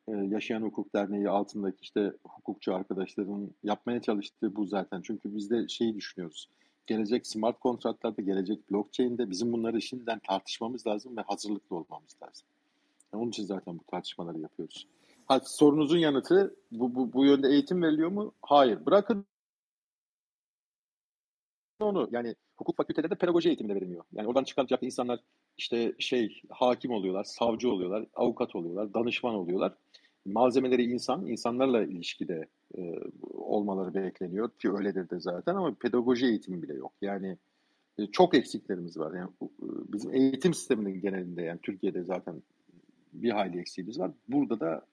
e, 0.07 0.11
Yaşayan 0.11 0.61
Hukuk 0.61 0.95
Derneği 0.95 1.29
altındaki 1.29 1.77
işte 1.81 2.13
hukukçu 2.23 2.75
arkadaşların 2.75 3.51
yapmaya 3.63 4.01
çalıştığı 4.01 4.55
bu 4.55 4.65
zaten. 4.65 5.01
Çünkü 5.01 5.35
biz 5.35 5.49
de 5.49 5.67
şeyi 5.67 5.95
düşünüyoruz. 5.95 6.49
Gelecek 6.87 7.27
smart 7.27 7.59
kontratlarda, 7.59 8.21
gelecek 8.21 8.71
blockchain'de 8.71 9.29
bizim 9.29 9.53
bunları 9.53 9.81
şimdiden 9.81 10.19
tartışmamız 10.27 10.87
lazım 10.87 11.17
ve 11.17 11.21
hazırlıklı 11.21 11.75
olmamız 11.75 12.15
lazım. 12.23 12.47
Yani 13.13 13.21
onun 13.21 13.29
için 13.29 13.45
zaten 13.45 13.79
bu 13.79 13.83
tartışmaları 13.83 14.39
yapıyoruz. 14.39 14.87
Ha, 15.25 15.41
sorunuzun 15.45 15.97
yanıtı 15.97 16.55
bu, 16.71 16.95
bu, 16.95 17.13
bu 17.13 17.25
yönde 17.25 17.47
eğitim 17.47 17.81
veriliyor 17.81 18.09
mu? 18.09 18.33
Hayır. 18.41 18.85
Bırakın 18.85 19.25
onu 21.83 22.09
yani 22.11 22.35
hukuk 22.57 22.77
fakültelerinde 22.77 23.15
pedagoji 23.15 23.49
eğitimi 23.49 23.69
de 23.69 23.75
verilmiyor. 23.75 24.03
Yani 24.13 24.27
oradan 24.27 24.43
çıkacak 24.43 24.83
insanlar 24.83 25.19
işte 25.57 25.93
şey 25.99 26.41
hakim 26.49 26.91
oluyorlar, 26.91 27.23
savcı 27.23 27.71
oluyorlar, 27.71 28.05
avukat 28.13 28.55
oluyorlar, 28.55 28.93
danışman 28.93 29.35
oluyorlar. 29.35 29.73
Malzemeleri 30.25 30.83
insan, 30.83 31.27
insanlarla 31.27 31.83
ilişkide 31.83 32.47
e, 32.77 32.93
olmaları 33.33 33.93
bekleniyor 33.93 34.49
ki 34.49 34.71
öyledir 34.71 35.09
de 35.09 35.19
zaten 35.19 35.55
ama 35.55 35.73
pedagoji 35.73 36.25
eğitimi 36.25 36.63
bile 36.63 36.73
yok. 36.73 36.93
Yani 37.01 37.37
e, 37.97 38.05
çok 38.05 38.35
eksiklerimiz 38.35 38.97
var. 38.97 39.13
Yani 39.13 39.29
e, 39.41 39.47
bizim 39.93 40.13
eğitim 40.13 40.53
sisteminin 40.53 41.01
genelinde 41.01 41.41
yani 41.41 41.59
Türkiye'de 41.63 42.03
zaten 42.03 42.35
bir 43.13 43.31
hayli 43.31 43.59
eksiğimiz 43.59 43.99
var. 43.99 44.11
Burada 44.27 44.59
da 44.59 44.85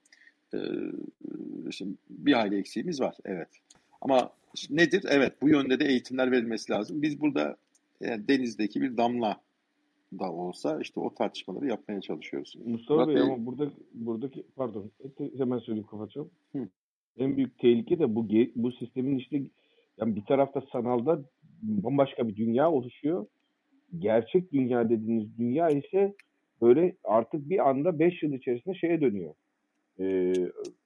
e, 0.54 0.58
işte 1.68 1.86
bir 2.10 2.32
hayli 2.32 2.58
eksiğimiz 2.58 3.00
var. 3.00 3.16
Evet. 3.24 3.48
Ama 4.00 4.32
nedir? 4.70 5.04
Evet 5.10 5.32
bu 5.42 5.48
yönde 5.48 5.80
de 5.80 5.84
eğitimler 5.84 6.30
verilmesi 6.32 6.72
lazım. 6.72 7.02
Biz 7.02 7.20
burada 7.20 7.56
yani 8.00 8.28
denizdeki 8.28 8.82
bir 8.82 8.96
damla 8.96 9.40
da 10.18 10.32
olsa 10.32 10.80
işte 10.80 11.00
o 11.00 11.14
tartışmaları 11.14 11.66
yapmaya 11.66 12.00
çalışıyoruz. 12.00 12.56
Mustafa 12.64 13.08
Bey, 13.08 13.14
Bey 13.14 13.22
ama 13.22 13.46
burada 13.46 13.70
buradaki 13.94 14.44
pardon 14.56 14.90
hemen 15.38 15.58
söyleyeyim 15.58 15.86
kapatacağım. 15.90 16.30
Hı. 16.52 16.68
En 17.18 17.36
büyük 17.36 17.58
tehlike 17.58 17.98
de 17.98 18.14
bu 18.14 18.28
bu 18.56 18.72
sistemin 18.72 19.18
işte 19.18 19.42
yani 19.98 20.16
bir 20.16 20.24
tarafta 20.24 20.62
sanalda 20.72 21.22
bambaşka 21.62 22.28
bir 22.28 22.36
dünya 22.36 22.70
oluşuyor. 22.70 23.26
Gerçek 23.98 24.52
dünya 24.52 24.90
dediğiniz 24.90 25.38
dünya 25.38 25.70
ise 25.70 26.14
böyle 26.62 26.96
artık 27.04 27.48
bir 27.50 27.68
anda 27.68 27.98
5 27.98 28.22
yıl 28.22 28.32
içerisinde 28.32 28.74
şeye 28.74 29.00
dönüyor. 29.00 29.34
E, 30.00 30.32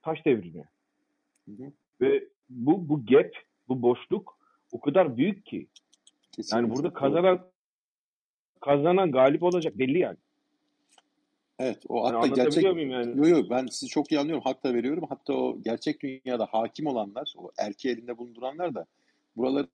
taş 0.01 0.25
devrine. 0.25 0.65
Hı 1.45 1.51
hı. 1.51 1.71
Ve 2.01 2.23
bu 2.49 2.89
bu 2.89 3.05
gap, 3.05 3.31
bu 3.67 3.81
boşluk 3.81 4.37
o 4.71 4.79
kadar 4.79 5.17
büyük 5.17 5.45
ki. 5.45 5.67
Kesinlikle. 6.31 6.57
Yani 6.57 6.75
burada 6.75 6.93
kazanan 6.93 7.39
kazanan 8.61 9.11
galip 9.11 9.43
olacak 9.43 9.79
belli 9.79 9.99
yani. 9.99 10.17
Evet 11.59 11.83
o 11.87 12.05
yani 12.05 12.15
hatta 12.15 12.27
gerçek 12.27 12.63
yani? 12.63 13.17
yo 13.17 13.27
yo 13.27 13.49
ben 13.49 13.65
sizi 13.65 13.87
çok 13.87 14.11
iyi 14.11 14.19
anlıyorum 14.19 14.43
hak 14.43 14.63
da 14.63 14.73
veriyorum 14.73 15.05
hatta 15.09 15.33
o 15.33 15.61
gerçek 15.61 16.01
dünyada 16.01 16.45
hakim 16.45 16.87
olanlar 16.87 17.33
o 17.37 17.51
erkeği 17.57 17.95
elinde 17.95 18.17
bulunduranlar 18.17 18.75
da 18.75 18.85
buraları 19.37 19.67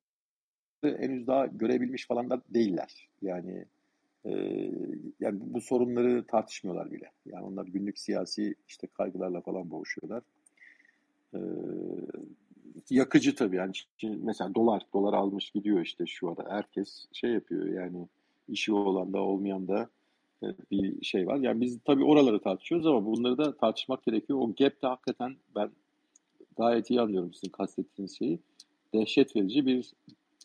henüz 0.84 1.28
daha 1.28 1.46
görebilmiş 1.46 2.08
falan 2.08 2.30
da 2.30 2.42
değiller. 2.50 3.10
Yani 3.22 3.66
e, 4.26 4.32
yani 5.20 5.40
bu 5.42 5.62
sorunları 5.62 6.28
tartışmıyorlar 6.28 6.92
bile. 6.92 7.12
Yani 7.26 7.46
onlar 7.46 7.66
günlük 7.66 8.00
siyasi 8.00 8.56
işte 8.68 8.88
kaygılarla 8.88 9.42
falan 9.42 9.72
boğuşuyorlar. 9.72 10.24
E, 11.34 11.40
yakıcı 12.90 13.36
tabii 13.36 13.56
yani 13.56 13.72
mesela 14.04 14.56
dolar 14.56 14.86
dolar 14.94 15.14
almış 15.14 15.52
gidiyor 15.52 15.82
işte 15.82 16.06
şu 16.06 16.30
ara 16.30 16.52
herkes 16.52 17.06
şey 17.14 17.32
yapıyor 17.32 17.66
yani 17.66 18.08
işi 18.48 18.74
olan 18.74 19.14
da 19.14 19.20
olmayan 19.20 19.68
da 19.68 19.90
e, 20.44 20.48
bir 20.72 21.06
şey 21.06 21.28
var. 21.28 21.38
Yani 21.38 21.62
biz 21.62 21.80
tabii 21.86 22.04
oraları 22.04 22.42
tartışıyoruz 22.42 22.88
ama 22.88 23.06
bunları 23.06 23.38
da 23.38 23.58
tartışmak 23.58 24.04
gerekiyor. 24.04 24.40
O 24.40 24.48
gap 24.48 24.82
de 24.82 24.88
hakikaten 24.88 25.36
ben 25.56 25.72
gayet 26.58 26.90
iyi 26.90 27.02
anlıyorum 27.02 27.34
sizin 27.34 27.50
kastettiğiniz 27.50 28.18
şeyi. 28.18 28.40
Dehşet 28.94 29.36
verici 29.36 29.66
bir 29.66 29.94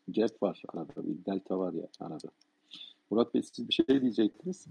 gap 0.08 0.42
var 0.42 0.62
arada, 0.68 1.08
bir 1.08 1.24
delta 1.24 1.58
var 1.58 1.72
ya 1.72 1.88
arada. 2.00 2.28
Murat 3.10 3.34
Bey 3.34 3.42
siz 3.42 3.68
bir 3.68 3.74
şey 3.74 4.02
diyecektiniz. 4.02 4.66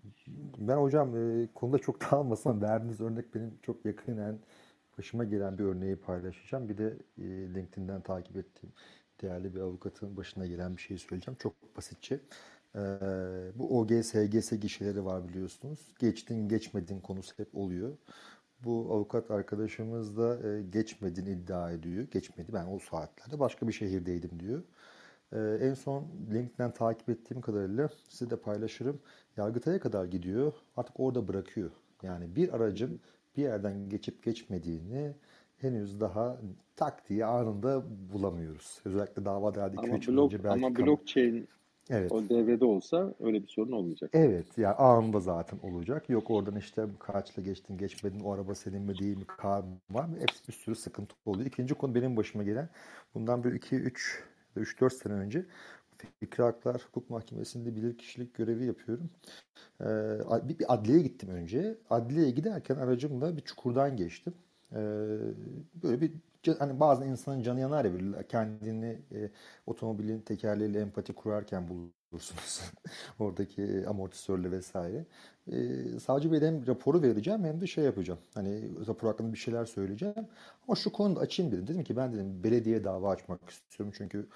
Ben 0.57 0.77
hocam 0.77 1.18
e, 1.18 1.48
konuda 1.56 1.80
çok 1.80 2.02
dağılmasam 2.11 2.61
verdiğiniz 2.61 3.02
örnek 3.02 3.36
benim 3.36 3.53
çok 3.61 3.86
yakinen 3.86 4.40
başıma 4.97 5.23
gelen 5.23 5.57
bir 5.57 5.63
örneği 5.63 5.95
paylaşacağım. 5.95 6.69
Bir 6.69 6.77
de 6.77 6.97
e, 7.17 7.23
LinkedIn'den 7.53 8.01
takip 8.01 8.38
ettiğim 8.38 8.73
değerli 9.22 9.55
bir 9.55 9.59
avukatın 9.59 10.17
başına 10.17 10.45
gelen 10.45 10.77
bir 10.77 10.81
şeyi 10.81 10.99
söyleyeceğim. 10.99 11.38
Çok 11.39 11.77
basitçe. 11.77 12.19
E, 12.76 12.80
bu 13.55 13.80
OGS, 13.80 14.13
HGS 14.13 14.51
gişeleri 14.51 15.05
var 15.05 15.30
biliyorsunuz. 15.30 15.80
Geçtin 15.99 16.49
geçmedin 16.49 16.99
konusu 16.99 17.34
hep 17.38 17.55
oluyor. 17.55 17.97
Bu 18.63 18.88
avukat 18.91 19.31
arkadaşımız 19.31 20.17
da 20.17 20.49
e, 20.49 20.61
geçmediğini 20.61 21.30
iddia 21.31 21.72
ediyor. 21.72 22.03
Geçmedi 22.11 22.53
ben 22.53 22.65
o 22.65 22.80
saatlerde 22.80 23.39
başka 23.39 23.67
bir 23.67 23.73
şehirdeydim 23.73 24.39
diyor. 24.39 24.63
Ee, 25.34 25.57
en 25.61 25.73
son 25.73 26.07
LinkedIn'den 26.34 26.72
takip 26.72 27.09
ettiğim 27.09 27.41
kadarıyla 27.41 27.89
size 28.09 28.30
de 28.30 28.35
paylaşırım. 28.35 28.99
Yargıtay'a 29.38 29.80
kadar 29.80 30.05
gidiyor. 30.05 30.53
Artık 30.77 30.99
orada 30.99 31.27
bırakıyor. 31.27 31.72
Yani 32.03 32.35
bir 32.35 32.55
aracın 32.55 32.99
bir 33.37 33.43
yerden 33.43 33.89
geçip 33.89 34.23
geçmediğini 34.23 35.13
henüz 35.57 36.01
daha 36.01 36.37
tak 36.75 37.09
diye 37.09 37.25
anında 37.25 37.83
bulamıyoruz. 38.13 38.79
Özellikle 38.85 39.25
dava 39.25 39.55
derdi 39.55 39.75
2-3 39.75 40.07
blok, 40.07 40.33
önce 40.33 40.43
belki... 40.43 40.65
Ama 40.65 40.75
blockchain 40.75 41.47
evet. 41.89 42.11
o 42.11 42.29
devrede 42.29 42.65
olsa 42.65 43.13
öyle 43.19 43.43
bir 43.43 43.47
sorun 43.47 43.71
olmayacak. 43.71 44.09
Evet 44.13 44.57
yani 44.57 44.75
anında 44.75 45.19
zaten 45.19 45.59
olacak. 45.63 46.09
Yok 46.09 46.31
oradan 46.31 46.55
işte 46.55 46.85
kaçla 46.99 47.41
geçtin 47.41 47.77
geçmedin 47.77 48.19
o 48.19 48.33
araba 48.33 48.55
senin 48.55 48.81
mi 48.81 48.97
değil 48.97 49.17
mi 49.17 49.25
kar 49.25 49.61
mı 49.61 49.77
var 49.89 50.05
mı? 50.05 50.15
Hepsi 50.19 50.47
bir 50.47 50.53
sürü 50.53 50.75
sıkıntı 50.75 51.15
oluyor. 51.25 51.45
İkinci 51.45 51.73
konu 51.73 51.95
benim 51.95 52.17
başıma 52.17 52.43
gelen 52.43 52.69
bundan 53.13 53.43
bir 53.43 53.51
2-3 53.51 53.93
3-4 54.57 54.89
sene 54.89 55.13
önce 55.13 55.45
Fikri 56.19 56.44
Haklar 56.44 56.82
Hukuk 56.88 57.10
Mahkemesi'nde 57.10 57.76
bilirkişilik 57.76 58.34
görevi 58.34 58.65
yapıyorum. 58.65 59.10
Ee, 59.82 59.86
bir, 60.49 60.60
bir 60.60 60.73
adliyeye 60.73 61.03
gittim 61.03 61.30
önce. 61.30 61.77
Adliyeye 61.90 62.32
giderken 62.32 62.76
aracımla 62.76 63.38
bir 63.38 63.41
çukurdan 63.41 63.98
geçtim. 63.98 64.34
Ee, 64.72 64.77
böyle 65.84 66.02
bir 66.02 66.11
hani 66.60 66.80
bazı 66.80 67.06
insanın 67.06 67.44
canı 67.44 67.60
yanar 67.60 67.86
ya 67.86 67.94
böyle 67.94 68.27
kendini 68.27 68.98
e, 69.11 69.30
otomobilin 69.65 70.19
tekerleğiyle 70.22 70.80
empati 70.82 71.14
kurarken 71.14 71.68
bulursunuz. 71.69 72.61
Oradaki 73.19 73.88
amortisörle 73.88 74.52
vesaire. 74.52 75.06
E, 75.52 75.99
savcı 75.99 76.32
Bey'den 76.32 76.53
hem 76.53 76.68
raporu 76.68 77.02
vereceğim 77.02 77.44
hem 77.44 77.61
de 77.61 77.68
şey 77.68 77.84
yapacağım. 77.84 78.19
Hani 78.34 78.61
rapor 78.88 79.07
hakkında 79.07 79.34
bir 79.34 79.38
şeyler 79.38 79.65
söyleyeceğim. 79.65 80.27
Ama 80.68 80.76
şu 80.76 80.91
konuda 80.91 81.19
açayım 81.19 81.52
dedim. 81.52 81.68
Dedim 81.68 81.84
ki 81.84 81.98
ben 81.98 82.14
dedim 82.14 82.44
belediye 82.44 82.84
dava 82.84 83.11
açmak 83.11 83.49
istiyorum. 83.49 83.94
Çünkü 83.98 84.27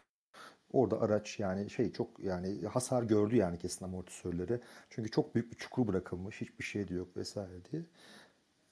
Orada 0.73 1.01
araç 1.01 1.39
yani 1.39 1.69
şey 1.69 1.91
çok 1.91 2.19
yani 2.19 2.65
hasar 2.67 3.03
gördü 3.03 3.35
yani 3.35 3.57
kesin 3.57 3.85
amortisörleri. 3.85 4.59
Çünkü 4.89 5.11
çok 5.11 5.35
büyük 5.35 5.51
bir 5.51 5.57
çukur 5.57 5.87
bırakılmış. 5.87 6.41
Hiçbir 6.41 6.63
şey 6.63 6.87
de 6.87 6.93
yok 6.93 7.17
vesaire 7.17 7.65
diye. 7.71 7.81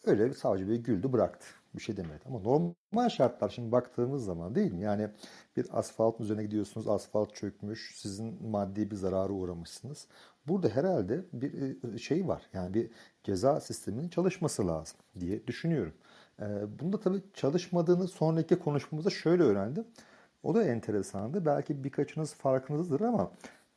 Öyle 0.05 0.33
savcı 0.33 0.69
bey 0.69 0.77
güldü 0.77 1.13
bıraktı. 1.13 1.47
Bir 1.75 1.81
şey 1.81 1.97
demedi. 1.97 2.19
Ama 2.25 2.39
normal 2.39 3.09
şartlar 3.09 3.49
şimdi 3.49 3.71
baktığımız 3.71 4.25
zaman 4.25 4.55
değil 4.55 4.71
mi? 4.71 4.81
Yani 4.81 5.09
bir 5.57 5.67
asfaltın 5.71 6.23
üzerine 6.23 6.43
gidiyorsunuz. 6.43 6.87
Asfalt 6.87 7.35
çökmüş. 7.35 7.91
Sizin 7.95 8.47
maddi 8.49 8.91
bir 8.91 8.95
zararı 8.95 9.33
uğramışsınız. 9.33 10.07
Burada 10.47 10.69
herhalde 10.69 11.25
bir 11.33 11.77
e, 11.93 11.97
şey 11.97 12.27
var. 12.27 12.41
Yani 12.53 12.73
bir 12.73 12.91
ceza 13.23 13.61
sisteminin 13.61 14.09
çalışması 14.09 14.67
lazım 14.67 14.97
diye 15.19 15.47
düşünüyorum. 15.47 15.93
E, 16.41 16.45
bunda 16.79 16.99
tabii 16.99 17.21
çalışmadığını 17.33 18.07
sonraki 18.07 18.59
konuşmamızda 18.59 19.09
şöyle 19.09 19.43
öğrendim. 19.43 19.85
O 20.43 20.55
da 20.55 20.63
enteresandı. 20.63 21.45
Belki 21.45 21.83
birkaçınız 21.83 22.33
farkınızdır 22.33 23.01
ama 23.01 23.31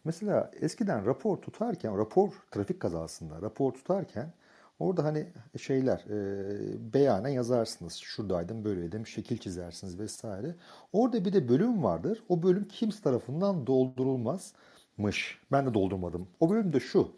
mesela 0.04 0.50
eskiden 0.60 1.06
rapor 1.06 1.36
tutarken, 1.36 1.98
rapor 1.98 2.30
trafik 2.50 2.80
kazasında 2.80 3.42
rapor 3.42 3.72
tutarken 3.72 4.32
orada 4.78 5.04
hani 5.04 5.26
şeyler 5.58 5.98
e, 6.10 6.94
beyanen 6.94 7.28
yazarsınız. 7.28 7.94
Şuradaydım, 7.96 8.64
böyleydim, 8.64 9.06
şekil 9.06 9.38
çizersiniz 9.38 9.98
vesaire. 9.98 10.54
Orada 10.92 11.24
bir 11.24 11.32
de 11.32 11.48
bölüm 11.48 11.82
vardır. 11.84 12.24
O 12.28 12.42
bölüm 12.42 12.68
kimse 12.68 13.02
tarafından 13.02 13.66
doldurulmazmış. 13.66 15.40
Ben 15.52 15.66
de 15.66 15.74
doldurmadım. 15.74 16.28
O 16.40 16.50
bölüm 16.50 16.72
de 16.72 16.80
şu. 16.80 17.12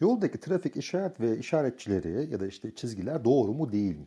Yoldaki 0.00 0.40
trafik 0.40 0.76
işaret 0.76 1.20
ve 1.20 1.38
işaretçileri 1.38 2.30
ya 2.32 2.40
da 2.40 2.46
işte 2.46 2.74
çizgiler 2.74 3.24
doğru 3.24 3.52
mu 3.52 3.72
değil 3.72 3.96
mi? 3.96 4.06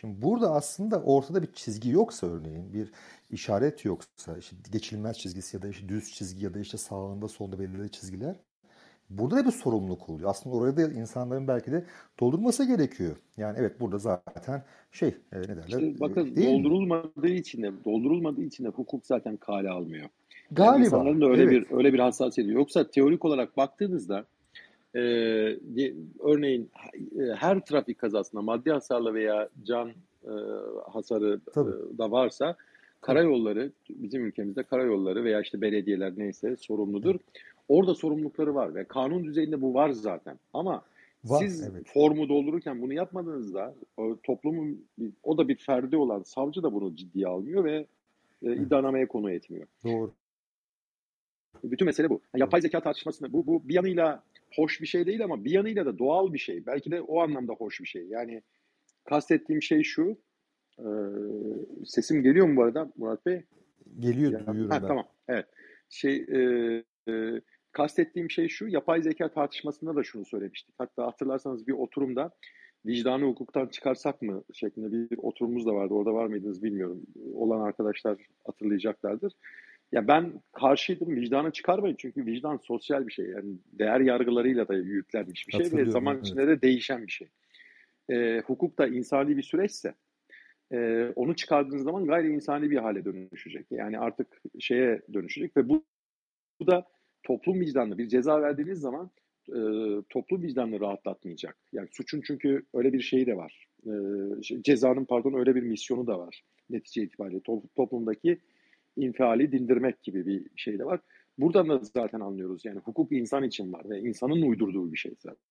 Şimdi 0.00 0.22
burada 0.22 0.50
aslında 0.50 1.02
ortada 1.02 1.42
bir 1.42 1.52
çizgi 1.52 1.90
yoksa 1.90 2.26
örneğin 2.26 2.72
bir 2.72 2.92
işaret 3.30 3.84
yoksa 3.84 4.36
işte 4.38 4.56
geçilmez 4.72 5.18
çizgisi 5.18 5.56
ya 5.56 5.62
da 5.62 5.68
işte 5.68 5.88
düz 5.88 6.12
çizgi 6.12 6.44
ya 6.44 6.54
da 6.54 6.60
işte 6.60 6.78
sağında 6.78 7.28
solunda 7.28 7.58
belirli 7.58 7.90
çizgiler 7.90 8.36
burada 9.10 9.36
da 9.36 9.46
bir 9.46 9.50
sorumluluk 9.50 10.08
oluyor. 10.08 10.30
Aslında 10.30 10.56
oraya 10.56 10.76
da 10.76 10.82
insanların 10.82 11.48
belki 11.48 11.72
de 11.72 11.84
doldurması 12.20 12.64
gerekiyor. 12.64 13.16
Yani 13.36 13.56
evet 13.60 13.80
burada 13.80 13.98
zaten 13.98 14.62
şey 14.92 15.08
e, 15.08 15.38
ne 15.38 15.48
derler? 15.48 15.68
Şimdi 15.68 16.00
bakın 16.00 16.36
değil 16.36 16.64
doldurulmadığı 16.64 17.20
mi? 17.20 17.30
için 17.30 17.62
de 17.62 17.72
doldurulmadığı 17.84 18.42
için 18.42 18.64
de 18.64 18.68
hukuk 18.68 19.06
zaten 19.06 19.36
kale 19.36 19.70
almıyor. 19.70 20.08
Galiba. 20.50 20.72
Yani 20.72 20.84
insanların 20.84 21.20
da 21.20 21.26
öyle 21.26 21.42
evet. 21.42 21.52
bir 21.70 21.76
öyle 21.76 21.92
bir 21.92 21.98
hassasiyeti. 21.98 22.52
Yoksa 22.52 22.90
teorik 22.90 23.24
olarak 23.24 23.56
baktığınızda 23.56 24.24
e, 24.94 25.00
örneğin 26.20 26.70
her 27.34 27.60
trafik 27.60 27.98
kazasında 27.98 28.42
maddi 28.42 28.70
hasarla 28.70 29.14
veya 29.14 29.48
can 29.64 29.88
e, 30.24 30.32
hasarı 30.92 31.40
e, 31.50 31.98
da 31.98 32.10
varsa 32.10 32.56
karayolları 33.00 33.72
bizim 33.90 34.26
ülkemizde 34.26 34.62
karayolları 34.62 35.24
veya 35.24 35.40
işte 35.40 35.60
belediyeler 35.60 36.12
neyse 36.16 36.56
sorumludur. 36.56 37.16
Orada 37.68 37.94
sorumlulukları 37.94 38.54
var 38.54 38.74
ve 38.74 38.84
kanun 38.84 39.24
düzeyinde 39.24 39.62
bu 39.62 39.74
var 39.74 39.90
zaten. 39.90 40.38
Ama 40.52 40.82
var, 41.24 41.38
siz 41.38 41.62
evet. 41.62 41.86
formu 41.86 42.28
doldururken 42.28 42.82
bunu 42.82 42.92
yapmadığınızda 42.92 43.74
toplumun 44.22 44.84
o 45.22 45.38
da 45.38 45.48
bir 45.48 45.56
ferdi 45.56 45.96
olan 45.96 46.22
savcı 46.22 46.62
da 46.62 46.72
bunu 46.72 46.96
ciddiye 46.96 47.26
almıyor 47.26 47.64
ve 47.64 47.86
e, 48.42 48.52
iddianameye 48.56 49.08
konu 49.08 49.30
etmiyor. 49.30 49.66
Doğru. 49.84 50.12
Bütün 51.64 51.86
mesele 51.86 52.10
bu. 52.10 52.20
yapay 52.36 52.60
zeka 52.60 52.80
tartışmasında 52.80 53.32
bu, 53.32 53.46
bu 53.46 53.68
bir 53.68 53.74
yanıyla 53.74 54.22
hoş 54.54 54.80
bir 54.80 54.86
şey 54.86 55.06
değil 55.06 55.24
ama 55.24 55.44
bir 55.44 55.50
yanıyla 55.50 55.86
da 55.86 55.98
doğal 55.98 56.32
bir 56.32 56.38
şey. 56.38 56.66
Belki 56.66 56.90
de 56.90 57.00
o 57.00 57.20
anlamda 57.20 57.52
hoş 57.52 57.80
bir 57.80 57.86
şey. 57.86 58.06
Yani 58.06 58.42
kastettiğim 59.04 59.62
şey 59.62 59.82
şu. 59.82 60.18
E, 60.78 60.86
sesim 61.84 62.22
geliyor 62.22 62.46
mu 62.46 62.56
bu 62.56 62.62
arada 62.62 62.92
Murat 62.96 63.26
Bey? 63.26 63.42
Geliyor, 63.98 64.32
ya, 64.32 64.46
duyuyorum 64.46 64.70
ha, 64.70 64.82
ben. 64.82 64.88
Tamam, 64.88 65.08
evet. 65.28 65.46
Şey, 65.88 66.16
e, 66.16 66.38
e, 67.08 67.40
kastettiğim 67.72 68.30
şey 68.30 68.48
şu, 68.48 68.68
yapay 68.68 69.02
zeka 69.02 69.28
tartışmasında 69.32 69.96
da 69.96 70.02
şunu 70.02 70.24
söylemiştik. 70.24 70.74
Hatta 70.78 71.06
hatırlarsanız 71.06 71.66
bir 71.66 71.72
oturumda 71.72 72.30
vicdanı 72.86 73.24
hukuktan 73.24 73.66
çıkarsak 73.66 74.22
mı 74.22 74.44
şeklinde 74.52 75.10
bir 75.10 75.18
oturumumuz 75.18 75.66
da 75.66 75.74
vardı. 75.74 75.94
Orada 75.94 76.14
var 76.14 76.26
mıydınız 76.26 76.62
bilmiyorum. 76.62 77.02
Olan 77.34 77.60
arkadaşlar 77.60 78.18
hatırlayacaklardır. 78.46 79.32
Ya 79.92 80.08
ben 80.08 80.32
karşıydım 80.52 81.16
vicdanı 81.16 81.50
çıkarmayın 81.50 81.96
çünkü 81.98 82.26
vicdan 82.26 82.56
sosyal 82.56 83.06
bir 83.06 83.12
şey. 83.12 83.26
Yani 83.26 83.54
değer 83.72 84.00
yargılarıyla 84.00 84.68
da 84.68 84.74
yüklenmiş 84.74 85.48
bir 85.48 85.52
şey 85.52 85.78
ve 85.78 85.84
zaman 85.84 86.16
evet. 86.16 86.26
içinde 86.26 86.48
de 86.48 86.62
değişen 86.62 87.06
bir 87.06 87.12
şey. 87.12 87.28
E, 88.10 88.40
hukuk 88.46 88.78
da 88.78 88.86
insani 88.86 89.36
bir 89.36 89.42
süreçse 89.42 89.94
e, 90.72 91.08
onu 91.16 91.36
çıkardığınız 91.36 91.82
zaman 91.82 92.06
gayri 92.06 92.28
insani 92.28 92.70
bir 92.70 92.76
hale 92.76 93.04
dönüşecek. 93.04 93.66
Yani 93.70 93.98
artık 93.98 94.42
şeye 94.58 95.02
dönüşecek 95.12 95.56
ve 95.56 95.68
bu, 95.68 95.84
bu 96.60 96.66
da 96.66 96.86
toplum 97.22 97.60
vicdanlı 97.60 97.98
bir 97.98 98.08
ceza 98.08 98.42
verdiğiniz 98.42 98.80
zaman 98.80 99.10
e, 99.48 99.58
toplum 100.08 100.42
vicdanını 100.42 100.80
rahatlatmayacak. 100.80 101.56
Yani 101.72 101.88
suçun 101.92 102.20
çünkü 102.20 102.62
öyle 102.74 102.92
bir 102.92 103.00
şeyi 103.00 103.26
de 103.26 103.36
var. 103.36 103.68
E, 103.86 103.92
cezanın 104.62 105.04
pardon 105.04 105.32
öyle 105.32 105.54
bir 105.54 105.62
misyonu 105.62 106.06
da 106.06 106.18
var 106.18 106.44
netice 106.70 107.02
itibariyle. 107.02 107.38
To- 107.38 107.68
toplumdaki 107.76 108.38
infiali 108.98 109.52
dindirmek 109.52 110.02
gibi 110.02 110.26
bir 110.26 110.46
şey 110.56 110.78
de 110.78 110.84
var. 110.84 111.00
Buradan 111.38 111.68
da 111.68 111.78
zaten 111.78 112.20
anlıyoruz. 112.20 112.64
Yani 112.64 112.78
hukuk 112.78 113.12
insan 113.12 113.44
için 113.44 113.72
var 113.72 113.90
ve 113.90 114.00
insanın 114.00 114.42
uydurduğu 114.42 114.92
bir 114.92 114.96
şey 114.96 115.14
zaten. 115.18 115.44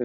Ee, 0.00 0.04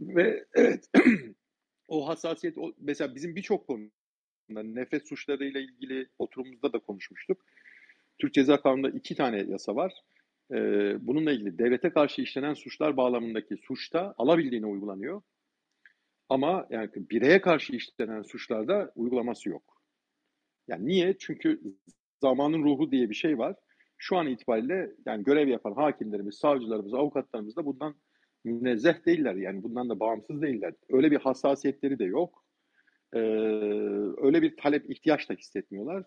ve 0.00 0.44
evet 0.54 0.90
o 1.88 2.08
hassasiyet 2.08 2.58
o, 2.58 2.72
mesela 2.80 3.14
bizim 3.14 3.36
birçok 3.36 3.66
konuda 3.66 4.62
nefret 4.62 5.08
suçlarıyla 5.08 5.60
ilgili 5.60 6.08
oturumumuzda 6.18 6.72
da 6.72 6.78
konuşmuştuk. 6.78 7.44
Türk 8.18 8.34
Ceza 8.34 8.60
Kanunu'nda 8.60 8.90
iki 8.90 9.14
tane 9.14 9.38
yasa 9.48 9.76
var. 9.76 9.92
Ee, 10.52 10.96
bununla 11.06 11.32
ilgili 11.32 11.58
devlete 11.58 11.90
karşı 11.90 12.22
işlenen 12.22 12.54
suçlar 12.54 12.96
bağlamındaki 12.96 13.56
suçta 13.56 14.14
alabildiğine 14.18 14.66
uygulanıyor. 14.66 15.22
Ama 16.28 16.66
yani 16.70 16.90
bireye 16.94 17.40
karşı 17.40 17.76
işlenen 17.76 18.22
suçlarda 18.22 18.92
uygulaması 18.96 19.48
yok. 19.48 19.71
Yani 20.72 20.86
niye? 20.86 21.16
Çünkü 21.18 21.60
zamanın 22.20 22.62
ruhu 22.62 22.90
diye 22.92 23.10
bir 23.10 23.14
şey 23.14 23.38
var. 23.38 23.56
Şu 23.98 24.16
an 24.16 24.26
itibariyle 24.26 24.90
yani 25.06 25.24
görev 25.24 25.48
yapan 25.48 25.72
hakimlerimiz, 25.72 26.34
savcılarımız, 26.34 26.94
avukatlarımız 26.94 27.56
da 27.56 27.66
bundan 27.66 27.94
münezzeh 28.44 29.06
değiller. 29.06 29.34
Yani 29.34 29.62
bundan 29.62 29.88
da 29.88 30.00
bağımsız 30.00 30.42
değiller. 30.42 30.74
Öyle 30.90 31.10
bir 31.10 31.16
hassasiyetleri 31.16 31.98
de 31.98 32.04
yok. 32.04 32.44
Ee, 33.14 33.18
öyle 34.22 34.42
bir 34.42 34.56
talep, 34.56 34.90
ihtiyaç 34.90 35.28
da 35.28 35.34
hissetmiyorlar. 35.34 36.04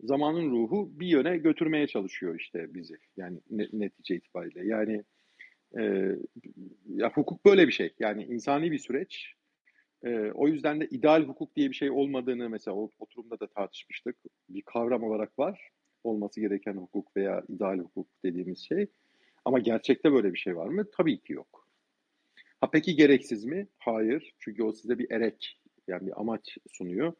Zamanın 0.00 0.50
ruhu 0.50 1.00
bir 1.00 1.06
yöne 1.06 1.36
götürmeye 1.36 1.86
çalışıyor 1.86 2.40
işte 2.40 2.74
bizi. 2.74 2.94
Yani 3.16 3.40
netice 3.72 4.16
itibariyle. 4.16 4.66
Yani 4.66 5.04
e, 5.78 6.12
ya 6.86 7.10
hukuk 7.10 7.44
böyle 7.44 7.66
bir 7.66 7.72
şey. 7.72 7.94
Yani 7.98 8.24
insani 8.24 8.72
bir 8.72 8.78
süreç. 8.78 9.34
E, 10.04 10.32
o 10.34 10.48
yüzden 10.48 10.80
de 10.80 10.86
ideal 10.86 11.22
hukuk 11.24 11.56
diye 11.56 11.70
bir 11.70 11.74
şey 11.74 11.90
olmadığını 11.90 12.50
mesela 12.50 12.76
oturumda 12.98 13.40
da 13.40 13.46
tartışmıştık. 13.46 14.16
Bir 14.48 14.62
kavram 14.62 15.02
olarak 15.02 15.38
var. 15.38 15.70
Olması 16.04 16.40
gereken 16.40 16.74
hukuk 16.74 17.16
veya 17.16 17.42
ideal 17.48 17.78
hukuk 17.78 18.06
dediğimiz 18.24 18.58
şey. 18.58 18.86
Ama 19.44 19.58
gerçekte 19.58 20.12
böyle 20.12 20.32
bir 20.32 20.38
şey 20.38 20.56
var 20.56 20.68
mı? 20.68 20.84
Tabii 20.96 21.18
ki 21.18 21.32
yok. 21.32 21.68
Ha 22.60 22.70
peki 22.70 22.96
gereksiz 22.96 23.44
mi? 23.44 23.68
Hayır. 23.78 24.34
Çünkü 24.38 24.62
o 24.62 24.72
size 24.72 24.98
bir 24.98 25.10
erek 25.10 25.60
yani 25.88 26.06
bir 26.06 26.20
amaç 26.20 26.58
sunuyor. 26.72 27.12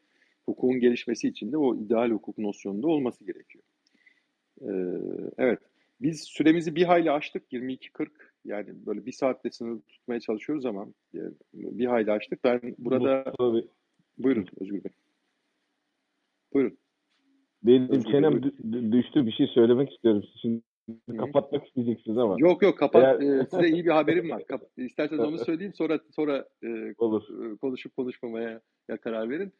Hukukun 0.46 0.80
gelişmesi 0.80 1.28
için 1.28 1.52
de 1.52 1.56
o 1.56 1.76
ideal 1.76 2.10
hukuk 2.10 2.38
nosyonunda 2.38 2.86
olması 2.88 3.24
gerekiyor. 3.24 3.64
Ee, 4.60 5.00
evet. 5.38 5.58
Biz 6.00 6.24
süremizi 6.24 6.74
bir 6.74 6.84
hayli 6.84 7.10
açtık. 7.10 7.52
22.40 7.52 8.08
yani 8.44 8.86
böyle 8.86 9.06
bir 9.06 9.12
saatte 9.12 9.50
sınır 9.50 9.80
tutmaya 9.80 10.20
çalışıyoruz 10.20 10.66
ama 10.66 10.86
yani 11.12 11.32
bir 11.52 11.86
hayli 11.86 12.12
açtık. 12.12 12.44
Ben 12.44 12.60
burada... 12.78 13.24
Tabii. 13.38 13.68
Buyurun 14.18 14.46
Özgür 14.60 14.84
Bey. 14.84 14.92
Buyurun. 16.52 16.78
Benim 17.62 17.88
Özgür 17.88 18.12
çenem 18.12 18.42
düştü 18.92 19.26
bir 19.26 19.32
şey 19.32 19.46
söylemek 19.46 19.92
istiyorum. 19.92 20.24
Şimdi 20.42 20.62
Hı. 21.10 21.16
kapatmak 21.16 21.66
isteyeceksiniz 21.66 22.18
ama. 22.18 22.36
Yok 22.38 22.62
yok 22.62 22.78
kapat. 22.78 23.22
Eğer... 23.22 23.40
E, 23.40 23.46
size 23.50 23.68
iyi 23.68 23.84
bir 23.84 23.90
haberim 23.90 24.30
var. 24.30 24.46
Kap 24.46 24.62
İsterseniz 24.76 25.24
onu 25.24 25.38
söyleyeyim 25.38 25.74
sonra 25.74 26.00
sonra 26.16 26.48
e, 26.62 26.94
Olur. 26.98 27.52
E, 27.52 27.56
konuşup 27.56 27.96
konuşmamaya 27.96 28.60
ya 28.88 28.96
karar 28.96 29.30
verin. 29.30 29.52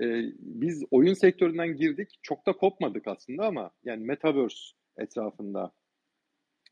E, 0.00 0.32
biz 0.38 0.84
oyun 0.90 1.14
sektöründen 1.14 1.76
girdik. 1.76 2.18
Çok 2.22 2.46
da 2.46 2.52
kopmadık 2.52 3.08
aslında 3.08 3.46
ama 3.46 3.70
yani 3.84 4.04
Metaverse 4.04 4.76
etrafında 4.98 5.72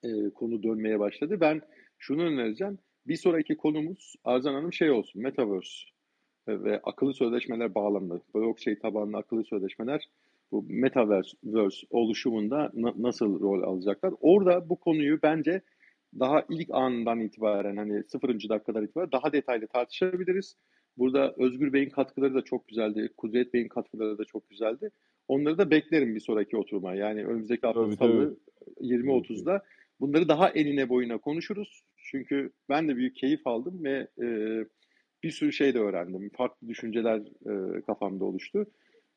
e, 0.02 0.30
konu 0.30 0.62
dönmeye 0.62 1.00
başladı. 1.00 1.40
Ben 1.40 1.62
şunu 1.98 2.22
önereceğim. 2.22 2.78
Bir 3.06 3.16
sonraki 3.16 3.56
konumuz 3.56 4.14
Arzan 4.24 4.54
Hanım 4.54 4.72
şey 4.72 4.90
olsun. 4.90 5.22
Metaverse 5.22 5.84
ve 6.48 6.80
akıllı 6.82 7.14
sözleşmeler 7.14 7.74
bağlamında. 7.74 8.20
Blockchain 8.34 8.78
tabanlı 8.82 9.16
akıllı 9.16 9.44
sözleşmeler 9.44 10.08
bu 10.52 10.64
Metaverse 10.68 11.36
oluşumunda 11.90 12.70
na- 12.74 12.94
nasıl 12.96 13.40
rol 13.40 13.62
alacaklar? 13.62 14.14
Orada 14.20 14.68
bu 14.68 14.76
konuyu 14.76 15.18
bence 15.22 15.62
daha 16.20 16.44
ilk 16.50 16.68
anından 16.70 17.20
itibaren 17.20 17.76
hani 17.76 18.04
sıfırıncı 18.04 18.48
dakikadan 18.48 18.84
itibaren 18.84 19.12
daha 19.12 19.32
detaylı 19.32 19.66
tartışabiliriz. 19.66 20.56
Burada 20.98 21.34
Özgür 21.38 21.72
Bey'in 21.72 21.90
katkıları 21.90 22.34
da 22.34 22.42
çok 22.42 22.68
güzeldi. 22.68 23.10
Kudret 23.16 23.54
Bey'in 23.54 23.68
katkıları 23.68 24.18
da 24.18 24.24
çok 24.24 24.50
güzeldi. 24.50 24.90
Onları 25.28 25.58
da 25.58 25.70
beklerim 25.70 26.14
bir 26.14 26.20
sonraki 26.20 26.56
oturuma. 26.56 26.94
Yani 26.94 27.24
önümüzdeki 27.24 27.66
hafta 27.66 27.96
salı 27.96 28.36
20.30'da 28.80 29.62
bunları 30.00 30.28
daha 30.28 30.48
enine 30.48 30.88
boyuna 30.88 31.18
konuşuruz. 31.18 31.84
Çünkü 31.96 32.52
ben 32.68 32.88
de 32.88 32.96
büyük 32.96 33.16
keyif 33.16 33.46
aldım 33.46 33.84
ve 33.84 34.08
e, 34.22 34.26
bir 35.22 35.30
sürü 35.30 35.52
şey 35.52 35.74
de 35.74 35.78
öğrendim. 35.78 36.30
Farklı 36.36 36.68
düşünceler 36.68 37.18
e, 37.18 37.80
kafamda 37.80 38.24
oluştu. 38.24 38.66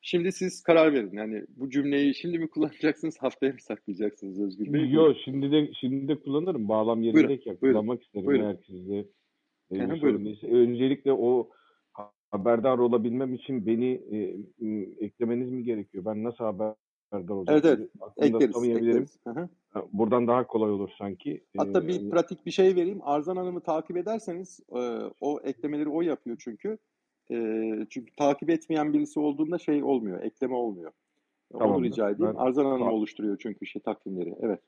Şimdi 0.02 0.32
siz 0.32 0.64
karar 0.64 0.94
verin. 0.94 1.12
Yani 1.14 1.44
bu 1.50 1.70
cümleyi 1.70 2.16
şimdi 2.16 2.40
mi 2.40 2.50
kullanacaksınız, 2.50 3.18
haftaya 3.22 3.54
mı 3.54 3.62
saklayacaksınız 3.62 4.42
Özgür 4.42 4.74
Bey? 4.74 4.90
Yok, 4.90 5.16
şimdi 5.26 5.52
de 5.52 5.72
şimdi 5.80 6.08
de 6.08 6.16
kullanırım. 6.16 6.70
Bağlam 6.70 7.02
yerindeyken 7.02 7.56
kullanmak 7.56 8.04
isterim 8.04 8.26
buyurun. 8.28 8.60
sizde 8.68 9.06
e, 9.72 9.76
Öncelikle 10.44 11.14
o 11.14 11.50
haberdar 12.32 12.78
olabilmem 12.78 13.34
için 13.34 13.66
beni 13.66 13.92
e, 14.12 15.06
eklemeniz 15.06 15.52
mi 15.52 15.64
gerekiyor? 15.64 16.06
Ben 16.06 16.24
nasıl 16.24 16.44
haberdar 16.44 16.76
olacağım? 17.30 17.62
Evet, 17.64 17.66
evet. 17.66 17.90
Aslında 18.02 18.26
ekleriz, 18.26 18.64
ekleriz. 18.64 19.20
Buradan 19.94 20.28
daha 20.28 20.48
kolay 20.48 20.72
olur 20.72 20.90
sanki. 20.98 21.44
Hatta 21.58 21.88
bir 21.88 22.08
ee, 22.08 22.10
pratik 22.10 22.46
bir 22.46 22.52
şey 22.52 22.76
vereyim. 22.76 23.00
Arzan 23.04 23.38
Hanım'ı 23.38 23.62
takip 23.62 23.98
ederseniz 23.98 24.60
e, 24.76 24.80
o 25.22 25.40
eklemeleri 25.44 25.90
o 25.90 26.02
yapıyor 26.02 26.38
çünkü. 26.40 26.78
E, 27.32 27.36
çünkü 27.90 28.16
takip 28.16 28.50
etmeyen 28.50 28.94
birisi 28.94 29.20
olduğunda 29.20 29.58
şey 29.58 29.84
olmuyor, 29.84 30.24
ekleme 30.24 30.56
olmuyor. 30.56 30.92
Tamam, 31.52 31.76
Onu 31.76 31.84
rica 31.84 32.10
edeyim. 32.10 32.34
Ben, 32.34 32.40
Arzan 32.40 32.66
Hanım 32.66 32.88
oluşturuyor 32.88 33.38
çünkü 33.40 33.66
şey 33.66 33.82
takvimleri. 33.82 34.36
Evet. 34.42 34.60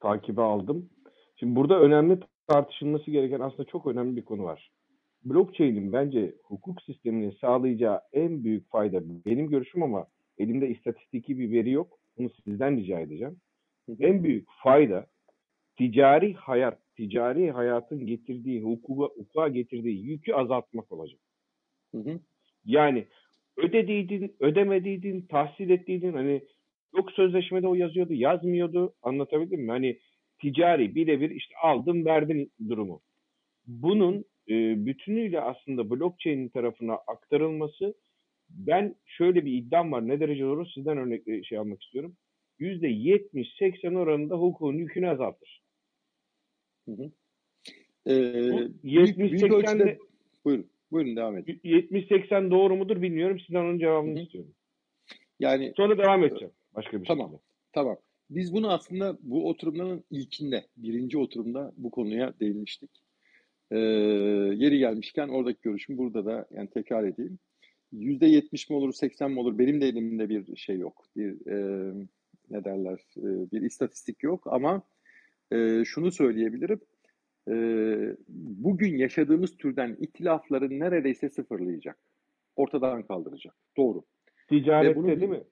Takibe 0.00 0.42
aldım. 0.42 0.90
Şimdi 1.36 1.56
burada 1.56 1.80
önemli 1.80 2.20
tartışılması 2.46 3.10
gereken 3.10 3.40
aslında 3.40 3.64
çok 3.64 3.86
önemli 3.86 4.16
bir 4.16 4.24
konu 4.24 4.44
var. 4.44 4.70
Blockchain'in 5.24 5.92
bence 5.92 6.34
hukuk 6.42 6.82
sisteminin 6.82 7.30
sağlayacağı 7.30 8.00
en 8.12 8.44
büyük 8.44 8.70
fayda 8.70 9.00
benim 9.26 9.48
görüşüm 9.48 9.82
ama 9.82 10.06
elimde 10.38 10.68
istatistiki 10.68 11.38
bir 11.38 11.50
veri 11.50 11.70
yok. 11.70 11.98
Bunu 12.18 12.30
sizden 12.30 12.76
rica 12.76 13.00
edeceğim. 13.00 13.36
En 14.00 14.24
büyük 14.24 14.48
fayda 14.62 15.06
ticari 15.76 16.34
hayat, 16.34 16.78
ticari 16.96 17.50
hayatın 17.50 18.06
getirdiği, 18.06 18.62
hukuka, 18.62 19.04
hukuka 19.04 19.48
getirdiği 19.48 20.02
yükü 20.04 20.32
azaltmak 20.32 20.92
olacak. 20.92 21.20
Hı 21.94 21.98
hı. 21.98 22.20
Yani 22.64 23.06
ödediydin, 23.56 24.36
ödemediydin, 24.40 25.20
tahsil 25.20 25.70
ettiydin 25.70 26.12
hani 26.12 26.42
yok 26.96 27.12
sözleşmede 27.12 27.68
o 27.68 27.74
yazıyordu, 27.74 28.12
yazmıyordu. 28.12 28.94
Anlatabildim 29.02 29.60
mi? 29.60 29.70
Hani 29.70 29.98
ticari 30.38 30.94
birebir 30.94 31.30
işte 31.30 31.54
aldım 31.62 32.04
verdim 32.04 32.50
durumu. 32.68 33.00
Bunun 33.66 34.24
e, 34.48 34.86
bütünüyle 34.86 35.40
aslında 35.40 35.90
blockchain 35.90 36.48
tarafına 36.48 36.94
aktarılması 36.94 37.94
ben 38.48 38.94
şöyle 39.06 39.44
bir 39.44 39.52
iddiam 39.52 39.92
var. 39.92 40.08
Ne 40.08 40.20
derece 40.20 40.42
doğru 40.42 40.66
sizden 40.66 40.98
örnek 40.98 41.28
e, 41.28 41.42
şey 41.42 41.58
almak 41.58 41.82
istiyorum. 41.82 42.16
%70-80 42.60 43.98
oranında 43.98 44.34
hukukun 44.34 44.74
yükünü 44.74 45.08
azaltır. 45.08 45.62
Hı 46.88 46.92
hı. 46.92 47.10
Ee, 48.06 48.12
70-80'de 48.12 49.98
buyurun. 50.44 50.70
Buyurun 50.90 51.16
devam 51.16 51.38
edin. 51.38 51.60
70-80 51.64 52.50
doğru 52.50 52.76
mudur 52.76 53.02
bilmiyorum. 53.02 53.40
Sizden 53.40 53.64
onun 53.64 53.78
cevabını 53.78 54.14
Hı-hı. 54.14 54.22
istiyorum. 54.22 54.54
Yani 55.40 55.72
sonra 55.76 55.98
devam 55.98 56.24
edeceğim. 56.24 56.54
Başka 56.74 57.00
bir 57.00 57.06
tamam, 57.06 57.26
şekilde. 57.26 57.42
Tamam. 57.72 57.96
Biz 58.30 58.52
bunu 58.52 58.72
aslında 58.72 59.18
bu 59.22 59.48
oturumların 59.48 60.04
ilkinde, 60.10 60.66
birinci 60.76 61.18
oturumda 61.18 61.72
bu 61.76 61.90
konuya 61.90 62.34
değinmiştik. 62.40 62.90
Ee, 63.70 63.78
yeri 64.56 64.78
gelmişken 64.78 65.28
oradaki 65.28 65.58
görüşüm 65.62 65.98
burada 65.98 66.24
da 66.24 66.46
yani 66.50 66.70
tekrar 66.70 67.04
edeyim. 67.04 67.38
Yüzde 67.92 68.26
yetmiş 68.26 68.70
mi 68.70 68.76
olur, 68.76 68.92
seksen 68.92 69.30
mi 69.30 69.40
olur? 69.40 69.58
Benim 69.58 69.80
de 69.80 69.86
elimde 69.86 70.28
bir 70.28 70.56
şey 70.56 70.78
yok. 70.78 71.04
Bir 71.16 71.46
e, 71.46 71.92
ne 72.50 72.64
derler? 72.64 72.98
E, 73.16 73.50
bir 73.52 73.62
istatistik 73.62 74.22
yok 74.22 74.46
ama 74.46 74.82
e, 75.52 75.84
şunu 75.84 76.12
söyleyebilirim 76.12 76.80
e, 77.48 77.54
bugün 78.28 78.96
yaşadığımız 78.96 79.56
türden 79.56 79.96
itilafları 80.00 80.78
neredeyse 80.78 81.28
sıfırlayacak. 81.28 81.98
Ortadan 82.56 83.02
kaldıracak. 83.02 83.54
Doğru. 83.76 84.02
Ticarette 84.48 84.96
bunu, 84.96 85.06
değil 85.06 85.30
mi? 85.30 85.44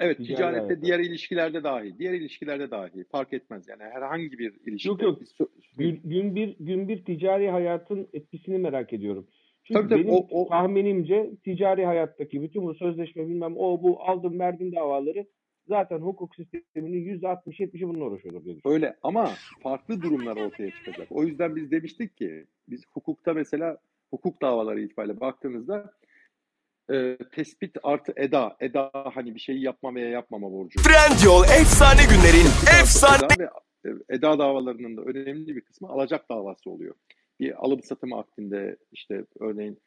Evet 0.00 0.18
ticarette, 0.18 0.60
hayatı. 0.60 0.82
diğer 0.82 0.98
ilişkilerde 0.98 1.64
dahi. 1.64 1.98
Diğer 1.98 2.12
ilişkilerde 2.12 2.70
dahi. 2.70 3.04
Fark 3.04 3.32
etmez 3.32 3.68
yani 3.68 3.82
herhangi 3.82 4.38
bir 4.38 4.54
ilişki. 4.66 4.88
Yok 4.88 5.02
yok. 5.02 5.18
Gün, 5.78 6.00
gün, 6.04 6.34
bir, 6.34 6.56
gün 6.60 6.88
bir 6.88 7.04
ticari 7.04 7.50
hayatın 7.50 8.08
etkisini 8.12 8.58
merak 8.58 8.92
ediyorum. 8.92 9.26
Çünkü 9.64 9.80
tabii, 9.80 9.88
tabii, 9.88 10.04
benim 10.04 10.14
o, 10.14 10.26
o... 10.30 10.48
tahminimce 10.48 11.30
ticari 11.44 11.86
hayattaki 11.86 12.42
bütün 12.42 12.62
bu 12.62 12.74
sözleşme 12.74 13.28
bilmem 13.28 13.54
o 13.56 13.82
bu 13.82 14.02
aldım 14.02 14.38
verdim 14.38 14.74
davaları 14.74 15.26
zaten 15.68 15.98
hukuk 15.98 16.34
sisteminin 16.34 17.20
%60-70'i 17.20 17.88
bununla 17.88 18.04
uğraşıyordur 18.04 18.44
diye. 18.44 18.56
Öyle 18.64 18.96
ama 19.02 19.30
farklı 19.62 20.02
durumlar 20.02 20.36
ortaya 20.36 20.70
çıkacak. 20.70 21.06
O 21.10 21.24
yüzden 21.24 21.56
biz 21.56 21.70
demiştik 21.70 22.16
ki 22.16 22.46
biz 22.68 22.84
hukukta 22.94 23.34
mesela 23.34 23.78
hukuk 24.10 24.42
davaları 24.42 24.80
itibariyle 24.80 25.20
baktığınızda 25.20 25.92
e, 26.92 27.16
tespit 27.32 27.76
artı 27.82 28.12
eda. 28.16 28.56
Eda 28.60 28.90
hani 29.14 29.34
bir 29.34 29.40
şeyi 29.40 29.62
yapma 29.62 29.94
veya 29.94 30.08
yapmama 30.08 30.52
borcu. 30.52 30.82
Trendyol 30.82 31.44
efsane 31.44 32.00
günlerin 32.10 32.48
efsane... 32.80 33.34
Eda, 33.34 33.50
ve, 33.84 33.90
e, 33.90 34.14
eda 34.14 34.38
davalarının 34.38 34.96
da 34.96 35.02
önemli 35.02 35.56
bir 35.56 35.60
kısmı 35.60 35.88
alacak 35.88 36.30
davası 36.30 36.70
oluyor. 36.70 36.94
Bir 37.40 37.64
alım 37.66 37.82
satım 37.82 38.12
akdinde 38.12 38.76
işte 38.92 39.24
örneğin 39.40 39.80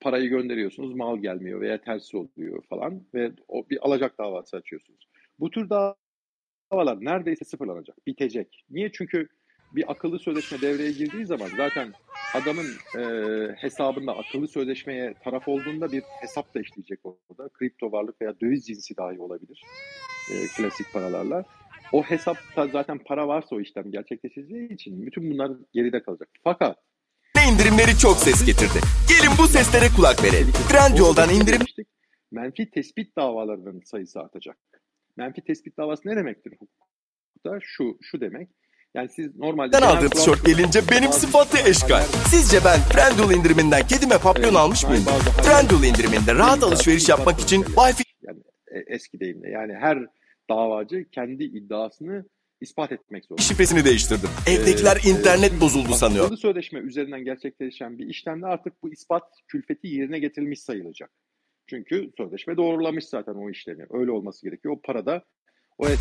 parayı 0.00 0.28
gönderiyorsunuz, 0.28 0.94
mal 0.94 1.18
gelmiyor 1.18 1.60
veya 1.60 1.80
tersi 1.80 2.16
oluyor 2.16 2.62
falan 2.68 3.02
ve 3.14 3.32
o 3.48 3.68
bir 3.70 3.86
alacak 3.86 4.18
davası 4.18 4.56
açıyorsunuz. 4.56 5.08
Bu 5.38 5.50
tür 5.50 5.68
davalar 5.70 7.04
neredeyse 7.04 7.44
sıfırlanacak, 7.44 8.06
bitecek. 8.06 8.64
Niye? 8.70 8.92
Çünkü 8.92 9.28
bir 9.76 9.90
akıllı 9.92 10.18
sözleşme 10.18 10.60
devreye 10.60 10.92
girdiği 10.92 11.26
zaman 11.26 11.48
zaten 11.56 11.92
adamın 12.34 12.66
e, 12.98 13.02
hesabında 13.56 14.16
akıllı 14.16 14.48
sözleşmeye 14.48 15.14
taraf 15.24 15.48
olduğunda 15.48 15.92
bir 15.92 16.02
hesap 16.20 16.54
da 16.54 16.60
işleyecek 16.60 17.00
orada. 17.04 17.48
Kripto 17.48 17.92
varlık 17.92 18.22
veya 18.22 18.40
döviz 18.40 18.66
cinsi 18.66 18.96
dahi 18.96 19.20
olabilir. 19.20 19.62
E, 20.30 20.34
klasik 20.56 20.92
paralarla. 20.92 21.44
O 21.92 22.02
hesapta 22.02 22.66
zaten 22.66 22.98
para 22.98 23.28
varsa 23.28 23.56
o 23.56 23.60
işlem 23.60 23.90
gerçekleşeceği 23.90 24.72
için 24.72 25.06
bütün 25.06 25.30
bunlar 25.30 25.52
geride 25.72 26.02
kalacak. 26.02 26.28
Fakat 26.44 26.78
indirimleri 27.52 27.98
çok 27.98 28.16
ses 28.16 28.46
getirdi. 28.46 28.78
Gelin 29.08 29.32
bu 29.38 29.46
seslere 29.46 29.88
kulak 29.96 30.24
verelim. 30.24 30.52
Trendyol'dan 30.68 31.30
indirim 31.30 31.60
menfi 32.30 32.70
tespit 32.70 33.16
davalarının 33.16 33.80
sayısı 33.84 34.20
artacak. 34.20 34.58
Menfi 35.16 35.44
tespit 35.44 35.76
davası 35.76 36.08
ne 36.08 36.16
demektir 36.16 36.52
hukukta? 36.52 37.58
Şu, 37.62 37.98
şu 38.02 38.20
demek. 38.20 38.48
Yani 38.94 39.08
siz 39.08 39.36
normalde... 39.36 39.72
Ben 39.72 39.82
aldığım 39.82 40.10
tişört 40.10 40.46
gelince 40.46 40.80
benim 40.90 41.12
sıfatı 41.12 41.68
eşkal. 41.68 42.02
Sizce 42.30 42.58
ben 42.64 42.80
Trendyol 42.92 43.32
indiriminden 43.32 43.86
kedime 43.86 44.18
papyon 44.18 44.54
almış 44.54 44.84
mıyım? 44.84 45.04
Trendyol 45.42 45.84
indiriminde 45.84 46.34
rahat 46.34 46.62
alışveriş 46.62 47.08
yapmak 47.08 47.40
için 47.40 47.62
Wi-Fi... 47.62 48.04
Yani 48.22 48.40
e, 48.70 48.94
eski 48.94 49.20
deyimle 49.20 49.50
yani 49.50 49.74
her 49.74 49.98
davacı 50.50 51.04
kendi 51.10 51.44
iddiasını 51.44 52.24
ispat 52.60 52.92
etmek 52.92 53.24
zorunda. 53.24 53.42
Şifresini 53.42 53.84
değiştirdim. 53.84 54.28
Evdekiler 54.46 54.96
ee, 54.96 55.10
internet 55.10 55.60
bozuldu 55.60 55.92
sanıyor. 55.92 56.24
Akıllı 56.24 56.36
sözleşme 56.36 56.80
üzerinden 56.80 57.24
gerçekleşen 57.24 57.98
bir 57.98 58.06
işlemde 58.06 58.46
artık 58.46 58.82
bu 58.82 58.92
ispat 58.92 59.22
külfeti 59.48 59.88
yerine 59.88 60.18
getirilmiş 60.18 60.60
sayılacak. 60.60 61.10
Çünkü 61.66 62.10
sözleşme 62.16 62.56
doğrulamış 62.56 63.04
zaten 63.04 63.34
o 63.34 63.50
işlemi. 63.50 63.86
Öyle 63.90 64.10
olması 64.10 64.46
gerekiyor. 64.46 64.74
O 64.74 64.80
parada 64.80 65.16
o 65.16 65.22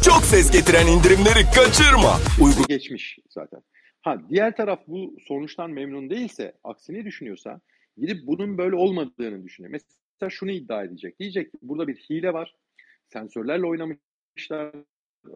Çok 0.03 0.23
ses 0.23 0.51
getiren 0.51 0.87
indirimleri 0.87 1.43
kaçırma. 1.55 2.13
Uygun 2.41 2.65
geçmiş 2.67 3.19
zaten. 3.29 3.61
Ha 4.01 4.21
diğer 4.29 4.55
taraf 4.55 4.79
bu 4.87 5.15
sonuçtan 5.27 5.71
memnun 5.71 6.09
değilse, 6.09 6.53
aksini 6.63 7.05
düşünüyorsa 7.05 7.61
gidip 7.97 8.27
bunun 8.27 8.57
böyle 8.57 8.75
olmadığını 8.75 9.43
düşünüyor. 9.43 9.71
Mesela 9.71 10.29
şunu 10.29 10.51
iddia 10.51 10.83
edecek. 10.83 11.19
Diyecek 11.19 11.51
ki 11.51 11.57
burada 11.61 11.87
bir 11.87 11.95
hile 11.95 12.33
var. 12.33 12.55
Sensörlerle 13.07 13.65
oynamışlar. 13.65 14.75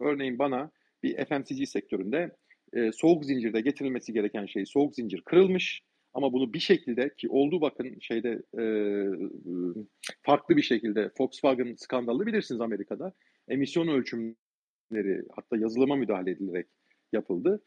Örneğin 0.00 0.38
bana 0.38 0.70
bir 1.02 1.24
FMCG 1.24 1.68
sektöründe 1.68 2.36
e, 2.72 2.92
soğuk 2.92 3.24
zincirde 3.24 3.60
getirilmesi 3.60 4.12
gereken 4.12 4.46
şey 4.46 4.66
soğuk 4.66 4.94
zincir 4.94 5.20
kırılmış. 5.20 5.82
Ama 6.16 6.32
bunu 6.32 6.52
bir 6.52 6.58
şekilde 6.58 7.14
ki 7.14 7.28
olduğu 7.28 7.60
bakın 7.60 7.98
şeyde 8.00 8.42
e, 8.58 8.64
farklı 10.22 10.56
bir 10.56 10.62
şekilde 10.62 11.10
Volkswagen 11.20 11.74
skandalı 11.74 12.26
bilirsiniz 12.26 12.60
Amerika'da. 12.60 13.12
Emisyon 13.48 13.88
ölçümleri 13.88 15.22
hatta 15.36 15.56
yazılıma 15.56 15.96
müdahale 15.96 16.30
edilerek 16.30 16.66
yapıldı. 17.12 17.62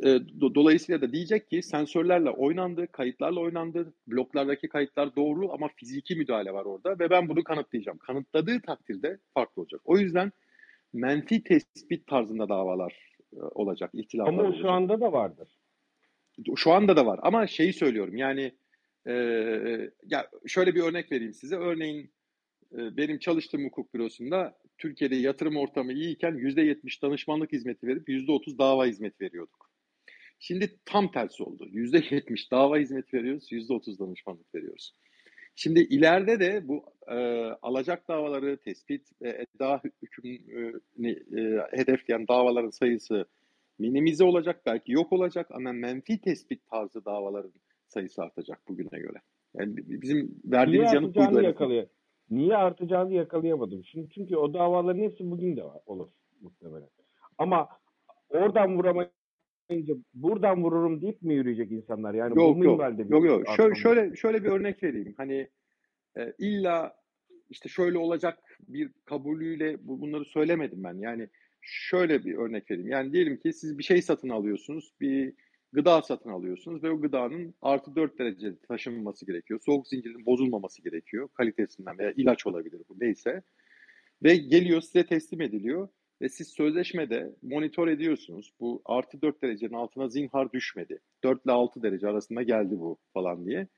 E, 0.00 0.06
do, 0.40 0.54
dolayısıyla 0.54 1.00
da 1.00 1.12
diyecek 1.12 1.50
ki 1.50 1.62
sensörlerle 1.62 2.30
oynandı, 2.30 2.86
kayıtlarla 2.92 3.40
oynandı, 3.40 3.94
bloklardaki 4.06 4.68
kayıtlar 4.68 5.16
doğru 5.16 5.52
ama 5.52 5.68
fiziki 5.76 6.16
müdahale 6.16 6.52
var 6.52 6.64
orada 6.64 6.98
ve 6.98 7.10
ben 7.10 7.28
bunu 7.28 7.44
kanıtlayacağım. 7.44 7.98
Kanıtladığı 7.98 8.60
takdirde 8.60 9.18
farklı 9.34 9.62
olacak. 9.62 9.80
O 9.84 9.98
yüzden 9.98 10.32
menfi 10.92 11.42
tespit 11.42 12.06
tarzında 12.06 12.48
davalar 12.48 13.16
e, 13.32 13.40
olacak, 13.40 13.90
ihtilaflar 13.94 14.32
Ama 14.32 14.42
olacak. 14.42 14.60
şu 14.62 14.70
anda 14.70 15.00
da 15.00 15.12
vardır. 15.12 15.48
Şu 16.56 16.72
anda 16.72 16.96
da 16.96 17.06
var 17.06 17.20
ama 17.22 17.46
şeyi 17.46 17.72
söylüyorum 17.72 18.16
yani 18.16 18.52
e, 19.06 19.12
ya 20.06 20.30
şöyle 20.46 20.74
bir 20.74 20.82
örnek 20.82 21.12
vereyim 21.12 21.32
size. 21.32 21.56
Örneğin 21.56 22.12
e, 22.72 22.96
benim 22.96 23.18
çalıştığım 23.18 23.64
hukuk 23.64 23.94
bürosunda 23.94 24.58
Türkiye'de 24.78 25.16
yatırım 25.16 25.56
ortamı 25.56 25.92
iyiyken 25.92 26.32
%70 26.32 27.02
danışmanlık 27.02 27.52
hizmeti 27.52 27.86
verip 27.86 28.08
%30 28.08 28.58
dava 28.58 28.86
hizmeti 28.86 29.24
veriyorduk. 29.24 29.70
Şimdi 30.38 30.78
tam 30.84 31.10
tersi 31.10 31.42
oldu. 31.42 31.68
%70 31.72 32.50
dava 32.50 32.78
hizmeti 32.78 33.16
veriyoruz, 33.16 33.52
%30 33.52 33.98
danışmanlık 33.98 34.54
veriyoruz. 34.54 34.92
Şimdi 35.54 35.80
ileride 35.80 36.40
de 36.40 36.68
bu 36.68 36.84
e, 37.08 37.14
alacak 37.62 38.08
davaları 38.08 38.56
tespit 38.56 39.08
ve 39.22 39.46
eda 39.54 39.80
hükmünü 40.02 41.10
e, 41.10 41.76
hedefleyen 41.78 42.28
davaların 42.28 42.70
sayısı 42.70 43.26
minimize 43.78 44.24
olacak, 44.24 44.62
belki 44.66 44.92
yok 44.92 45.12
olacak 45.12 45.46
ama 45.50 45.72
menfi 45.72 46.20
tespit 46.20 46.66
tarzı 46.70 47.04
davaların 47.04 47.52
sayısı 47.86 48.22
artacak 48.22 48.68
bugüne 48.68 49.00
göre. 49.00 49.18
Yani 49.54 49.76
bizim 49.76 50.40
verdiğimiz 50.44 50.92
yanıt 50.92 51.16
buydu. 51.16 51.42
Yakalıyor. 51.42 51.86
Niye 52.30 52.56
artacağını 52.56 53.12
yakalayamadım. 53.12 53.84
Şimdi 53.84 54.08
çünkü 54.10 54.36
o 54.36 54.54
davaların 54.54 55.02
hepsi 55.02 55.30
bugün 55.30 55.56
de 55.56 55.64
var, 55.64 55.80
olur 55.86 56.08
muhtemelen. 56.40 56.88
Ama 57.38 57.68
oradan 58.28 58.76
vuramayınca 58.76 59.94
buradan 60.14 60.64
vururum 60.64 61.02
deyip 61.02 61.22
mi 61.22 61.34
yürüyecek 61.34 61.72
insanlar? 61.72 62.14
Yani 62.14 62.38
yok, 62.38 62.56
bu 62.56 62.64
yok, 62.64 62.80
yok, 63.10 63.24
yok. 63.24 63.48
Şöyle, 63.56 63.74
şöyle, 63.74 64.16
şöyle 64.16 64.44
bir 64.44 64.48
örnek 64.48 64.82
vereyim. 64.82 65.14
Hani 65.16 65.48
e, 66.18 66.32
illa 66.38 66.96
işte 67.50 67.68
şöyle 67.68 67.98
olacak 67.98 68.58
bir 68.68 68.90
kabulüyle 69.04 69.76
bunları 69.80 70.24
söylemedim 70.24 70.84
ben. 70.84 70.94
Yani 70.94 71.28
şöyle 71.66 72.24
bir 72.24 72.34
örnek 72.34 72.70
vereyim. 72.70 72.88
Yani 72.90 73.12
diyelim 73.12 73.36
ki 73.36 73.52
siz 73.52 73.78
bir 73.78 73.82
şey 73.82 74.02
satın 74.02 74.28
alıyorsunuz, 74.28 74.92
bir 75.00 75.32
gıda 75.72 76.02
satın 76.02 76.30
alıyorsunuz 76.30 76.82
ve 76.82 76.90
o 76.90 77.00
gıdanın 77.00 77.54
artı 77.62 77.96
4 77.96 78.18
derece 78.18 78.58
taşınması 78.68 79.26
gerekiyor. 79.26 79.60
Soğuk 79.66 79.88
zincirin 79.88 80.26
bozulmaması 80.26 80.82
gerekiyor 80.82 81.28
kalitesinden 81.34 81.98
veya 81.98 82.12
ilaç 82.16 82.46
olabilir 82.46 82.82
bu 82.88 82.96
neyse. 83.00 83.42
Ve 84.22 84.36
geliyor 84.36 84.80
size 84.80 85.06
teslim 85.06 85.40
ediliyor 85.40 85.88
ve 86.22 86.28
siz 86.28 86.48
sözleşmede 86.48 87.34
monitör 87.42 87.88
ediyorsunuz. 87.88 88.52
Bu 88.60 88.82
artı 88.84 89.22
4 89.22 89.42
derecenin 89.42 89.74
altına 89.74 90.08
zinhar 90.08 90.52
düşmedi. 90.52 91.00
4 91.24 91.44
ile 91.44 91.52
6 91.52 91.82
derece 91.82 92.08
arasında 92.08 92.42
geldi 92.42 92.78
bu 92.78 92.98
falan 93.14 93.46
diye. 93.46 93.68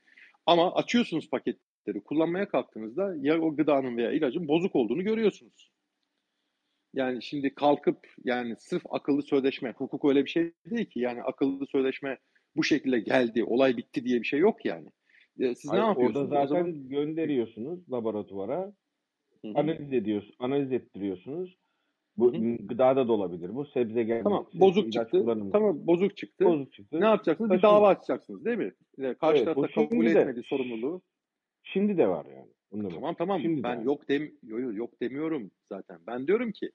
Ama 0.47 0.75
açıyorsunuz 0.75 1.31
paketleri 1.31 2.01
kullanmaya 2.01 2.49
kalktığınızda 2.49 3.15
ya 3.21 3.41
o 3.41 3.57
gıdanın 3.57 3.97
veya 3.97 4.13
ilacın 4.13 4.49
bozuk 4.49 4.77
olduğunu 4.77 5.05
görüyorsunuz. 5.05 5.71
Yani 6.95 7.23
şimdi 7.23 7.55
kalkıp 7.55 7.99
yani 8.25 8.57
sırf 8.57 8.83
akıllı 8.91 9.23
sözleşme, 9.23 9.75
hukuk 9.77 10.05
öyle 10.05 10.25
bir 10.25 10.31
şey 10.31 10.53
değil 10.67 10.87
ki. 10.87 11.01
Yani 11.01 11.23
akıllı 11.23 11.67
sözleşme 11.67 12.19
bu 12.57 12.65
şekilde 12.65 13.01
geldi, 13.01 13.45
olay 13.45 13.77
bitti 13.77 14.05
diye 14.05 14.21
bir 14.21 14.27
şey 14.27 14.41
yok 14.41 14.65
yani. 14.65 14.89
Siz 15.39 15.71
Hayır, 15.71 15.83
ne 15.83 15.87
yapıyorsunuz? 15.87 16.33
Orada 16.33 16.47
zaten 16.47 16.65
zaman... 16.65 16.89
gönderiyorsunuz 16.89 17.93
laboratuvara. 17.93 18.73
Hı-hı. 19.45 19.53
Analiz 19.55 19.93
ediyorsunuz, 19.93 20.37
analiz 20.39 20.73
ettiriyorsunuz. 20.73 21.57
Bu 22.17 22.35
Hı-hı. 22.35 22.57
gıdada 22.67 23.09
da 23.09 23.13
olabilir. 23.13 23.55
Bu 23.55 23.67
sebze 23.67 24.03
geldi. 24.03 24.25
Tamam, 24.25 24.47
bozuk 24.55 24.93
çıktı. 24.93 25.25
Tamam, 25.53 25.87
bozuk 25.87 26.17
çıktı. 26.17 26.45
Bozuk 26.45 26.73
çıktı. 26.73 27.01
Ne 27.01 27.05
yapacaksınız? 27.05 27.51
Bir 27.51 27.63
dava 27.63 27.89
açacaksınız, 27.89 28.45
değil 28.45 28.59
mi? 28.59 28.73
Karşı 29.21 29.43
evet, 29.43 29.55
tarafta 29.55 29.89
kabul 29.89 30.07
etmedi 30.07 30.43
sorumluluğu. 30.43 31.03
Şimdi 31.63 31.99
de 31.99 32.09
var 32.09 32.27
yani. 32.27 32.51
Onu 32.71 32.89
tamam 32.89 33.15
tamam. 33.15 33.41
Şimdi 33.41 33.63
ben 33.63 33.81
yok 33.81 34.09
dem 34.09 34.31
yok, 34.43 34.77
yok 34.77 35.01
demiyorum 35.01 35.51
zaten. 35.69 35.99
Ben 36.07 36.27
diyorum 36.27 36.53
ki 36.53 36.71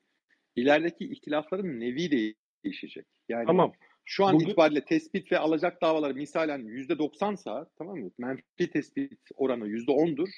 ilerideki 0.55 1.11
ihtilafların 1.11 1.79
nevi 1.79 2.35
değişecek. 2.63 3.05
Yani 3.29 3.45
tamam. 3.45 3.73
Şu 4.05 4.25
an 4.25 4.35
Bugün... 4.35 4.45
itibariyle 4.45 4.85
tespit 4.85 5.31
ve 5.31 5.39
alacak 5.39 5.81
davaları 5.81 6.15
misalen 6.15 6.61
%90'sa 6.61 7.65
tamam 7.77 7.97
mı? 7.97 8.11
Menfi 8.17 8.71
tespit 8.71 9.19
oranı 9.35 9.67
%10'dur. 9.67 10.29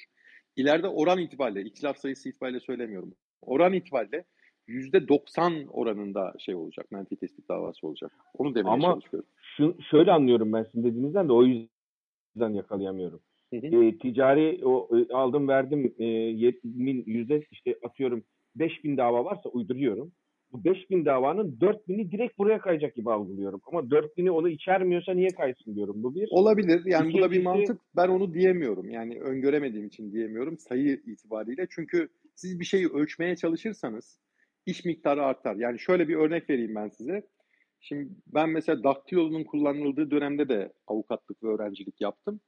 İleride 0.56 0.88
oran 0.88 1.18
itibariyle, 1.18 1.62
ihtilaf 1.62 1.98
sayısı 1.98 2.28
itibariyle 2.28 2.60
söylemiyorum. 2.60 3.14
Oran 3.42 3.72
itibariyle 3.72 4.24
%90 4.68 5.68
oranında 5.68 6.34
şey 6.38 6.54
olacak, 6.54 6.90
menfi 6.90 7.16
tespit 7.16 7.48
davası 7.48 7.86
olacak. 7.86 8.12
Onu 8.34 8.54
demeye 8.54 8.70
Ama 8.70 8.92
çalışıyorum. 8.92 9.28
Şu, 9.56 9.76
şöyle 9.90 10.12
anlıyorum 10.12 10.52
ben 10.52 10.62
sizin 10.62 10.84
dediğinizden 10.84 11.28
de 11.28 11.32
o 11.32 11.42
yüzden 11.44 12.54
yakalayamıyorum. 12.54 13.20
Hı 13.52 13.56
hı. 13.56 13.84
E, 13.84 13.98
ticari 13.98 14.60
o 14.64 14.88
e, 14.98 15.12
aldım 15.14 15.48
verdim 15.48 15.94
e, 15.98 16.04
yetmin 16.04 17.04
yüzde 17.06 17.42
işte 17.50 17.74
atıyorum 17.84 18.24
5000 18.54 18.96
dava 18.96 19.24
varsa 19.24 19.48
uyduruyorum. 19.48 20.12
Bu 20.52 20.64
5000 20.64 21.04
davanın 21.04 21.58
4000'i 21.60 22.12
direkt 22.12 22.38
buraya 22.38 22.60
kayacak 22.60 22.94
gibi 22.94 23.10
algılıyorum. 23.10 23.60
Ama 23.66 23.80
4000'i 23.80 24.30
onu 24.30 24.48
içermiyorsa 24.48 25.12
niye 25.12 25.28
kaysın 25.28 25.74
diyorum. 25.74 26.02
Bu 26.02 26.14
bir. 26.14 26.28
Olabilir. 26.30 26.82
Yani 26.84 27.08
İkincisi, 27.08 27.18
bu 27.18 27.22
da 27.22 27.30
bir 27.30 27.42
mantık. 27.42 27.80
Ben 27.96 28.08
onu 28.08 28.34
diyemiyorum. 28.34 28.90
Yani 28.90 29.20
öngöremediğim 29.20 29.86
için 29.86 30.12
diyemiyorum 30.12 30.58
sayı 30.58 31.02
itibariyle. 31.06 31.66
Çünkü 31.70 32.08
siz 32.34 32.60
bir 32.60 32.64
şeyi 32.64 32.88
ölçmeye 32.88 33.36
çalışırsanız 33.36 34.20
iş 34.66 34.84
miktarı 34.84 35.24
artar. 35.24 35.56
Yani 35.56 35.78
şöyle 35.78 36.08
bir 36.08 36.16
örnek 36.16 36.50
vereyim 36.50 36.74
ben 36.74 36.88
size. 36.88 37.22
Şimdi 37.80 38.08
ben 38.26 38.48
mesela 38.48 38.84
daktilonun 38.84 39.44
kullanıldığı 39.44 40.10
dönemde 40.10 40.48
de 40.48 40.72
avukatlık 40.86 41.42
ve 41.42 41.48
öğrencilik 41.48 42.00
yaptım. 42.00 42.40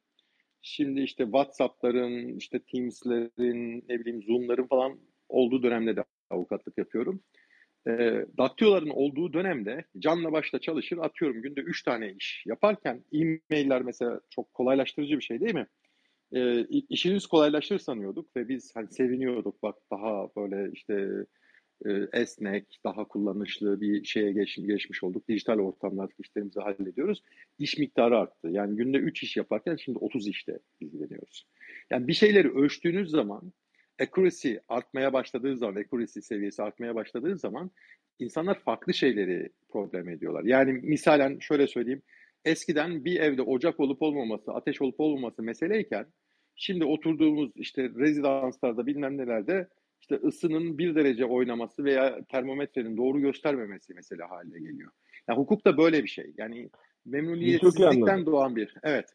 Şimdi 0.63 1.01
işte 1.01 1.25
WhatsApp'ların, 1.25 2.37
işte 2.37 2.61
Teams'lerin, 2.73 3.85
ne 3.89 4.01
bileyim 4.01 4.23
Zoom'ların 4.23 4.67
falan 4.67 4.99
olduğu 5.29 5.63
dönemde 5.63 5.97
de 5.97 6.05
avukatlık 6.31 6.79
yapıyorum. 6.79 7.23
E, 7.89 7.93
daktiloların 8.39 8.91
olduğu 8.91 9.33
dönemde 9.33 9.85
canla 9.99 10.33
başla 10.33 10.59
çalışır 10.59 10.99
atıyorum 10.99 11.43
günde 11.43 11.61
3 11.61 11.83
tane 11.83 12.13
iş 12.13 12.45
yaparken 12.47 13.05
e-mailler 13.13 13.83
mesela 13.83 14.21
çok 14.31 14.55
kolaylaştırıcı 14.55 15.17
bir 15.17 15.25
şey 15.25 15.41
değil 15.41 15.55
mi? 15.55 15.67
e, 16.33 16.65
işimiz 16.69 17.27
kolaylaştır 17.27 17.79
sanıyorduk 17.79 18.37
ve 18.37 18.49
biz 18.49 18.77
hani 18.77 18.89
seviniyorduk 18.89 19.63
bak 19.63 19.77
daha 19.91 20.29
böyle 20.37 20.71
işte 20.73 21.09
esnek, 22.13 22.81
daha 22.85 23.05
kullanışlı 23.05 23.81
bir 23.81 24.05
şeye 24.05 24.33
geç, 24.33 24.57
geçmiş 24.57 25.05
olduk. 25.05 25.29
Dijital 25.29 25.59
ortamlarda 25.59 26.13
işlerimizi 26.19 26.61
hallediyoruz. 26.61 27.23
İş 27.59 27.79
miktarı 27.79 28.19
arttı. 28.19 28.49
Yani 28.49 28.77
günde 28.77 28.99
3 28.99 29.23
iş 29.23 29.37
yaparken 29.37 29.77
şimdi 29.77 29.99
30 29.99 30.29
işte 30.29 30.59
ilgileniyoruz. 30.81 31.47
Yani 31.91 32.09
bir 32.09 32.13
şeyleri 32.13 32.51
ölçtüğünüz 32.51 33.11
zaman 33.11 33.53
accuracy 34.01 34.55
artmaya 34.69 35.13
başladığı 35.13 35.57
zaman, 35.57 35.81
accuracy 35.81 36.21
seviyesi 36.21 36.63
artmaya 36.63 36.95
başladığı 36.95 37.39
zaman 37.39 37.71
insanlar 38.19 38.59
farklı 38.61 38.95
şeyleri 38.95 39.49
problem 39.69 40.09
ediyorlar. 40.09 40.45
Yani 40.45 40.73
misalen 40.73 41.39
şöyle 41.39 41.67
söyleyeyim. 41.67 42.03
Eskiden 42.45 43.05
bir 43.05 43.21
evde 43.21 43.43
ocak 43.43 43.81
olup 43.81 44.03
olmaması, 44.03 44.53
ateş 44.53 44.83
olup 44.83 45.01
olmaması 45.01 45.43
meseleyken 45.43 46.07
şimdi 46.57 46.85
oturduğumuz 46.85 47.51
işte 47.55 47.91
rezidanslarda 47.99 48.87
bilmem 48.87 49.17
nelerde 49.17 49.69
işte 50.11 50.27
ısının 50.27 50.79
bir 50.79 50.95
derece 50.95 51.25
oynaması 51.25 51.85
veya 51.85 52.25
termometrenin 52.25 52.97
doğru 52.97 53.21
göstermemesi 53.21 53.95
mesela 53.95 54.31
haline 54.31 54.59
geliyor. 54.59 54.91
Yani 55.29 55.39
hukuk 55.39 55.65
da 55.65 55.77
böyle 55.77 56.03
bir 56.03 56.09
şey. 56.09 56.33
Yani 56.39 56.71
memnuniyetsizlikten 57.05 58.27
doğan 58.27 58.57
bir. 58.57 58.75
Evet. 58.83 59.09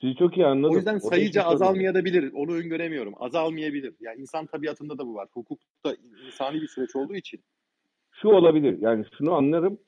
Sizi 0.00 0.14
çok 0.16 0.36
iyi 0.36 0.46
anladım. 0.46 0.74
O 0.74 0.76
yüzden 0.76 0.98
sayıca 0.98 1.42
azalmayabilir. 1.42 2.32
Onu 2.32 2.54
öngöremiyorum. 2.54 3.14
Azalmayabilir. 3.16 3.94
Yani 4.00 4.20
insan 4.20 4.46
tabiatında 4.46 4.98
da 4.98 5.06
bu 5.06 5.14
var. 5.14 5.28
Hukukta 5.32 5.94
insani 6.26 6.62
bir 6.62 6.68
süreç 6.68 6.96
olduğu 6.96 7.14
için. 7.14 7.40
Şu 8.12 8.28
olabilir. 8.28 8.78
Yani 8.80 9.04
şunu 9.18 9.32
anlarım. 9.32 9.78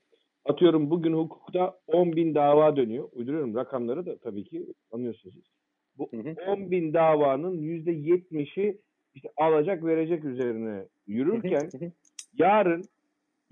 Atıyorum 0.44 0.90
bugün 0.90 1.12
hukukta 1.12 1.78
10 1.86 2.16
bin 2.16 2.34
dava 2.34 2.76
dönüyor. 2.76 3.08
Uyduruyorum 3.12 3.54
rakamları 3.54 4.06
da 4.06 4.18
tabii 4.18 4.44
ki 4.44 4.66
anlıyorsunuz. 4.90 5.52
Bu 5.98 6.08
hı 6.10 6.16
hı. 6.16 6.50
10 6.50 6.70
bin 6.70 6.94
davanın 6.94 7.62
%70'i 7.62 8.80
işte 9.14 9.28
alacak 9.36 9.84
verecek 9.84 10.24
üzerine 10.24 10.84
yürürken 11.06 11.70
yarın 12.38 12.84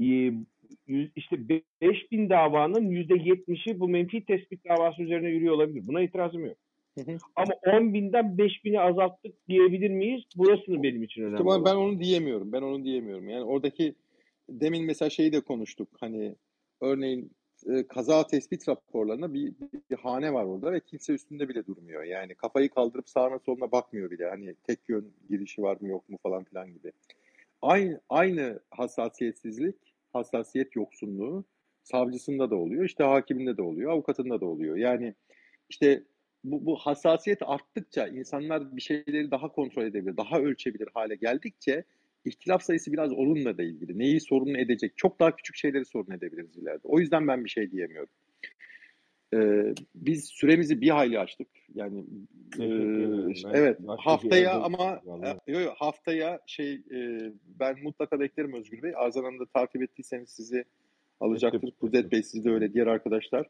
e, 0.00 0.32
işte 1.16 1.48
5 1.48 2.12
bin 2.12 2.30
davanın 2.30 2.90
%70'i 2.90 3.80
bu 3.80 3.88
menfi 3.88 4.24
tespit 4.24 4.64
davası 4.64 5.02
üzerine 5.02 5.28
yürüyor 5.28 5.54
olabilir. 5.54 5.86
Buna 5.86 6.00
itirazım 6.02 6.46
yok. 6.46 6.56
Ama 7.36 7.54
10 7.66 7.94
binden 7.94 8.38
5 8.38 8.64
bini 8.64 8.80
azalttık 8.80 9.48
diyebilir 9.48 9.90
miyiz? 9.90 10.22
Burasını 10.36 10.82
benim 10.82 11.02
için 11.02 11.22
önemli. 11.22 11.48
İşte 11.48 11.64
ben 11.64 11.76
onu 11.76 12.00
diyemiyorum. 12.00 12.52
Ben 12.52 12.62
onu 12.62 12.84
diyemiyorum. 12.84 13.28
Yani 13.28 13.44
oradaki 13.44 13.94
demin 14.48 14.84
mesela 14.84 15.10
şeyi 15.10 15.32
de 15.32 15.40
konuştuk. 15.40 15.88
Hani 16.00 16.34
örneğin 16.80 17.32
e, 17.66 17.86
kaza 17.86 18.26
tespit 18.26 18.68
raporlarına 18.68 19.34
bir, 19.34 19.54
bir 19.90 19.96
hane 19.96 20.32
var 20.32 20.44
orada 20.44 20.72
ve 20.72 20.80
kimse 20.80 21.12
üstünde 21.12 21.48
bile 21.48 21.66
durmuyor. 21.66 22.02
Yani 22.02 22.34
kafayı 22.34 22.68
kaldırıp 22.68 23.08
sağına 23.08 23.38
soluna 23.38 23.72
bakmıyor 23.72 24.10
bile. 24.10 24.28
Hani 24.30 24.54
tek 24.66 24.78
yön 24.88 25.12
girişi 25.28 25.62
var 25.62 25.76
mı 25.80 25.88
yok 25.88 26.08
mu 26.08 26.18
falan 26.22 26.44
filan 26.44 26.72
gibi. 26.72 26.92
Aynı, 27.62 28.00
aynı 28.08 28.60
hassasiyetsizlik, 28.70 29.76
hassasiyet 30.12 30.76
yoksunluğu 30.76 31.44
savcısında 31.82 32.50
da 32.50 32.56
oluyor. 32.56 32.84
işte 32.84 33.04
hakiminde 33.04 33.56
de 33.56 33.62
oluyor, 33.62 33.92
avukatında 33.92 34.40
da 34.40 34.46
oluyor. 34.46 34.76
Yani 34.76 35.14
işte 35.68 36.02
bu, 36.44 36.66
bu 36.66 36.76
hassasiyet 36.76 37.38
arttıkça 37.42 38.06
insanlar 38.08 38.76
bir 38.76 38.82
şeyleri 38.82 39.30
daha 39.30 39.52
kontrol 39.52 39.84
edebilir, 39.84 40.16
daha 40.16 40.38
ölçebilir 40.38 40.88
hale 40.94 41.14
geldikçe 41.14 41.84
ihtilaf 42.24 42.62
sayısı 42.62 42.92
biraz 42.92 43.12
onunla 43.12 43.58
da 43.58 43.62
ilgili. 43.62 43.98
Neyi 43.98 44.20
sorun 44.20 44.54
edecek? 44.54 44.92
Çok 44.96 45.20
daha 45.20 45.36
küçük 45.36 45.56
şeyleri 45.56 45.84
sorun 45.84 46.12
edebiliriz 46.12 46.56
ileride. 46.56 46.80
O 46.84 47.00
yüzden 47.00 47.28
ben 47.28 47.44
bir 47.44 47.50
şey 47.50 47.70
diyemiyorum. 47.70 48.12
Ee, 49.34 49.74
biz 49.94 50.24
süremizi 50.24 50.80
bir 50.80 50.90
hayli 50.90 51.18
açtık. 51.18 51.48
Yani 51.74 52.04
e, 52.58 52.64
evet 53.52 53.78
haftaya 53.98 54.60
ama 54.60 55.00
e, 55.46 55.52
yo, 55.52 55.60
yo, 55.60 55.70
haftaya 55.76 56.40
şey 56.46 56.72
e, 56.72 57.32
ben 57.60 57.82
mutlaka 57.82 58.20
beklerim 58.20 58.52
Özgür 58.52 58.82
Bey. 58.82 58.92
Arzan 58.96 59.24
Hanım'da 59.24 59.46
takip 59.46 59.82
ettiyseniz 59.82 60.30
sizi 60.30 60.64
alacaktır. 61.20 61.70
Kudret 61.80 62.12
Bey 62.12 62.22
siz 62.22 62.44
de 62.44 62.50
öyle 62.50 62.74
diğer 62.74 62.86
arkadaşlar. 62.86 63.46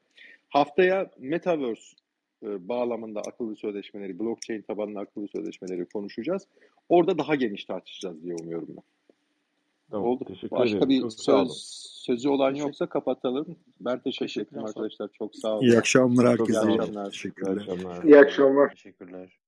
Haftaya 0.48 1.10
Metaverse 1.18 1.96
e, 2.42 2.68
bağlamında 2.68 3.20
akıllı 3.20 3.56
sözleşmeleri, 3.56 4.18
blockchain 4.18 4.62
tabanlı 4.62 5.00
akıllı 5.00 5.28
sözleşmeleri 5.28 5.86
konuşacağız. 5.86 6.46
Orada 6.88 7.18
daha 7.18 7.34
geniş 7.34 7.64
tartışacağız 7.64 8.22
diye 8.22 8.34
umuyorum 8.34 8.68
ben. 8.68 8.82
Tamam, 9.90 10.06
Oldu. 10.06 10.24
Başka 10.50 10.76
ederim. 10.76 10.88
bir 10.88 11.10
söz, 11.10 11.50
sözü 12.06 12.28
olan 12.28 12.54
yoksa 12.54 12.86
kapatalım. 12.86 13.56
Ben 13.80 13.98
teşekkür 13.98 14.42
ederim 14.42 14.64
arkadaşlar. 14.64 15.08
Çok 15.18 15.36
sağ 15.36 15.54
olun. 15.56 15.62
İyi 15.62 15.78
akşamlar 15.78 16.28
herkese. 16.28 16.52
Çok 16.52 16.70
iyi 16.70 16.80
akşamlar. 16.80 17.10
Teşekkürler. 17.10 17.56
İyi 17.56 17.72
akşamlar. 17.72 18.04
İyi 18.04 18.18
akşamlar. 18.18 18.70
Teşekkürler. 18.70 19.38